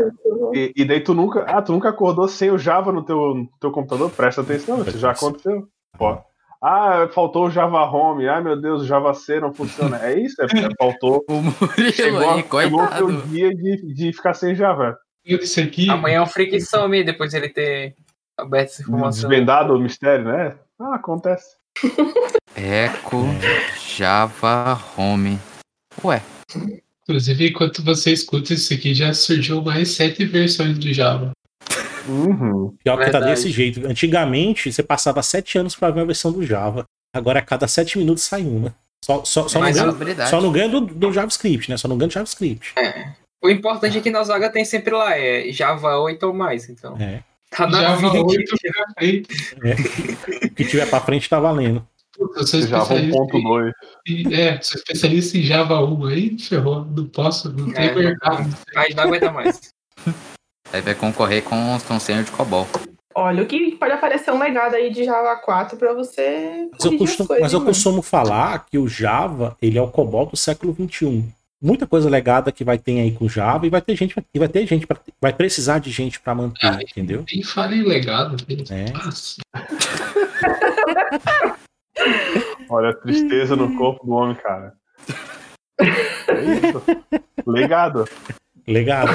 e, 0.54 0.74
e, 0.76 0.86
daí 0.86 1.02
tu 1.02 1.14
nunca. 1.14 1.42
Ah, 1.42 1.62
tu 1.62 1.72
nunca 1.72 1.90
acordou 1.90 2.28
sem 2.28 2.52
o 2.52 2.58
Java 2.58 2.92
no 2.92 3.04
teu, 3.04 3.36
no 3.36 3.50
teu 3.60 3.72
computador? 3.72 4.10
Presta 4.12 4.42
atenção, 4.42 4.82
isso 4.84 4.98
já 4.98 5.12
aconteceu. 5.12 5.68
Pô. 5.98 6.18
Ah, 6.62 7.10
faltou 7.14 7.48
o 7.48 7.52
Java 7.52 7.84
Home. 7.84 8.28
Ai 8.30 8.42
meu 8.42 8.60
Deus, 8.60 8.84
o 8.84 8.86
Java 8.86 9.14
C 9.14 9.40
não 9.40 9.54
funciona. 9.54 10.00
É 10.02 10.18
isso, 10.18 10.42
é, 10.42 10.48
faltou. 10.80 11.24
O 11.28 11.42
Murilo 11.42 11.92
chegou, 11.92 12.30
aí, 12.30 12.46
chegou 12.64 12.84
o 12.84 12.88
teu 12.88 13.12
dia 13.24 13.50
de, 13.50 13.94
de 13.94 14.14
ficar 14.14 14.34
sem 14.34 14.56
Java. 14.56 14.98
Isso 15.26 15.60
aqui. 15.60 15.90
Amanhã 15.90 16.18
é 16.18 16.22
um 16.22 16.26
freak 16.26 16.60
some 16.62 17.04
depois 17.04 17.34
ele 17.34 17.50
ter 17.50 17.96
aberto 18.38 18.70
essa 18.70 18.82
informação. 18.82 19.30
Desvendado 19.30 19.74
o 19.74 19.80
mistério, 19.80 20.26
né? 20.26 20.56
Ah, 20.80 20.96
acontece. 20.96 21.58
Eco 22.56 23.26
Java 23.78 24.80
Home. 24.98 25.40
Ué. 26.04 26.22
Inclusive, 27.04 27.50
enquanto 27.50 27.84
você 27.84 28.12
escuta 28.12 28.54
isso 28.54 28.74
aqui, 28.74 28.94
já 28.94 29.14
surgiu 29.14 29.62
mais 29.62 29.90
sete 29.90 30.26
versões 30.26 30.78
do 30.78 30.94
Java. 30.94 31.32
Uhum. 32.08 32.76
Pior 32.84 32.98
que 32.98 33.12
tá 33.12 33.20
desse 33.20 33.50
jeito. 33.50 33.86
Antigamente, 33.86 34.72
você 34.72 34.84
passava 34.84 35.22
sete 35.22 35.58
anos 35.58 35.76
para 35.76 35.92
ver 35.92 36.00
uma 36.02 36.08
versão 36.08 36.32
do 36.32 36.46
Java. 36.46 36.86
Agora, 37.14 37.40
a 37.40 37.44
cada 37.44 37.68
sete 37.68 37.98
minutos 37.98 38.24
sai 38.24 38.42
uma. 38.42 38.74
Só, 39.04 39.24
só, 39.26 39.48
só, 39.50 39.60
não, 39.60 39.72
ganha, 39.72 40.28
só 40.28 40.42
não 40.42 40.52
ganha 40.52 40.70
do, 40.70 40.82
do, 40.82 41.12
JavaScript, 41.12 41.70
né? 41.70 41.76
Só 41.76 41.90
não 41.90 41.98
ganha 41.98 42.08
do 42.08 42.14
JavaScript. 42.14 42.74
É. 42.78 43.12
O 43.44 43.50
importante 43.50 43.98
é 43.98 44.02
que 44.02 44.10
na 44.10 44.24
Zaga 44.24 44.50
tem 44.50 44.64
sempre 44.64 44.94
lá, 44.94 45.18
é 45.18 45.52
Java 45.52 45.98
8 46.00 46.24
ou 46.26 46.34
mais, 46.34 46.70
então. 46.70 46.98
É. 46.98 47.22
Tá 47.52 47.68
na 47.68 47.82
Java 47.82 48.14
8 48.14 48.56
é. 49.02 50.46
O 50.46 50.50
que 50.56 50.64
tiver 50.64 50.90
pra 50.90 51.02
frente 51.02 51.30
tá 51.30 51.40
valendo. 51.40 51.86
Eu 52.20 52.48
sou 52.48 52.62
Java 52.62 52.96
1.2. 52.96 53.74
É, 54.32 54.62
sou 54.62 54.78
especialista 54.78 55.38
em 55.38 55.42
Java 55.42 55.84
1 55.84 56.06
aí, 56.06 56.40
ferrou, 56.40 56.86
não 56.86 57.08
posso, 57.08 57.52
não 57.52 57.72
tem 57.72 57.86
é, 57.86 57.96
mercado. 57.96 58.50
Mas 58.74 58.96
não 58.96 59.04
aguenta 59.04 59.32
mais. 59.32 59.74
Aí 60.72 60.82
vai 60.82 60.96
concorrer 60.96 61.44
com 61.44 61.76
os 61.76 61.84
conselhos 61.84 62.26
de 62.26 62.32
COBOL. 62.32 62.68
Olha, 63.14 63.44
o 63.44 63.46
que 63.46 63.76
pode 63.76 63.94
aparecer 63.94 64.32
um 64.34 64.40
legado 64.40 64.74
aí 64.74 64.90
de 64.90 65.04
Java 65.04 65.36
4 65.36 65.78
para 65.78 65.94
você. 65.94 66.68
Mas 66.72 66.84
eu, 66.84 66.98
costumo, 66.98 67.28
coisas, 67.28 67.44
mas 67.44 67.54
eu 67.54 67.64
costumo 67.64 68.02
falar 68.02 68.66
que 68.66 68.80
o 68.80 68.88
Java 68.88 69.56
ele 69.62 69.78
é 69.78 69.82
o 69.82 69.88
COBOL 69.88 70.26
do 70.26 70.36
século 70.36 70.74
21 70.74 71.30
muita 71.64 71.88
coisa 71.88 72.10
legada 72.10 72.52
que 72.52 72.64
vai 72.64 72.78
ter 72.78 73.00
aí 73.00 73.12
com 73.12 73.30
Java 73.30 73.66
e 73.66 73.70
vai 73.70 73.82
ter 73.82 73.96
gente 73.96 74.14
e 74.34 74.40
vai 74.40 74.50
ter 74.50 74.68
gente 74.68 74.86
pra, 74.86 74.98
vai 75.22 75.32
precisar 75.32 75.80
de 75.80 75.90
gente 75.90 76.20
para 76.20 76.36
manter, 76.36 76.68
ah, 76.68 76.80
entendeu? 76.82 77.24
E 77.32 77.42
fala 77.42 77.74
em 77.74 77.84
legado, 77.84 78.36
é. 78.70 78.84
Olha 82.70 82.90
a 82.90 82.94
tristeza 82.94 83.56
no 83.56 83.76
corpo 83.78 84.06
do 84.06 84.14
homem, 84.14 84.36
cara. 84.36 84.74
É 86.28 86.68
isso. 86.70 86.82
Legado. 87.46 88.06
Legado. 88.68 89.12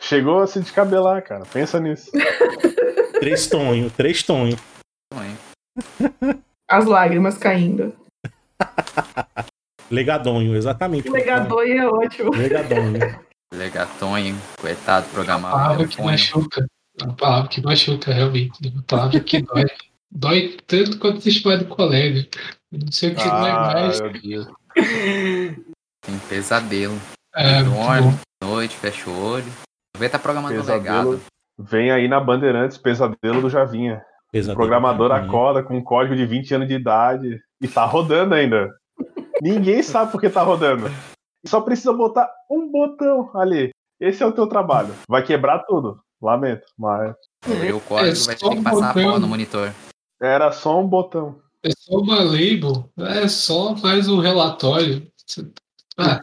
Chegou 0.00 0.40
a 0.40 0.46
se 0.46 0.60
descabelar, 0.60 1.22
cara. 1.24 1.44
Pensa 1.52 1.80
nisso. 1.80 2.10
Três 3.18 3.46
tonhos, 3.48 3.92
três 3.94 4.22
tonhos. 4.22 4.60
As 6.68 6.84
lágrimas 6.84 7.38
caindo. 7.38 7.94
Legadonho, 9.90 10.54
exatamente. 10.54 11.08
Legadonho 11.08 11.82
é 11.82 11.86
ótimo. 11.86 12.30
Legadonho. 12.34 13.20
Legatonho, 13.52 14.38
coitado, 14.60 15.08
programar. 15.08 15.54
Uma 15.54 15.62
palavra 15.62 15.88
que 15.88 16.02
machuca. 16.02 16.66
Uma 17.02 17.14
palavra 17.14 17.48
que 17.48 17.62
machuca, 17.62 18.12
realmente. 18.12 18.68
Uma 18.68 18.82
palavra 18.82 19.20
que 19.20 19.40
dói. 19.42 19.66
Dói 20.10 20.56
tanto 20.66 20.98
quanto 20.98 21.20
se 21.20 21.30
de 21.30 21.64
colega. 21.64 22.26
Eu 22.72 22.78
não 22.80 22.92
sei 22.92 23.12
o 23.12 23.14
que 23.14 23.22
ah, 23.22 23.40
dói 23.40 23.52
mais. 23.52 24.00
Tem 26.00 26.18
pesadelo. 26.28 26.98
É, 27.34 27.62
Dorme, 27.62 28.18
noite, 28.42 28.76
fecha 28.76 29.08
o 29.10 29.32
olho. 29.32 29.46
Vê 29.96 30.08
tá 30.08 30.18
programando 30.18 30.54
pesadelo. 30.54 31.10
legado. 31.10 31.20
Vem 31.58 31.90
aí 31.90 32.08
na 32.08 32.20
Bandeirantes, 32.20 32.78
pesadelo 32.78 33.42
do 33.42 33.50
Javinha. 33.50 34.02
Pesadelo 34.30 34.54
o 34.54 34.56
programador 34.56 35.10
acorda 35.10 35.62
com 35.62 35.76
um 35.76 35.82
código 35.82 36.14
de 36.14 36.24
20 36.24 36.54
anos 36.54 36.68
de 36.68 36.74
idade 36.74 37.40
e 37.60 37.68
tá 37.68 37.84
rodando 37.84 38.34
ainda. 38.34 38.70
Ninguém 39.42 39.82
sabe 39.82 40.12
por 40.12 40.20
que 40.20 40.28
tá 40.28 40.42
rodando. 40.42 40.90
Só 41.46 41.60
precisa 41.60 41.92
botar 41.92 42.30
um 42.50 42.70
botão 42.70 43.30
ali. 43.34 43.70
Esse 44.00 44.22
é 44.22 44.26
o 44.26 44.32
teu 44.32 44.46
trabalho. 44.46 44.94
Vai 45.08 45.24
quebrar 45.24 45.60
tudo. 45.60 46.00
Lamento, 46.20 46.66
mas. 46.76 47.14
Abrir 47.44 47.72
o 47.72 47.80
código, 47.80 48.10
é 48.10 48.26
vai 48.26 48.36
ter 48.36 48.48
que 48.48 48.62
passar 48.62 48.74
botão. 48.74 48.88
a 48.88 48.92
porra 48.92 49.18
no 49.18 49.28
monitor. 49.28 49.72
Era 50.20 50.50
só 50.50 50.80
um 50.80 50.86
botão. 50.86 51.40
É 51.62 51.70
só 51.76 51.98
uma 51.98 52.22
label. 52.22 52.90
É 52.98 53.28
só 53.28 53.74
mais 53.76 54.08
um 54.08 54.18
relatório. 54.18 55.06
Ah. 55.96 56.20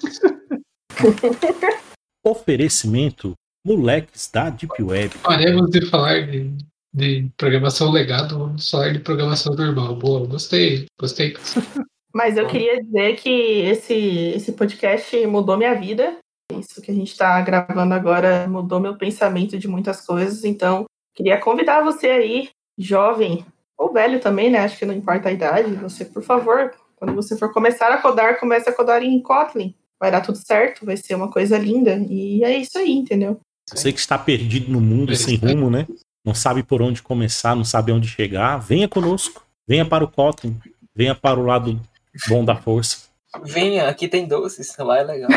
Oferecimento 2.26 3.34
moleques 3.66 4.30
da 4.32 4.50
Deep 4.50 4.82
Web. 4.82 5.18
Paremos 5.20 5.70
de 5.72 5.86
falar 5.90 6.28
de, 6.28 6.52
de 6.94 7.30
programação 7.36 7.92
legado, 7.92 8.38
vamos 8.38 8.70
falar 8.70 8.94
de 8.94 9.00
programação 9.00 9.56
normal. 9.56 9.96
Boa, 9.96 10.28
gostei, 10.28 10.86
gostei. 11.00 11.36
Mas 12.14 12.38
eu 12.38 12.48
queria 12.48 12.82
dizer 12.82 13.18
que 13.18 13.30
esse, 13.30 13.94
esse 13.94 14.54
podcast 14.54 15.26
mudou 15.28 15.58
minha 15.58 15.74
vida. 15.74 16.18
Isso 16.54 16.82
que 16.82 16.92
a 16.92 16.94
gente 16.94 17.12
está 17.12 17.42
gravando 17.42 17.94
agora 17.94 18.48
mudou 18.48 18.80
meu 18.80 18.96
pensamento 18.98 19.58
de 19.58 19.68
muitas 19.68 20.06
coisas. 20.06 20.46
Então, 20.46 20.86
queria 21.14 21.40
convidar 21.40 21.84
você 21.84 22.08
aí, 22.08 22.50
jovem, 22.78 23.46
ou 23.78 23.92
velho 23.92 24.20
também, 24.20 24.50
né? 24.50 24.60
Acho 24.60 24.78
que 24.78 24.86
não 24.86 24.94
importa 24.94 25.30
a 25.30 25.32
idade. 25.32 25.74
Você, 25.76 26.06
por 26.06 26.24
favor, 26.24 26.74
quando 26.96 27.14
você 27.14 27.38
for 27.38 27.54
começar 27.54 27.92
a 27.92 27.98
codar, 27.98 28.40
comece 28.40 28.70
a 28.70 28.74
codar 28.74 29.04
em 29.04 29.22
Kotlin. 29.22 29.76
Vai 30.00 30.12
dar 30.12 30.22
tudo 30.22 30.38
certo, 30.38 30.86
vai 30.86 30.98
ser 30.98 31.16
uma 31.16 31.30
coisa 31.30 31.58
linda. 31.58 31.96
E 32.10 32.44
é 32.44 32.58
isso 32.58 32.78
aí, 32.78 32.92
entendeu? 32.92 33.40
Você 33.70 33.92
que 33.92 34.00
está 34.00 34.18
perdido 34.18 34.72
no 34.72 34.80
mundo, 34.80 35.16
sem 35.16 35.36
rumo, 35.36 35.70
né? 35.70 35.88
Não 36.24 36.34
sabe 36.34 36.64
por 36.64 36.82
onde 36.82 37.02
começar, 37.02 37.56
não 37.56 37.64
sabe 37.64 37.92
onde 37.92 38.08
chegar, 38.08 38.58
venha 38.58 38.88
conosco. 38.88 39.44
Venha 39.68 39.86
para 39.86 40.04
o 40.04 40.08
Kotlin. 40.08 40.58
Venha 40.96 41.16
para 41.16 41.40
o 41.40 41.46
lado 41.46 41.80
Bom 42.28 42.46
da 42.46 42.56
força. 42.56 43.10
Venha, 43.44 43.90
aqui 43.90 44.08
tem 44.08 44.26
doces, 44.26 44.74
lá 44.78 45.00
é 45.00 45.04
legal. 45.04 45.30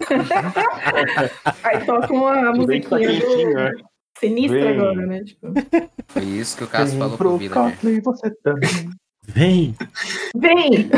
Aí 1.64 1.86
toca 1.86 2.12
uma 2.12 2.52
musiquinha 2.52 3.18
do, 3.18 3.54
né? 3.54 3.72
Sinistra 4.18 4.58
Vem. 4.58 4.74
agora, 4.74 5.06
né? 5.06 5.24
Tipo, 5.24 5.48
Foi 6.08 6.22
isso 6.24 6.56
que 6.56 6.64
o 6.64 6.68
Cássio 6.68 6.90
Vem 6.92 6.98
falou 6.98 7.18
pro 7.18 7.36
Villager. 7.36 7.74
Kotlin, 7.74 8.00
você 8.00 8.30
também. 8.42 8.90
Vem! 9.28 9.74
vem! 10.36 10.90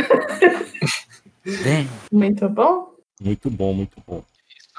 Vem. 1.45 1.89
Muito 2.13 2.49
bom. 2.49 2.95
Muito 3.21 3.51
bom, 3.51 3.73
muito 3.73 3.97
bom. 4.07 4.23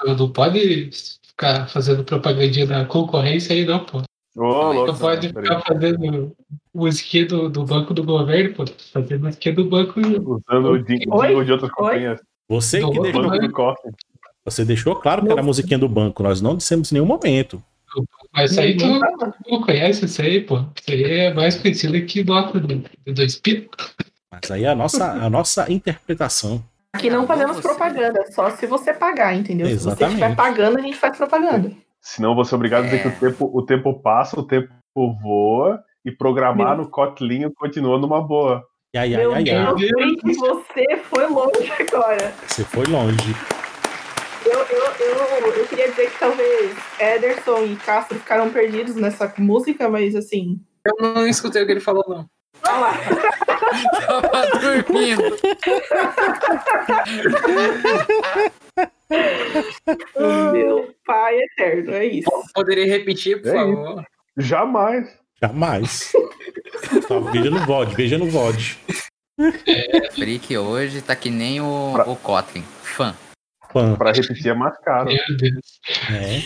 Não 0.04 0.30
pode 0.30 0.90
ficar 1.26 1.68
fazendo 1.68 2.04
propagandinha 2.04 2.66
da 2.66 2.84
concorrência 2.84 3.54
aí, 3.54 3.66
não, 3.66 3.84
pô. 3.84 4.02
Ô, 4.36 4.72
louco. 4.72 4.92
Não 4.92 4.98
pode 4.98 5.28
ficar 5.28 5.60
fazendo 5.60 6.32
musiquinha 6.72 7.26
do, 7.26 7.50
do 7.50 7.64
banco 7.64 7.92
do 7.92 8.04
governo, 8.04 8.54
pô. 8.54 8.64
Fazendo 8.92 9.24
musiquinha 9.24 9.54
do 9.54 9.64
banco. 9.68 10.00
Usando 10.00 10.70
o 10.70 10.78
jingle 10.82 11.44
de 11.44 11.52
outras 11.52 11.70
companhias. 11.72 12.20
Você 12.48 12.78
que 12.78 12.84
Não, 12.84 13.02
deixou, 13.02 13.22
do 13.22 13.74
você 14.44 14.64
deixou 14.64 14.96
claro 14.96 15.22
que 15.24 15.30
era 15.30 15.40
a 15.40 15.44
musiquinha 15.44 15.78
do 15.78 15.88
banco. 15.88 16.22
Nós 16.22 16.40
não 16.40 16.56
dissemos 16.56 16.90
em 16.90 16.94
nenhum 16.94 17.06
momento. 17.06 17.62
Mas 18.32 18.52
isso 18.52 18.60
aí 18.60 18.76
tu 18.76 18.86
não 19.48 19.60
conhece 19.62 20.04
isso 20.04 20.22
aí, 20.22 20.40
pô. 20.40 20.56
Isso 20.80 20.90
aí 20.90 21.04
é 21.04 21.34
mais 21.34 21.56
conhecido 21.56 22.00
que 22.06 22.22
nota 22.24 22.60
de, 22.60 22.84
de 23.06 23.12
dois 23.12 23.36
pinos. 23.36 23.68
Mas 24.30 24.50
aí 24.50 24.64
é 24.64 24.68
a 24.68 24.74
nossa, 24.74 25.04
a 25.12 25.28
nossa 25.28 25.70
interpretação. 25.70 26.62
Aqui 26.92 27.10
não 27.10 27.26
fazemos 27.26 27.56
Você- 27.56 27.62
propaganda, 27.62 28.24
só 28.32 28.50
se 28.50 28.66
você 28.66 28.92
pagar, 28.92 29.34
entendeu? 29.34 29.66
Se 29.66 29.74
você 29.74 29.88
Exatamente. 29.88 30.14
estiver 30.20 30.36
pagando, 30.36 30.78
a 30.78 30.80
gente 30.82 30.96
faz 30.96 31.16
propaganda. 31.16 31.72
Senão 32.00 32.34
você 32.34 32.54
é 32.54 32.56
obrigado 32.56 32.82
a 32.82 32.84
dizer 32.86 32.96
É. 32.96 33.02
que 33.02 33.08
o 33.08 33.20
tempo, 33.30 33.50
o 33.52 33.62
tempo 33.66 34.00
passa, 34.00 34.38
o 34.38 34.42
tempo 34.46 34.68
voa, 35.22 35.82
e 36.04 36.10
programar 36.10 36.76
Meu- 36.76 36.84
no 36.84 36.90
Kotlin 36.90 37.50
continua 37.50 37.98
numa 37.98 38.20
boa. 38.22 38.62
E 38.94 38.98
aí, 38.98 39.14
ai, 39.14 39.20
Meu 39.20 39.32
ai, 39.32 39.38
ai. 39.38 39.74
Deus, 39.74 39.80
gente, 39.80 40.34
você 40.36 40.96
foi 41.04 41.26
longe 41.28 41.70
agora. 41.78 42.32
Você 42.48 42.64
foi 42.64 42.84
longe. 42.86 43.34
Eu, 45.00 45.52
eu, 45.56 45.66
queria 45.66 45.88
dizer 45.90 46.10
que 46.10 46.18
talvez 46.18 46.76
Ederson 46.98 47.64
e 47.64 47.76
Castro 47.76 48.18
ficaram 48.18 48.50
perdidos 48.50 48.94
nessa 48.96 49.32
música, 49.38 49.88
mas 49.88 50.14
assim. 50.14 50.60
Eu 50.84 50.94
não 51.14 51.26
escutei 51.26 51.62
o 51.62 51.66
que 51.66 51.72
ele 51.72 51.80
falou, 51.80 52.04
não. 52.08 52.28
Olha 52.66 52.76
lá. 52.78 52.92
Tava 54.06 54.46
dormindo. 54.60 55.36
Meu 60.52 60.94
pai 61.04 61.38
eterno, 61.38 61.92
é 61.92 62.06
isso. 62.06 62.30
Poderia 62.54 62.86
repetir, 62.86 63.40
por 63.40 63.48
É 63.48 63.52
favor? 63.54 64.04
Jamais. 64.36 65.08
Jamais. 65.42 66.12
Só 67.06 67.20
veja 67.20 67.50
no 67.50 67.58
VOD, 67.64 67.94
veja 67.94 68.18
no 68.18 68.26
VOD. 68.26 68.78
Freak 70.14 70.56
hoje 70.58 71.00
tá 71.00 71.16
que 71.16 71.30
nem 71.30 71.60
o, 71.60 71.92
Pra- 71.94 72.08
o 72.08 72.16
Kotlin. 72.16 72.62
Fã. 72.82 73.14
Fã. 73.72 73.94
Pra 73.96 74.12
repetir 74.12 74.48
é 74.48 74.54
mais 74.54 74.76
caro. 74.80 75.06
Meu 75.06 75.36
Deus. 75.36 75.80
É. 76.10 76.40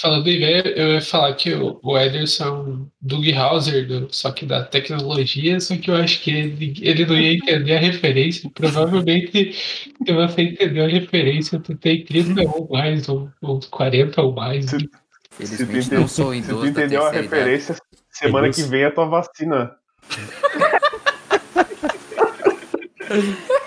Falando 0.00 0.28
em 0.28 0.38
velho, 0.38 0.68
eu 0.70 0.92
ia 0.94 1.00
falar 1.00 1.34
que 1.34 1.52
o, 1.52 1.78
o 1.82 1.98
Ederson 1.98 2.44
é 2.44 2.50
um 2.52 2.88
Doug 3.00 3.26
Hauser, 3.34 3.86
do, 3.86 4.08
só 4.14 4.30
que 4.30 4.46
da 4.46 4.62
tecnologia, 4.64 5.58
só 5.58 5.76
que 5.76 5.90
eu 5.90 5.96
acho 5.96 6.22
que 6.22 6.30
ele, 6.30 6.72
ele 6.80 7.04
não 7.04 7.16
ia 7.18 7.32
entender 7.34 7.76
a 7.76 7.80
referência. 7.80 8.48
Provavelmente, 8.54 9.52
se 9.52 10.12
você 10.12 10.42
entendeu 10.42 10.84
a 10.84 10.88
referência, 10.88 11.58
tu 11.58 11.74
tem 11.76 12.04
30 12.04 12.42
ou 12.42 12.68
mais, 12.70 13.08
ou, 13.08 13.28
ou 13.42 13.58
40 13.70 14.22
ou 14.22 14.32
mais. 14.32 14.66
Se- 14.70 14.78
Se 14.78 14.86
tu, 14.86 14.90
Felizmente 15.36 15.86
ente- 15.86 15.94
não 15.96 16.06
sou 16.06 16.32
se 16.32 16.42
tu 16.42 16.64
entendeu 16.66 17.04
a 17.04 17.10
terceira 17.10 17.10
idade. 17.10 17.22
referência, 17.50 17.76
semana 18.10 18.50
que 18.50 18.62
vem 18.62 18.82
é 18.82 18.86
a 18.86 18.90
tua 18.92 19.06
vacina. 19.06 19.72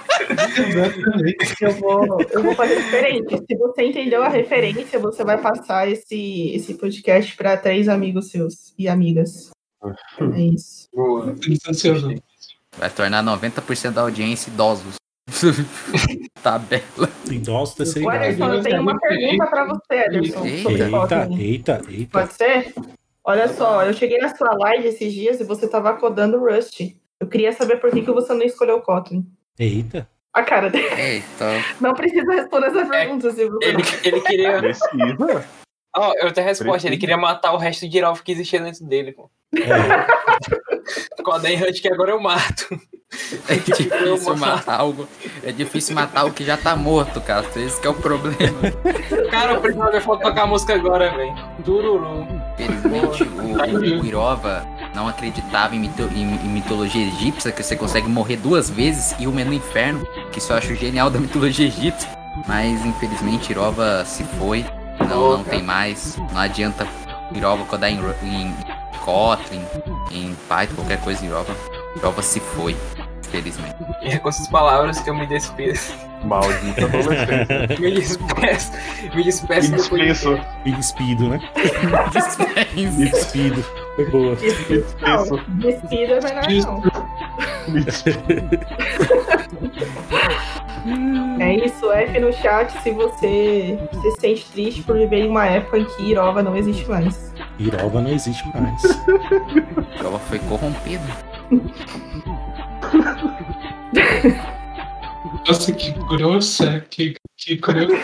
Exatamente. 0.57 1.55
Eu 1.61 1.71
vou, 1.73 2.21
eu 2.31 2.43
vou 2.43 2.55
fazer 2.55 2.75
diferente. 2.75 3.37
Se 3.37 3.57
você 3.57 3.83
entendeu 3.83 4.23
a 4.23 4.29
referência, 4.29 4.99
você 4.99 5.23
vai 5.23 5.41
passar 5.41 5.89
esse, 5.89 6.51
esse 6.53 6.73
podcast 6.75 7.35
para 7.35 7.57
três 7.57 7.87
amigos 7.87 8.29
seus 8.29 8.73
e 8.77 8.87
amigas. 8.87 9.51
É 10.35 10.41
isso. 10.41 10.87
Boa. 10.93 11.35
Sensacional. 11.41 12.15
Vai 12.77 12.89
tornar 12.89 13.23
90% 13.23 13.91
da 13.91 14.01
audiência 14.01 14.49
idosos. 14.49 14.95
Tabela. 16.41 17.09
Idosos 17.29 17.95
O 17.95 17.99
idade. 17.99 18.25
Ederson, 18.25 18.53
eu 18.53 18.61
tenho 18.61 18.81
uma 18.81 18.99
pergunta 18.99 19.47
para 19.47 19.65
você, 19.65 20.05
Ederson. 20.05 20.45
Eita, 20.45 20.89
Kotlin. 20.89 21.39
eita, 21.39 21.81
eita. 21.89 22.11
Pode 22.11 22.33
ser? 22.33 22.73
Olha 23.23 23.47
só, 23.47 23.83
eu 23.83 23.93
cheguei 23.93 24.19
na 24.19 24.35
sua 24.35 24.53
live 24.55 24.87
esses 24.87 25.11
dias 25.11 25.39
e 25.39 25.43
você 25.43 25.65
estava 25.65 25.93
codando 25.93 26.39
Rust. 26.39 26.79
Eu 27.19 27.27
queria 27.27 27.51
saber 27.51 27.77
por 27.77 27.89
que, 27.89 28.03
que 28.03 28.11
você 28.11 28.33
não 28.33 28.43
escolheu 28.43 28.81
Kotlin. 28.81 29.25
Eita. 29.57 30.07
A 30.33 30.43
cara 30.43 30.69
dele. 30.69 30.89
Eita. 31.01 31.63
Não 31.79 31.93
precisa 31.93 32.29
responder 32.33 32.67
essa 32.67 32.85
pergunta 32.85 33.31
se 33.31 33.49
você 33.49 33.67
Ele, 33.67 33.83
ele 34.03 34.21
queria. 34.21 34.57
Precisa. 34.59 35.47
Ó, 35.95 36.13
eu 36.19 36.33
tenho 36.33 36.45
a 36.45 36.49
resposta. 36.49 36.71
Precisa. 36.71 36.87
Ele 36.89 36.97
queria 36.97 37.17
matar 37.17 37.53
o 37.53 37.57
resto 37.57 37.87
de 37.87 37.97
Irov 37.97 38.21
que 38.21 38.33
existia 38.33 38.59
dentro 38.59 38.85
dele, 38.85 39.13
pô. 39.13 39.31
É, 39.55 41.21
Com 41.23 41.31
a 41.31 41.37
Dan 41.37 41.53
Hunt 41.53 41.81
que 41.81 41.87
agora 41.87 42.11
eu 42.11 42.19
mato. 42.19 42.79
É 43.47 43.55
difícil 43.55 44.35
matar 44.35 44.79
algo. 44.79 45.07
É 45.43 45.51
difícil 45.51 45.95
matar 45.95 46.25
o 46.25 46.33
que 46.33 46.43
já 46.43 46.57
tá 46.57 46.75
morto, 46.75 47.21
cara. 47.21 47.45
Esse 47.55 47.79
que 47.79 47.87
é 47.87 47.89
o 47.89 47.93
problema. 47.93 48.59
Cara, 49.31 49.59
preciso 49.59 49.89
ver 49.89 50.01
foto 50.01 50.21
tocar 50.21 50.43
a 50.43 50.47
música 50.47 50.75
agora, 50.75 51.15
velho. 51.15 51.33
Dururu. 51.59 52.27
Felizmente, 52.57 53.23
o, 53.23 54.01
o 54.01 54.05
Irova 54.05 54.67
não 54.95 55.07
acreditava 55.07 55.75
em, 55.75 55.79
mito- 55.79 56.09
em- 56.15 56.35
em 56.35 56.47
mitologia 56.49 57.05
egípcia, 57.07 57.51
que 57.51 57.61
você 57.61 57.75
consegue 57.75 58.07
morrer 58.07 58.37
duas 58.37 58.69
vezes 58.69 59.13
e 59.19 59.27
uma 59.27 59.41
é 59.41 59.43
no 59.43 59.53
inferno, 59.53 60.05
que 60.31 60.39
isso 60.39 60.51
eu 60.53 60.57
acho 60.57 60.73
genial 60.75 61.09
da 61.09 61.19
mitologia 61.19 61.67
egípcia. 61.67 62.09
Mas 62.47 62.83
infelizmente 62.85 63.51
Irova 63.51 64.03
se 64.05 64.23
foi, 64.39 64.65
não, 65.07 65.37
não 65.37 65.43
tem 65.43 65.61
mais. 65.61 66.17
Não 66.33 66.39
adianta 66.39 66.87
Irova 67.33 67.63
codar 67.65 67.89
em, 67.91 67.99
em 68.23 68.53
Kotlin, 69.03 69.61
em 70.11 70.35
Python, 70.49 70.75
qualquer 70.75 70.99
coisa 71.01 71.23
em 71.23 71.27
Irova. 71.27 71.55
Irova 71.95 72.21
se 72.21 72.39
foi, 72.39 72.75
infelizmente. 73.25 73.75
E 74.01 74.09
é 74.09 74.17
com 74.17 74.29
essas 74.29 74.47
palavras 74.47 74.99
que 74.99 75.09
eu 75.09 75.15
me 75.15 75.25
despido. 75.27 75.79
Maldita 76.23 76.85
adolescente. 76.85 77.47
Me 77.79 77.91
despeço. 77.91 78.71
Me 79.13 79.23
despeço 79.23 79.71
Me 79.71 79.77
podcast. 79.77 80.25
despeço. 80.35 80.41
me 80.65 80.71
despido, 80.71 81.29
né? 81.29 81.39
Me 82.73 82.87
despido. 83.11 83.65
Foi 83.95 84.05
boa. 84.05 84.37
Não. 85.01 85.23
É 85.63 86.21
melhor 86.21 86.21
não. 86.65 86.81
Despeço. 87.73 88.19
É 91.39 91.65
isso, 91.65 91.91
F 91.91 92.19
no 92.19 92.31
chat 92.33 92.71
se 92.83 92.91
você 92.91 93.79
se 94.01 94.11
sente 94.19 94.45
triste 94.51 94.83
por 94.83 94.95
viver 94.97 95.21
em 95.21 95.29
uma 95.29 95.45
época 95.45 95.79
em 95.79 95.85
que 95.85 96.03
Irova 96.03 96.43
não 96.43 96.55
existe 96.55 96.87
mais. 96.87 97.33
Irova 97.57 98.01
não 98.01 98.11
existe 98.11 98.43
mais. 98.53 98.83
Irova 99.99 100.19
foi 100.19 100.39
corrompido. 100.39 101.03
Nossa, 105.47 105.71
que 105.71 105.91
grossa. 105.91 106.85
Que, 106.89 107.15
que 107.37 107.55
grossa. 107.55 107.95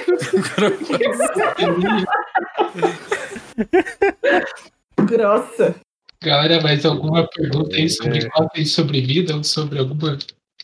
Grossa. 5.00 5.76
Galera, 6.24 6.62
mais 6.62 6.86
alguma 6.86 7.28
pergunta 7.28 7.76
aí 7.76 7.90
sobre 7.90 8.20
É. 8.20 8.30
Kotlin, 8.30 8.66
sobre 8.66 9.02
vida 9.02 9.36
ou 9.36 9.44
sobre 9.44 9.80
alguma 9.80 10.18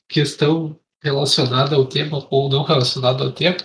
questão 0.08 0.78
relacionada 1.04 1.76
ao 1.76 1.86
tema 1.86 2.26
ou 2.30 2.50
não 2.50 2.64
relacionada 2.64 3.24
ao 3.24 3.32
tema? 3.32 3.58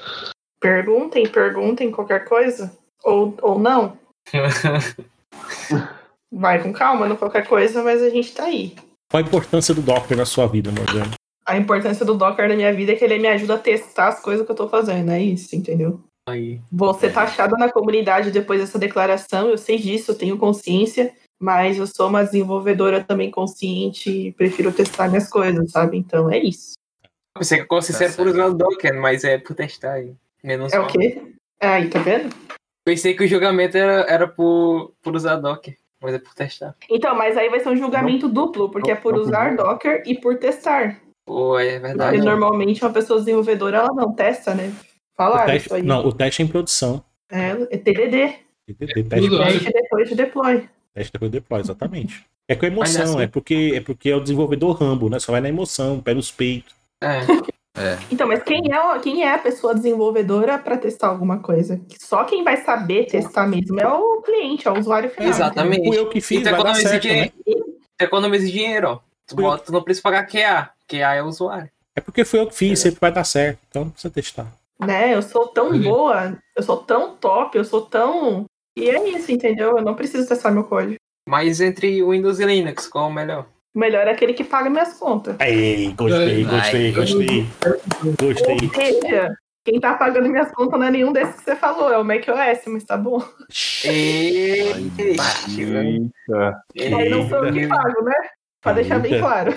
Perguntem, 0.61 1.29
perguntem 1.29 1.91
qualquer 1.91 2.25
coisa. 2.25 2.73
Ou, 3.05 3.37
ou 3.43 3.59
não. 3.59 3.99
Vai 6.33 6.63
com 6.63 6.73
calma 6.73 7.07
no 7.07 7.17
qualquer 7.17 7.47
coisa, 7.47 7.83
mas 7.83 8.01
a 8.03 8.09
gente 8.09 8.33
tá 8.33 8.45
aí. 8.45 8.75
Qual 9.11 9.23
a 9.23 9.27
importância 9.27 9.75
do 9.75 9.83
Docker 9.83 10.17
na 10.17 10.25
sua 10.25 10.47
vida, 10.47 10.71
Morgana? 10.71 11.11
A 11.45 11.59
importância 11.59 12.07
do 12.07 12.15
Docker 12.15 12.49
na 12.49 12.57
minha 12.57 12.73
vida 12.73 12.93
é 12.93 12.97
que 12.97 13.05
ele 13.05 13.19
me 13.19 13.29
ajuda 13.29 13.57
a 13.57 13.59
testar 13.59 14.09
as 14.09 14.21
coisas 14.21 14.47
que 14.47 14.53
eu 14.53 14.57
tô 14.57 14.69
fazendo, 14.69 15.11
é 15.11 15.21
isso, 15.21 15.55
entendeu? 15.55 16.01
Aí. 16.29 16.61
Você 16.71 17.11
tá 17.11 17.23
achado 17.23 17.57
na 17.57 17.71
comunidade 17.71 18.31
depois 18.31 18.61
dessa 18.61 18.79
declaração, 18.79 19.49
eu 19.49 19.59
sei 19.59 19.79
disso, 19.79 20.13
eu 20.13 20.19
tenho 20.19 20.39
consciência, 20.39 21.13
mas 21.41 21.79
eu 21.79 21.87
sou 21.87 22.09
uma 22.09 22.25
desenvolvedora 22.25 23.03
também 23.03 23.31
consciente 23.31 24.09
e 24.11 24.33
prefiro 24.33 24.73
testar 24.73 25.09
minhas 25.09 25.29
coisas, 25.29 25.71
sabe? 25.73 25.97
Então 25.99 26.31
é 26.31 26.39
isso. 26.39 26.75
Pensei 27.37 27.59
que 27.59 27.65
eu 27.65 27.69
fosse 27.69 27.93
sincero 27.93 28.13
por 28.15 28.27
usar 28.29 28.47
o 28.47 28.55
Docker, 28.55 28.95
mas 29.01 29.25
é 29.25 29.39
por 29.39 29.55
testar 29.57 29.95
aí. 29.95 30.15
Menos 30.45 30.73
É 30.73 30.79
o 30.79 30.83
mal. 30.83 30.91
quê? 30.91 31.23
Aí, 31.61 31.89
tá 31.89 31.99
vendo? 31.99 32.35
Pensei 32.85 33.15
que 33.15 33.25
o 33.25 33.29
julgamento 33.29 33.77
era, 33.77 34.03
era 34.09 34.29
por, 34.29 34.93
por 35.03 35.17
usar 35.17 35.37
Docker, 35.37 35.77
mas 36.01 36.15
é 36.15 36.19
por 36.19 36.35
testar. 36.35 36.77
Então, 36.91 37.17
mas 37.17 37.37
aí 37.37 37.49
vai 37.49 37.61
ser 37.61 37.69
um 37.69 37.77
julgamento 37.77 38.29
duplo, 38.29 38.71
porque 38.71 38.91
é 38.91 38.95
por 38.95 39.15
não 39.15 39.23
usar. 39.23 39.57
Docker 39.57 40.03
e 40.07 40.15
por 40.17 40.37
testar. 40.39 41.01
Pô, 41.25 41.59
é 41.59 41.79
Porque 41.79 41.87
verdade. 41.87 42.19
normalmente 42.19 42.85
uma 42.85 42.93
pessoa 42.93 43.19
desenvolvedora, 43.21 43.79
ela 43.79 43.95
não 43.95 44.13
testa, 44.13 44.55
né? 44.55 44.73
O 45.13 45.17
Falar 45.17 45.47
teste, 45.47 45.67
isso 45.67 45.75
aí. 45.75 45.83
não, 45.83 46.07
o 46.07 46.13
teste 46.13 46.43
é 46.43 46.45
em 46.45 46.49
produção. 46.49 47.05
É, 47.31 47.51
é 47.51 47.79
TDD. 47.79 48.35
TDD, 48.67 49.05
Teste, 49.05 49.29
Tudo 49.29 49.39
Teste 49.45 49.73
depois 49.73 50.09
de 50.09 50.15
deploy. 50.15 50.69
teste 50.95 51.13
depois 51.13 51.31
deploy, 51.31 51.61
exatamente. 51.61 52.25
É 52.49 52.55
com 52.55 52.67
emoção, 52.67 53.03
assim- 53.05 53.23
é 53.23 53.27
porque 53.27 53.73
é 53.75 53.81
porque 53.81 54.11
é 54.11 54.17
o 54.17 54.21
desenvolvedor 54.21 54.73
Rambo, 54.77 55.09
né? 55.09 55.19
Só 55.19 55.33
vai 55.33 55.41
na 55.41 55.49
emoção, 55.49 56.01
pé 56.01 56.15
nos 56.15 56.31
peitos. 56.31 56.75
É. 57.01 57.21
É. 57.75 57.99
Então, 58.11 58.29
mas 58.29 58.43
quem 58.43 58.61
é, 58.71 58.99
quem 59.01 59.23
é 59.25 59.33
a 59.35 59.39
pessoa 59.39 59.75
desenvolvedora 59.75 60.59
para 60.59 60.77
testar 60.77 61.09
alguma 61.09 61.39
coisa? 61.39 61.81
Só 61.99 62.25
quem 62.25 62.45
vai 62.45 62.59
saber 62.59 63.07
testar 63.07 63.47
mesmo 63.47 63.81
é 63.81 63.89
o 63.89 64.21
cliente, 64.21 64.69
é 64.69 64.71
o 64.71 64.79
usuário 64.79 65.09
final. 65.09 65.29
Exatamente. 65.31 65.87
Fui 65.89 65.99
eu 65.99 66.09
que 66.11 66.21
fiz, 66.21 66.41
E 66.47 66.51
vai 66.51 66.63
dar 66.63 66.75
certo, 66.75 66.93
né? 66.93 66.99
dinheiro. 66.99 67.33
Tu 67.97 68.05
economiza 68.05 68.47
dinheiro, 68.47 68.89
ó. 68.89 68.97
Tu, 69.27 69.35
Fui 69.35 69.43
bota, 69.45 69.65
tu 69.65 69.73
não 69.73 69.83
precisa 69.83 70.03
pagar 70.03 70.27
QA. 70.27 70.69
QA 70.87 71.15
é 71.15 71.23
o 71.23 71.27
usuário. 71.27 71.71
É 71.97 72.01
porque 72.03 72.25
foi 72.27 72.41
eu 72.41 72.47
que 72.47 72.55
fiz, 72.55 72.79
sempre 72.79 73.01
vai 73.01 73.11
dar 73.11 73.25
certo. 73.25 73.59
Então 73.71 73.85
não 73.85 73.91
precisa 73.91 74.13
testar. 74.13 74.53
Né? 74.87 75.15
Eu 75.15 75.23
sou 75.23 75.49
tão 75.49 75.71
Uhum. 75.71 75.83
boa, 75.83 76.39
eu 76.57 76.63
sou 76.63 76.77
tão 76.79 77.17
top, 77.17 77.57
eu 77.57 77.65
sou 77.65 77.83
tão. 77.83 78.45
E 78.77 78.89
é 78.89 79.09
isso, 79.11 79.31
entendeu? 79.31 79.77
Eu 79.79 79.85
não 79.85 79.95
preciso 79.95 80.29
testar 80.29 80.51
meu 80.51 80.65
código. 80.65 80.97
Mas 81.29 81.61
entre 81.61 82.03
Windows 82.03 82.41
e 82.41 82.45
Linux, 82.45 82.89
qual 82.89 83.07
é 83.07 83.09
o 83.09 83.13
melhor? 83.13 83.47
O 83.75 83.79
melhor 83.79 84.07
é 84.07 84.11
aquele 84.11 84.35
que 84.35 84.45
paga 84.45 84.69
minhas 84.69 84.95
contas. 84.99 85.37
Ei, 85.41 85.93
gostei, 85.93 86.45
gostei, 86.45 86.93
gostei. 86.93 87.47
Gostei. 88.21 88.57
Ou 88.67 88.75
seja, 88.75 89.35
quem 89.65 89.81
tá 89.81 89.95
pagando 89.95 90.29
minhas 90.29 90.51
contas 90.53 90.79
não 90.79 90.87
é 90.87 90.91
nenhum 90.91 91.13
desses 91.13 91.37
que 91.37 91.45
você 91.45 91.57
falou, 91.57 91.91
é 91.93 91.97
o 91.97 92.05
macOS, 92.05 92.67
mas 92.67 92.85
tá 92.85 92.97
bom. 92.97 93.23
Eita, 93.85 95.03
Eita. 95.03 96.63
Aí 96.97 97.09
não 97.09 97.29
sou 97.29 97.45
eu 97.47 97.53
que 97.53 97.67
pago, 97.69 98.03
né? 98.05 98.15
Pra 98.61 98.73
deixar 98.73 98.99
bem 98.99 99.19
claro. 99.19 99.57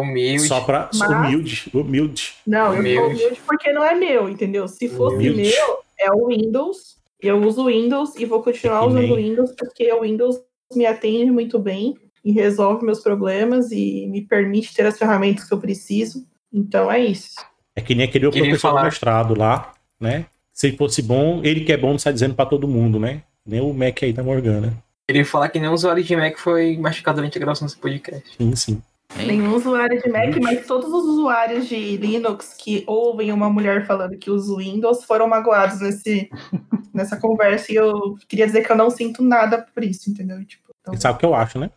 Humilde. 0.00 0.46
Só 0.46 0.60
pra. 0.60 0.90
Mas- 0.94 1.10
Humilde, 1.10 1.70
humilde. 1.72 2.34
Não, 2.46 2.72
eu 2.74 2.80
Humilde. 2.80 2.96
sou 2.98 3.06
humilde 3.26 3.40
porque 3.46 3.72
não 3.72 3.84
é 3.84 3.94
meu, 3.94 4.28
entendeu? 4.28 4.66
Se 4.68 4.88
fosse 4.88 5.16
Humilde. 5.16 5.42
meu, 5.42 5.78
é 5.98 6.12
o 6.12 6.26
Windows. 6.28 6.96
Eu 7.20 7.38
uso 7.42 7.66
Windows 7.66 8.14
e 8.16 8.24
vou 8.24 8.42
continuar 8.42 8.82
É 8.82 8.86
usando 8.86 9.00
nem- 9.02 9.12
o 9.12 9.16
Windows 9.16 9.52
porque 9.58 9.90
o 9.92 10.02
Windows 10.02 10.38
me 10.74 10.84
atende 10.86 11.30
muito 11.30 11.58
bem 11.58 11.94
e 12.24 12.32
resolve 12.32 12.84
meus 12.84 13.00
problemas 13.00 13.70
e 13.70 14.06
me 14.08 14.22
permite 14.22 14.74
ter 14.74 14.84
as 14.86 14.98
ferramentas 14.98 15.44
que 15.44 15.54
eu 15.54 15.58
preciso. 15.58 16.26
Então 16.52 16.90
é 16.90 16.98
isso. 17.00 17.34
É 17.76 17.80
que 17.80 17.94
nem 17.94 18.06
aquele 18.06 18.26
Queria 18.30 18.42
professor 18.50 18.68
falar. 18.68 18.80
do 18.82 18.84
mestrado 18.84 19.38
lá, 19.38 19.72
né? 20.00 20.26
Se 20.52 20.68
ele 20.68 20.76
fosse 20.76 21.02
bom, 21.02 21.40
ele 21.42 21.62
que 21.64 21.72
é 21.72 21.76
bom 21.76 21.90
não 21.92 21.98
sai 21.98 22.12
dizendo 22.12 22.34
pra 22.34 22.46
todo 22.46 22.68
mundo, 22.68 22.98
né? 23.00 23.22
Nem 23.44 23.60
o 23.60 23.72
Mac 23.74 24.02
aí 24.02 24.12
da 24.12 24.22
Morgana. 24.22 24.72
Queria 25.08 25.24
falar 25.24 25.48
que 25.48 25.58
nenhum 25.58 25.72
usuário 25.74 26.02
de 26.02 26.16
Mac 26.16 26.38
foi 26.38 26.76
machucado 26.78 27.16
durante 27.16 27.36
a 27.36 27.40
gravação 27.40 27.66
desse 27.66 27.76
podcast. 27.78 28.24
Sim, 28.38 28.54
sim. 28.56 28.82
Hein? 29.16 29.26
Nenhum 29.26 29.54
usuário 29.54 30.00
de 30.02 30.08
Mac, 30.08 30.36
mas 30.42 30.66
todos 30.66 30.92
os 30.92 31.04
usuários 31.04 31.68
de 31.68 31.96
Linux 31.98 32.54
que 32.58 32.82
ouvem 32.86 33.30
uma 33.32 33.48
mulher 33.48 33.86
falando 33.86 34.16
que 34.18 34.30
usa 34.30 34.52
o 34.52 34.56
Windows 34.58 35.04
foram 35.04 35.28
magoados 35.28 35.80
nesse, 35.80 36.28
nessa 36.92 37.16
conversa. 37.18 37.70
E 37.72 37.76
eu 37.76 38.16
queria 38.28 38.46
dizer 38.46 38.62
que 38.66 38.72
eu 38.72 38.76
não 38.76 38.90
sinto 38.90 39.22
nada 39.22 39.66
por 39.74 39.84
isso, 39.84 40.10
entendeu? 40.10 40.44
Tipo, 40.44 40.64
então, 40.80 40.94
Você 40.94 41.00
sabe 41.00 41.16
o 41.16 41.18
que 41.18 41.26
eu 41.26 41.34
acho, 41.34 41.58
né? 41.58 41.70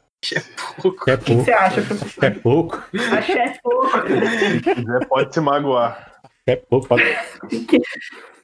Pouco. 0.82 1.10
É 1.10 1.14
o 1.14 1.18
que 1.20 1.24
que 1.26 1.32
pouco. 1.32 1.44
você 1.46 1.52
acha, 1.54 1.80
É 1.80 1.84
professor? 1.84 2.42
pouco. 2.42 2.84
Achei 3.18 3.36
é 3.38 3.54
pouco. 3.62 3.88
Se 4.40 4.60
quiser, 4.62 5.08
pode 5.08 5.34
se 5.34 5.40
magoar. 5.40 6.20
É 6.48 6.56
pouco. 6.56 6.88
Pode... 6.88 7.04
Fique, 7.50 7.78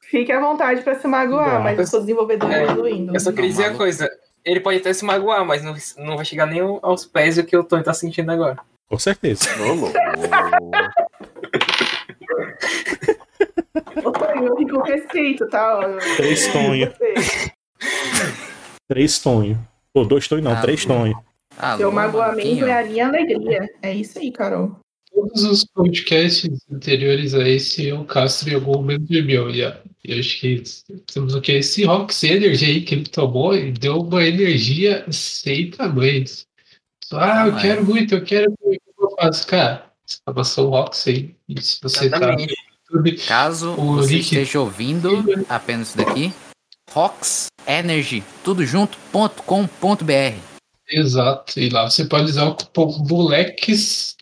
fique 0.02 0.30
à 0.32 0.38
vontade 0.40 0.82
para 0.82 0.98
se 1.00 1.08
magoar, 1.08 1.54
Não. 1.54 1.62
mas 1.64 1.78
eu 1.78 1.86
sou 1.86 2.00
desenvolvedora 2.00 2.52
É, 2.54 2.66
do 2.74 2.86
Eu 2.86 2.94
Windows. 2.94 3.22
só 3.24 3.32
queria 3.32 3.50
dizer 3.50 3.68
uma 3.70 3.76
coisa. 3.76 4.08
Ele 4.44 4.60
pode 4.60 4.78
até 4.78 4.92
se 4.92 5.04
magoar, 5.04 5.44
mas 5.44 5.64
não, 5.64 5.74
não 5.98 6.16
vai 6.16 6.24
chegar 6.24 6.46
nem 6.46 6.60
aos 6.60 7.04
pés 7.06 7.36
do 7.36 7.44
que 7.44 7.56
o 7.56 7.64
Tony 7.64 7.82
tá 7.82 7.92
sentindo 7.92 8.30
agora. 8.30 8.58
Com 8.88 8.98
certeza. 8.98 9.44
Ô, 14.04 14.12
Tonho, 14.12 14.46
eu 14.46 14.68
com 14.68 14.82
respeito, 14.82 15.48
tá? 15.48 15.80
Eu- 15.82 16.16
Três 16.16 16.46
tonhos. 16.52 16.90
Você. 16.94 17.14
Três 18.88 19.18
tonhos. 19.18 19.58
Pô, 19.92 20.04
dois 20.04 20.28
tonhos 20.28 20.44
não, 20.44 20.52
Ah, 20.52 20.60
três. 20.62 20.84
Alô, 21.56 21.78
Seu 21.78 21.92
magoamento 21.92 22.64
é 22.66 22.80
a 22.80 22.84
minha 22.84 23.06
alegria. 23.08 23.68
É 23.80 23.94
isso 23.94 24.18
aí, 24.18 24.32
Carol. 24.32 24.76
Todos 25.12 25.44
os 25.44 25.64
podcasts 25.64 26.50
anteriores 26.72 27.34
a 27.34 27.48
esse, 27.48 27.92
o 27.92 28.04
Castro 28.04 28.50
em 28.50 28.54
algum 28.54 28.72
momento 28.74 29.06
bebeu. 29.08 29.48
E, 29.48 29.64
a- 29.64 29.78
e 30.04 30.18
acho 30.18 30.40
que 30.40 30.62
temos 31.12 31.34
o 31.36 31.40
que? 31.40 31.52
Esse 31.52 31.84
Rox 31.84 32.24
Energy 32.24 32.64
aí 32.64 32.80
que 32.82 32.96
ele 32.96 33.04
tomou 33.08 33.54
e 33.56 33.70
deu 33.70 33.98
uma 34.00 34.24
energia 34.24 35.04
sem 35.10 35.70
tamanhos. 35.70 36.44
Ah, 37.12 37.46
eu 37.48 37.56
quero 37.56 37.84
muito, 37.84 38.14
eu 38.14 38.24
quero 38.24 38.52
muito. 38.62 38.80
O 38.96 39.08
que 39.08 39.14
eu 39.14 39.16
faço? 39.16 39.46
Cara, 39.46 39.86
você 40.06 40.18
passou 40.34 40.68
o 40.68 40.70
Rox 40.70 41.06
aí. 41.08 41.34
E 41.48 41.60
se 41.60 41.78
você 41.82 42.08
tá 42.10 42.16
Exatamente. 42.16 42.54
tudo 42.86 43.26
Caso 43.26 43.72
O 43.72 43.96
você 43.96 44.14
link- 44.14 44.22
esteja 44.22 44.60
ouvindo 44.60 45.10
apenas 45.48 45.88
isso 45.88 45.98
daqui, 45.98 46.32
Rox 46.90 47.46
Energy, 47.66 48.22
tudo 48.42 48.64
junto, 48.64 48.96
ponto 49.10 49.42
com, 49.42 49.66
ponto 49.66 50.04
BR. 50.04 50.36
Exato. 50.88 51.58
E 51.58 51.68
lá 51.70 51.88
você 51.88 52.04
pode 52.04 52.24
usar 52.30 52.44
o 52.44 52.54
cupom 52.54 53.04
moleques 53.08 54.16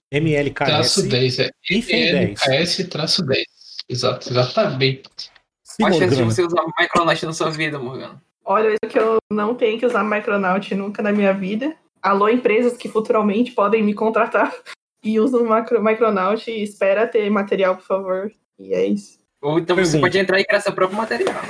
traço 0.54 1.00
MLKS 1.00 1.08
10. 1.08 1.38
É 1.40 1.50
FEM 1.62 1.82
10. 1.82 2.12
MLKS 2.46 2.84
traço 2.84 3.24
10. 3.26 3.44
Exato, 3.88 4.30
exatamente. 4.30 5.02
Qual 5.78 5.90
a 5.90 5.92
chance 5.94 6.16
de 6.16 6.22
você 6.22 6.42
usar 6.44 6.62
Micronaut 6.78 7.26
na 7.26 7.32
sua 7.32 7.50
vida, 7.50 7.78
Morgana? 7.78 8.22
Olha, 8.44 8.68
isso 8.68 8.92
que 8.92 8.98
eu 8.98 9.18
não 9.30 9.54
tenho 9.54 9.78
que 9.78 9.86
usar 9.86 10.04
Micronaut 10.04 10.74
nunca 10.74 11.02
na 11.02 11.12
minha 11.12 11.32
vida. 11.32 11.74
Alô, 12.02 12.28
empresas 12.28 12.76
que 12.76 12.88
futuramente 12.88 13.52
podem 13.52 13.80
me 13.82 13.94
contratar 13.94 14.52
e 15.04 15.20
usam 15.20 15.44
macro, 15.44 15.82
Micronaut 15.82 16.50
e 16.50 16.62
espera 16.62 17.06
ter 17.06 17.30
material, 17.30 17.76
por 17.76 17.84
favor. 17.84 18.32
E 18.58 18.74
é 18.74 18.84
isso. 18.84 19.18
Ou 19.40 19.58
então 19.60 19.76
você 19.76 19.92
Pergunta. 19.92 20.00
pode 20.00 20.18
entrar 20.18 20.40
e 20.40 20.44
criar 20.44 20.60
seu 20.60 20.72
próprio 20.72 20.98
material. 20.98 21.42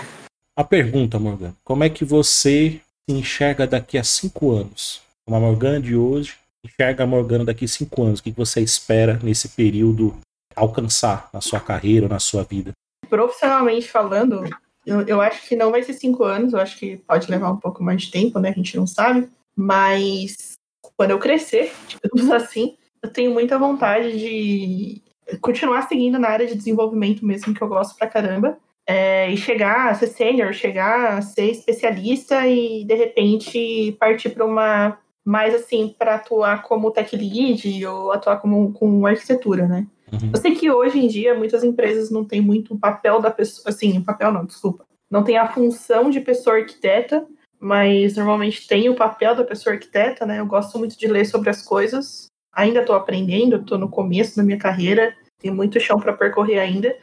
A 0.54 0.62
pergunta, 0.62 1.18
Morgana. 1.18 1.54
Como 1.64 1.82
é 1.82 1.88
que 1.88 2.04
você 2.04 2.80
se 3.08 3.16
enxerga 3.16 3.66
daqui 3.66 3.96
a 3.96 4.04
cinco 4.04 4.50
anos? 4.50 5.00
Uma 5.26 5.40
Morgana 5.40 5.80
de 5.80 5.96
hoje 5.96 6.36
enxerga 6.62 7.04
a 7.04 7.06
Morgana 7.06 7.46
daqui 7.46 7.64
a 7.64 7.68
cinco 7.68 8.02
anos. 8.02 8.20
O 8.20 8.22
que 8.22 8.30
você 8.30 8.60
espera 8.60 9.18
nesse 9.22 9.48
período 9.48 10.14
alcançar 10.54 11.30
na 11.32 11.40
sua 11.40 11.60
carreira, 11.60 12.08
na 12.08 12.18
sua 12.18 12.44
vida? 12.44 12.72
Profissionalmente 13.08 13.88
falando, 13.88 14.44
eu, 14.86 15.00
eu 15.02 15.20
acho 15.20 15.48
que 15.48 15.56
não 15.56 15.70
vai 15.70 15.82
ser 15.82 15.94
cinco 15.94 16.24
anos, 16.24 16.52
eu 16.52 16.60
acho 16.60 16.78
que 16.78 16.98
pode 16.98 17.30
levar 17.30 17.50
um 17.50 17.56
pouco 17.56 17.82
mais 17.82 18.02
de 18.02 18.10
tempo, 18.10 18.38
né? 18.38 18.50
A 18.50 18.52
gente 18.52 18.76
não 18.76 18.86
sabe. 18.86 19.28
Mas 19.56 20.54
quando 20.96 21.10
eu 21.10 21.18
crescer, 21.18 21.72
digamos 21.88 22.30
assim, 22.30 22.76
eu 23.02 23.10
tenho 23.10 23.32
muita 23.32 23.58
vontade 23.58 24.18
de 24.18 25.02
continuar 25.40 25.82
seguindo 25.88 26.18
na 26.18 26.28
área 26.28 26.46
de 26.46 26.54
desenvolvimento 26.54 27.24
mesmo, 27.24 27.54
que 27.54 27.62
eu 27.62 27.68
gosto 27.68 27.96
pra 27.96 28.06
caramba. 28.06 28.58
É, 28.84 29.30
e 29.30 29.36
chegar 29.36 29.90
a 29.90 29.94
ser 29.94 30.08
sênior, 30.08 30.52
chegar 30.52 31.18
a 31.18 31.22
ser 31.22 31.50
especialista 31.50 32.48
e 32.48 32.84
de 32.84 32.94
repente 32.94 33.96
partir 33.98 34.30
para 34.30 34.44
uma 34.44 34.98
mais 35.24 35.54
assim 35.54 35.94
para 35.96 36.16
atuar 36.16 36.62
como 36.62 36.90
tech 36.90 37.14
lead 37.16 37.86
ou 37.86 38.10
atuar 38.10 38.38
como 38.38 38.72
com 38.72 39.06
arquitetura, 39.06 39.68
né? 39.68 39.86
Uhum. 40.12 40.30
Eu 40.34 40.40
sei 40.40 40.54
que 40.54 40.70
hoje 40.70 40.98
em 40.98 41.06
dia 41.06 41.34
muitas 41.34 41.62
empresas 41.62 42.10
não 42.10 42.24
têm 42.24 42.40
muito 42.40 42.74
o 42.74 42.78
papel 42.78 43.20
da 43.20 43.30
pessoa, 43.30 43.68
assim, 43.68 43.98
o 43.98 44.04
papel 44.04 44.32
não, 44.32 44.44
desculpa. 44.44 44.84
Não 45.10 45.22
tem 45.22 45.36
a 45.36 45.46
função 45.46 46.10
de 46.10 46.20
pessoa 46.20 46.56
arquiteta, 46.56 47.24
mas 47.62 48.16
normalmente 48.16 48.66
tem 48.66 48.88
o 48.88 48.96
papel 48.96 49.36
da 49.36 49.44
pessoa 49.44 49.74
arquiteta, 49.74 50.26
né? 50.26 50.40
Eu 50.40 50.46
gosto 50.46 50.76
muito 50.80 50.98
de 50.98 51.06
ler 51.06 51.24
sobre 51.24 51.48
as 51.48 51.62
coisas. 51.62 52.26
Ainda 52.52 52.80
estou 52.80 52.96
aprendendo, 52.96 53.54
estou 53.54 53.78
no 53.78 53.88
começo 53.88 54.36
da 54.36 54.42
minha 54.42 54.58
carreira, 54.58 55.14
tem 55.38 55.52
muito 55.52 55.78
chão 55.78 56.00
para 56.00 56.12
percorrer 56.12 56.58
ainda, 56.58 56.96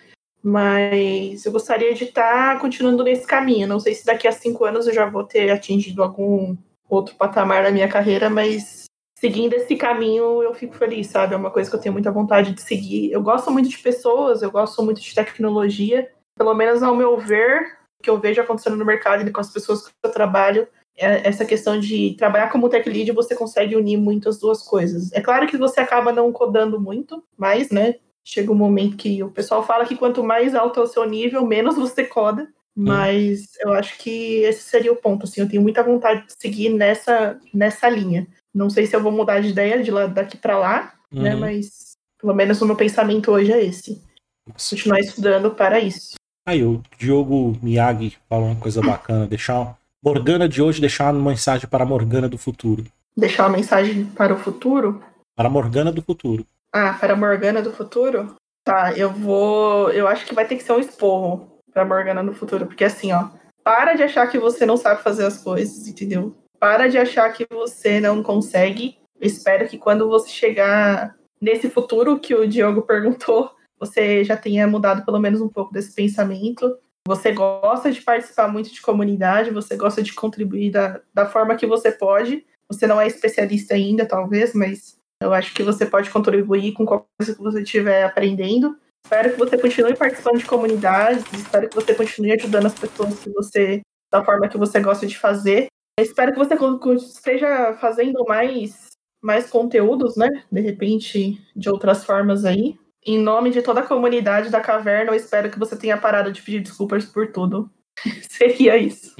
mas 0.43 1.45
eu 1.45 1.51
gostaria 1.53 1.93
de 1.93 2.03
estar 2.03 2.59
continuando 2.59 3.05
nesse 3.05 3.25
caminho. 3.25 3.69
Não 3.69 3.79
sei 3.79 3.95
se 3.95 4.05
daqui 4.05 4.27
a 4.27 4.33
cinco 4.33 4.65
anos 4.65 4.85
eu 4.85 4.93
já 4.93 5.05
vou 5.05 5.23
ter 5.23 5.49
atingido 5.49 6.03
algum 6.03 6.57
outro 6.89 7.15
patamar 7.15 7.63
na 7.63 7.71
minha 7.71 7.87
carreira, 7.87 8.29
mas 8.29 8.83
seguindo 9.17 9.53
esse 9.53 9.77
caminho 9.77 10.43
eu 10.43 10.53
fico 10.53 10.75
feliz, 10.75 11.07
sabe? 11.07 11.35
É 11.35 11.37
uma 11.37 11.51
coisa 11.51 11.69
que 11.69 11.75
eu 11.77 11.81
tenho 11.81 11.93
muita 11.93 12.11
vontade 12.11 12.51
de 12.51 12.61
seguir. 12.61 13.13
Eu 13.13 13.23
gosto 13.23 13.49
muito 13.49 13.69
de 13.69 13.77
pessoas, 13.77 14.41
eu 14.41 14.51
gosto 14.51 14.83
muito 14.83 14.99
de 14.99 15.15
tecnologia, 15.15 16.11
pelo 16.37 16.53
menos 16.53 16.83
ao 16.83 16.93
meu 16.93 17.17
ver, 17.17 17.78
que 18.01 18.09
eu 18.09 18.19
vejo 18.19 18.41
acontecendo 18.41 18.75
no 18.75 18.85
mercado 18.85 19.27
e 19.27 19.31
com 19.31 19.41
as 19.41 19.51
pessoas 19.51 19.85
que 19.85 19.91
eu 20.03 20.11
trabalho, 20.11 20.67
é 20.97 21.27
essa 21.27 21.45
questão 21.45 21.79
de 21.79 22.15
trabalhar 22.17 22.49
como 22.49 22.69
tech 22.69 22.87
lead, 22.89 23.11
você 23.11 23.35
consegue 23.35 23.75
unir 23.75 23.97
muitas 23.97 24.37
duas 24.37 24.61
coisas. 24.61 25.11
É 25.13 25.21
claro 25.21 25.47
que 25.47 25.57
você 25.57 25.79
acaba 25.79 26.11
não 26.11 26.31
codando 26.31 26.79
muito, 26.79 27.23
mas, 27.37 27.69
né, 27.69 27.95
chega 28.23 28.51
um 28.51 28.55
momento 28.55 28.97
que 28.97 29.23
o 29.23 29.31
pessoal 29.31 29.65
fala 29.65 29.85
que 29.85 29.95
quanto 29.95 30.23
mais 30.23 30.53
alto 30.53 30.79
é 30.79 30.83
o 30.83 30.87
seu 30.87 31.05
nível, 31.05 31.45
menos 31.45 31.75
você 31.75 32.03
coda. 32.03 32.47
Mas 32.75 33.57
eu 33.59 33.73
acho 33.73 33.97
que 33.97 34.41
esse 34.43 34.61
seria 34.61 34.91
o 34.91 34.95
ponto. 34.95 35.25
Assim, 35.25 35.41
eu 35.41 35.49
tenho 35.49 35.61
muita 35.61 35.83
vontade 35.83 36.25
de 36.25 36.33
seguir 36.39 36.69
nessa, 36.69 37.37
nessa 37.53 37.89
linha. 37.89 38.25
Não 38.53 38.69
sei 38.69 38.85
se 38.85 38.95
eu 38.95 39.03
vou 39.03 39.11
mudar 39.11 39.41
de 39.41 39.49
ideia 39.49 39.83
de 39.83 39.91
lá, 39.91 40.05
daqui 40.07 40.37
para 40.37 40.57
lá, 40.57 40.93
né? 41.11 41.33
Uhum. 41.33 41.41
Mas 41.41 41.91
pelo 42.21 42.33
menos 42.33 42.61
o 42.61 42.65
meu 42.65 42.77
pensamento 42.77 43.31
hoje 43.31 43.51
é 43.51 43.65
esse. 43.65 44.01
Continuar 44.45 44.99
estudando 44.99 45.51
para 45.51 45.79
isso. 45.79 46.18
Aí 46.49 46.63
o 46.63 46.81
Diogo 46.97 47.55
Miyagi 47.61 48.17
falou 48.27 48.47
uma 48.47 48.55
coisa 48.55 48.81
bacana. 48.81 49.27
Deixar. 49.27 49.77
Morgana 50.03 50.49
de 50.49 50.63
hoje, 50.63 50.81
deixar 50.81 51.13
uma 51.13 51.29
mensagem 51.29 51.69
para 51.69 51.83
a 51.83 51.87
Morgana 51.87 52.27
do 52.27 52.39
futuro. 52.39 52.83
Deixar 53.15 53.43
uma 53.43 53.55
mensagem 53.57 54.05
para 54.05 54.33
o 54.33 54.37
futuro. 54.39 54.99
Para 55.35 55.47
a 55.47 55.51
Morgana 55.51 55.91
do 55.91 56.01
futuro. 56.01 56.43
Ah, 56.73 56.97
para 56.99 57.13
a 57.13 57.15
Morgana 57.15 57.61
do 57.61 57.71
futuro? 57.71 58.35
Tá, 58.63 58.93
eu 58.93 59.11
vou. 59.11 59.91
Eu 59.91 60.07
acho 60.07 60.25
que 60.25 60.33
vai 60.33 60.43
ter 60.47 60.55
que 60.55 60.63
ser 60.63 60.71
um 60.71 60.79
esporro 60.79 61.61
para 61.71 61.85
Morgana 61.85 62.23
no 62.23 62.33
futuro. 62.33 62.65
Porque 62.65 62.83
assim, 62.83 63.11
ó. 63.13 63.29
Para 63.63 63.93
de 63.93 64.01
achar 64.01 64.25
que 64.25 64.39
você 64.39 64.65
não 64.65 64.75
sabe 64.75 65.03
fazer 65.03 65.27
as 65.27 65.43
coisas, 65.43 65.87
entendeu? 65.87 66.35
Para 66.59 66.87
de 66.87 66.97
achar 66.97 67.31
que 67.31 67.45
você 67.47 67.99
não 67.99 68.23
consegue. 68.23 68.97
Eu 69.21 69.27
espero 69.27 69.67
que 69.67 69.77
quando 69.77 70.09
você 70.09 70.29
chegar 70.29 71.15
nesse 71.39 71.69
futuro 71.69 72.17
que 72.17 72.33
o 72.33 72.47
Diogo 72.47 72.81
perguntou, 72.89 73.51
você 73.79 74.23
já 74.23 74.35
tenha 74.35 74.67
mudado 74.67 75.05
pelo 75.05 75.19
menos 75.19 75.41
um 75.41 75.49
pouco 75.49 75.73
desse 75.73 75.93
pensamento. 75.93 76.77
Você 77.07 77.31
gosta 77.31 77.91
de 77.91 78.01
participar 78.01 78.47
muito 78.47 78.71
de 78.71 78.81
comunidade, 78.81 79.51
você 79.51 79.75
gosta 79.75 80.03
de 80.03 80.13
contribuir 80.13 80.71
da, 80.71 81.01
da 81.13 81.25
forma 81.25 81.55
que 81.55 81.65
você 81.65 81.91
pode. 81.91 82.45
Você 82.67 82.85
não 82.85 83.01
é 83.01 83.07
especialista 83.07 83.73
ainda, 83.73 84.05
talvez, 84.05 84.53
mas 84.53 84.99
eu 85.21 85.33
acho 85.33 85.53
que 85.53 85.63
você 85.63 85.85
pode 85.85 86.09
contribuir 86.09 86.73
com 86.73 86.85
qualquer 86.85 87.07
coisa 87.17 87.35
que 87.35 87.41
você 87.41 87.61
estiver 87.61 88.03
aprendendo. 88.03 88.77
Espero 89.03 89.31
que 89.31 89.39
você 89.39 89.57
continue 89.57 89.95
participando 89.95 90.37
de 90.37 90.45
comunidades, 90.45 91.23
espero 91.33 91.67
que 91.67 91.75
você 91.75 91.95
continue 91.95 92.33
ajudando 92.33 92.67
as 92.67 92.77
pessoas 92.77 93.19
que 93.19 93.29
você, 93.31 93.81
da 94.11 94.23
forma 94.23 94.47
que 94.47 94.57
você 94.57 94.79
gosta 94.79 95.07
de 95.07 95.17
fazer. 95.17 95.67
espero 95.99 96.31
que 96.31 96.37
você 96.37 96.55
esteja 96.95 97.73
fazendo 97.81 98.23
mais, 98.27 98.87
mais 99.21 99.49
conteúdos, 99.49 100.15
né? 100.15 100.27
De 100.51 100.61
repente, 100.61 101.41
de 101.55 101.69
outras 101.69 102.05
formas 102.05 102.45
aí. 102.45 102.77
Em 103.05 103.17
nome 103.17 103.51
de 103.51 103.61
toda 103.61 103.79
a 103.79 103.85
comunidade 103.85 104.49
da 104.49 104.59
caverna, 104.59 105.11
eu 105.11 105.15
espero 105.15 105.49
que 105.49 105.59
você 105.59 105.75
tenha 105.75 105.97
parado 105.97 106.31
de 106.31 106.41
pedir 106.41 106.61
desculpas 106.61 107.05
por 107.05 107.31
tudo. 107.31 107.69
Seria 108.29 108.77
isso. 108.77 109.15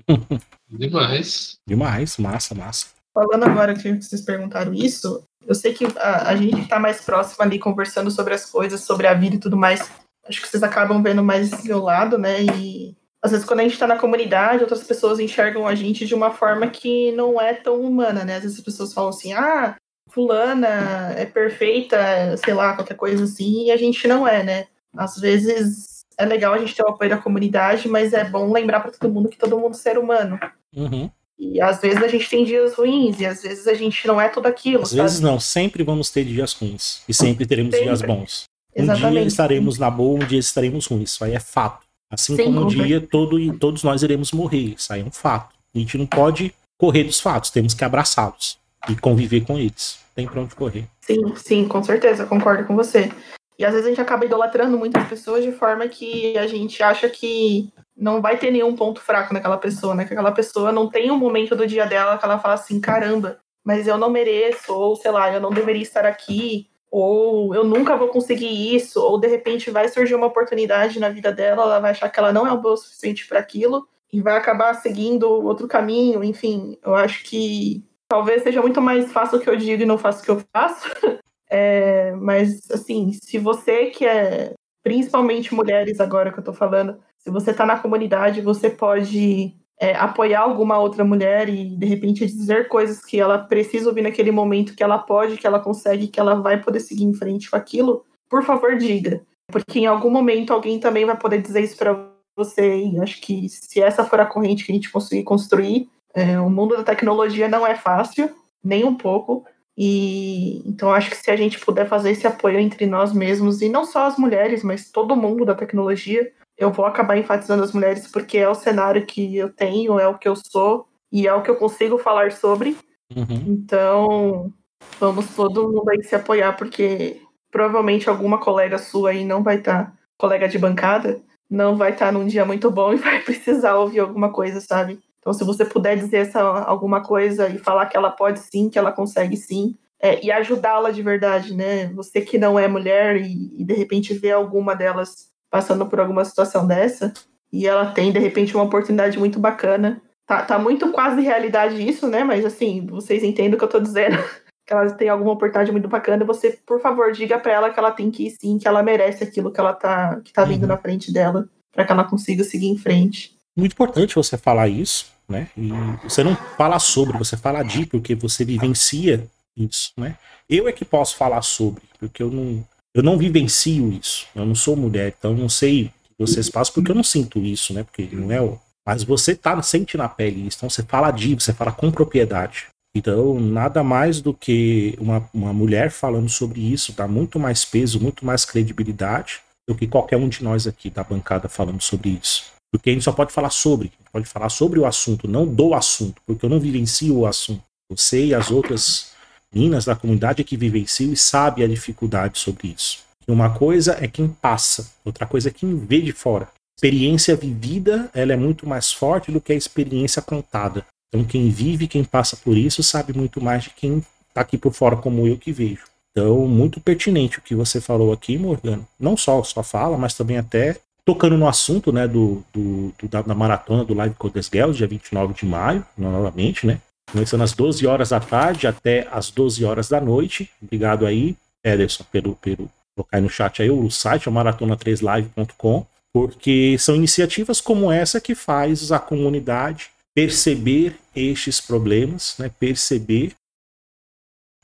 Demais. 0.70 1.58
Demais, 1.68 2.18
massa, 2.18 2.54
massa. 2.54 2.88
Falando 3.14 3.44
agora 3.44 3.74
que 3.74 4.02
vocês 4.02 4.22
perguntaram 4.22 4.74
isso, 4.74 5.24
eu 5.46 5.56
sei 5.56 5.74
que 5.74 5.86
a, 5.98 6.30
a 6.30 6.36
gente 6.36 6.62
está 6.62 6.80
mais 6.80 7.02
próximo 7.02 7.44
ali 7.44 7.58
conversando 7.58 8.12
sobre 8.12 8.34
as 8.34 8.46
coisas, 8.46 8.82
sobre 8.82 9.08
a 9.08 9.14
vida 9.14 9.36
e 9.36 9.40
tudo 9.40 9.58
mais. 9.58 9.90
Acho 10.26 10.42
que 10.42 10.48
vocês 10.48 10.62
acabam 10.62 11.02
vendo 11.02 11.24
mais 11.24 11.52
esse 11.52 11.68
meu 11.68 11.80
lado, 11.80 12.18
né? 12.18 12.44
E 12.44 12.96
às 13.22 13.32
vezes 13.32 13.46
quando 13.46 13.62
a 13.62 13.64
gente 13.64 13.74
está 13.74 13.88
na 13.88 13.98
comunidade, 13.98 14.62
outras 14.62 14.84
pessoas 14.84 15.20
enxergam 15.20 15.68
a 15.68 15.74
gente 15.74 16.06
de 16.06 16.14
uma 16.14 16.32
forma 16.32 16.68
que 16.68 17.12
não 17.14 17.42
é 17.42 17.54
tão 17.54 17.82
humana, 17.82 18.24
né? 18.24 18.36
Às 18.36 18.44
vezes 18.44 18.60
as 18.60 18.64
pessoas 18.64 18.94
falam 18.94 19.10
assim, 19.10 19.34
ah, 19.34 19.76
fulana 20.10 21.14
é 21.16 21.26
perfeita, 21.26 22.36
sei 22.44 22.54
lá, 22.54 22.74
qualquer 22.74 22.96
coisa 22.96 23.24
assim, 23.24 23.66
e 23.66 23.72
a 23.72 23.78
gente 23.78 24.08
não 24.08 24.28
é, 24.28 24.44
né? 24.44 24.68
Às 24.96 25.18
vezes 25.18 26.04
é 26.18 26.26
legal 26.26 26.54
a 26.54 26.58
gente 26.58 26.76
ter 26.76 26.84
o 26.84 26.90
apoio 26.90 27.10
da 27.10 27.18
comunidade, 27.18 27.88
mas 27.88 28.14
é 28.14 28.24
bom 28.24 28.52
lembrar 28.52 28.82
para 28.82 28.92
todo 28.92 29.12
mundo 29.12 29.30
que 29.30 29.38
todo 29.38 29.58
mundo 29.58 29.76
é 29.76 29.78
ser 29.78 29.98
humano. 29.98 30.40
Uhum. 30.76 31.10
E 31.38 31.62
às 31.62 31.80
vezes 31.80 32.04
a 32.04 32.08
gente 32.08 32.30
tem 32.30 32.44
dias 32.44 32.74
ruins, 32.74 33.20
e 33.20 33.26
às 33.26 33.42
vezes 33.42 33.68
a 33.68 33.74
gente 33.74 34.06
não 34.06 34.20
é 34.20 34.28
tudo 34.28 34.48
aquilo. 34.48 34.84
Às 34.84 34.90
sabe? 34.90 35.02
vezes 35.04 35.20
não, 35.22 35.40
sempre 35.40 35.84
vamos 35.84 36.10
ter 36.10 36.26
dias 36.26 36.54
ruins. 36.54 37.02
E 37.08 37.14
sempre 37.14 37.46
teremos 37.46 37.74
Sempre. 37.74 37.88
dias 37.88 38.02
bons. 38.02 38.44
Um 38.76 38.84
Exatamente. 38.84 39.14
dia 39.14 39.28
estaremos 39.28 39.78
na 39.78 39.90
boa, 39.90 40.24
um 40.24 40.28
dia 40.28 40.40
estaremos 40.40 40.86
ruins. 40.88 41.12
Isso 41.14 41.24
aí 41.24 41.34
é 41.34 41.40
fato. 41.40 41.88
Assim 42.12 42.36
Sim, 42.36 42.46
como 42.46 42.62
um 42.62 42.68
dia 42.68 43.00
todo, 43.00 43.40
e 43.40 43.56
todos 43.58 43.84
nós 43.84 44.04
iremos 44.04 44.32
morrer. 44.32 44.76
Isso 44.78 44.92
aí 44.92 45.02
é 45.02 45.06
um 45.06 45.12
fato. 45.12 45.56
A 45.74 45.80
gente 45.80 45.98
não 45.98 46.06
pode 46.06 46.54
correr 46.78 47.04
dos 47.04 47.20
fatos, 47.20 47.52
temos 47.52 47.74
que 47.74 47.84
abraçá-los 47.84 48.59
e 48.88 48.96
conviver 48.96 49.42
com 49.42 49.58
eles. 49.58 50.00
Tem 50.16 50.28
pra 50.28 50.42
onde 50.42 50.56
correr. 50.56 50.86
Sim, 51.02 51.36
sim, 51.36 51.68
com 51.68 51.84
certeza, 51.84 52.26
concordo 52.26 52.66
com 52.66 52.76
você. 52.76 53.12
E 53.58 53.66
às 53.66 53.72
vezes 53.72 53.88
a 53.88 53.90
gente 53.90 54.02
acaba 54.02 54.26
idolatrando 54.26 54.78
muitas 54.78 55.06
pessoas 55.08 55.44
de 55.44 55.52
forma 55.52 55.88
que 55.88 56.38
a 56.38 56.48
gente 56.48 56.82
acha 56.82 57.10
que 57.10 57.70
não 57.96 58.22
vai 58.22 58.38
ter 58.38 58.52
nenhum 58.52 58.76
ponto 58.76 59.02
fraco 59.02 59.34
naquela 59.34 59.58
pessoa, 59.58 59.94
né? 59.94 60.06
Que 60.06 60.14
aquela 60.14 60.32
pessoa 60.32 60.72
não 60.72 60.90
tem 60.90 61.12
um 61.12 61.18
momento 61.18 61.56
do 61.56 61.68
dia 61.68 61.86
dela 61.86 62.18
que 62.18 62.24
ela 62.24 62.40
fala 62.40 62.54
assim, 62.54 62.80
caramba, 62.80 63.38
mas 63.64 63.88
eu 63.88 63.98
não 63.98 64.10
mereço, 64.10 64.74
ou 64.74 64.96
sei 64.96 65.12
lá, 65.12 65.32
eu 65.34 65.42
não 65.42 65.52
deveria 65.52 65.82
estar 65.82 66.06
aqui, 66.06 66.70
ou 66.90 67.54
eu 67.54 67.64
nunca 67.64 67.98
vou 67.98 68.08
conseguir 68.08 68.76
isso, 68.76 69.02
ou 69.02 69.20
de 69.20 69.28
repente 69.28 69.70
vai 69.70 69.90
surgir 69.90 70.16
uma 70.16 70.28
oportunidade 70.28 71.00
na 71.00 71.10
vida 71.10 71.32
dela, 71.32 71.64
ela 71.64 71.80
vai 71.80 71.92
achar 71.92 72.10
que 72.10 72.20
ela 72.20 72.32
não 72.32 72.48
é 72.48 72.58
boa 72.58 72.74
o 72.74 72.78
suficiente 72.78 73.28
para 73.28 73.40
aquilo 73.40 73.88
e 74.12 74.22
vai 74.22 74.38
acabar 74.38 74.74
seguindo 74.74 75.30
outro 75.30 75.68
caminho, 75.68 76.24
enfim, 76.24 76.78
eu 76.84 76.96
acho 76.96 77.24
que 77.24 77.84
talvez 78.10 78.44
seja 78.44 78.62
muito 78.62 78.82
mais 78.82 79.12
fácil 79.12 79.38
o 79.38 79.42
que 79.42 79.50
eu 79.50 79.56
digo 79.56 79.84
e 79.84 79.86
não 79.86 79.98
faço 79.98 80.22
o 80.22 80.26
que 80.26 80.32
eu 80.32 80.42
faço. 80.54 80.90
É, 81.52 82.12
mas, 82.12 82.70
assim, 82.70 83.12
se 83.12 83.40
você 83.40 83.88
que 83.88 84.06
é, 84.06 84.54
principalmente 84.84 85.52
mulheres 85.52 86.00
agora 86.00 86.32
que 86.32 86.38
eu 86.38 86.44
tô 86.44 86.54
falando, 86.54 87.00
se 87.18 87.32
você 87.32 87.52
tá 87.52 87.66
na 87.66 87.80
comunidade, 87.80 88.40
você 88.40 88.70
pode 88.70 89.56
é, 89.80 89.96
apoiar 89.96 90.42
alguma 90.42 90.78
outra 90.78 91.04
mulher 91.04 91.50
e, 91.50 91.76
de 91.76 91.86
repente, 91.88 92.24
dizer 92.26 92.68
coisas 92.68 93.04
que 93.04 93.20
ela 93.20 93.40
precisa 93.40 93.90
ouvir 93.90 94.04
naquele 94.04 94.30
momento, 94.30 94.76
que 94.76 94.84
ela 94.84 95.00
pode, 95.00 95.38
que 95.38 95.48
ela 95.48 95.60
consegue, 95.60 96.08
que 96.08 96.20
ela 96.20 96.36
vai 96.36 96.62
poder 96.62 96.82
seguir 96.82 97.06
em 97.06 97.16
frente 97.16 97.50
com 97.50 97.58
aquilo, 97.58 98.06
por 98.30 98.44
favor, 98.44 98.78
diga. 98.78 99.26
Porque 99.52 99.80
em 99.80 99.88
algum 99.88 100.12
momento 100.12 100.54
alguém 100.54 100.80
também 100.80 101.06
vai 101.06 101.18
poder 101.18 101.42
dizer 101.42 101.62
isso 101.62 101.78
para 101.78 102.12
você. 102.38 102.84
E 102.84 103.00
acho 103.00 103.20
que 103.22 103.50
se 103.50 103.82
essa 103.82 104.06
for 104.06 104.20
a 104.20 104.26
corrente 104.26 104.64
que 104.66 104.72
a 104.72 104.76
gente 104.76 104.92
conseguir 104.92 105.24
construir, 105.24 105.90
é, 106.14 106.40
o 106.40 106.50
mundo 106.50 106.76
da 106.76 106.84
tecnologia 106.84 107.48
não 107.48 107.66
é 107.66 107.76
fácil, 107.76 108.30
nem 108.64 108.84
um 108.84 108.96
pouco. 108.96 109.46
E 109.78 110.62
então 110.68 110.92
acho 110.92 111.10
que 111.10 111.16
se 111.16 111.32
a 111.32 111.36
gente 111.36 111.60
puder 111.60 111.88
fazer 111.88 112.12
esse 112.12 112.28
apoio 112.28 112.60
entre 112.60 112.86
nós 112.86 113.14
mesmos, 113.14 113.62
e 113.62 113.70
não 113.70 113.86
só 113.86 114.06
as 114.06 114.18
mulheres, 114.18 114.64
mas 114.64 114.92
todo 114.92 115.16
mundo 115.16 115.46
da 115.46 115.56
tecnologia, 115.56 116.32
eu 116.58 116.72
vou 116.72 116.86
acabar 116.86 117.18
enfatizando 117.18 117.64
as 117.64 117.72
mulheres 117.72 118.12
porque 118.12 118.38
é 118.38 118.50
o 118.50 118.56
cenário 118.56 119.06
que 119.06 119.38
eu 119.38 119.50
tenho, 119.50 119.98
é 119.98 120.08
o 120.08 120.18
que 120.18 120.28
eu 120.28 120.36
sou 120.36 120.86
e 121.12 121.26
é 121.28 121.34
o 121.34 121.42
que 121.42 121.50
eu 121.50 121.56
consigo 121.56 121.98
falar 121.98 122.34
sobre. 122.34 122.76
Uhum. 123.16 123.46
Então, 123.48 124.54
vamos 125.00 125.34
todo 125.34 125.72
mundo 125.72 125.90
aí 125.90 126.04
se 126.04 126.16
apoiar, 126.16 126.58
porque 126.58 127.22
provavelmente 127.50 128.10
alguma 128.10 128.38
colega 128.40 128.78
sua 128.78 129.12
aí 129.12 129.24
não 129.24 129.42
vai 129.42 129.58
estar, 129.60 129.98
colega 130.18 130.48
de 130.48 130.60
bancada, 130.60 131.22
não 131.50 131.78
vai 131.78 131.92
estar 131.92 132.12
num 132.12 132.28
dia 132.28 132.46
muito 132.46 132.70
bom 132.70 132.94
e 132.94 132.98
vai 133.00 133.22
precisar 133.22 133.78
ouvir 133.78 134.00
alguma 134.00 134.32
coisa, 134.32 134.60
sabe? 134.60 135.00
Então, 135.20 135.34
se 135.34 135.44
você 135.44 135.66
puder 135.66 135.98
dizer 135.98 136.18
essa, 136.18 136.42
alguma 136.42 137.04
coisa 137.04 137.50
e 137.50 137.58
falar 137.58 137.86
que 137.88 137.98
ela 137.98 138.10
pode 138.10 138.40
sim, 138.40 138.70
que 138.70 138.80
ela 138.80 138.92
consegue 138.92 139.36
sim, 139.36 139.76
é, 140.02 140.24
e 140.26 140.32
ajudá-la 140.32 140.92
de 140.92 141.02
verdade, 141.02 141.54
né? 141.54 141.88
Você 141.94 142.22
que 142.22 142.38
não 142.38 142.58
é 142.58 142.68
mulher 142.68 143.18
e, 143.18 143.54
e 143.58 143.64
de 143.66 143.74
repente 143.74 144.14
vê 144.14 144.32
alguma 144.32 144.76
delas 144.76 145.30
passando 145.50 145.86
por 145.86 146.00
alguma 146.00 146.24
situação 146.24 146.66
dessa, 146.66 147.14
e 147.52 147.68
ela 147.68 147.92
tem 147.92 148.12
de 148.12 148.20
repente 148.20 148.56
uma 148.56 148.64
oportunidade 148.64 149.18
muito 149.20 149.40
bacana. 149.40 150.02
Tá, 150.26 150.44
tá 150.44 150.60
muito 150.60 150.92
quase 150.92 151.22
realidade 151.22 151.82
isso, 151.88 152.08
né? 152.08 152.24
Mas 152.24 152.46
assim, 152.46 152.86
vocês 152.86 153.24
entendem 153.24 153.56
o 153.56 153.58
que 153.58 153.64
eu 153.64 153.70
tô 153.70 153.80
dizendo. 153.80 154.16
que 154.70 154.74
ela 154.74 154.88
tem 154.92 155.10
alguma 155.10 155.32
oportunidade 155.32 155.72
muito 155.72 155.88
bacana, 155.88 156.24
você, 156.24 156.60
por 156.64 156.80
favor, 156.80 157.12
diga 157.12 157.40
para 157.40 157.52
ela 157.52 157.70
que 157.72 157.80
ela 157.80 157.92
tem 157.92 158.12
que 158.12 158.28
ir 158.28 158.36
sim, 158.40 158.60
que 158.60 158.68
ela 158.68 158.84
merece 158.84 159.24
aquilo 159.24 159.52
que 159.52 159.60
ela 159.60 159.74
tá, 159.74 160.22
que 160.24 160.32
tá 160.32 160.46
vindo 160.46 160.62
Uhum. 160.62 160.68
na 160.68 160.78
frente 160.78 161.12
dela, 161.12 161.50
para 161.72 161.84
que 161.84 161.92
ela 161.92 162.04
consiga 162.04 162.44
seguir 162.44 162.68
em 162.68 162.78
frente. 162.78 163.36
Muito 163.60 163.74
importante 163.74 164.16
você 164.16 164.38
falar 164.38 164.68
isso, 164.68 165.08
né? 165.28 165.50
E 165.58 165.70
você 166.04 166.24
não 166.24 166.36
fala 166.58 166.80
sobre, 166.80 167.18
você 167.18 167.38
fala 167.38 167.62
de, 167.62 167.86
porque 167.86 168.16
você 168.16 168.46
vivencia 168.46 169.28
isso, 169.56 169.92
né? 169.98 170.18
Eu 170.50 170.68
é 170.68 170.72
que 170.72 170.86
posso 170.86 171.16
falar 171.16 171.42
sobre, 171.42 171.84
porque 172.00 172.24
eu 172.24 172.32
não, 172.32 172.66
eu 172.94 173.04
não 173.04 173.18
vivencio 173.18 173.92
isso. 173.92 174.28
Eu 174.36 174.46
não 174.46 174.56
sou 174.56 174.76
mulher, 174.76 175.14
então 175.18 175.34
não 175.34 175.50
sei 175.50 175.86
o 175.86 176.26
que 176.26 176.32
vocês 176.32 176.50
passam, 176.50 176.74
porque 176.74 176.92
eu 176.92 176.96
não 176.96 177.04
sinto 177.04 177.40
isso, 177.40 177.74
né? 177.74 177.84
Porque 177.84 178.08
não 178.14 178.32
é 178.32 178.42
o. 178.42 178.60
Mas 178.86 179.04
você 179.04 179.36
tá, 179.36 179.62
sente 179.62 179.98
na 179.98 180.10
pele 180.10 180.48
isso, 180.48 180.58
então 180.58 180.70
você 180.70 180.82
fala 180.82 181.12
de, 181.12 181.36
você 181.36 181.54
fala 181.54 181.72
com 181.72 181.92
propriedade. 181.92 182.68
Então, 182.96 183.40
nada 183.40 183.84
mais 183.84 184.20
do 184.20 184.34
que 184.34 184.96
uma, 185.00 185.30
uma 185.32 185.54
mulher 185.54 185.92
falando 185.92 186.28
sobre 186.28 186.60
isso 186.60 186.92
dá 186.94 187.08
muito 187.08 187.40
mais 187.40 187.64
peso, 187.64 188.00
muito 188.00 188.26
mais 188.26 188.46
credibilidade 188.46 189.42
do 189.68 189.76
que 189.76 189.86
qualquer 189.86 190.18
um 190.18 190.28
de 190.28 190.44
nós 190.44 190.66
aqui 190.66 190.90
da 190.90 191.04
bancada 191.04 191.48
falando 191.48 191.82
sobre 191.82 192.10
isso. 192.10 192.46
Porque 192.72 192.90
a 192.90 192.94
gente 192.94 193.04
só 193.04 193.12
pode 193.12 193.34
falar 193.34 193.50
sobre, 193.50 193.92
pode 194.12 194.26
falar 194.26 194.50
sobre 194.50 194.80
o 194.80 194.86
assunto, 194.86 195.28
não 195.28 195.46
do 195.46 195.74
assunto, 195.74 196.22
porque 196.26 196.46
eu 196.46 196.50
não 196.50 196.60
vivencio 196.60 197.18
o 197.18 197.26
assunto. 197.26 197.64
Você 197.90 198.28
e 198.28 198.34
as 198.34 198.52
outras 198.52 199.12
meninas 199.54 199.86
da 199.86 199.96
comunidade 199.96 200.42
é 200.42 200.44
que 200.44 200.56
vivenciam 200.56 201.12
e 201.12 201.18
sabe 201.18 201.64
a 201.64 201.68
dificuldade 201.68 202.38
sobre 202.38 202.68
isso. 202.68 203.00
Uma 203.28 203.50
coisa 203.50 203.98
é 204.00 204.08
quem 204.08 204.28
passa, 204.28 204.92
outra 205.04 205.26
coisa 205.26 205.50
é 205.50 205.52
quem 205.52 205.76
vê 205.76 206.02
de 206.02 206.12
fora. 206.12 206.48
Experiência 206.78 207.36
vivida, 207.36 208.10
ela 208.14 208.34
é 208.34 208.38
muito 208.38 208.68
mais 208.68 208.92
forte 208.92 209.32
do 209.32 209.42
que 209.42 209.52
a 209.52 209.56
experiência 209.56 210.22
contada. 210.22 210.86
Então 211.08 211.26
quem 211.26 211.50
vive, 211.50 211.88
quem 211.88 212.04
passa 212.04 212.38
por 212.38 212.56
isso, 212.56 212.84
sabe 212.84 213.14
muito 213.14 213.42
mais 213.42 213.64
de 213.64 213.72
quem 213.72 214.04
está 214.28 214.42
aqui 214.42 214.58
por 214.58 214.74
fora 214.74 214.96
como 214.96 215.28
eu 215.28 215.38
que 215.38 215.52
vejo. 215.52 215.84
Então, 216.12 216.48
muito 216.48 216.80
pertinente 216.80 217.40
o 217.40 217.42
que 217.42 217.56
você 217.56 217.80
falou 217.80 218.12
aqui, 218.12 218.38
Morgana. 218.38 218.88
Não 219.00 219.16
só 219.16 219.44
sua 219.44 219.64
fala, 219.64 219.98
mas 219.98 220.14
também 220.14 220.38
até 220.38 220.78
tocando 221.10 221.36
no 221.36 221.48
assunto 221.48 221.92
né, 221.92 222.08
do, 222.08 222.44
do- 222.54 222.94
do- 223.00 223.08
da, 223.08 223.24
da 223.24 223.34
maratona 223.34 223.84
do 223.84 223.96
Live 223.96 224.14
Coders 224.14 224.48
Girls, 224.54 224.78
dia 224.78 224.86
29 224.86 225.34
de 225.34 225.44
maio, 225.44 225.84
novamente, 225.98 226.68
né? 226.68 226.80
Começando 227.12 227.42
às 227.42 227.52
12 227.54 227.88
horas 227.88 228.10
da 228.10 228.20
tarde 228.20 228.68
até 228.68 229.08
às 229.12 229.32
12 229.32 229.66
horas 229.66 229.90
da 229.90 230.00
noite. 230.00 230.52
Obrigado 230.62 231.08
aí, 231.08 231.36
Ederson, 231.64 232.04
pelo, 232.12 232.36
pelo 232.36 232.70
colocar 232.96 233.18
aí 233.18 233.24
no 233.24 233.30
chat 233.30 233.60
aí 233.60 233.72
o 233.72 233.90
site, 233.90 234.28
é 234.28 234.32
o 234.32 234.34
maratona3live.com, 234.36 235.84
porque 236.14 236.78
são 236.78 236.96
iniciativas 236.96 237.60
como 237.60 237.92
essa 237.92 238.22
que 238.22 238.36
faz 238.36 238.92
a 238.92 239.00
comunidade 239.00 239.90
perceber 240.14 240.96
estes 241.16 241.60
problemas, 241.60 242.36
né? 242.38 242.52
Perceber 242.60 243.34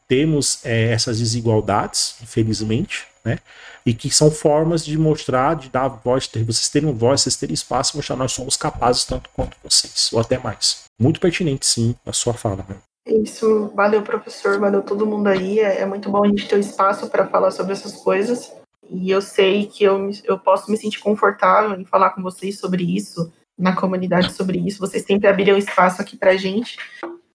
temos 0.07 0.63
eh, 0.63 0.91
essas 0.91 1.17
desigualdades, 1.17 2.17
infelizmente, 2.21 3.07
né? 3.25 3.39
E 3.85 3.93
que 3.93 4.09
são 4.11 4.29
formas 4.29 4.85
de 4.85 4.97
mostrar, 4.97 5.55
de 5.55 5.69
dar 5.69 5.87
voz, 5.87 6.27
ter, 6.27 6.43
vocês 6.43 6.69
terem 6.69 6.93
voz, 6.93 7.21
vocês 7.21 7.35
terem 7.35 7.53
espaço, 7.53 7.97
mostrar 7.97 8.15
nós 8.15 8.31
somos 8.31 8.55
capazes 8.55 9.03
tanto 9.03 9.29
quanto 9.33 9.57
vocês, 9.63 10.09
ou 10.13 10.19
até 10.19 10.37
mais. 10.37 10.83
Muito 10.99 11.19
pertinente, 11.19 11.65
sim, 11.65 11.95
a 12.05 12.13
sua 12.13 12.33
fala. 12.33 12.65
Né? 12.69 12.75
Isso, 13.07 13.71
valeu 13.75 14.01
professor, 14.01 14.59
valeu 14.59 14.81
todo 14.81 15.05
mundo 15.05 15.27
aí. 15.27 15.59
É, 15.59 15.81
é 15.81 15.85
muito 15.85 16.09
bom 16.09 16.23
a 16.23 16.27
gente 16.27 16.47
ter 16.47 16.55
o 16.55 16.59
espaço 16.59 17.09
para 17.09 17.27
falar 17.27 17.51
sobre 17.51 17.73
essas 17.73 17.93
coisas. 17.93 18.53
E 18.89 19.09
eu 19.09 19.21
sei 19.21 19.65
que 19.65 19.83
eu, 19.83 20.09
eu 20.23 20.37
posso 20.37 20.71
me 20.71 20.77
sentir 20.77 20.99
confortável 20.99 21.79
em 21.79 21.85
falar 21.85 22.11
com 22.11 22.21
vocês 22.21 22.59
sobre 22.59 22.83
isso, 22.83 23.31
na 23.57 23.75
comunidade 23.75 24.33
sobre 24.33 24.59
isso. 24.59 24.79
Vocês 24.79 25.03
sempre 25.03 25.27
abriram 25.27 25.57
espaço 25.57 26.01
aqui 26.01 26.15
pra 26.15 26.37
gente. 26.37 26.77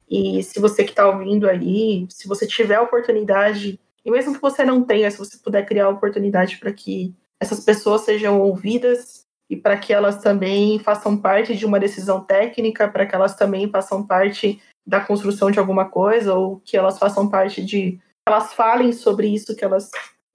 E 0.08 0.42
se 0.42 0.58
você 0.58 0.82
que 0.82 0.90
está 0.90 1.08
ouvindo 1.08 1.48
aí, 1.48 2.06
se 2.08 2.26
você 2.26 2.46
tiver 2.46 2.76
a 2.76 2.82
oportunidade, 2.82 3.78
e 4.05 4.10
mesmo 4.10 4.35
que 4.35 4.40
você 4.40 4.64
não 4.64 4.82
tenha, 4.82 5.10
se 5.10 5.18
você 5.18 5.39
puder 5.39 5.66
criar 5.66 5.89
oportunidade 5.89 6.59
para 6.59 6.72
que 6.72 7.14
essas 7.40 7.60
pessoas 7.60 8.02
sejam 8.02 8.40
ouvidas 8.40 9.24
e 9.48 9.56
para 9.56 9.77
que 9.77 9.93
elas 9.93 10.22
também 10.22 10.78
façam 10.78 11.16
parte 11.16 11.56
de 11.56 11.66
uma 11.66 11.81
decisão 11.81 12.22
técnica, 12.22 12.89
para 12.89 13.05
que 13.05 13.14
elas 13.14 13.35
também 13.35 13.68
façam 13.68 14.06
parte 14.06 14.60
da 14.86 15.01
construção 15.01 15.51
de 15.51 15.59
alguma 15.59 15.89
coisa, 15.89 16.35
ou 16.35 16.60
que 16.60 16.77
elas 16.77 16.98
façam 16.98 17.28
parte 17.28 17.64
de. 17.64 17.98
elas 18.28 18.52
falem 18.52 18.93
sobre 18.93 19.28
isso 19.28 19.56
que 19.56 19.64
elas 19.64 19.90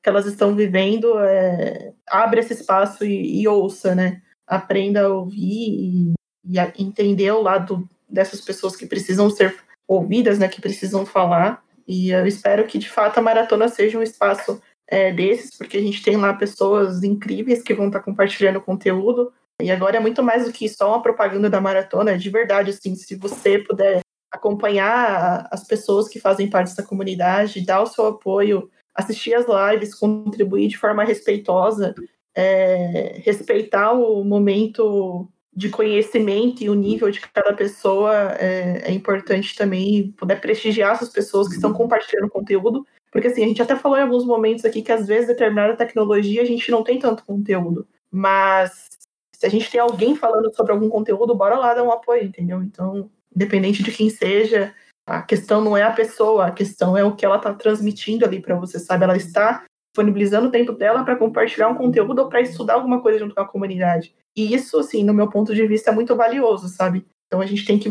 que 0.06 0.10
elas 0.10 0.28
estão 0.28 0.54
vivendo, 0.54 1.18
é, 1.18 1.92
abre 2.08 2.40
esse 2.40 2.54
espaço 2.54 3.04
e, 3.04 3.42
e, 3.42 3.48
ouça, 3.48 3.96
né? 3.96 4.22
Aprenda 4.46 5.02
a 5.02 5.10
ouvir 5.10 5.42
e, 5.42 6.14
e 6.48 6.60
a 6.60 6.72
entender 6.78 7.32
o 7.32 7.42
lado 7.42 7.90
dessas 8.08 8.40
pessoas 8.40 8.76
que 8.76 8.86
precisam 8.86 9.32
ser 9.32 9.58
ouvidas, 9.88 10.38
né? 10.38 10.48
Que 10.48 10.62
precisam 10.62 11.08
falar. 11.08 11.65
E 11.88 12.10
eu 12.10 12.26
espero 12.26 12.66
que 12.66 12.78
de 12.78 12.90
fato 12.90 13.18
a 13.18 13.22
maratona 13.22 13.68
seja 13.68 13.98
um 13.98 14.04
espaço 14.04 14.62
é, 14.88 15.12
desses, 15.12 15.58
porque 15.58 15.78
a 15.78 15.82
gente 15.82 16.04
tem 16.04 16.18
lá 16.18 16.34
pessoas 16.34 17.04
incríveis 17.04 17.62
que 17.62 17.74
vão 17.74 17.88
estar 17.88 18.02
compartilhando 18.02 18.62
conteúdo. 18.62 19.32
E 19.62 19.72
agora 19.72 19.98
é 19.98 20.00
muito 20.00 20.22
mais 20.22 20.46
do 20.46 20.52
que 20.52 20.68
só 20.68 20.90
uma 20.90 21.02
propaganda 21.02 21.50
da 21.50 21.62
maratona, 21.62 22.18
de 22.18 22.30
verdade, 22.30 22.72
assim, 22.72 22.96
se 22.96 23.16
você 23.16 23.60
puder 23.60 24.02
acompanhar 24.32 25.48
as 25.50 25.66
pessoas 25.66 26.10
que 26.10 26.20
fazem 26.20 26.50
parte 26.50 26.70
dessa 26.70 26.84
comunidade, 26.84 27.66
dar 27.66 27.82
o 27.82 27.86
seu 27.86 28.08
apoio 28.08 28.70
assistir 28.96 29.34
as 29.34 29.46
lives, 29.46 29.94
contribuir 29.94 30.70
de 30.70 30.78
forma 30.78 31.04
respeitosa, 31.04 31.94
é, 32.34 33.20
respeitar 33.24 33.92
o 33.92 34.24
momento 34.24 35.30
de 35.56 35.70
conhecimento 35.70 36.62
e 36.62 36.70
o 36.70 36.74
nível 36.74 37.10
de 37.10 37.22
cada 37.22 37.54
pessoa 37.54 38.34
é, 38.38 38.90
é, 38.90 38.92
importante 38.92 39.56
também 39.56 40.12
poder 40.18 40.42
prestigiar 40.42 40.94
essas 40.94 41.10
pessoas 41.10 41.48
que 41.48 41.56
estão 41.56 41.72
compartilhando 41.72 42.30
conteúdo, 42.30 42.86
porque 43.10 43.28
assim, 43.28 43.44
a 43.44 43.48
gente 43.48 43.62
até 43.62 43.76
falou 43.76 43.98
em 43.98 44.02
alguns 44.02 44.26
momentos 44.26 44.66
aqui 44.66 44.82
que 44.82 44.92
às 44.92 45.08
vezes 45.08 45.28
determinada 45.28 45.78
tecnologia 45.78 46.42
a 46.42 46.46
gente 46.46 46.70
não 46.70 46.84
tem 46.84 47.00
tanto 47.00 47.24
conteúdo, 47.24 47.88
mas 48.12 48.88
se 49.34 49.46
a 49.46 49.50
gente 49.50 49.72
tem 49.72 49.80
alguém 49.80 50.16
falando 50.16 50.54
sobre 50.54 50.74
algum 50.74 50.90
conteúdo, 50.90 51.36
bora 51.36 51.58
lá 51.58 51.74
dar 51.74 51.84
um 51.84 51.92
apoio, 51.92 52.24
entendeu? 52.24 52.62
Então, 52.62 53.10
independente 53.34 53.82
de 53.82 53.92
quem 53.92 54.10
seja, 54.10 54.74
a 55.06 55.22
questão 55.22 55.62
não 55.62 55.78
é 55.78 55.84
a 55.84 55.92
pessoa, 55.92 56.48
a 56.48 56.52
questão 56.52 56.98
é 56.98 57.04
o 57.04 57.16
que 57.16 57.26
ela 57.26 57.38
está 57.38 57.54
transmitindo 57.54 58.26
ali 58.26 58.42
para 58.42 58.56
você, 58.56 58.80
sabe? 58.80 59.04
Ela 59.04 59.16
está 59.16 59.64
disponibilizando 59.94 60.48
o 60.48 60.52
tempo 60.52 60.74
dela 60.74 61.04
para 61.06 61.16
compartilhar 61.16 61.70
um 61.70 61.76
conteúdo 61.76 62.20
ou 62.20 62.30
para 62.30 62.42
estudar 62.42 62.74
alguma 62.74 63.02
coisa 63.02 63.20
junto 63.20 63.36
com 63.36 63.42
a 63.42 63.48
comunidade. 63.48 64.14
E 64.36 64.54
isso, 64.54 64.80
assim, 64.80 65.04
no 65.04 65.14
meu 65.14 65.30
ponto 65.30 65.56
de 65.56 65.66
vista, 65.66 65.92
é 65.92 65.94
muito 65.94 66.16
valioso, 66.16 66.68
sabe? 66.68 67.06
Então 67.28 67.42
a 67.42 67.46
gente 67.46 67.66
tem 67.66 67.80
que, 67.80 67.90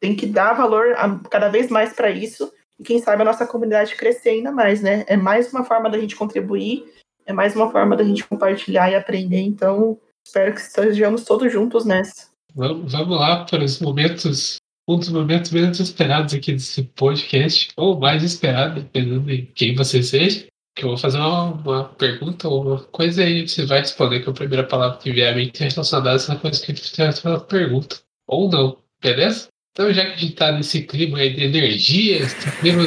tem 0.00 0.14
que 0.14 0.26
dar 0.26 0.54
valor 0.54 0.92
a, 0.96 1.18
cada 1.30 1.48
vez 1.48 1.68
mais 1.68 1.92
para 1.92 2.10
isso 2.10 2.52
e 2.78 2.84
quem 2.84 3.00
sabe 3.00 3.22
a 3.22 3.24
nossa 3.24 3.46
comunidade 3.46 3.96
crescer 3.96 4.30
ainda 4.30 4.50
mais, 4.50 4.82
né? 4.82 5.04
É 5.06 5.16
mais 5.16 5.52
uma 5.52 5.64
forma 5.64 5.90
da 5.90 5.98
gente 5.98 6.16
contribuir, 6.16 6.84
é 7.26 7.32
mais 7.32 7.54
uma 7.54 7.70
forma 7.70 7.96
da 7.96 8.04
gente 8.04 8.26
compartilhar 8.26 8.90
e 8.90 8.94
aprender. 8.94 9.40
Então, 9.40 9.98
espero 10.26 10.54
que 10.54 10.60
estejamos 10.60 11.24
todos 11.24 11.52
juntos 11.52 11.84
nessa. 11.84 12.28
Vamos, 12.54 12.92
vamos 12.92 13.18
lá 13.18 13.44
para 13.44 13.64
os 13.64 13.80
momentos 13.80 14.58
um 14.86 14.98
dos 14.98 15.08
momentos 15.08 15.50
menos 15.50 15.80
esperados 15.80 16.34
aqui 16.34 16.52
desse 16.52 16.82
podcast, 16.82 17.70
ou 17.76 17.98
mais 17.98 18.22
esperado, 18.22 18.80
dependendo 18.82 19.20
de 19.20 19.42
quem 19.54 19.74
você 19.74 20.02
seja. 20.02 20.46
Que 20.74 20.84
eu 20.84 20.88
vou 20.88 20.98
fazer 20.98 21.18
uma, 21.18 21.52
uma 21.52 21.84
pergunta 21.84 22.48
ou 22.48 22.62
uma 22.62 22.84
coisa 22.84 23.22
aí 23.22 23.46
você 23.46 23.64
vai 23.64 23.80
responder 23.80 24.20
que 24.20 24.28
é 24.28 24.32
a 24.32 24.34
primeira 24.34 24.64
palavra 24.64 24.98
que 24.98 25.12
vier 25.12 25.32
a 25.32 25.36
mente 25.36 25.60
relacionada 25.60 26.10
a 26.10 26.14
essa 26.14 26.36
coisa 26.36 26.64
que 26.64 26.74
fizer 26.74 27.14
uma 27.24 27.40
pergunta. 27.40 27.96
Ou 28.26 28.50
não, 28.50 28.78
beleza? 29.00 29.48
Então, 29.70 29.92
já 29.92 30.04
que 30.04 30.12
a 30.12 30.16
gente 30.16 30.34
tá 30.34 30.52
nesse 30.52 30.82
clima 30.82 31.18
aí 31.18 31.34
de 31.34 31.44
energia, 31.44 32.18
esse 32.22 32.50
clima 32.60 32.84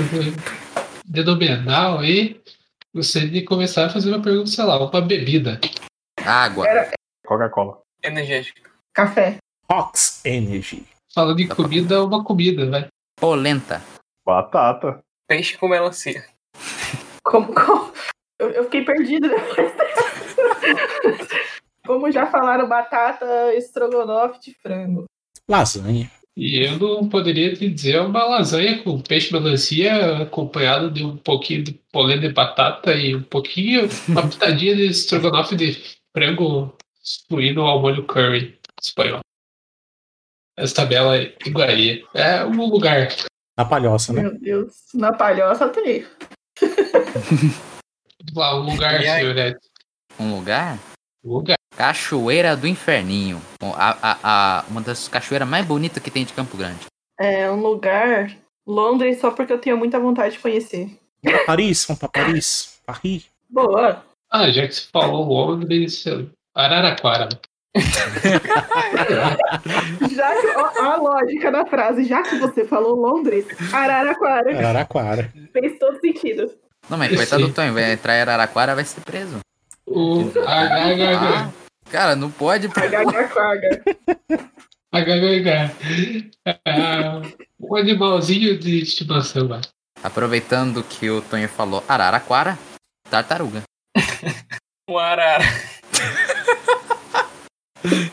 denominal 1.05 1.99
aí, 1.99 2.41
você 2.93 3.27
de 3.27 3.41
começar 3.41 3.85
a 3.85 3.89
fazer 3.89 4.09
uma 4.09 4.21
pergunta, 4.21 4.49
sei 4.49 4.63
lá, 4.63 4.79
uma 4.79 5.01
bebida. 5.01 5.59
Água. 6.25 6.65
Coca-Cola. 7.25 7.81
Energético. 8.03 8.69
Café. 8.93 9.37
Ox 9.69 10.21
Energy. 10.25 10.85
Falando 11.13 11.39
em 11.39 11.47
comida, 11.47 11.95
é 11.95 11.99
uma 11.99 12.23
comida, 12.23 12.69
vai. 12.69 12.87
Polenta. 13.19 13.81
Batata. 14.25 14.99
Peixe 15.27 15.57
com 15.57 15.67
melancia. 15.67 16.25
Como, 17.27 17.53
como? 17.53 17.93
Eu, 18.39 18.49
eu 18.51 18.63
fiquei 18.65 18.83
perdida 18.83 19.29
depois. 19.29 19.73
como 21.85 22.11
já 22.11 22.25
falaram, 22.27 22.67
batata, 22.67 23.53
estrogonofe 23.55 24.39
de 24.39 24.53
frango. 24.61 25.05
Lasanha. 25.49 26.11
E 26.35 26.63
eu 26.63 26.77
não 26.77 27.09
poderia 27.09 27.55
te 27.55 27.67
dizer 27.67 27.99
uma 27.99 28.23
lasanha 28.23 28.83
com 28.83 29.01
peixe 29.01 29.33
melancia 29.33 30.21
acompanhado 30.21 30.91
de 30.91 31.03
um 31.03 31.17
pouquinho 31.17 31.63
de 31.63 31.73
polenta 31.91 32.27
de 32.27 32.33
batata 32.33 32.93
e 32.93 33.15
um 33.15 33.23
pouquinho, 33.23 33.89
uma 34.07 34.27
pitadinha 34.29 34.75
de 34.75 34.85
estrogonofe 34.85 35.55
de 35.55 35.75
frango 36.15 36.75
suíno 37.01 37.61
ao 37.61 37.81
molho 37.81 38.05
curry 38.05 38.59
espanhol 38.79 39.21
essa 40.57 40.75
tabela 40.75 41.15
iguaria. 41.45 42.03
É 42.13 42.43
um 42.43 42.65
lugar. 42.65 43.09
Na 43.55 43.63
palhoça, 43.63 44.11
né? 44.11 44.23
Meu 44.23 44.39
Deus, 44.39 44.73
na 44.93 45.13
palhoça 45.13 45.69
tem. 45.69 46.05
Lá, 48.35 48.55
um 48.59 48.71
lugar, 48.71 49.01
senhor. 49.01 49.59
Um 50.19 50.35
lugar? 50.35 50.79
Um 51.23 51.33
lugar. 51.33 51.57
Cachoeira 51.75 52.55
do 52.55 52.67
Inferninho. 52.67 53.41
A, 53.61 53.97
a, 54.01 54.17
a, 54.23 54.65
uma 54.69 54.81
das 54.81 55.07
cachoeiras 55.07 55.47
mais 55.47 55.65
bonitas 55.65 56.01
que 56.01 56.11
tem 56.11 56.25
de 56.25 56.33
Campo 56.33 56.57
Grande. 56.57 56.85
É 57.19 57.49
um 57.49 57.61
lugar. 57.61 58.35
Londres, 58.65 59.19
só 59.19 59.31
porque 59.31 59.53
eu 59.53 59.59
tenho 59.59 59.77
muita 59.77 59.99
vontade 59.99 60.35
de 60.35 60.41
conhecer. 60.41 60.99
Paris, 61.45 61.85
vamos 61.85 61.99
pra 61.99 62.09
Paris. 62.09 62.79
Paris. 62.85 63.25
Boa. 63.49 64.03
Ah, 64.29 64.51
já 64.51 64.67
que 64.67 64.73
você 64.73 64.87
falou 64.91 65.23
Londres, 65.25 66.03
Araraquara 66.53 67.29
já 70.11 70.41
que, 70.41 70.47
ó, 70.55 70.81
a 70.81 70.95
lógica 70.97 71.51
da 71.51 71.65
frase, 71.65 72.03
já 72.03 72.21
que 72.23 72.37
você 72.37 72.65
falou 72.65 72.95
Londres, 72.95 73.45
Araraquara. 73.73 74.57
Araraquara. 74.57 75.31
Fez 75.53 75.77
todo 75.79 75.99
sentido. 75.99 76.51
Não, 76.89 76.97
mas 76.97 77.15
coitado 77.15 77.47
do 77.47 77.53
Tonho, 77.53 77.73
vai 77.73 77.91
entrar 77.91 78.17
em 78.17 78.21
Araraquara, 78.21 78.75
vai 78.75 78.85
ser 78.85 79.01
preso. 79.01 79.39
O 79.85 80.31
ah, 80.45 81.51
Cara, 81.89 82.15
não 82.15 82.31
pode. 82.31 82.67
Araraquara. 82.67 83.83
Ah, 86.65 87.21
um 87.59 87.75
animalzinho 87.75 88.57
de 88.57 88.81
estimação, 88.81 89.47
mano. 89.47 89.63
Aproveitando 90.03 90.83
que 90.83 91.09
o 91.09 91.21
Tonho 91.21 91.49
falou 91.49 91.83
Araraquara, 91.87 92.57
tartaruga. 93.09 93.63
o 94.89 94.97
arara. 94.97 95.43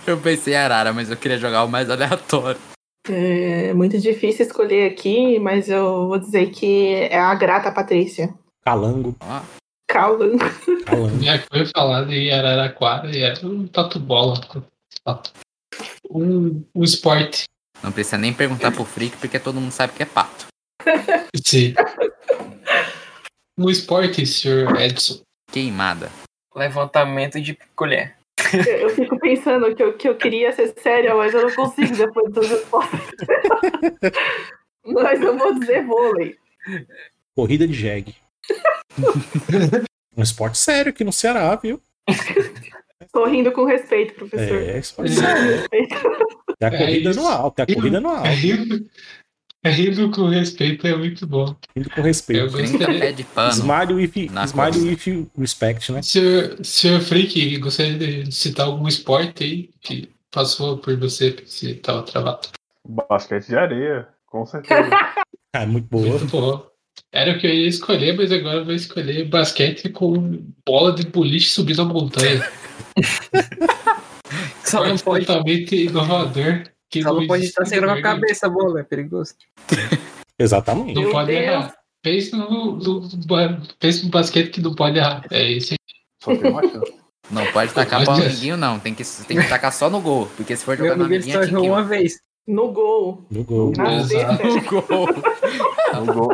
Eu 0.06 0.18
pensei 0.20 0.54
em 0.54 0.56
arara, 0.56 0.92
mas 0.92 1.10
eu 1.10 1.16
queria 1.16 1.38
jogar 1.38 1.64
o 1.64 1.68
mais 1.68 1.88
aleatório. 1.90 2.60
É 3.08 3.74
muito 3.74 3.98
difícil 3.98 4.46
escolher 4.46 4.90
aqui, 4.90 5.38
mas 5.38 5.68
eu 5.68 6.08
vou 6.08 6.18
dizer 6.18 6.50
que 6.50 6.94
é 6.94 7.18
a 7.18 7.34
grata 7.34 7.70
Patrícia. 7.70 8.32
Calango. 8.64 9.14
Ah. 9.20 9.42
Calango. 9.86 10.38
Calango. 10.86 11.22
Já 11.22 11.38
foi 11.38 11.66
falado 11.66 12.10
em 12.12 12.32
Araraquara 12.32 13.14
e 13.14 13.22
era 13.22 13.46
um 13.46 13.66
tatu 13.66 14.00
bola. 14.00 14.40
Um, 16.10 16.64
um 16.74 16.82
esporte. 16.82 17.44
Não 17.82 17.92
precisa 17.92 18.16
nem 18.16 18.32
perguntar 18.32 18.72
pro 18.72 18.84
Freak, 18.84 19.18
porque 19.18 19.38
todo 19.38 19.60
mundo 19.60 19.72
sabe 19.72 19.92
que 19.92 20.02
é 20.02 20.06
pato. 20.06 20.46
Sim. 21.44 21.74
Um 23.58 23.68
esporte, 23.68 24.26
senhor 24.26 24.74
Edson. 24.80 25.20
Queimada. 25.52 26.10
Levantamento 26.56 27.40
de 27.40 27.58
colher. 27.76 28.16
Eu 28.80 28.90
fico 28.90 29.18
pensando 29.18 29.74
que 29.74 29.82
eu, 29.82 29.96
que 29.96 30.08
eu 30.08 30.16
queria 30.16 30.52
ser 30.52 30.74
séria, 30.78 31.14
mas 31.14 31.34
eu 31.34 31.42
não 31.42 31.54
consigo 31.54 31.96
depois 31.96 32.32
das 32.32 32.48
respostas. 32.48 33.00
mas 34.86 35.20
eu 35.20 35.36
vou 35.36 35.58
dizer 35.58 35.84
vôlei. 35.84 36.36
Corrida 37.34 37.66
de 37.66 37.74
jegue. 37.74 38.14
um 40.16 40.22
esporte 40.22 40.58
sério 40.58 40.90
aqui 40.90 41.04
no 41.04 41.12
Ceará, 41.12 41.54
viu? 41.56 41.80
Tô 43.12 43.26
rindo 43.26 43.52
com 43.52 43.64
respeito, 43.64 44.14
professor. 44.14 44.56
É, 44.56 44.78
esporte 44.78 45.12
sério. 45.12 45.68
Tem 45.68 46.68
a 46.68 46.70
corrida 46.70 47.10
é 47.10 47.14
no 47.14 47.26
alto, 47.26 47.54
tem 47.56 47.62
a 47.62 47.74
corrida 47.74 48.00
no 48.00 48.08
alto. 48.08 48.26
É 48.26 48.34
rindo, 49.70 50.02
é 50.02 50.04
rindo 50.04 50.10
com 50.10 50.28
respeito, 50.28 50.86
é 50.86 50.96
muito 50.96 51.26
bom. 51.26 51.54
Rindo 51.76 51.90
com 51.90 52.02
respeito. 52.02 52.52
Pé 52.52 53.12
de 53.12 53.24
pano. 53.24 53.52
Smile 53.52 53.94
with, 53.94 54.12
smile 54.46 54.78
with 54.78 55.28
respect, 55.38 55.92
né? 55.92 56.02
Senhor, 56.02 56.56
senhor 56.62 57.00
Freak, 57.00 57.58
gostaria 57.58 58.24
de 58.24 58.32
citar 58.32 58.66
algum 58.66 58.86
esporte 58.86 59.44
aí 59.44 59.70
que 59.80 60.08
passou 60.30 60.78
por 60.78 60.96
você 60.96 61.32
que 61.32 61.70
estava 61.70 62.02
travado? 62.02 62.48
Basquete 62.86 63.46
de 63.46 63.56
areia, 63.56 64.08
com 64.26 64.44
certeza. 64.44 64.90
ah, 65.54 65.66
muito 65.66 65.88
boa. 65.88 66.18
Muito 66.18 66.26
bom. 66.26 66.66
Era 67.12 67.32
o 67.32 67.38
que 67.38 67.46
eu 67.46 67.54
ia 67.54 67.68
escolher, 67.68 68.16
mas 68.16 68.32
agora 68.32 68.58
eu 68.58 68.64
vou 68.64 68.74
escolher 68.74 69.28
basquete 69.28 69.88
com 69.88 70.44
bola 70.66 70.92
de 70.92 71.06
boliche 71.06 71.48
subindo 71.48 71.82
a 71.82 71.84
montanha. 71.84 72.46
Só 74.64 74.84
não 74.86 74.96
pode, 74.98 75.26
totalmente 75.26 75.76
inovador. 75.76 76.64
Que 76.90 77.02
só 77.02 77.12
não 77.12 77.26
pode 77.26 77.44
estar 77.44 77.64
segurando 77.64 77.98
a 77.98 78.02
cabeça 78.02 78.48
bola, 78.48 78.80
é 78.80 78.82
perigoso. 78.82 79.34
Exatamente. 80.38 80.94
Não 80.94 81.02
Meu 81.02 81.10
pode 81.12 81.32
Deus. 81.32 81.42
errar. 81.44 81.74
Pensa 82.02 82.36
no, 82.36 82.76
no, 82.76 83.00
no- 83.00 83.62
pensa 83.78 84.04
no 84.04 84.10
basquete 84.10 84.50
que 84.50 84.60
não 84.60 84.74
pode 84.74 84.98
errar. 84.98 85.24
É 85.30 85.42
isso 85.52 85.74
aí. 85.74 85.78
Não 87.30 87.46
pode 87.52 87.72
tacar 87.72 88.02
um 88.02 88.04
Deus. 88.04 88.18
amiguinho, 88.18 88.56
não. 88.56 88.78
Tem 88.78 88.94
que, 88.94 89.02
tem 89.26 89.38
que 89.40 89.48
tacar 89.48 89.72
só 89.72 89.88
no 89.88 90.00
gol. 90.00 90.28
Porque 90.36 90.54
se 90.56 90.64
for 90.64 90.76
Meu 90.76 90.86
jogar 90.86 90.96
no 90.98 91.04
amigo 91.04 91.22
ele 91.24 91.32
amiguinho, 91.32 91.44
só 91.44 91.56
é 91.58 91.62
errou 91.62 91.74
uma 91.74 91.82
vez. 91.82 92.20
No 92.46 92.68
gol. 92.72 93.24
No 93.30 93.42
gol. 93.42 93.72
Na. 93.76 93.90
No 94.02 94.62
gol. 94.62 95.08
Um 95.94 96.06
gol. 96.12 96.28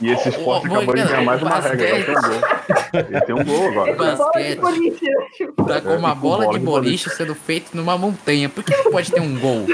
E 0.00 0.10
esse 0.12 0.28
esporte 0.28 0.68
Ô, 0.68 0.74
acabou 0.76 0.94
de 0.94 1.02
ganhar 1.02 1.22
mais 1.24 1.42
uma 1.42 1.50
basquete. 1.50 1.80
regra. 1.80 2.14
Agora 2.20 2.30
tem 2.30 2.54
um 2.54 2.54
gol. 2.94 3.04
Ele 3.10 3.20
tem 3.22 3.34
um 3.34 3.44
gol 3.44 3.68
agora. 3.68 3.96
Basquete. 3.96 4.60
Boliche, 4.60 5.06
tipo, 5.36 5.64
Tá 5.64 5.80
com 5.80 5.96
uma 5.96 6.10
É, 6.10 6.14
com 6.14 6.20
bola 6.20 6.44
bola 6.44 6.58
de 6.58 6.64
boliche 6.64 7.10
sendo 7.10 7.34
feito 7.34 7.76
numa 7.76 7.98
montanha. 7.98 8.48
Por 8.48 8.62
que 8.62 8.76
não 8.76 8.92
pode 8.92 9.10
ter 9.10 9.20
um 9.20 9.36
gol 9.40 9.66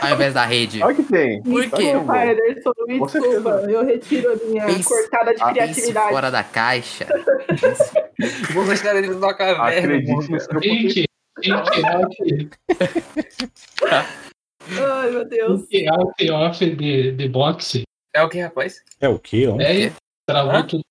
ao 0.00 0.10
invés 0.12 0.32
da 0.32 0.44
rede? 0.44 0.80
Olha 0.80 0.94
que 0.94 1.02
tem. 1.02 1.42
Por 1.42 1.68
quê? 1.70 1.88
Ederson, 1.88 2.72
me 2.86 3.00
desculpa. 3.00 3.50
Eu 3.68 3.84
retiro 3.84 4.32
a 4.32 4.36
minha 4.46 4.64
Pense- 4.66 4.88
cortada 4.88 5.34
de 5.34 5.44
criatividade. 5.44 6.10
fora 6.10 6.30
da 6.30 6.44
caixa. 6.44 7.06
Vou 8.54 8.64
deixar 8.64 8.92
dentro 8.94 9.18
da 9.18 9.34
caverna. 9.34 9.64
Acredite 9.76 10.30
mano. 10.30 10.44
no 10.52 10.60
out, 14.70 14.80
Ai, 14.80 15.10
meu 15.10 15.24
Deus. 15.28 15.60
ink 15.70 15.88
out 15.88 16.30
off 16.30 16.64
de, 16.76 17.12
de 17.12 17.28
boxe. 17.28 17.82
É 18.14 18.22
o 18.22 18.28
que, 18.28 18.40
rapaz? 18.40 18.82
É 19.00 19.08
o 19.08 19.18
quê? 19.18 19.46
ó? 19.48 19.60
É, 19.60 19.92
travou 20.26 20.52
Hã? 20.54 20.66
tudo. 20.66 20.82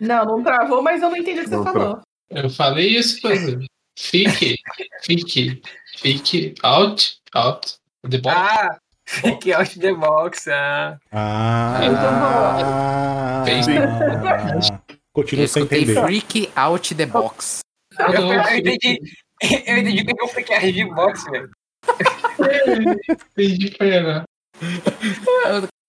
Não, 0.00 0.24
não 0.24 0.42
travou, 0.42 0.82
mas 0.82 1.02
eu 1.02 1.10
não 1.10 1.16
entendi 1.16 1.40
o 1.40 1.44
que 1.44 1.48
você 1.50 1.56
Não 1.56 1.64
falou. 1.64 2.00
Eu 2.30 2.50
falei 2.50 2.88
isso, 2.88 3.20
mas 3.24 3.40
fique, 3.98 4.56
fique, 5.02 5.62
fique 5.96 6.54
out, 6.62 7.16
out, 7.34 7.74
the 8.08 8.18
box. 8.18 8.36
Ah! 8.36 8.78
Fique 9.06 9.52
out 9.54 9.80
the 9.80 9.92
box. 9.94 10.46
Ah. 10.48 10.98
Ah, 11.12 13.42
Fez. 13.44 13.66
Continua 15.12 15.44
Eu 15.44 15.48
sem 15.48 15.62
escutei 15.62 15.82
entender. 15.82 16.00
freak 16.02 16.50
out 16.54 16.94
the 16.94 17.06
box. 17.06 17.60
Ah, 17.98 18.12
Eu, 18.12 18.20
não, 18.20 18.34
eu 18.34 18.44
fique. 18.44 18.70
entendi. 18.76 19.00
Eu 19.66 19.78
entendi 19.78 20.04
que 20.04 20.22
eu 20.22 20.28
fiquei 20.28 20.56
a 20.56 20.60
de 20.60 20.84
box, 20.84 21.24
velho. 21.30 21.50
Entendi, 23.36 23.70
pera. 23.76 24.24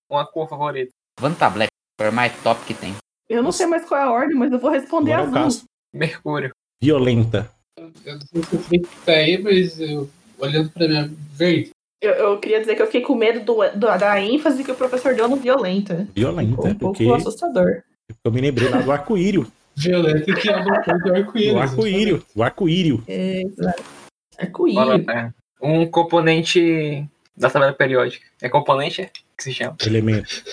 Uma 0.10 0.26
cor 0.26 0.48
favorita. 0.50 0.92
Vanta 1.20 1.50
Black. 1.50 1.70
Foi 2.00 2.12
mais 2.12 2.34
top 2.42 2.64
que 2.66 2.74
tem. 2.74 2.96
Eu 3.30 3.44
não 3.44 3.52
sei 3.52 3.66
mais 3.68 3.86
qual 3.86 4.00
é 4.00 4.04
a 4.04 4.12
ordem, 4.12 4.36
mas 4.38 4.52
eu 4.52 4.60
vou 4.60 4.72
responder 4.72 5.14
Agora 5.14 5.28
é 5.28 5.32
o 5.32 5.38
azul. 5.38 5.44
caso. 5.44 5.64
Mercúrio. 5.94 6.52
Violenta. 6.82 7.52
Eu 7.78 8.16
não 8.16 8.22
sei 8.22 8.44
se 8.44 8.56
o 8.56 8.82
tá 9.06 9.12
aí, 9.12 9.38
mas 9.42 9.80
eu, 9.80 10.10
olhando 10.38 10.70
pra 10.72 10.88
minha 10.88 11.12
verde. 11.34 11.70
Eu, 12.02 12.12
eu 12.14 12.40
queria 12.40 12.60
dizer 12.62 12.76
que 12.76 12.82
eu 12.82 12.86
fiquei 12.86 13.02
com 13.02 13.16
medo 13.16 13.42
do, 13.42 13.56
do- 13.72 13.98
da 13.98 14.20
ênfase 14.22 14.64
que 14.64 14.72
o 14.72 14.76
professor 14.76 15.14
deu 15.14 15.28
no 15.28 15.36
violenta. 15.36 15.96
Ficou 15.98 16.14
Violenta, 16.16 16.52
um 16.52 16.56
pouco 16.56 16.80
porque 16.80 17.10
assustador. 17.12 17.84
eu 18.24 18.32
me 18.32 18.40
lembrei 18.42 18.70
lá 18.70 18.82
do 18.82 18.92
arco-írio. 18.92 19.52
Violeta 19.76 20.34
que 20.34 20.50
é 20.50 20.64
cor 20.64 21.00
do 21.04 21.14
arco-íris. 21.16 21.54
Do 21.54 21.60
arco-írio. 21.60 22.24
Do 22.36 22.44
arco-írio. 22.44 23.04
Exato. 23.08 23.84
Fala, 23.84 24.94
Arco-íris. 24.96 25.08
é, 25.10 25.34
Um 25.62 25.86
componente 25.88 27.06
da 27.36 27.50
tabela 27.50 27.74
periódica. 27.74 28.26
É 28.42 28.50
componente? 28.50 29.02
é? 29.02 29.10
Que 29.38 29.44
se 29.44 29.54
chama? 29.54 29.76
Elemento. 29.86 30.44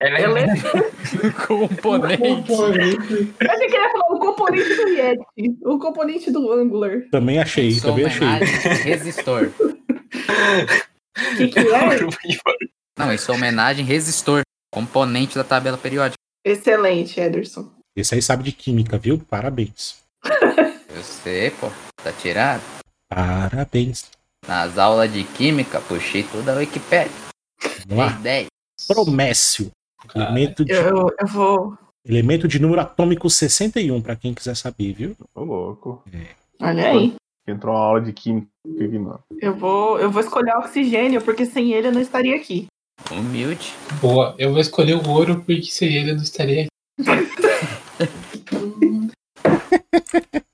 É 0.00 0.22
Eu 0.24 0.32
lembro- 0.32 0.56
Componente. 1.46 2.18
Componente. 2.18 3.34
eu 3.40 3.50
achei 3.50 3.66
que 3.68 3.74
ele 3.76 3.82
ia 3.84 3.90
falar 3.92 4.06
o 4.14 4.18
componente 4.18 4.74
do 4.74 4.88
Yeti. 4.88 5.56
O 5.64 5.78
componente 5.78 6.30
do 6.30 6.52
Angular. 6.52 7.00
Também 7.10 7.38
achei, 7.38 7.70
Sou 7.72 7.90
também 7.90 8.04
achei. 8.06 8.26
homenagem 8.26 8.82
resistor. 8.82 9.50
O 9.58 11.36
que, 11.36 11.48
que 11.48 11.58
é? 11.58 11.64
Não, 12.98 13.12
isso 13.12 13.30
é 13.30 13.34
homenagem 13.34 13.84
resistor. 13.84 14.42
Componente 14.72 15.34
da 15.36 15.44
tabela 15.44 15.78
periódica. 15.78 16.16
Excelente, 16.44 17.18
Ederson. 17.18 17.70
Esse 17.96 18.14
aí 18.14 18.20
sabe 18.22 18.42
de 18.44 18.52
química, 18.52 18.98
viu? 18.98 19.18
Parabéns. 19.18 20.02
Eu 20.94 21.02
sei, 21.02 21.50
pô. 21.50 21.70
Tá 22.02 22.12
tirado. 22.12 22.62
Parabéns. 23.08 24.10
Nas 24.46 24.78
aulas 24.78 25.12
de 25.12 25.24
química, 25.24 25.80
puxei 25.80 26.22
toda 26.22 26.52
a 26.52 26.56
Wikipédia. 26.56 27.10
Vamos 27.86 28.04
lá. 28.04 28.10
Dei 28.10 28.20
ideia. 28.20 28.46
Promécio. 28.86 29.70
Elemento 30.14 30.64
de, 30.64 30.72
Eu, 30.72 31.08
eu 31.18 31.26
vou. 31.26 31.76
elemento 32.04 32.46
de 32.46 32.60
número 32.60 32.80
atômico 32.80 33.28
61, 33.28 34.00
pra 34.00 34.14
quem 34.14 34.32
quiser 34.32 34.54
saber, 34.54 34.92
viu? 34.92 35.16
Ô, 35.34 35.42
louco. 35.42 36.04
Olha 36.60 36.90
aí. 36.90 37.14
Entrou 37.48 37.74
uma 37.74 37.82
aula 37.82 38.00
de 38.00 38.12
química 38.12 38.48
mano. 38.64 39.20
Eu 39.40 39.54
vou, 39.54 39.98
eu 39.98 40.10
vou 40.10 40.20
escolher 40.20 40.54
oxigênio, 40.56 41.22
porque 41.22 41.44
sem 41.44 41.72
ele 41.72 41.88
eu 41.88 41.92
não 41.92 42.00
estaria 42.00 42.36
aqui. 42.36 42.66
Humilde. 43.10 43.74
Boa, 44.00 44.34
eu 44.38 44.50
vou 44.50 44.60
escolher 44.60 44.94
o 44.94 45.08
ouro 45.08 45.42
porque 45.44 45.64
sem 45.64 45.96
ele 45.96 46.12
eu 46.12 46.16
não 46.16 46.22
estaria 46.22 46.62
aqui. 46.62 46.70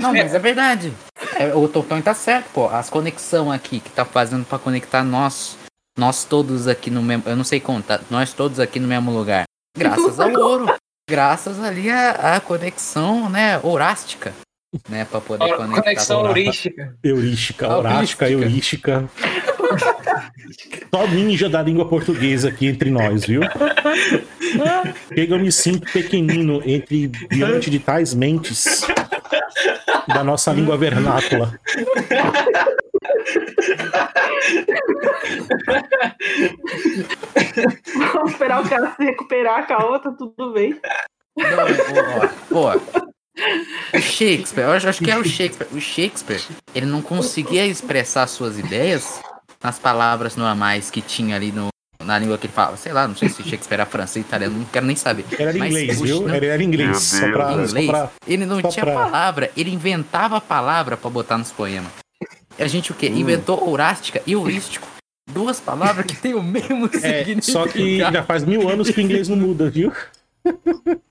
Não, 0.00 0.12
mas 0.12 0.34
é 0.34 0.38
verdade. 0.38 0.92
É, 1.36 1.54
o 1.54 1.68
Totão 1.68 2.00
tá 2.00 2.14
certo, 2.14 2.46
pô. 2.52 2.68
As 2.68 2.90
conexão 2.90 3.50
aqui 3.50 3.80
que 3.80 3.90
tá 3.90 4.04
fazendo 4.04 4.44
pra 4.44 4.58
conectar 4.58 5.04
nós, 5.04 5.56
nós 5.98 6.24
todos 6.24 6.66
aqui 6.68 6.90
no 6.90 7.02
mesmo. 7.02 7.24
Eu 7.26 7.36
não 7.36 7.44
sei 7.44 7.60
contar, 7.60 8.00
nós 8.10 8.32
todos 8.32 8.60
aqui 8.60 8.78
no 8.80 8.88
mesmo 8.88 9.10
lugar. 9.10 9.44
Graças 9.76 10.18
ao 10.18 10.32
ouro. 10.32 10.74
Graças 11.08 11.62
ali 11.62 11.90
à, 11.90 12.36
à 12.36 12.40
conexão, 12.40 13.28
né, 13.28 13.58
horástica. 13.62 14.32
Né, 14.88 15.04
pra 15.04 15.20
poder 15.20 15.56
conectar. 15.56 15.82
Conexão 15.82 16.26
heurística. 16.26 16.96
Eurística, 17.02 17.66
Aurística. 17.66 17.68
horástica, 17.76 18.30
eurística. 18.30 19.10
Só 20.94 21.06
ninja 21.08 21.48
da 21.48 21.60
língua 21.60 21.88
portuguesa 21.88 22.48
aqui 22.50 22.68
entre 22.68 22.88
nós, 22.88 23.24
viu? 23.24 23.40
Chega, 25.12 25.34
eu 25.34 25.38
me 25.40 25.50
sinto 25.50 25.90
pequenino 25.92 26.62
entre 26.64 27.08
diante 27.08 27.68
de 27.68 27.80
tais 27.80 28.14
mentes 28.14 28.82
da 30.06 30.22
nossa 30.22 30.52
língua 30.52 30.76
vernácula. 30.76 31.58
Vamos 38.12 38.32
esperar 38.32 38.64
o 38.64 38.68
cara 38.68 38.94
se 38.96 39.04
recuperar 39.04 39.66
com 39.66 39.74
a 39.74 39.84
outra, 39.86 40.12
tudo 40.12 40.52
bem. 40.52 40.78
Não, 41.36 42.58
ó, 42.58 42.74
ó, 42.74 42.80
o 43.94 44.00
Shakespeare, 44.00 44.64
eu 44.66 44.72
acho, 44.72 45.02
que 45.04 45.10
é 45.10 45.18
o 45.18 45.24
Shakespeare. 45.24 45.68
O 45.72 45.80
Shakespeare, 45.80 46.42
ele 46.74 46.86
não 46.86 47.02
conseguia 47.02 47.66
expressar 47.66 48.26
suas 48.26 48.58
ideias 48.58 49.20
nas 49.62 49.78
palavras 49.78 50.36
normais 50.36 50.90
que 50.90 51.00
tinha 51.00 51.36
ali 51.36 51.52
no, 51.52 51.68
na 52.04 52.18
língua 52.18 52.38
que 52.38 52.46
ele 52.46 52.52
falava. 52.52 52.76
Sei 52.76 52.92
lá, 52.92 53.06
não 53.08 53.14
sei 53.16 53.28
se 53.28 53.42
Shakespeare 53.42 53.74
era 53.80 53.86
francês, 53.86 54.24
italiano, 54.24 54.58
não 54.58 54.64
quero 54.66 54.86
nem 54.86 54.96
saber. 54.96 55.24
Era 55.38 55.52
Mas, 55.54 55.70
inglês, 55.74 56.00
viu? 56.00 56.20
não. 56.22 56.34
Era, 56.34 56.62
inglês. 56.62 56.98
Só 57.02 57.30
pra, 57.30 57.52
Em 57.52 57.56
só 57.56 57.62
inglês, 57.64 57.86
pra- 57.90 58.10
ele 58.26 58.46
não 58.46 58.60
só 58.60 58.68
tinha 58.68 58.84
pra- 58.84 58.94
palavra, 58.94 59.50
ele 59.56 59.70
inventava 59.70 60.36
a 60.36 60.40
palavra 60.40 60.96
pra 60.96 61.10
botar 61.10 61.36
nos 61.38 61.50
poemas. 61.52 61.90
A 62.58 62.66
gente 62.66 62.90
o 62.92 62.94
quê? 62.94 63.08
Hum. 63.10 63.18
Inventou 63.18 63.68
horástica 63.70 64.22
e 64.26 64.32
heurístico. 64.32 64.86
Duas 65.30 65.60
palavras 65.60 66.06
que 66.06 66.16
têm 66.16 66.34
o 66.34 66.42
mesmo 66.42 66.86
É, 67.02 67.24
significado. 67.24 67.42
só 67.44 67.66
que 67.66 67.98
já 67.98 68.22
faz 68.24 68.44
mil 68.44 68.68
anos 68.68 68.90
que 68.90 68.98
o 68.98 69.02
inglês 69.02 69.28
não 69.28 69.36
muda, 69.36 69.70
viu? 69.70 69.92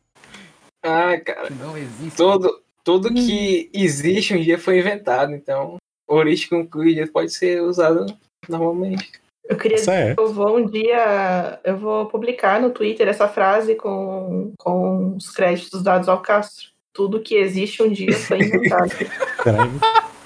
Ah, 0.84 1.19
cara. 1.19 1.49
Não 1.49 1.77
existe. 1.77 2.15
Todo, 2.15 2.61
tudo 2.84 3.14
que 3.14 3.69
existe 3.73 4.34
um 4.34 4.41
dia 4.41 4.57
foi 4.57 4.80
inventado, 4.80 5.34
então 5.34 5.77
heurístico 6.10 6.68
dia 6.84 7.07
pode 7.07 7.31
ser 7.31 7.61
usado 7.61 8.06
normalmente. 8.47 9.11
Eu 9.43 9.57
queria 9.57 9.77
Essa 9.77 9.95
é. 9.95 10.15
Eu 10.18 10.31
vou 10.31 10.57
um 10.57 10.65
dia, 10.65 11.60
eu 11.64 11.77
vou 11.77 12.06
publicar 12.06 12.61
no 12.61 12.69
Twitter 12.69 13.07
essa 13.07 13.27
frase 13.27 13.76
com, 13.76 14.53
com 14.60 15.15
os 15.15 15.30
créditos 15.31 15.81
dados 15.81 16.07
ao 16.07 16.22
Castro. 16.22 16.68
Tudo 16.93 17.22
que 17.22 17.35
existe 17.35 17.81
um 17.81 17.91
dia 17.91 18.14
foi 18.14 18.39
inventado. 18.39 18.91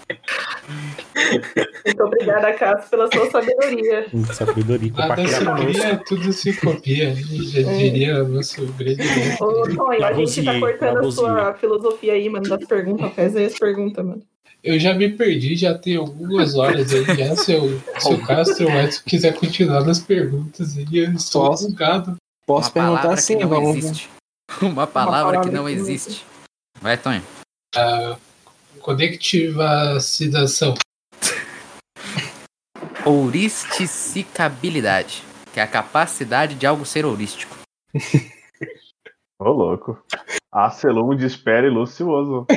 Muito 1.85 2.03
obrigada, 2.03 2.53
Castro, 2.53 2.90
pela 2.90 3.11
sua 3.11 3.30
sabedoria. 3.31 4.07
sabedoria. 4.34 4.91
Conosco. 4.91 5.56
cria, 5.56 5.98
tudo 6.07 6.34
se 6.34 6.53
copia. 6.60 7.14
Já 7.15 7.61
diria 7.73 8.23
o 8.23 8.27
nosso 8.27 8.65
grande. 8.73 9.02
Ô, 9.40 9.64
Tonho, 9.76 10.06
a 10.06 10.14
gente 10.14 10.44
tá 10.44 10.60
cortando 10.60 10.98
a 10.99 11.11
sua 11.11 11.53
filosofia 11.56 12.14
aí, 12.14 12.30
mano, 12.30 12.48
das 12.48 12.65
perguntas. 12.65 13.14
Faz 13.14 13.35
aí 13.35 13.45
as 13.45 13.60
perguntas, 13.60 14.06
mano. 14.06 14.22
Eu 14.64 14.80
já 14.80 14.94
me 14.94 15.10
perdi, 15.10 15.57
já 15.57 15.77
tem 15.77 15.98
algumas 15.98 16.56
horas 16.56 16.94
aí. 16.94 17.03
Já, 17.03 17.34
o 18.10 18.26
Castro 18.26 18.65
quiser 19.06 19.34
continuar 19.34 19.84
nas 19.84 19.99
perguntas 19.99 20.77
aí, 20.77 20.88
eu 20.99 21.11
estou 21.11 21.49
Posso? 21.49 21.68
bugado. 21.69 22.15
Posso 22.45 22.69
Uma 22.69 22.73
perguntar 22.73 23.14
assim, 23.14 23.35
não 23.35 23.49
vamos. 23.49 23.77
existe. 23.77 24.10
Uma 24.61 24.88
palavra 24.88 24.88
que 24.88 25.23
palavra 25.23 25.38
não 25.38 25.44
que 25.44 25.52
não 25.52 25.69
existe. 25.69 26.26
Vai, 26.81 26.98
Tonho. 26.98 27.22
A 27.76 28.18
conectivacidação. 28.84 30.76
Ouristicicabilidade. 33.05 35.23
que 35.53 35.60
é 35.60 35.64
a 35.64 35.68
capacidade 35.68 36.55
de 36.55 36.65
algo 36.65 36.85
ser 36.85 37.05
holístico. 37.05 37.55
Ô, 39.39 39.51
louco. 39.51 40.03
Acelum 40.51 41.15
de 41.15 41.27
espera 41.27 41.68
e 41.68 41.69
lucioso. 41.69 42.47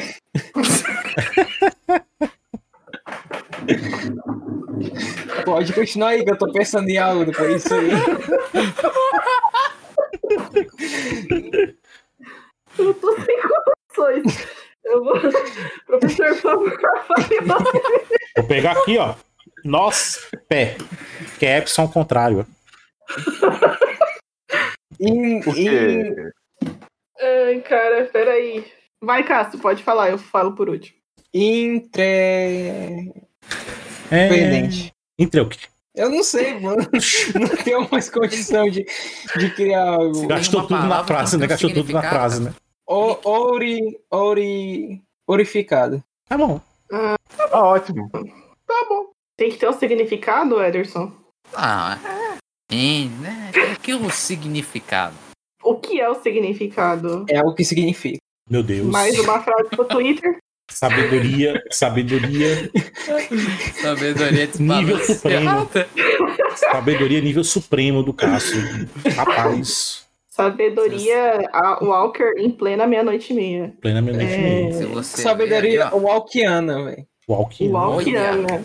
Pode 5.44 5.72
continuar 5.72 6.08
aí, 6.08 6.24
que 6.24 6.30
eu 6.30 6.38
tô 6.38 6.50
pensando 6.52 6.88
em 6.88 6.98
algo 6.98 7.24
depois 7.26 7.62
disso 7.62 7.74
aí. 7.74 7.90
Eu 12.78 12.92
tô 12.94 13.16
sem 13.22 13.36
condições. 13.96 14.65
Eu 14.86 15.04
vou. 15.04 15.14
Professor, 15.86 16.28
por 16.28 16.40
favor. 16.40 16.78
Vou 18.36 18.46
pegar 18.46 18.72
aqui, 18.72 18.98
ó. 18.98 19.14
Nós, 19.64 20.28
pé. 20.48 20.76
Que 21.38 21.46
é 21.46 21.58
Epson 21.58 21.82
ao 21.82 21.88
contrário. 21.88 22.46
Em, 25.00 25.40
quê? 25.40 26.14
Ai, 27.20 27.60
cara, 27.60 28.08
peraí. 28.12 28.64
Vai, 29.02 29.24
Cássio, 29.24 29.58
pode 29.58 29.82
falar, 29.82 30.10
eu 30.10 30.18
falo 30.18 30.54
por 30.54 30.68
último. 30.68 30.96
entre... 31.34 33.12
É. 34.10 34.28
Pendente. 34.28 34.92
Entre 35.18 35.40
o 35.40 35.48
quê? 35.48 35.58
Eu 35.94 36.10
não 36.10 36.22
sei, 36.22 36.60
mano. 36.60 36.76
Não 37.34 37.48
tenho 37.64 37.88
mais 37.90 38.10
condição 38.10 38.68
de, 38.68 38.84
de 39.38 39.50
criar 39.54 39.94
algo. 39.94 40.26
Gastou 40.26 40.60
uma 40.60 40.68
tudo 40.68 40.86
na 40.86 41.04
frase, 41.04 41.38
né? 41.38 41.46
Gastou 41.46 41.72
tudo 41.72 41.90
na 41.90 42.02
frase, 42.02 42.42
né? 42.42 42.54
O, 42.86 43.18
ori, 43.28 43.98
ori, 44.10 45.02
orificado. 45.26 46.02
Tá 46.28 46.38
bom. 46.38 46.60
Tá 46.88 47.16
ótimo. 47.52 48.10
Tem 49.36 49.50
que 49.50 49.58
ter 49.58 49.68
um 49.68 49.72
significado, 49.72 50.62
Ederson? 50.62 51.12
Ah, 51.54 51.98
é, 52.70 53.04
né? 53.20 53.50
O 53.74 53.80
que 53.80 53.90
é 53.90 53.96
o 53.96 54.10
significado? 54.10 55.16
O 55.62 55.76
que 55.76 56.00
é 56.00 56.08
o 56.08 56.14
significado? 56.22 57.26
É 57.28 57.40
o 57.40 57.54
que 57.54 57.64
significa. 57.64 58.18
Meu 58.48 58.62
Deus. 58.62 58.86
Mais 58.86 59.18
uma 59.18 59.42
frase 59.42 59.68
pro 59.70 59.84
Twitter. 59.84 60.38
Sabedoria, 60.70 61.62
sabedoria, 61.70 62.70
Sabedoria 63.80 64.46
de 64.46 64.62
Nível 64.62 64.98
supremo. 64.98 65.70
sabedoria 66.56 67.20
nível 67.20 67.44
supremo 67.44 68.02
do 68.02 68.12
Cássio. 68.12 68.60
Rapaz, 69.16 70.05
Sabedoria 70.36 71.48
a 71.52 71.82
Walker 71.82 72.32
em 72.36 72.50
plena 72.50 72.86
meia-noite 72.86 73.32
e 73.32 73.36
meia. 73.36 73.74
plena 73.80 74.02
meia-noite 74.02 74.30
e 74.32 74.34
É. 74.34 74.38
meia. 74.38 74.86
Você 74.88 75.22
Sabedoria 75.22 75.86
ali, 75.88 75.94
walkiana, 76.04 76.84
velho. 76.84 77.06
Walkiana. 77.28 78.46
ó, 78.52 78.60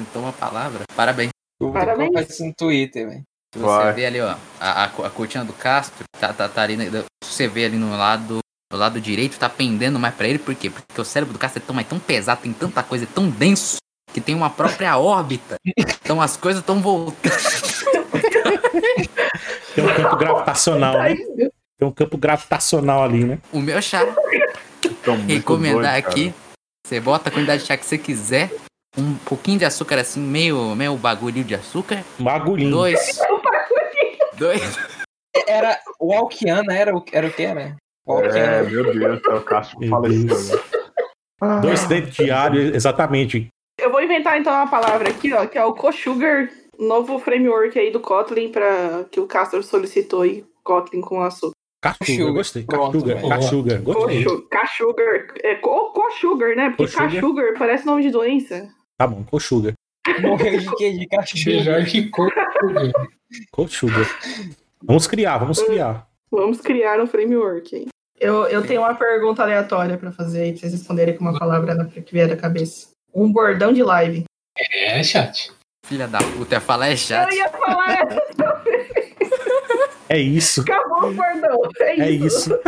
então 0.00 0.22
uma 0.22 0.32
palavra. 0.32 0.84
Parabéns. 0.94 1.30
Eu 1.60 1.66
vou 1.66 1.72
Parabéns. 1.74 2.10
colocar 2.10 2.22
isso 2.32 2.44
no 2.44 2.54
Twitter, 2.54 3.08
velho. 3.08 3.22
Se 3.52 3.58
você 3.58 3.66
Vai. 3.66 3.92
vê 3.94 4.06
ali, 4.06 4.20
ó, 4.20 4.36
a, 4.60 4.70
a, 4.70 4.84
a 4.84 5.10
cortina 5.10 5.44
do 5.44 5.52
Castro, 5.52 6.04
tá, 6.20 6.32
tá, 6.32 6.48
tá 6.48 6.62
ali, 6.62 6.76
na- 6.76 6.84
se 7.24 7.32
você 7.32 7.48
vê 7.48 7.64
ali 7.64 7.76
no 7.76 7.90
lado, 7.96 8.38
no 8.70 8.78
lado 8.78 9.00
direito, 9.00 9.38
tá 9.38 9.48
pendendo 9.48 9.98
mais 9.98 10.14
pra 10.14 10.28
ele, 10.28 10.38
por 10.38 10.54
quê? 10.54 10.70
Porque 10.70 11.00
o 11.00 11.04
cérebro 11.04 11.32
do 11.32 11.38
Castro 11.38 11.60
é 11.62 11.66
tão, 11.66 11.80
é 11.80 11.84
tão 11.84 11.98
pesado, 11.98 12.42
tem 12.42 12.52
tanta 12.52 12.82
coisa, 12.82 13.04
é 13.04 13.08
tão 13.12 13.28
denso, 13.28 13.78
que 14.12 14.20
tem 14.20 14.34
uma 14.34 14.50
própria 14.50 14.96
órbita. 14.98 15.56
Então 16.04 16.20
as 16.20 16.36
coisas 16.36 16.60
estão 16.60 16.80
voltando. 16.80 17.32
Tem 19.74 19.84
um 19.84 19.94
campo 19.94 20.16
gravitacional, 20.16 20.98
né? 20.98 21.14
Tem 21.78 21.88
um 21.88 21.92
campo 21.92 22.16
gravitacional 22.18 23.02
ali, 23.04 23.24
né? 23.24 23.38
O 23.52 23.60
meu 23.60 23.80
chá, 23.80 24.04
Tão 25.04 25.16
muito 25.16 25.30
recomendar 25.32 25.92
doido, 25.92 26.06
aqui, 26.08 26.34
você 26.86 27.00
bota 27.00 27.28
a 27.28 27.32
quantidade 27.32 27.62
de 27.62 27.68
chá 27.68 27.76
que 27.76 27.84
você 27.86 27.98
quiser, 27.98 28.50
um 28.96 29.14
pouquinho 29.14 29.58
de 29.58 29.64
açúcar 29.64 29.98
assim, 29.98 30.20
meio, 30.20 30.74
meio 30.74 30.96
bagulho 30.96 31.44
de 31.44 31.54
açúcar, 31.54 32.02
Um 32.18 32.28
agulhinho. 32.28 32.70
dois, 32.70 33.18
dois, 34.36 34.78
Era 35.46 35.78
walkiana, 36.00 36.74
era, 36.76 36.96
o- 36.96 37.04
era 37.12 37.26
o 37.26 37.32
que 37.32 37.42
era? 37.42 37.60
É, 37.62 37.74
Walkiana. 38.06 38.62
meu 38.64 38.92
Deus, 38.92 39.20
é 39.24 39.30
o 39.30 39.78
Meu 39.78 39.90
faleceu. 39.90 40.56
Né? 40.56 41.60
Dois 41.62 41.84
dentes 41.86 42.16
diários, 42.16 42.74
exatamente. 42.74 43.46
Eu 43.80 43.92
vou 43.92 44.02
inventar 44.02 44.36
então 44.40 44.52
uma 44.52 44.66
palavra 44.68 45.08
aqui, 45.10 45.32
ó, 45.32 45.46
que 45.46 45.56
é 45.56 45.64
o 45.64 45.72
co-sugar, 45.74 46.48
novo 46.78 47.18
framework 47.18 47.78
aí 47.78 47.90
do 47.90 48.00
Kotlin 48.00 48.50
para 48.52 49.04
que 49.10 49.18
o 49.20 49.26
Castro 49.26 49.62
solicitou 49.62 50.22
aí, 50.22 50.44
Kotlin 50.62 51.00
com 51.00 51.22
açúcar. 51.22 51.52
Cachuga, 51.80 52.32
gostei. 52.32 52.64
Cachuga, 52.64 53.20
cachuga, 53.28 53.78
gostei. 53.78 54.24
Cachugar. 54.50 55.26
É 55.44 55.54
co- 55.56 55.92
co-sugar, 55.92 56.56
né? 56.56 56.74
Porque 56.76 56.92
cachugar 56.92 57.54
parece 57.56 57.86
nome 57.86 58.02
de 58.02 58.10
doença. 58.10 58.68
Tá 58.96 59.06
bom, 59.06 59.22
cochuga. 59.24 59.74
Morreu 60.20 60.58
de 60.58 60.74
quê? 60.76 60.92
De 60.92 61.06
cachorro. 61.06 61.56
Melhor 61.56 61.84
que 61.84 62.08
corpo. 62.08 62.34
Cochuga. 63.52 64.04
Vamos 64.82 65.06
criar, 65.06 65.38
vamos 65.38 65.62
criar. 65.62 66.06
Vamos 66.30 66.60
criar 66.60 67.00
um 67.00 67.06
framework 67.06 67.74
aí. 67.76 67.86
Eu, 68.20 68.46
eu 68.46 68.66
tenho 68.66 68.80
uma 68.80 68.94
pergunta 68.94 69.42
aleatória 69.42 69.96
pra 69.96 70.10
fazer 70.10 70.42
aí, 70.42 70.50
pra 70.52 70.60
vocês 70.60 70.72
responderem 70.72 71.16
com 71.16 71.22
uma 71.22 71.38
palavra 71.38 71.84
que 71.86 72.12
vier 72.12 72.28
da 72.28 72.36
cabeça. 72.36 72.88
Um 73.14 73.30
bordão 73.32 73.72
de 73.72 73.82
live. 73.82 74.24
É, 74.58 75.02
chat. 75.04 75.52
Filha 75.88 76.06
da 76.06 76.18
puta, 76.18 76.54
ia 76.56 76.60
falar 76.60 76.88
é 76.88 76.92
Eu 76.92 76.96
chat. 76.96 77.34
ia 77.34 77.48
falar 77.48 77.90
essa, 77.90 78.62
É 80.08 80.18
isso. 80.18 80.60
acabou 80.60 81.10
o 81.10 81.14
bordão. 81.14 81.60
É 81.80 82.00
É 82.00 82.10
isso. 82.10 82.52
isso. 82.54 82.60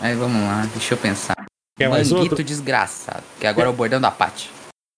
Aí 0.00 0.14
vamos 0.14 0.42
lá, 0.42 0.62
deixa 0.72 0.94
eu 0.94 0.98
pensar. 0.98 1.46
Quer 1.76 1.88
mais 1.88 2.10
Manguito 2.12 2.32
outro? 2.32 2.44
desgraçado, 2.44 3.22
que 3.40 3.46
agora 3.46 3.68
é 3.68 3.70
o 3.70 3.74
bordão 3.74 4.00
da 4.00 4.10
Paty. 4.10 4.50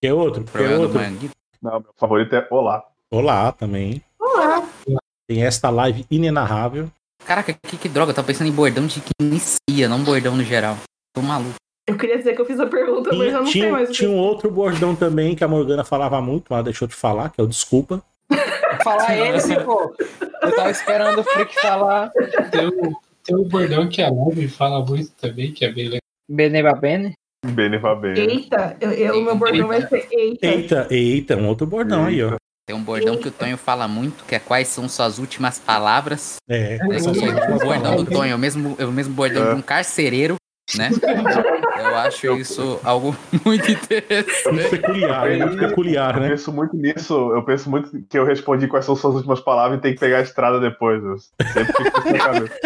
Quer 0.03 0.13
outro? 0.13 0.43
O 0.43 0.45
Quer 0.45 0.51
problema 0.53 0.77
do 0.77 0.83
outro? 0.85 1.01
Manguito. 1.01 1.35
Não, 1.63 1.73
meu 1.81 1.93
favorito 1.97 2.35
é 2.35 2.47
Olá. 2.51 2.85
Olá 3.11 3.53
também. 3.53 4.03
Olá. 4.19 4.67
Tem 5.29 5.45
esta 5.45 5.69
live 5.71 6.05
inenarrável. 6.11 6.91
Caraca, 7.25 7.53
que, 7.53 7.77
que 7.77 7.89
droga, 7.89 8.11
eu 8.11 8.15
tava 8.15 8.27
pensando 8.27 8.49
em 8.49 8.53
bordão 8.53 8.87
de 8.87 9.01
que 9.01 9.11
inicia, 9.21 9.89
não 9.89 10.03
bordão 10.03 10.37
no 10.37 10.43
geral. 10.43 10.77
Tô 11.15 11.21
maluco. 11.23 11.55
Eu 11.91 11.97
queria 11.99 12.19
dizer 12.19 12.35
que 12.35 12.41
eu 12.41 12.47
fiz 12.47 12.59
a 12.61 12.67
pergunta, 12.67 13.11
mas 13.13 13.19
eu 13.21 13.27
Tinha, 13.27 13.39
não 13.39 13.45
sei 13.47 13.53
tinha, 13.61 13.73
mais 13.73 13.89
o 13.89 13.93
que. 13.93 13.99
tinha 13.99 14.11
um 14.11 14.17
outro 14.19 14.51
bordão 14.51 14.95
também 14.95 15.35
que 15.35 15.43
a 15.45 15.49
Morgana 15.49 15.85
falava 15.85 16.21
muito, 16.21 16.47
mas 16.51 16.65
deixou 16.65 16.87
de 16.89 16.95
falar, 16.95 17.31
que 17.31 17.41
é 17.41 17.45
o 17.45 17.47
desculpa. 17.47 18.03
Falar 18.85 19.17
esse, 19.35 19.55
pô. 19.61 19.93
Eu 20.43 20.55
tava 20.57 20.71
esperando 20.71 21.21
o 21.21 21.25
Freak 21.25 21.55
falar 21.61 22.11
Tem 22.51 22.67
um, 22.67 22.93
tem 23.25 23.37
um 23.37 23.45
bordão 23.49 23.89
que 23.89 24.01
a 24.01 24.09
Love 24.09 24.49
fala 24.49 24.85
muito 24.85 25.11
também, 25.21 25.53
que 25.53 25.65
é 25.65 25.73
bem 25.73 25.85
legal. 25.85 26.01
Beneba 26.31 26.73
Bene. 26.75 27.13
Beneva 27.45 27.95
bem. 27.95 28.15
Eita, 28.17 28.77
eu, 28.81 28.93
eu- 28.93 29.19
o 29.19 29.23
meu 29.23 29.35
bordão 29.37 29.67
vai 29.69 29.87
ser 29.87 30.07
eita. 30.11 30.47
Eita, 30.47 30.87
eita, 30.91 31.37
um 31.37 31.49
outro 31.49 31.67
bordão 31.67 32.05
aí, 32.07 32.23
ó. 32.23 32.37
Tem 32.67 32.77
um 32.77 32.83
bordão 32.83 33.17
que 33.17 33.27
o 33.27 33.33
Tonho 33.33 33.57
fala 33.57 33.89
muito, 33.89 34.25
que 34.25 34.35
é 34.35 34.39
quais 34.39 34.69
são 34.69 34.89
suas 34.89 35.19
últimas 35.19 35.59
palavras. 35.59 36.37
É, 36.49 36.77
É 36.77 36.95
as 36.97 37.05
o 37.07 37.59
bordão 37.59 37.97
do 37.97 38.05
Tonho 38.11 38.33
é 38.33 38.35
o 38.35 38.39
mesmo, 38.39 38.77
é 38.79 38.85
o 38.85 38.93
mesmo 38.93 39.13
bordão 39.13 39.55
de 39.55 39.59
um 39.59 39.63
carcereiro, 39.63 40.37
né? 40.77 40.91
Eu 41.79 41.97
acho 41.97 42.37
isso 42.37 42.81
algo 42.85 43.17
muito 43.33 43.45
Muito 43.45 43.71
interessante. 43.73 44.69
peculiar, 44.71 45.31
é 45.31 45.37
muito 45.45 45.59
peculiar, 45.59 46.15
Eu 46.17 46.21
né? 46.23 46.29
penso 46.31 46.53
muito 46.53 46.77
nisso, 46.77 47.15
eu 47.33 47.43
penso 47.45 47.71
muito 47.71 48.03
que 48.09 48.19
eu 48.19 48.25
respondi 48.25 48.67
quais 48.69 48.85
são 48.85 48.95
suas 48.97 49.15
últimas 49.17 49.41
palavras 49.41 49.79
e 49.79 49.83
tem 49.83 49.95
que 49.95 50.01
pegar 50.01 50.19
a 50.19 50.23
estrada 50.23 50.61
depois. 50.61 51.03
Eu 51.03 51.19
sempre 51.19 51.65
fico 51.73 52.19
cabeça. 52.19 52.59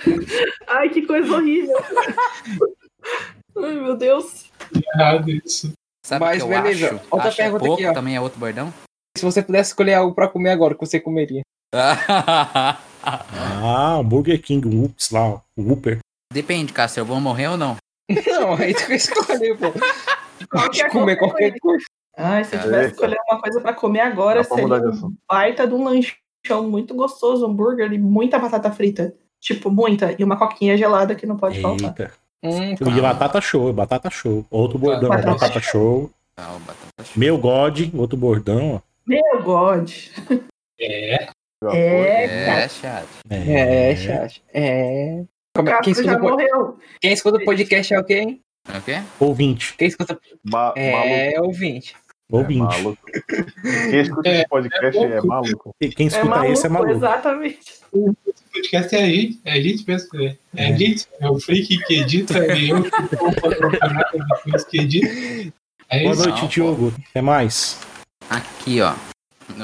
Ai, 0.68 0.88
que 0.88 1.02
coisa 1.06 1.32
horrível. 1.34 1.76
Ai, 3.56 3.74
meu 3.74 3.96
Deus. 3.96 4.50
Errado 4.94 5.30
isso. 5.30 5.72
Sabe 6.04 6.24
o 6.24 6.26
Mas 6.28 6.36
que 6.42 6.42
eu 6.42 6.48
beleza, 6.62 6.86
acho? 6.86 7.00
outra 7.10 7.28
acho 7.28 7.40
é 7.40 7.44
pergunta 7.44 7.64
pouco, 7.64 7.80
aqui, 7.82 7.90
ó. 7.90 7.92
também 7.92 8.16
é 8.16 8.20
outro 8.20 8.38
bordão. 8.38 8.72
Se 9.16 9.24
você 9.24 9.42
pudesse 9.42 9.70
escolher 9.70 9.94
algo 9.94 10.14
pra 10.14 10.28
comer 10.28 10.50
agora, 10.50 10.74
o 10.74 10.76
que 10.78 10.86
você 10.86 10.98
comeria? 11.00 11.42
Ah, 13.02 13.96
o 13.98 14.04
Burger 14.04 14.40
King, 14.42 14.68
o 14.68 14.82
Whoops 14.82 15.10
lá, 15.10 15.40
o 15.56 15.62
Whooper. 15.62 16.00
Depende, 16.32 16.72
Cássio, 16.72 17.00
eu 17.00 17.04
vou 17.04 17.20
morrer 17.20 17.48
ou 17.48 17.56
não? 17.56 17.76
Não, 18.26 18.54
aí 18.54 18.74
tu 18.74 18.92
escolheu, 18.92 19.56
pô. 19.56 19.72
Qualquer 20.50 20.90
comer 20.90 21.16
qualquer 21.16 21.54
coisa. 21.60 21.84
Ai, 22.16 22.44
se 22.44 22.56
eu 22.56 22.62
tivesse 22.62 22.88
que 22.88 22.94
escolher 22.94 23.18
uma 23.28 23.40
coisa 23.40 23.60
pra 23.60 23.72
comer 23.72 24.00
agora, 24.00 24.42
Dá 24.42 24.44
seria 24.44 24.66
um 24.66 24.88
assunto. 24.90 25.16
baita 25.30 25.66
de 25.66 25.74
um 25.74 25.84
lanchão 25.84 26.68
muito 26.68 26.94
gostoso, 26.94 27.46
hambúrguer 27.46 27.92
e 27.92 27.98
muita 27.98 28.38
batata 28.38 28.70
frita. 28.72 29.14
Tipo, 29.40 29.70
muita. 29.70 30.14
E 30.18 30.24
uma 30.24 30.36
coquinha 30.36 30.76
gelada 30.76 31.14
que 31.14 31.26
não 31.26 31.36
pode 31.36 31.60
faltar. 31.60 31.90
Eita. 31.90 32.12
Hum, 32.42 32.72
E 32.72 33.00
batata 33.00 33.40
show, 33.40 33.72
batata 33.72 34.10
show. 34.10 34.44
Outro 34.50 34.78
bordão, 34.78 35.08
Batata 35.08 35.30
batata 35.32 35.60
show. 35.60 36.10
Tá, 36.34 36.50
o 36.54 36.58
batata 36.60 37.04
show. 37.04 37.12
Meu 37.16 37.38
God, 37.38 37.80
outro 37.94 38.16
bordão, 38.16 38.76
ó. 38.76 38.80
Meu 39.06 39.42
God. 39.42 39.90
É, 40.80 41.28
É, 41.72 42.24
É, 42.64 42.68
chat. 42.68 43.06
É, 43.28 43.96
chat. 43.96 44.42
É. 44.52 45.24
Como 45.64 45.76
é- 45.76 45.80
quem, 45.82 45.92
escuta, 45.92 46.56
o 46.56 46.78
quem 47.00 47.12
escuta 47.12 47.36
o 47.38 47.44
podcast 47.44 47.94
é 47.94 47.98
o 47.98 48.04
quê? 48.04 48.14
hein? 48.14 48.40
É 48.72 48.78
o 48.78 48.82
quê? 48.82 49.02
Ouvinte, 49.18 49.74
Quem 49.76 49.88
escuta 49.88 50.18
Ma 50.44 50.72
é 50.76 51.32
Maluco. 51.32 51.46
ouvinte. 51.48 51.94
ouvinte. 52.30 52.60
É 52.60 52.78
maluco. 52.82 52.98
Quem 53.90 54.00
escuta 54.00 54.28
esse 54.28 54.48
podcast 54.48 54.98
é 54.98 55.02
é, 55.02 55.20
maluco. 55.22 55.74
E 55.80 55.88
Quem 55.88 56.06
É 56.06 56.08
escuta 56.08 56.28
maluco, 56.28 56.52
esse 56.52 56.66
é 56.66 56.68
maluco. 56.68 56.92
exatamente. 56.92 57.58
o 57.92 58.14
podcast 58.52 58.94
é 58.96 59.02
a 59.02 59.06
gente, 59.06 59.40
é 59.44 59.52
a 59.52 59.60
gente 59.60 59.84
mesmo. 59.88 60.08
É, 60.22 60.36
é 60.56 60.66
a 60.66 60.76
gente, 60.76 61.06
é 61.20 61.28
o 61.30 61.40
Freak 61.40 61.78
que 61.86 61.94
edita, 61.94 62.38
e 62.54 62.70
eu 62.70 62.82
que 62.82 63.16
vou 63.16 63.32
que 64.68 64.80
edita. 64.80 65.52
É 65.88 66.02
Boa 66.02 66.12
isso. 66.14 66.22
noite, 66.28 66.42
Não, 66.42 66.48
Diogo. 66.48 66.94
Até 67.10 67.20
mais. 67.20 67.80
Aqui, 68.28 68.80
ó. 68.80 68.94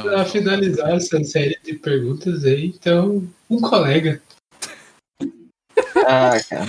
Pra 0.03 0.25
finalizar 0.25 0.91
essa 0.97 1.23
série 1.23 1.57
de 1.65 1.75
perguntas 1.75 2.45
aí, 2.45 2.67
então, 2.67 3.23
um 3.49 3.61
colega. 3.61 4.21
Ah, 6.07 6.31
cara. 6.49 6.69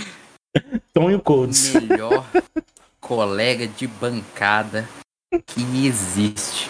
Tonho 0.94 1.22
Codes. 1.22 1.74
melhor 1.74 2.26
colega 3.00 3.68
de 3.68 3.86
bancada 3.88 4.88
que 5.46 5.86
existe. 5.86 6.70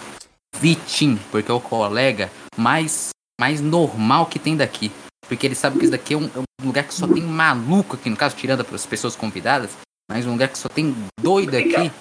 Vitinho, 0.60 1.18
porque 1.30 1.50
é 1.50 1.54
o 1.54 1.60
colega 1.60 2.30
mais, 2.56 3.10
mais 3.40 3.60
normal 3.60 4.26
que 4.26 4.38
tem 4.38 4.56
daqui. 4.56 4.90
Porque 5.26 5.46
ele 5.46 5.54
sabe 5.54 5.78
que 5.78 5.84
isso 5.84 5.92
daqui 5.92 6.14
é 6.14 6.16
um, 6.16 6.24
é 6.26 6.38
um 6.38 6.66
lugar 6.66 6.84
que 6.84 6.92
só 6.94 7.06
tem 7.06 7.22
maluco 7.22 7.96
aqui, 7.96 8.10
no 8.10 8.16
caso, 8.16 8.34
tirando 8.36 8.64
para 8.64 8.74
as 8.74 8.84
pessoas 8.86 9.14
convidadas, 9.14 9.70
mas 10.10 10.26
um 10.26 10.32
lugar 10.32 10.48
que 10.48 10.58
só 10.58 10.68
tem 10.68 10.94
doido 11.20 11.56
aqui. 11.56 11.92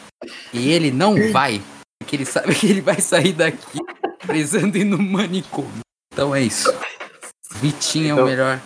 E 0.53 0.69
ele 0.71 0.91
não 0.91 1.31
vai. 1.31 1.61
Porque 1.99 2.15
ele 2.15 2.25
sabe 2.25 2.55
que 2.55 2.67
ele 2.67 2.81
vai 2.81 2.99
sair 2.99 3.33
daqui 3.33 3.79
precisando 4.25 4.75
ir 4.75 4.83
no 4.85 4.97
manicômio. 4.97 5.79
Então 6.11 6.33
é 6.33 6.41
isso. 6.41 6.73
Vitinho 7.55 8.05
é 8.05 8.11
Então- 8.13 8.23
o 8.25 8.27
melhor 8.27 8.59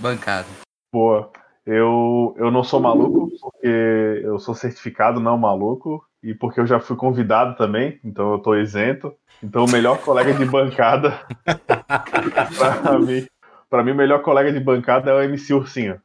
bancada. 0.00 0.48
Boa. 0.92 1.30
Eu, 1.66 2.34
eu 2.36 2.50
não 2.50 2.62
sou 2.62 2.78
maluco, 2.78 3.30
porque 3.40 4.20
eu 4.22 4.38
sou 4.38 4.54
certificado 4.54 5.18
não 5.18 5.38
maluco, 5.38 6.04
e 6.22 6.34
porque 6.34 6.60
eu 6.60 6.66
já 6.66 6.78
fui 6.78 6.96
convidado 6.96 7.56
também, 7.56 7.98
então 8.04 8.32
eu 8.32 8.38
tô 8.38 8.54
isento. 8.54 9.14
Então 9.42 9.64
o 9.64 9.70
melhor 9.70 9.98
colega 9.98 10.32
de 10.32 10.44
bancada 10.44 11.20
pra 12.82 12.98
mim, 12.98 13.26
pra 13.68 13.82
mim 13.82 13.92
o 13.92 13.96
melhor 13.96 14.22
colega 14.22 14.52
de 14.52 14.60
bancada 14.60 15.10
é 15.10 15.14
o 15.14 15.22
MC 15.22 15.54
Ursinho. 15.54 16.00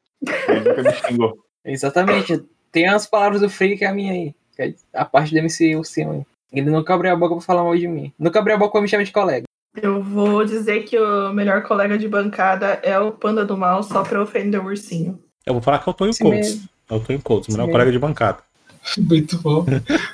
Ele 0.48 0.60
nunca 0.60 0.84
me 0.84 0.92
xingou. 0.92 1.38
Exatamente. 1.64 2.44
Tem 2.72 2.88
as 2.88 3.06
palavras 3.08 3.42
do 3.42 3.50
Freak 3.50 3.78
que 3.78 3.86
é 3.86 3.88
a 3.88 3.94
minha 3.94 4.14
aí. 4.14 4.36
que 4.56 4.62
é 4.62 4.74
a 4.94 5.06
parte 5.06 5.32
do 5.32 5.38
MC 5.38 5.76
Ursinho 5.76 6.12
aí. 6.12 6.26
Ele 6.52 6.70
nunca 6.70 6.94
abriu 6.94 7.14
a 7.14 7.16
boca 7.16 7.36
pra 7.36 7.44
falar 7.44 7.64
mal 7.64 7.78
de 7.78 7.88
mim. 7.88 8.12
Nunca 8.18 8.40
abriu 8.40 8.56
a 8.56 8.60
boca 8.60 8.74
pra 8.74 8.82
me 8.82 8.88
chamar 8.88 9.04
de 9.04 9.12
colega. 9.12 9.46
Eu 9.82 10.02
vou 10.02 10.44
dizer 10.44 10.84
que 10.84 11.00
o 11.00 11.32
melhor 11.32 11.64
colega 11.64 11.98
de 11.98 12.08
bancada 12.08 12.80
é 12.84 13.00
o 13.00 13.12
Panda 13.12 13.46
do 13.46 13.56
Mal, 13.56 13.84
só 13.84 14.04
pra 14.04 14.22
ofender 14.22 14.60
o 14.60 14.66
ursinho. 14.66 15.20
Eu 15.50 15.56
vou 15.56 15.64
falar 15.64 15.80
que 15.80 15.90
é 15.90 15.92
o 15.92 15.94
Tonho 15.96 16.12
mesmo. 16.22 16.70
É 16.88 16.94
o 16.94 17.00
Tonho 17.00 17.20
Codes, 17.22 17.50
o 17.50 17.58
melhor 17.58 17.72
colega 17.72 17.92
de 17.92 17.98
bancada. 17.98 18.38
Muito 18.98 19.38
bom. 19.40 19.66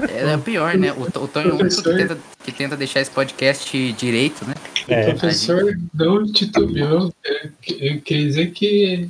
É, 0.10 0.32
é 0.34 0.38
pior, 0.38 0.76
né? 0.78 0.94
O, 0.94 1.02
o 1.02 1.28
Tonho 1.28 1.50
é 1.50 1.52
o 1.52 1.56
único 1.56 1.76
que 1.76 1.84
tenta, 1.84 2.18
que 2.44 2.52
tenta 2.54 2.78
deixar 2.78 3.02
esse 3.02 3.12
podcast 3.12 3.94
direito, 3.94 4.46
né? 4.46 4.54
É, 4.88 5.02
O 5.10 5.18
professor 5.18 5.78
não 5.94 6.26
titubeou. 6.32 7.14
Eu, 7.24 7.52
eu 7.80 8.02
queria 8.02 8.26
dizer 8.28 8.52
que 8.52 9.10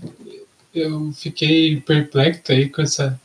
eu 0.74 1.12
fiquei 1.14 1.80
perplexo 1.80 2.52
aí 2.52 2.70
com 2.70 2.82
essa 2.82 3.20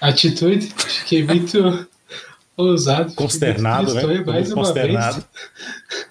atitude. 0.00 0.66
Fiquei 0.76 1.24
muito 1.24 1.88
ousado. 2.54 3.14
consternado, 3.14 3.94
muito 3.94 4.06
né? 4.06 4.22
mais 4.24 4.52
uma 4.52 4.62
Consternado. 4.64 5.24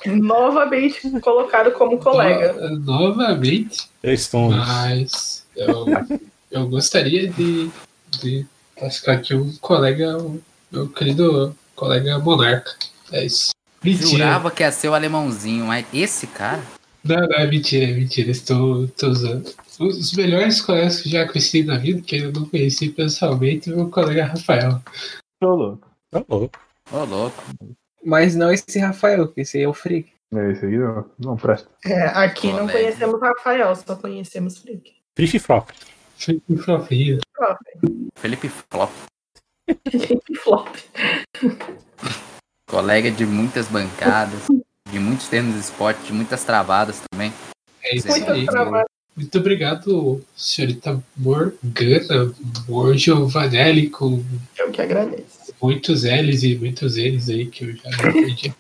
Novamente 0.07 1.07
colocado 1.21 1.71
como 1.71 1.91
vez. 1.91 2.03
colega. 2.03 2.53
No- 2.53 2.79
novamente. 2.79 3.87
Estou. 4.03 4.49
Mas 4.49 5.45
eu, 5.59 5.85
eu 6.51 6.67
gostaria 6.67 7.29
de, 7.29 7.69
de 8.21 8.45
classificar 8.77 9.17
aqui 9.17 9.35
um 9.35 9.55
colega, 9.57 10.17
o 10.17 10.41
meu 10.71 10.87
querido 10.89 11.55
colega 11.75 12.19
monarca. 12.19 12.71
É 13.11 13.25
isso. 13.25 13.51
Mentira. 13.83 14.07
Jurava 14.07 14.51
que 14.51 14.63
ia 14.63 14.71
ser 14.71 14.89
o 14.89 14.93
alemãozinho, 14.93 15.65
mas 15.65 15.85
esse 15.93 16.27
cara. 16.27 16.61
Não, 17.03 17.15
não, 17.15 17.37
é 17.37 17.47
mentira, 17.47 17.85
é 17.85 17.93
mentira. 17.93 18.31
Estou, 18.31 18.85
estou 18.85 19.09
usando. 19.09 19.53
Os 19.79 20.13
melhores 20.13 20.61
colegas 20.61 21.01
que 21.01 21.09
já 21.09 21.25
conheci 21.25 21.63
na 21.63 21.77
vida, 21.77 22.01
que 22.01 22.17
eu 22.17 22.31
não 22.33 22.45
conheci 22.45 22.89
pessoalmente, 22.89 23.69
é 23.69 23.73
o 23.73 23.77
meu 23.77 23.89
colega 23.89 24.25
Rafael. 24.25 24.81
Tô 25.39 25.55
louco. 25.55 25.87
Tá 26.11 26.23
louco. 26.27 26.59
Ô, 26.91 27.05
louco. 27.05 27.43
Mas 28.03 28.35
não 28.35 28.51
esse 28.51 28.77
Rafael, 28.79 29.27
que 29.29 29.41
esse 29.41 29.61
é 29.61 29.67
o 29.67 29.73
Freak. 29.73 30.11
É 30.33 30.51
esse 30.51 30.65
aí 30.65 30.77
não, 30.77 31.05
não 31.17 31.37
presta. 31.37 31.69
É, 31.85 32.03
aqui 32.07 32.51
não 32.51 32.67
conhecemos 32.67 33.19
Rafael, 33.19 33.75
só 33.75 33.95
conhecemos 33.95 34.57
Freak. 34.57 34.98
Frisch 35.19 35.37
Frop. 35.39 35.69
Fico 36.15 36.57
fofinho. 36.59 37.19
Felipe 38.15 38.49
Flop, 38.49 38.89
Flop. 40.41 40.67
colega 42.65 43.11
de 43.11 43.25
muitas 43.25 43.67
bancadas, 43.67 44.47
de 44.89 44.97
muitos 44.97 45.27
termos 45.27 45.55
de 45.55 45.59
esporte, 45.59 46.01
de 46.03 46.13
muitas 46.13 46.45
travadas 46.45 47.01
também. 47.11 47.33
É 47.83 47.97
isso 47.97 48.07
Muito 48.07 48.31
aí. 48.31 48.45
Muito 49.13 49.37
obrigado, 49.37 50.25
senhorita 50.37 51.03
Morgana 51.17 52.33
Morgiovanelli, 52.69 53.89
com 53.89 54.23
Eu 54.57 54.71
que 54.71 54.81
agradeço. 54.81 55.53
muitos 55.61 56.03
L's 56.03 56.43
e 56.43 56.55
muitos 56.55 56.95
N's 56.95 57.29
aí 57.29 57.45
que 57.47 57.65
eu 57.65 57.75
já 57.75 58.11
perdi. 58.13 58.55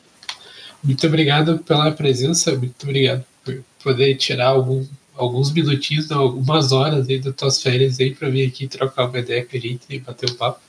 Muito 0.83 1.07
obrigado 1.07 1.59
pela 1.59 1.89
presença, 1.93 2.53
muito 2.53 2.83
obrigado 2.83 3.23
por 3.45 3.63
poder 3.81 4.15
tirar 4.15 4.47
algum, 4.47 4.85
alguns 5.19 5.51
minutinhos, 5.51 6.09
algumas 6.11 6.71
horas 6.71 7.09
aí 7.09 7.19
das 7.19 7.35
tuas 7.35 7.61
férias 7.61 7.99
aí 7.99 8.15
para 8.15 8.29
vir 8.29 8.47
aqui 8.47 8.67
trocar 8.67 9.05
uma 9.09 9.19
ideia 9.19 9.45
com 9.45 9.57
a 9.57 9.59
gente 9.59 9.83
e 9.89 9.99
bater 9.99 10.31
um 10.31 10.35
papo. 10.35 10.61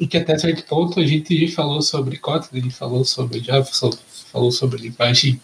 E 0.00 0.06
que 0.06 0.16
até 0.16 0.38
certo 0.38 0.64
ponto 0.64 0.98
a 0.98 1.06
gente 1.06 1.48
falou 1.48 1.82
sobre 1.82 2.16
Kotlin, 2.16 2.62
gente 2.62 2.74
falou 2.74 3.04
sobre 3.04 3.40
Java, 3.40 3.68
falou 4.32 4.50
sobre 4.50 4.80
linguagem 4.80 5.40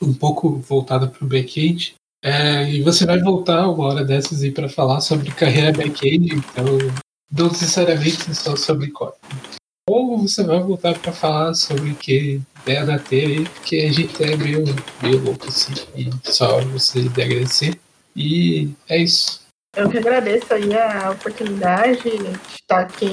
um 0.00 0.14
pouco 0.14 0.58
voltada 0.58 1.08
para 1.08 1.24
o 1.24 1.28
back-end. 1.28 1.94
É, 2.22 2.70
e 2.70 2.82
você 2.82 3.04
vai 3.04 3.18
voltar 3.18 3.68
uma 3.68 3.86
hora 3.86 4.04
dessas 4.04 4.42
aí 4.42 4.52
para 4.52 4.68
falar 4.68 5.00
sobre 5.00 5.30
carreira 5.32 5.72
back-end, 5.72 6.34
então 6.34 6.64
não 7.32 7.48
necessariamente 7.48 8.34
só 8.34 8.54
sobre 8.54 8.88
Kotlin. 8.90 9.49
Ou 9.90 10.18
você 10.18 10.44
vai 10.44 10.60
voltar 10.60 10.96
para 10.98 11.10
falar 11.12 11.54
sobre 11.54 11.94
que 11.94 12.40
ideia 12.62 12.86
da 12.86 12.98
T 12.98 13.16
aí, 13.16 13.44
porque 13.48 13.76
a 13.76 13.92
gente 13.92 14.22
é 14.22 14.36
meio, 14.36 14.64
meio 15.02 15.24
louco 15.24 15.48
assim, 15.48 15.72
e 15.96 16.10
só 16.30 16.60
você 16.60 17.02
de 17.02 17.22
agradecer. 17.22 17.80
E 18.14 18.70
é 18.88 18.98
isso. 18.98 19.40
Eu 19.76 19.88
que 19.88 19.98
agradeço 19.98 20.52
aí 20.54 20.76
a 20.76 21.10
oportunidade 21.10 22.02
de 22.02 22.54
estar 22.54 22.80
aqui. 22.80 23.08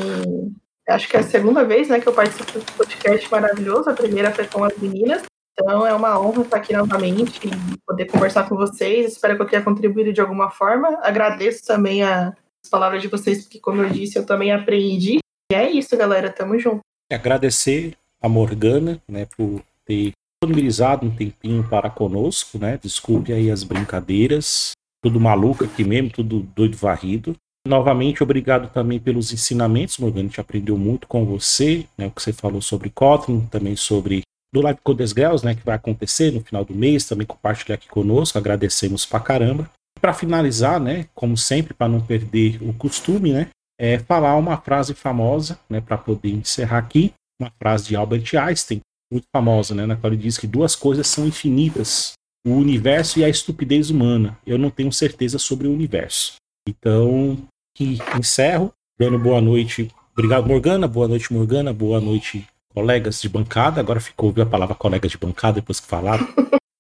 Acho 0.88 1.08
que 1.08 1.18
é 1.18 1.20
a 1.20 1.24
segunda 1.24 1.64
vez 1.64 1.88
né, 1.90 2.00
que 2.00 2.08
eu 2.08 2.14
participo 2.14 2.52
desse 2.52 2.72
podcast 2.74 3.32
maravilhoso. 3.32 3.90
A 3.90 3.94
primeira 3.94 4.32
foi 4.32 4.46
com 4.48 4.64
as 4.64 4.78
meninas. 4.78 5.24
Então 5.60 5.86
é 5.86 5.94
uma 5.94 6.20
honra 6.20 6.44
estar 6.44 6.58
aqui 6.58 6.74
novamente 6.76 7.48
e 7.48 7.78
poder 7.86 8.06
conversar 8.06 8.48
com 8.48 8.56
vocês. 8.56 9.14
Espero 9.14 9.36
que 9.36 9.42
eu 9.42 9.48
tenha 9.48 9.62
contribuído 9.64 10.14
de 10.14 10.22
alguma 10.22 10.50
forma. 10.52 11.00
Agradeço 11.02 11.66
também 11.66 12.04
a- 12.04 12.34
as 12.64 12.70
palavras 12.70 13.02
de 13.02 13.08
vocês, 13.08 13.44
porque, 13.44 13.60
como 13.60 13.82
eu 13.82 13.90
disse, 13.90 14.18
eu 14.18 14.26
também 14.26 14.52
aprendi. 14.52 15.18
E 15.52 15.56
é 15.56 15.72
isso, 15.72 15.96
galera. 15.98 16.32
Tamo 16.32 16.60
junto. 16.60 16.82
Agradecer 17.12 17.96
a 18.22 18.28
Morgana, 18.28 19.02
né, 19.08 19.26
por 19.38 19.64
ter 19.86 20.12
disponibilizado 20.42 21.06
um 21.06 21.16
tempinho 21.16 21.64
para 21.68 21.90
conosco, 21.90 22.58
né? 22.58 22.78
Desculpe 22.82 23.32
aí 23.32 23.50
as 23.50 23.64
brincadeiras. 23.64 24.72
Tudo 25.02 25.20
maluco 25.20 25.64
aqui 25.64 25.84
mesmo, 25.84 26.10
tudo 26.10 26.40
doido 26.56 26.76
varrido. 26.76 27.36
Novamente, 27.68 28.24
obrigado 28.24 28.72
também 28.72 29.00
pelos 29.00 29.32
ensinamentos, 29.32 29.98
Morgana. 29.98 30.24
A 30.24 30.28
gente 30.28 30.42
aprendeu 30.42 30.78
muito 30.78 31.08
com 31.08 31.26
você, 31.26 31.86
né? 31.98 32.08
O 32.08 32.12
que 32.12 32.22
você 32.22 32.34
falou 32.34 32.62
sobre 32.62 32.90
Kotlin, 32.90 33.42
também 33.52 33.76
sobre 33.76 34.22
do 34.54 34.62
Live 34.62 34.80
Coders 34.84 35.12
Girls, 35.12 35.46
né? 35.46 35.56
Que 35.56 35.66
vai 35.66 35.76
acontecer 35.76 36.32
no 36.32 36.42
final 36.42 36.64
do 36.64 36.74
mês, 36.74 37.06
também 37.06 37.28
compartilhar 37.28 37.76
aqui 37.76 37.88
conosco. 37.88 38.38
Agradecemos 38.38 39.06
pra 39.06 39.20
caramba. 39.20 39.70
Para 40.00 40.14
finalizar, 40.14 40.80
né? 40.80 41.08
Como 41.16 41.36
sempre, 41.36 41.74
para 41.74 41.88
não 41.88 42.00
perder 42.00 42.60
o 42.62 42.74
costume, 42.74 43.34
né? 43.34 43.50
É 43.80 44.00
falar 44.00 44.36
uma 44.36 44.58
frase 44.58 44.94
famosa, 44.94 45.60
né? 45.70 45.80
Para 45.80 45.98
poder 45.98 46.32
encerrar 46.32 46.80
aqui. 46.80 47.14
Uma 47.40 47.52
frase 47.60 47.90
de 47.90 47.96
Albert 47.96 48.36
Einstein, 48.36 48.82
muito 49.12 49.28
famosa, 49.32 49.76
né? 49.76 49.86
Na 49.86 49.96
qual 49.96 50.12
ele 50.12 50.22
diz 50.22 50.38
que 50.38 50.48
duas 50.48 50.76
coisas 50.76 51.06
são 51.06 51.28
infinitas: 51.28 52.14
o 52.46 52.52
universo 52.52 53.20
e 53.20 53.24
a 53.24 53.30
estupidez 53.30 53.90
humana. 53.90 54.38
Eu 54.46 54.58
não 54.58 54.72
tenho 54.72 54.92
certeza 54.92 55.38
sobre 55.38 55.68
o 55.68 55.72
universo. 55.72 56.36
Então, 56.68 57.38
que 57.76 58.00
encerro, 58.18 58.74
dando 59.00 59.20
boa 59.20 59.40
noite. 59.40 59.92
Obrigado, 60.14 60.48
Morgana. 60.48 60.88
Boa 60.88 61.08
noite, 61.08 61.32
Morgana. 61.32 61.72
Boa 61.72 62.02
noite, 62.02 62.48
colegas 62.74 63.22
de 63.22 63.30
bancada. 63.30 63.80
Agora 63.80 64.00
ficou, 64.00 64.32
viu 64.32 64.44
a 64.44 64.48
palavra 64.48 64.74
colega 64.74 65.08
de 65.08 65.18
bancada 65.18 65.62
depois 65.62 65.80
que 65.80 65.88
falaram. 65.88 66.28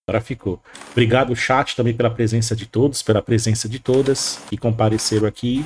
Agora 0.09 0.23
ficou. 0.23 0.59
Obrigado, 0.91 1.35
chat, 1.35 1.75
também 1.75 1.93
pela 1.93 2.09
presença 2.09 2.55
de 2.55 2.65
todos, 2.65 3.03
pela 3.03 3.21
presença 3.21 3.69
de 3.69 3.77
todas 3.77 4.41
que 4.49 4.57
compareceram 4.57 5.27
aqui 5.27 5.63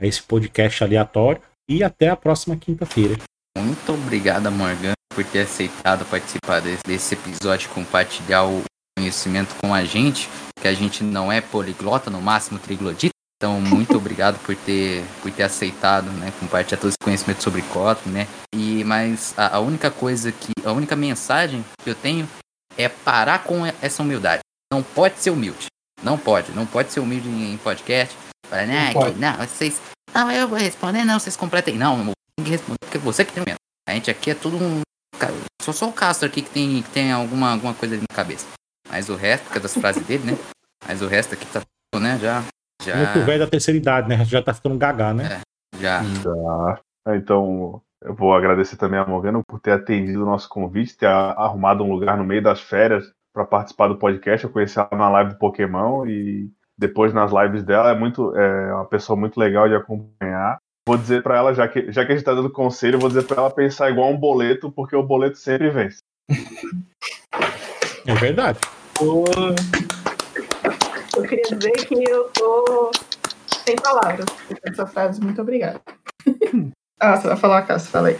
a 0.00 0.06
esse 0.06 0.22
podcast 0.22 0.82
aleatório. 0.82 1.42
E 1.68 1.84
até 1.84 2.08
a 2.08 2.16
próxima 2.16 2.56
quinta-feira. 2.56 3.16
Muito 3.56 3.92
obrigado, 3.92 4.50
Morgan, 4.50 4.92
por 5.14 5.24
ter 5.24 5.42
aceitado 5.42 6.04
participar 6.06 6.60
desse, 6.60 6.82
desse 6.84 7.14
episódio, 7.14 7.68
compartilhar 7.70 8.44
o 8.44 8.62
conhecimento 8.98 9.54
com 9.56 9.72
a 9.74 9.84
gente, 9.84 10.28
que 10.60 10.66
a 10.66 10.74
gente 10.74 11.04
não 11.04 11.30
é 11.30 11.40
poliglota, 11.40 12.10
no 12.10 12.20
máximo 12.20 12.58
triglodita. 12.58 13.14
Então, 13.36 13.60
muito 13.60 13.94
obrigado 13.98 14.38
por 14.44 14.54
ter, 14.54 15.04
por 15.22 15.30
ter 15.30 15.44
aceitado, 15.44 16.10
né, 16.10 16.32
compartilhar 16.38 16.78
todo 16.78 16.90
esse 16.90 16.98
conhecimento 17.02 17.42
sobre 17.42 17.62
Kotlin, 17.62 18.12
né? 18.12 18.28
E 18.54 18.84
mas 18.84 19.34
a, 19.36 19.56
a 19.56 19.60
única 19.60 19.90
coisa 19.90 20.30
que, 20.30 20.52
a 20.64 20.72
única 20.72 20.94
mensagem 20.96 21.64
que 21.82 21.90
eu 21.90 21.94
tenho 21.94 22.28
é 22.76 22.88
parar 22.88 23.44
com 23.44 23.64
essa 23.66 24.02
humildade. 24.02 24.42
Não 24.72 24.82
pode 24.82 25.18
ser 25.18 25.30
humilde. 25.30 25.66
Não 26.02 26.16
pode, 26.16 26.52
não 26.52 26.66
pode 26.66 26.92
ser 26.92 27.00
humilde 27.00 27.28
em, 27.28 27.54
em 27.54 27.56
podcast. 27.58 28.16
Não 28.50 28.66
"Né, 28.66 28.92
que- 28.92 29.18
não, 29.18 29.32
vocês, 29.46 29.80
não, 30.14 30.30
eu 30.30 30.48
vou 30.48 30.58
responder, 30.58 31.04
não, 31.04 31.18
vocês 31.18 31.36
completem. 31.36 31.76
Não, 31.76 31.98
irmão, 31.98 32.12
tem 32.36 32.44
que 32.44 32.50
responder 32.50 32.78
porque 32.80 32.98
você 32.98 33.24
que 33.24 33.32
tem 33.32 33.44
medo. 33.46 33.56
A 33.88 33.92
gente 33.92 34.10
aqui 34.10 34.30
é 34.30 34.34
tudo 34.34 34.56
um 34.56 34.80
Só, 35.62 35.72
só 35.72 35.88
o 35.88 35.92
Castro 35.92 36.26
aqui 36.26 36.42
que 36.42 36.50
tem, 36.50 36.82
que 36.82 36.90
tem 36.90 37.12
alguma, 37.12 37.52
alguma 37.52 37.74
coisa 37.74 37.94
ali 37.94 38.04
na 38.08 38.16
cabeça. 38.16 38.46
Mas 38.88 39.08
o 39.08 39.14
resto, 39.14 39.50
que 39.50 39.58
é 39.58 39.60
das 39.60 39.74
frases 39.74 40.04
dele, 40.06 40.32
né? 40.32 40.38
Mas 40.86 41.02
o 41.02 41.06
resto 41.06 41.34
aqui 41.34 41.46
tá, 41.46 41.62
né? 42.00 42.18
Já. 42.18 42.42
já... 42.82 42.96
Muito 42.96 43.26
velho 43.26 43.38
da 43.40 43.46
terceira 43.46 43.78
idade, 43.78 44.08
né? 44.08 44.24
Já 44.24 44.42
tá 44.42 44.54
ficando 44.54 44.78
gagá, 44.78 45.12
né? 45.12 45.40
É, 45.74 45.78
já. 45.80 46.02
Tá. 46.24 46.80
Então, 47.14 47.82
eu 48.02 48.14
vou 48.14 48.34
agradecer 48.34 48.76
também 48.76 48.98
a 48.98 49.06
Morgana 49.06 49.42
por 49.46 49.60
ter 49.60 49.72
atendido 49.72 50.22
o 50.22 50.26
nosso 50.26 50.48
convite, 50.48 50.96
ter 50.96 51.06
arrumado 51.06 51.84
um 51.84 51.92
lugar 51.92 52.16
no 52.16 52.24
meio 52.24 52.42
das 52.42 52.60
férias 52.60 53.04
para 53.32 53.44
participar 53.44 53.88
do 53.88 53.98
podcast. 53.98 54.44
Eu 54.44 54.50
conheci 54.52 54.78
ela 54.78 54.88
na 54.92 55.08
live 55.10 55.30
do 55.30 55.38
Pokémon 55.38 56.06
e 56.06 56.50
depois 56.80 57.12
nas 57.12 57.30
lives 57.30 57.62
dela 57.62 57.90
é 57.90 57.94
muito 57.94 58.34
é 58.34 58.74
uma 58.74 58.86
pessoa 58.86 59.14
muito 59.14 59.38
legal 59.38 59.68
de 59.68 59.74
acompanhar. 59.74 60.56
Vou 60.88 60.96
dizer 60.96 61.22
para 61.22 61.36
ela, 61.36 61.54
já 61.54 61.68
que, 61.68 61.92
já 61.92 62.06
que 62.06 62.12
a 62.12 62.14
gente 62.16 62.24
tá 62.24 62.32
dando 62.32 62.50
conselho, 62.50 62.98
vou 62.98 63.10
dizer 63.10 63.24
para 63.24 63.36
ela 63.36 63.50
pensar 63.50 63.90
igual 63.90 64.10
um 64.10 64.16
boleto, 64.16 64.72
porque 64.72 64.96
o 64.96 65.02
boleto 65.02 65.36
sempre 65.36 65.68
vence. 65.68 65.98
É 68.06 68.14
verdade. 68.14 68.58
Eu 71.14 71.22
queria 71.22 71.44
dizer 71.44 71.72
que 71.86 72.10
eu 72.10 72.24
tô 72.30 72.90
sem 73.64 73.76
palavras 73.76 74.24
essa 74.64 74.86
frase. 74.86 75.20
Muito 75.20 75.42
obrigada. 75.42 75.80
ah, 76.98 77.16
você 77.16 77.28
vai 77.28 77.36
falar, 77.36 77.62
Cássio? 77.62 77.90
Fala 77.90 78.08
aí. 78.08 78.18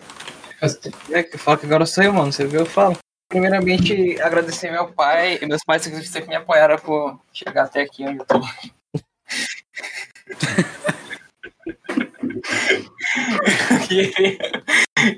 É 1.11 1.23
que 1.23 1.39
fala 1.39 1.57
que 1.57 1.65
agora 1.65 1.87
sou 1.87 2.05
eu, 2.05 2.13
mano. 2.13 2.31
Você 2.31 2.45
viu? 2.45 2.61
Eu 2.61 2.67
falo. 2.67 2.97
Primeiramente, 3.31 4.21
agradecer 4.21 4.73
meu 4.73 4.93
pai 4.93 5.39
e 5.41 5.47
meus 5.47 5.63
pais 5.63 5.87
que 5.87 6.03
sempre 6.03 6.31
me 6.31 6.35
apoiaram 6.35 6.77
por 6.77 7.17
chegar 7.33 7.63
até 7.63 7.83
aqui 7.83 8.05
onde 8.05 8.19
eu 8.19 8.25
tô. 8.27 8.41
queria, 13.87 14.39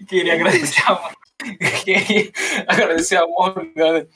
queria 0.07 0.35
agradecer 0.35 0.83
a, 0.87 1.11
queria 1.83 2.31
agradecer 2.69 3.17
a 3.17 3.27
Morgana 3.27 4.07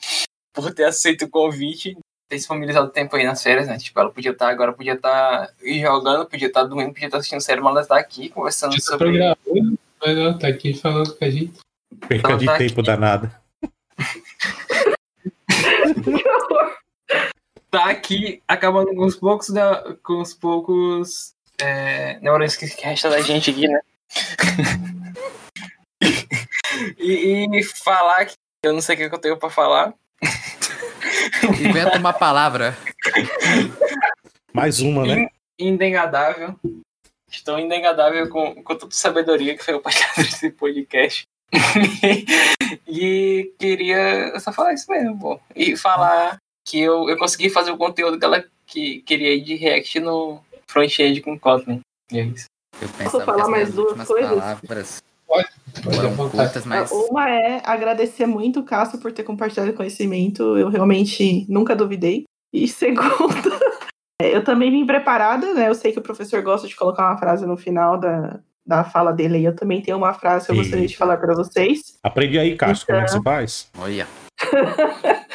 por 0.53 0.71
ter 0.75 0.83
aceito 0.83 1.25
o 1.25 1.29
convite, 1.29 1.97
ter 2.29 2.35
disponibilizado 2.35 2.89
tempo 2.89 3.15
aí 3.15 3.25
nas 3.25 3.41
férias, 3.41 3.67
né? 3.67 3.79
Tipo, 3.79 3.99
ela 3.99 4.11
podia 4.11 4.29
estar 4.29 4.49
agora, 4.49 4.73
podia 4.73 4.93
estar 4.93 5.49
jogando, 5.81 6.27
podia 6.27 6.49
estar 6.49 6.65
dormindo, 6.65 6.93
podia 6.93 7.07
estar 7.07 7.17
assistindo 7.17 7.41
série, 7.41 7.61
mas 7.61 7.71
ela 7.71 7.81
está 7.81 7.97
aqui 7.97 8.29
conversando 8.29 8.79
sobre. 8.79 9.17
mas 9.99 10.15
não, 10.15 10.37
tá 10.37 10.49
aqui 10.49 10.75
falando 10.75 11.15
com 11.17 11.25
a 11.25 11.29
gente. 11.31 11.59
Perca 12.07 12.29
Ela 12.29 12.37
de 12.37 12.45
tá 12.45 12.57
tempo 12.59 12.81
aqui. 12.81 12.83
danada. 12.83 13.46
Tá 17.69 17.89
aqui 17.89 18.41
acabando 18.47 18.95
com 18.95 19.05
os 19.05 19.17
poucos, 19.17 19.49
da, 19.49 19.97
com 20.01 20.21
os 20.21 20.33
poucos 20.33 21.35
é, 21.59 22.17
neurônios 22.21 22.55
que 22.55 22.65
resta 22.65 23.09
da 23.09 23.21
gente 23.21 23.51
aqui, 23.51 23.67
né? 23.67 23.81
e, 26.97 27.59
e 27.59 27.63
falar 27.63 28.25
que 28.25 28.35
eu 28.63 28.71
não 28.71 28.79
sei 28.79 28.95
o 28.95 28.97
que 28.97 29.15
eu 29.15 29.19
tenho 29.19 29.37
pra 29.37 29.49
falar. 29.49 29.93
Inventa 31.59 31.97
uma 31.97 32.13
palavra. 32.13 32.77
Mais 34.53 34.79
uma, 34.79 35.05
né? 35.05 35.27
Indegadável. 35.59 36.57
Estou 37.29 37.59
indegadável 37.59 38.29
com, 38.29 38.63
com 38.63 38.75
toda 38.75 38.93
a 38.93 38.95
sabedoria 38.95 39.57
que 39.57 39.63
foi 39.63 39.73
o 39.73 39.81
podcast 39.81 40.15
desse 40.23 40.51
podcast. 40.51 41.27
e 42.87 43.53
queria 43.57 44.39
só 44.39 44.51
falar 44.51 44.73
isso 44.73 44.89
mesmo, 44.91 45.19
pô. 45.19 45.39
E 45.55 45.75
falar 45.77 46.37
que 46.65 46.79
eu, 46.79 47.09
eu 47.09 47.17
consegui 47.17 47.49
fazer 47.49 47.71
o 47.71 47.77
conteúdo 47.77 48.19
que 48.19 48.25
ela 48.25 48.43
que, 48.65 49.01
queria 49.01 49.33
ir 49.33 49.41
de 49.41 49.55
React 49.55 49.99
no 50.01 50.41
front-end 50.67 51.21
com 51.21 51.39
Kotlin. 51.39 51.79
E 52.11 52.19
é 52.19 52.23
isso. 52.25 52.45
Eu 52.81 52.89
pensava 52.89 53.25
falar 53.25 53.47
mais 53.47 53.73
duas 53.73 54.07
coisas? 54.07 54.39
palavras 54.39 55.01
Pode 55.83 56.07
vontade. 56.15 56.31
curtas, 56.31 56.65
mas 56.65 56.91
Uma 56.91 57.29
é 57.29 57.61
agradecer 57.65 58.25
muito 58.25 58.61
o 58.61 58.63
Cássio 58.63 58.99
por 58.99 59.11
ter 59.11 59.23
compartilhado 59.23 59.73
conhecimento. 59.73 60.57
Eu 60.57 60.69
realmente 60.69 61.45
nunca 61.49 61.75
duvidei. 61.75 62.23
E 62.53 62.67
segunda, 62.67 63.59
é, 64.21 64.35
eu 64.35 64.43
também 64.43 64.71
vim 64.71 64.85
preparada, 64.85 65.53
né? 65.53 65.67
Eu 65.67 65.75
sei 65.75 65.91
que 65.91 65.99
o 65.99 66.03
professor 66.03 66.41
gosta 66.41 66.67
de 66.67 66.75
colocar 66.75 67.09
uma 67.09 67.17
frase 67.17 67.45
no 67.45 67.57
final 67.57 67.99
da, 67.99 68.39
da 68.67 68.83
fala 68.83 69.11
dele. 69.13 69.39
E 69.39 69.45
eu 69.45 69.55
também 69.55 69.81
tenho 69.81 69.97
uma 69.97 70.13
frase 70.13 70.45
que 70.45 70.51
eu 70.51 70.55
gostaria 70.57 70.85
de 70.87 70.97
falar 70.97 71.17
para 71.17 71.33
vocês. 71.33 71.97
Aprendi 72.03 72.37
aí, 72.37 72.55
Cássio, 72.57 72.85
como 72.85 72.99
é 72.99 73.03
que 73.05 73.09
Então. 73.11 73.19
você 73.19 73.23
faz? 73.23 73.69
olha, 73.79 74.07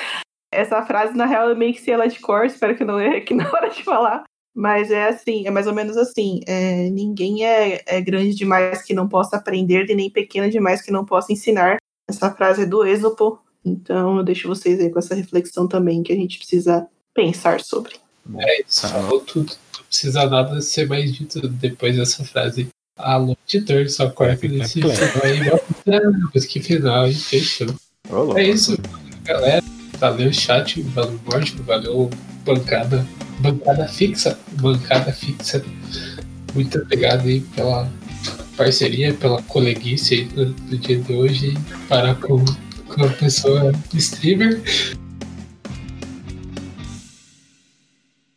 Essa 0.53 0.83
frase, 0.83 1.17
na 1.17 1.25
real, 1.25 1.49
eu 1.49 1.57
meio 1.57 1.73
que 1.73 1.81
sei 1.81 1.95
ela 1.95 2.07
de 2.07 2.21
cor, 2.21 2.45
espero 2.45 2.77
que 2.77 2.85
não 2.85 3.01
erre 3.01 3.17
aqui 3.19 3.33
na 3.35 3.49
hora 3.51 3.71
de 3.71 3.83
falar. 3.83 4.25
Mas 4.55 4.91
é 4.91 5.09
assim, 5.09 5.47
é 5.47 5.51
mais 5.51 5.67
ou 5.67 5.73
menos 5.73 5.97
assim. 5.97 6.41
é, 6.47 6.91
ninguém 6.91 7.43
é, 7.47 7.81
é 7.87 8.01
grande 8.03 8.35
demais 8.35 8.83
que 8.83 8.93
não 8.93 9.09
possa 9.09 9.37
aprender, 9.37 9.89
e 9.89 9.95
nem 9.95 10.11
pequeno 10.11 10.51
demais 10.51 10.83
que 10.83 10.91
não 10.93 11.07
possa 11.07 11.33
ensinar. 11.33 11.79
Essa 12.07 12.31
frase 12.31 12.63
é 12.63 12.67
do 12.67 12.85
Êxopo, 12.85 13.39
então 13.65 14.19
eu 14.19 14.23
deixo 14.23 14.47
vocês 14.49 14.79
aí 14.79 14.91
com 14.91 14.99
essa 14.99 15.15
reflexão 15.15 15.67
também 15.67 16.03
que 16.03 16.13
a 16.13 16.17
gente 16.17 16.37
precisa 16.37 16.87
pensar 17.15 17.61
sobre. 17.61 17.95
É 18.41 18.61
isso. 18.61 18.87
Não 18.93 19.21
precisa 19.89 20.29
nada 20.29 20.61
ser 20.61 20.87
mais 20.87 21.15
dito 21.15 21.49
depois 21.49 21.97
dessa 21.97 22.23
frase. 22.23 22.69
Alô, 22.97 23.37
editor, 23.49 23.89
só 23.89 24.11
corta 24.11 24.37
claro. 24.37 24.69
final 24.69 25.09
aí. 25.25 26.21
Depois 26.21 26.47
que 26.47 26.61
final, 26.61 27.09
e 27.09 27.15
fechou. 27.15 27.75
Louco. 28.11 28.39
É 28.39 28.45
isso, 28.45 28.77
galera. 29.25 29.63
Valeu, 29.99 30.33
chat. 30.33 30.83
Valeu, 30.83 31.19
Morte. 31.25 31.57
Valeu, 31.63 32.11
bancada. 32.45 33.07
Bancada 33.39 33.89
fixa. 33.89 34.39
Bancada 34.61 35.13
fixa. 35.13 35.65
Muito 36.55 36.79
obrigado 36.79 37.27
aí 37.27 37.41
pela 37.41 37.91
parceria, 38.57 39.15
pela 39.15 39.43
coleguice 39.45 40.15
aí 40.15 40.25
do, 40.27 40.53
do 40.53 40.77
dia 40.77 40.99
de 40.99 41.13
hoje. 41.15 41.55
Parar 41.89 42.15
com, 42.17 42.45
com 42.89 43.05
a 43.05 43.09
pessoa 43.09 43.73
streamer. 43.95 44.61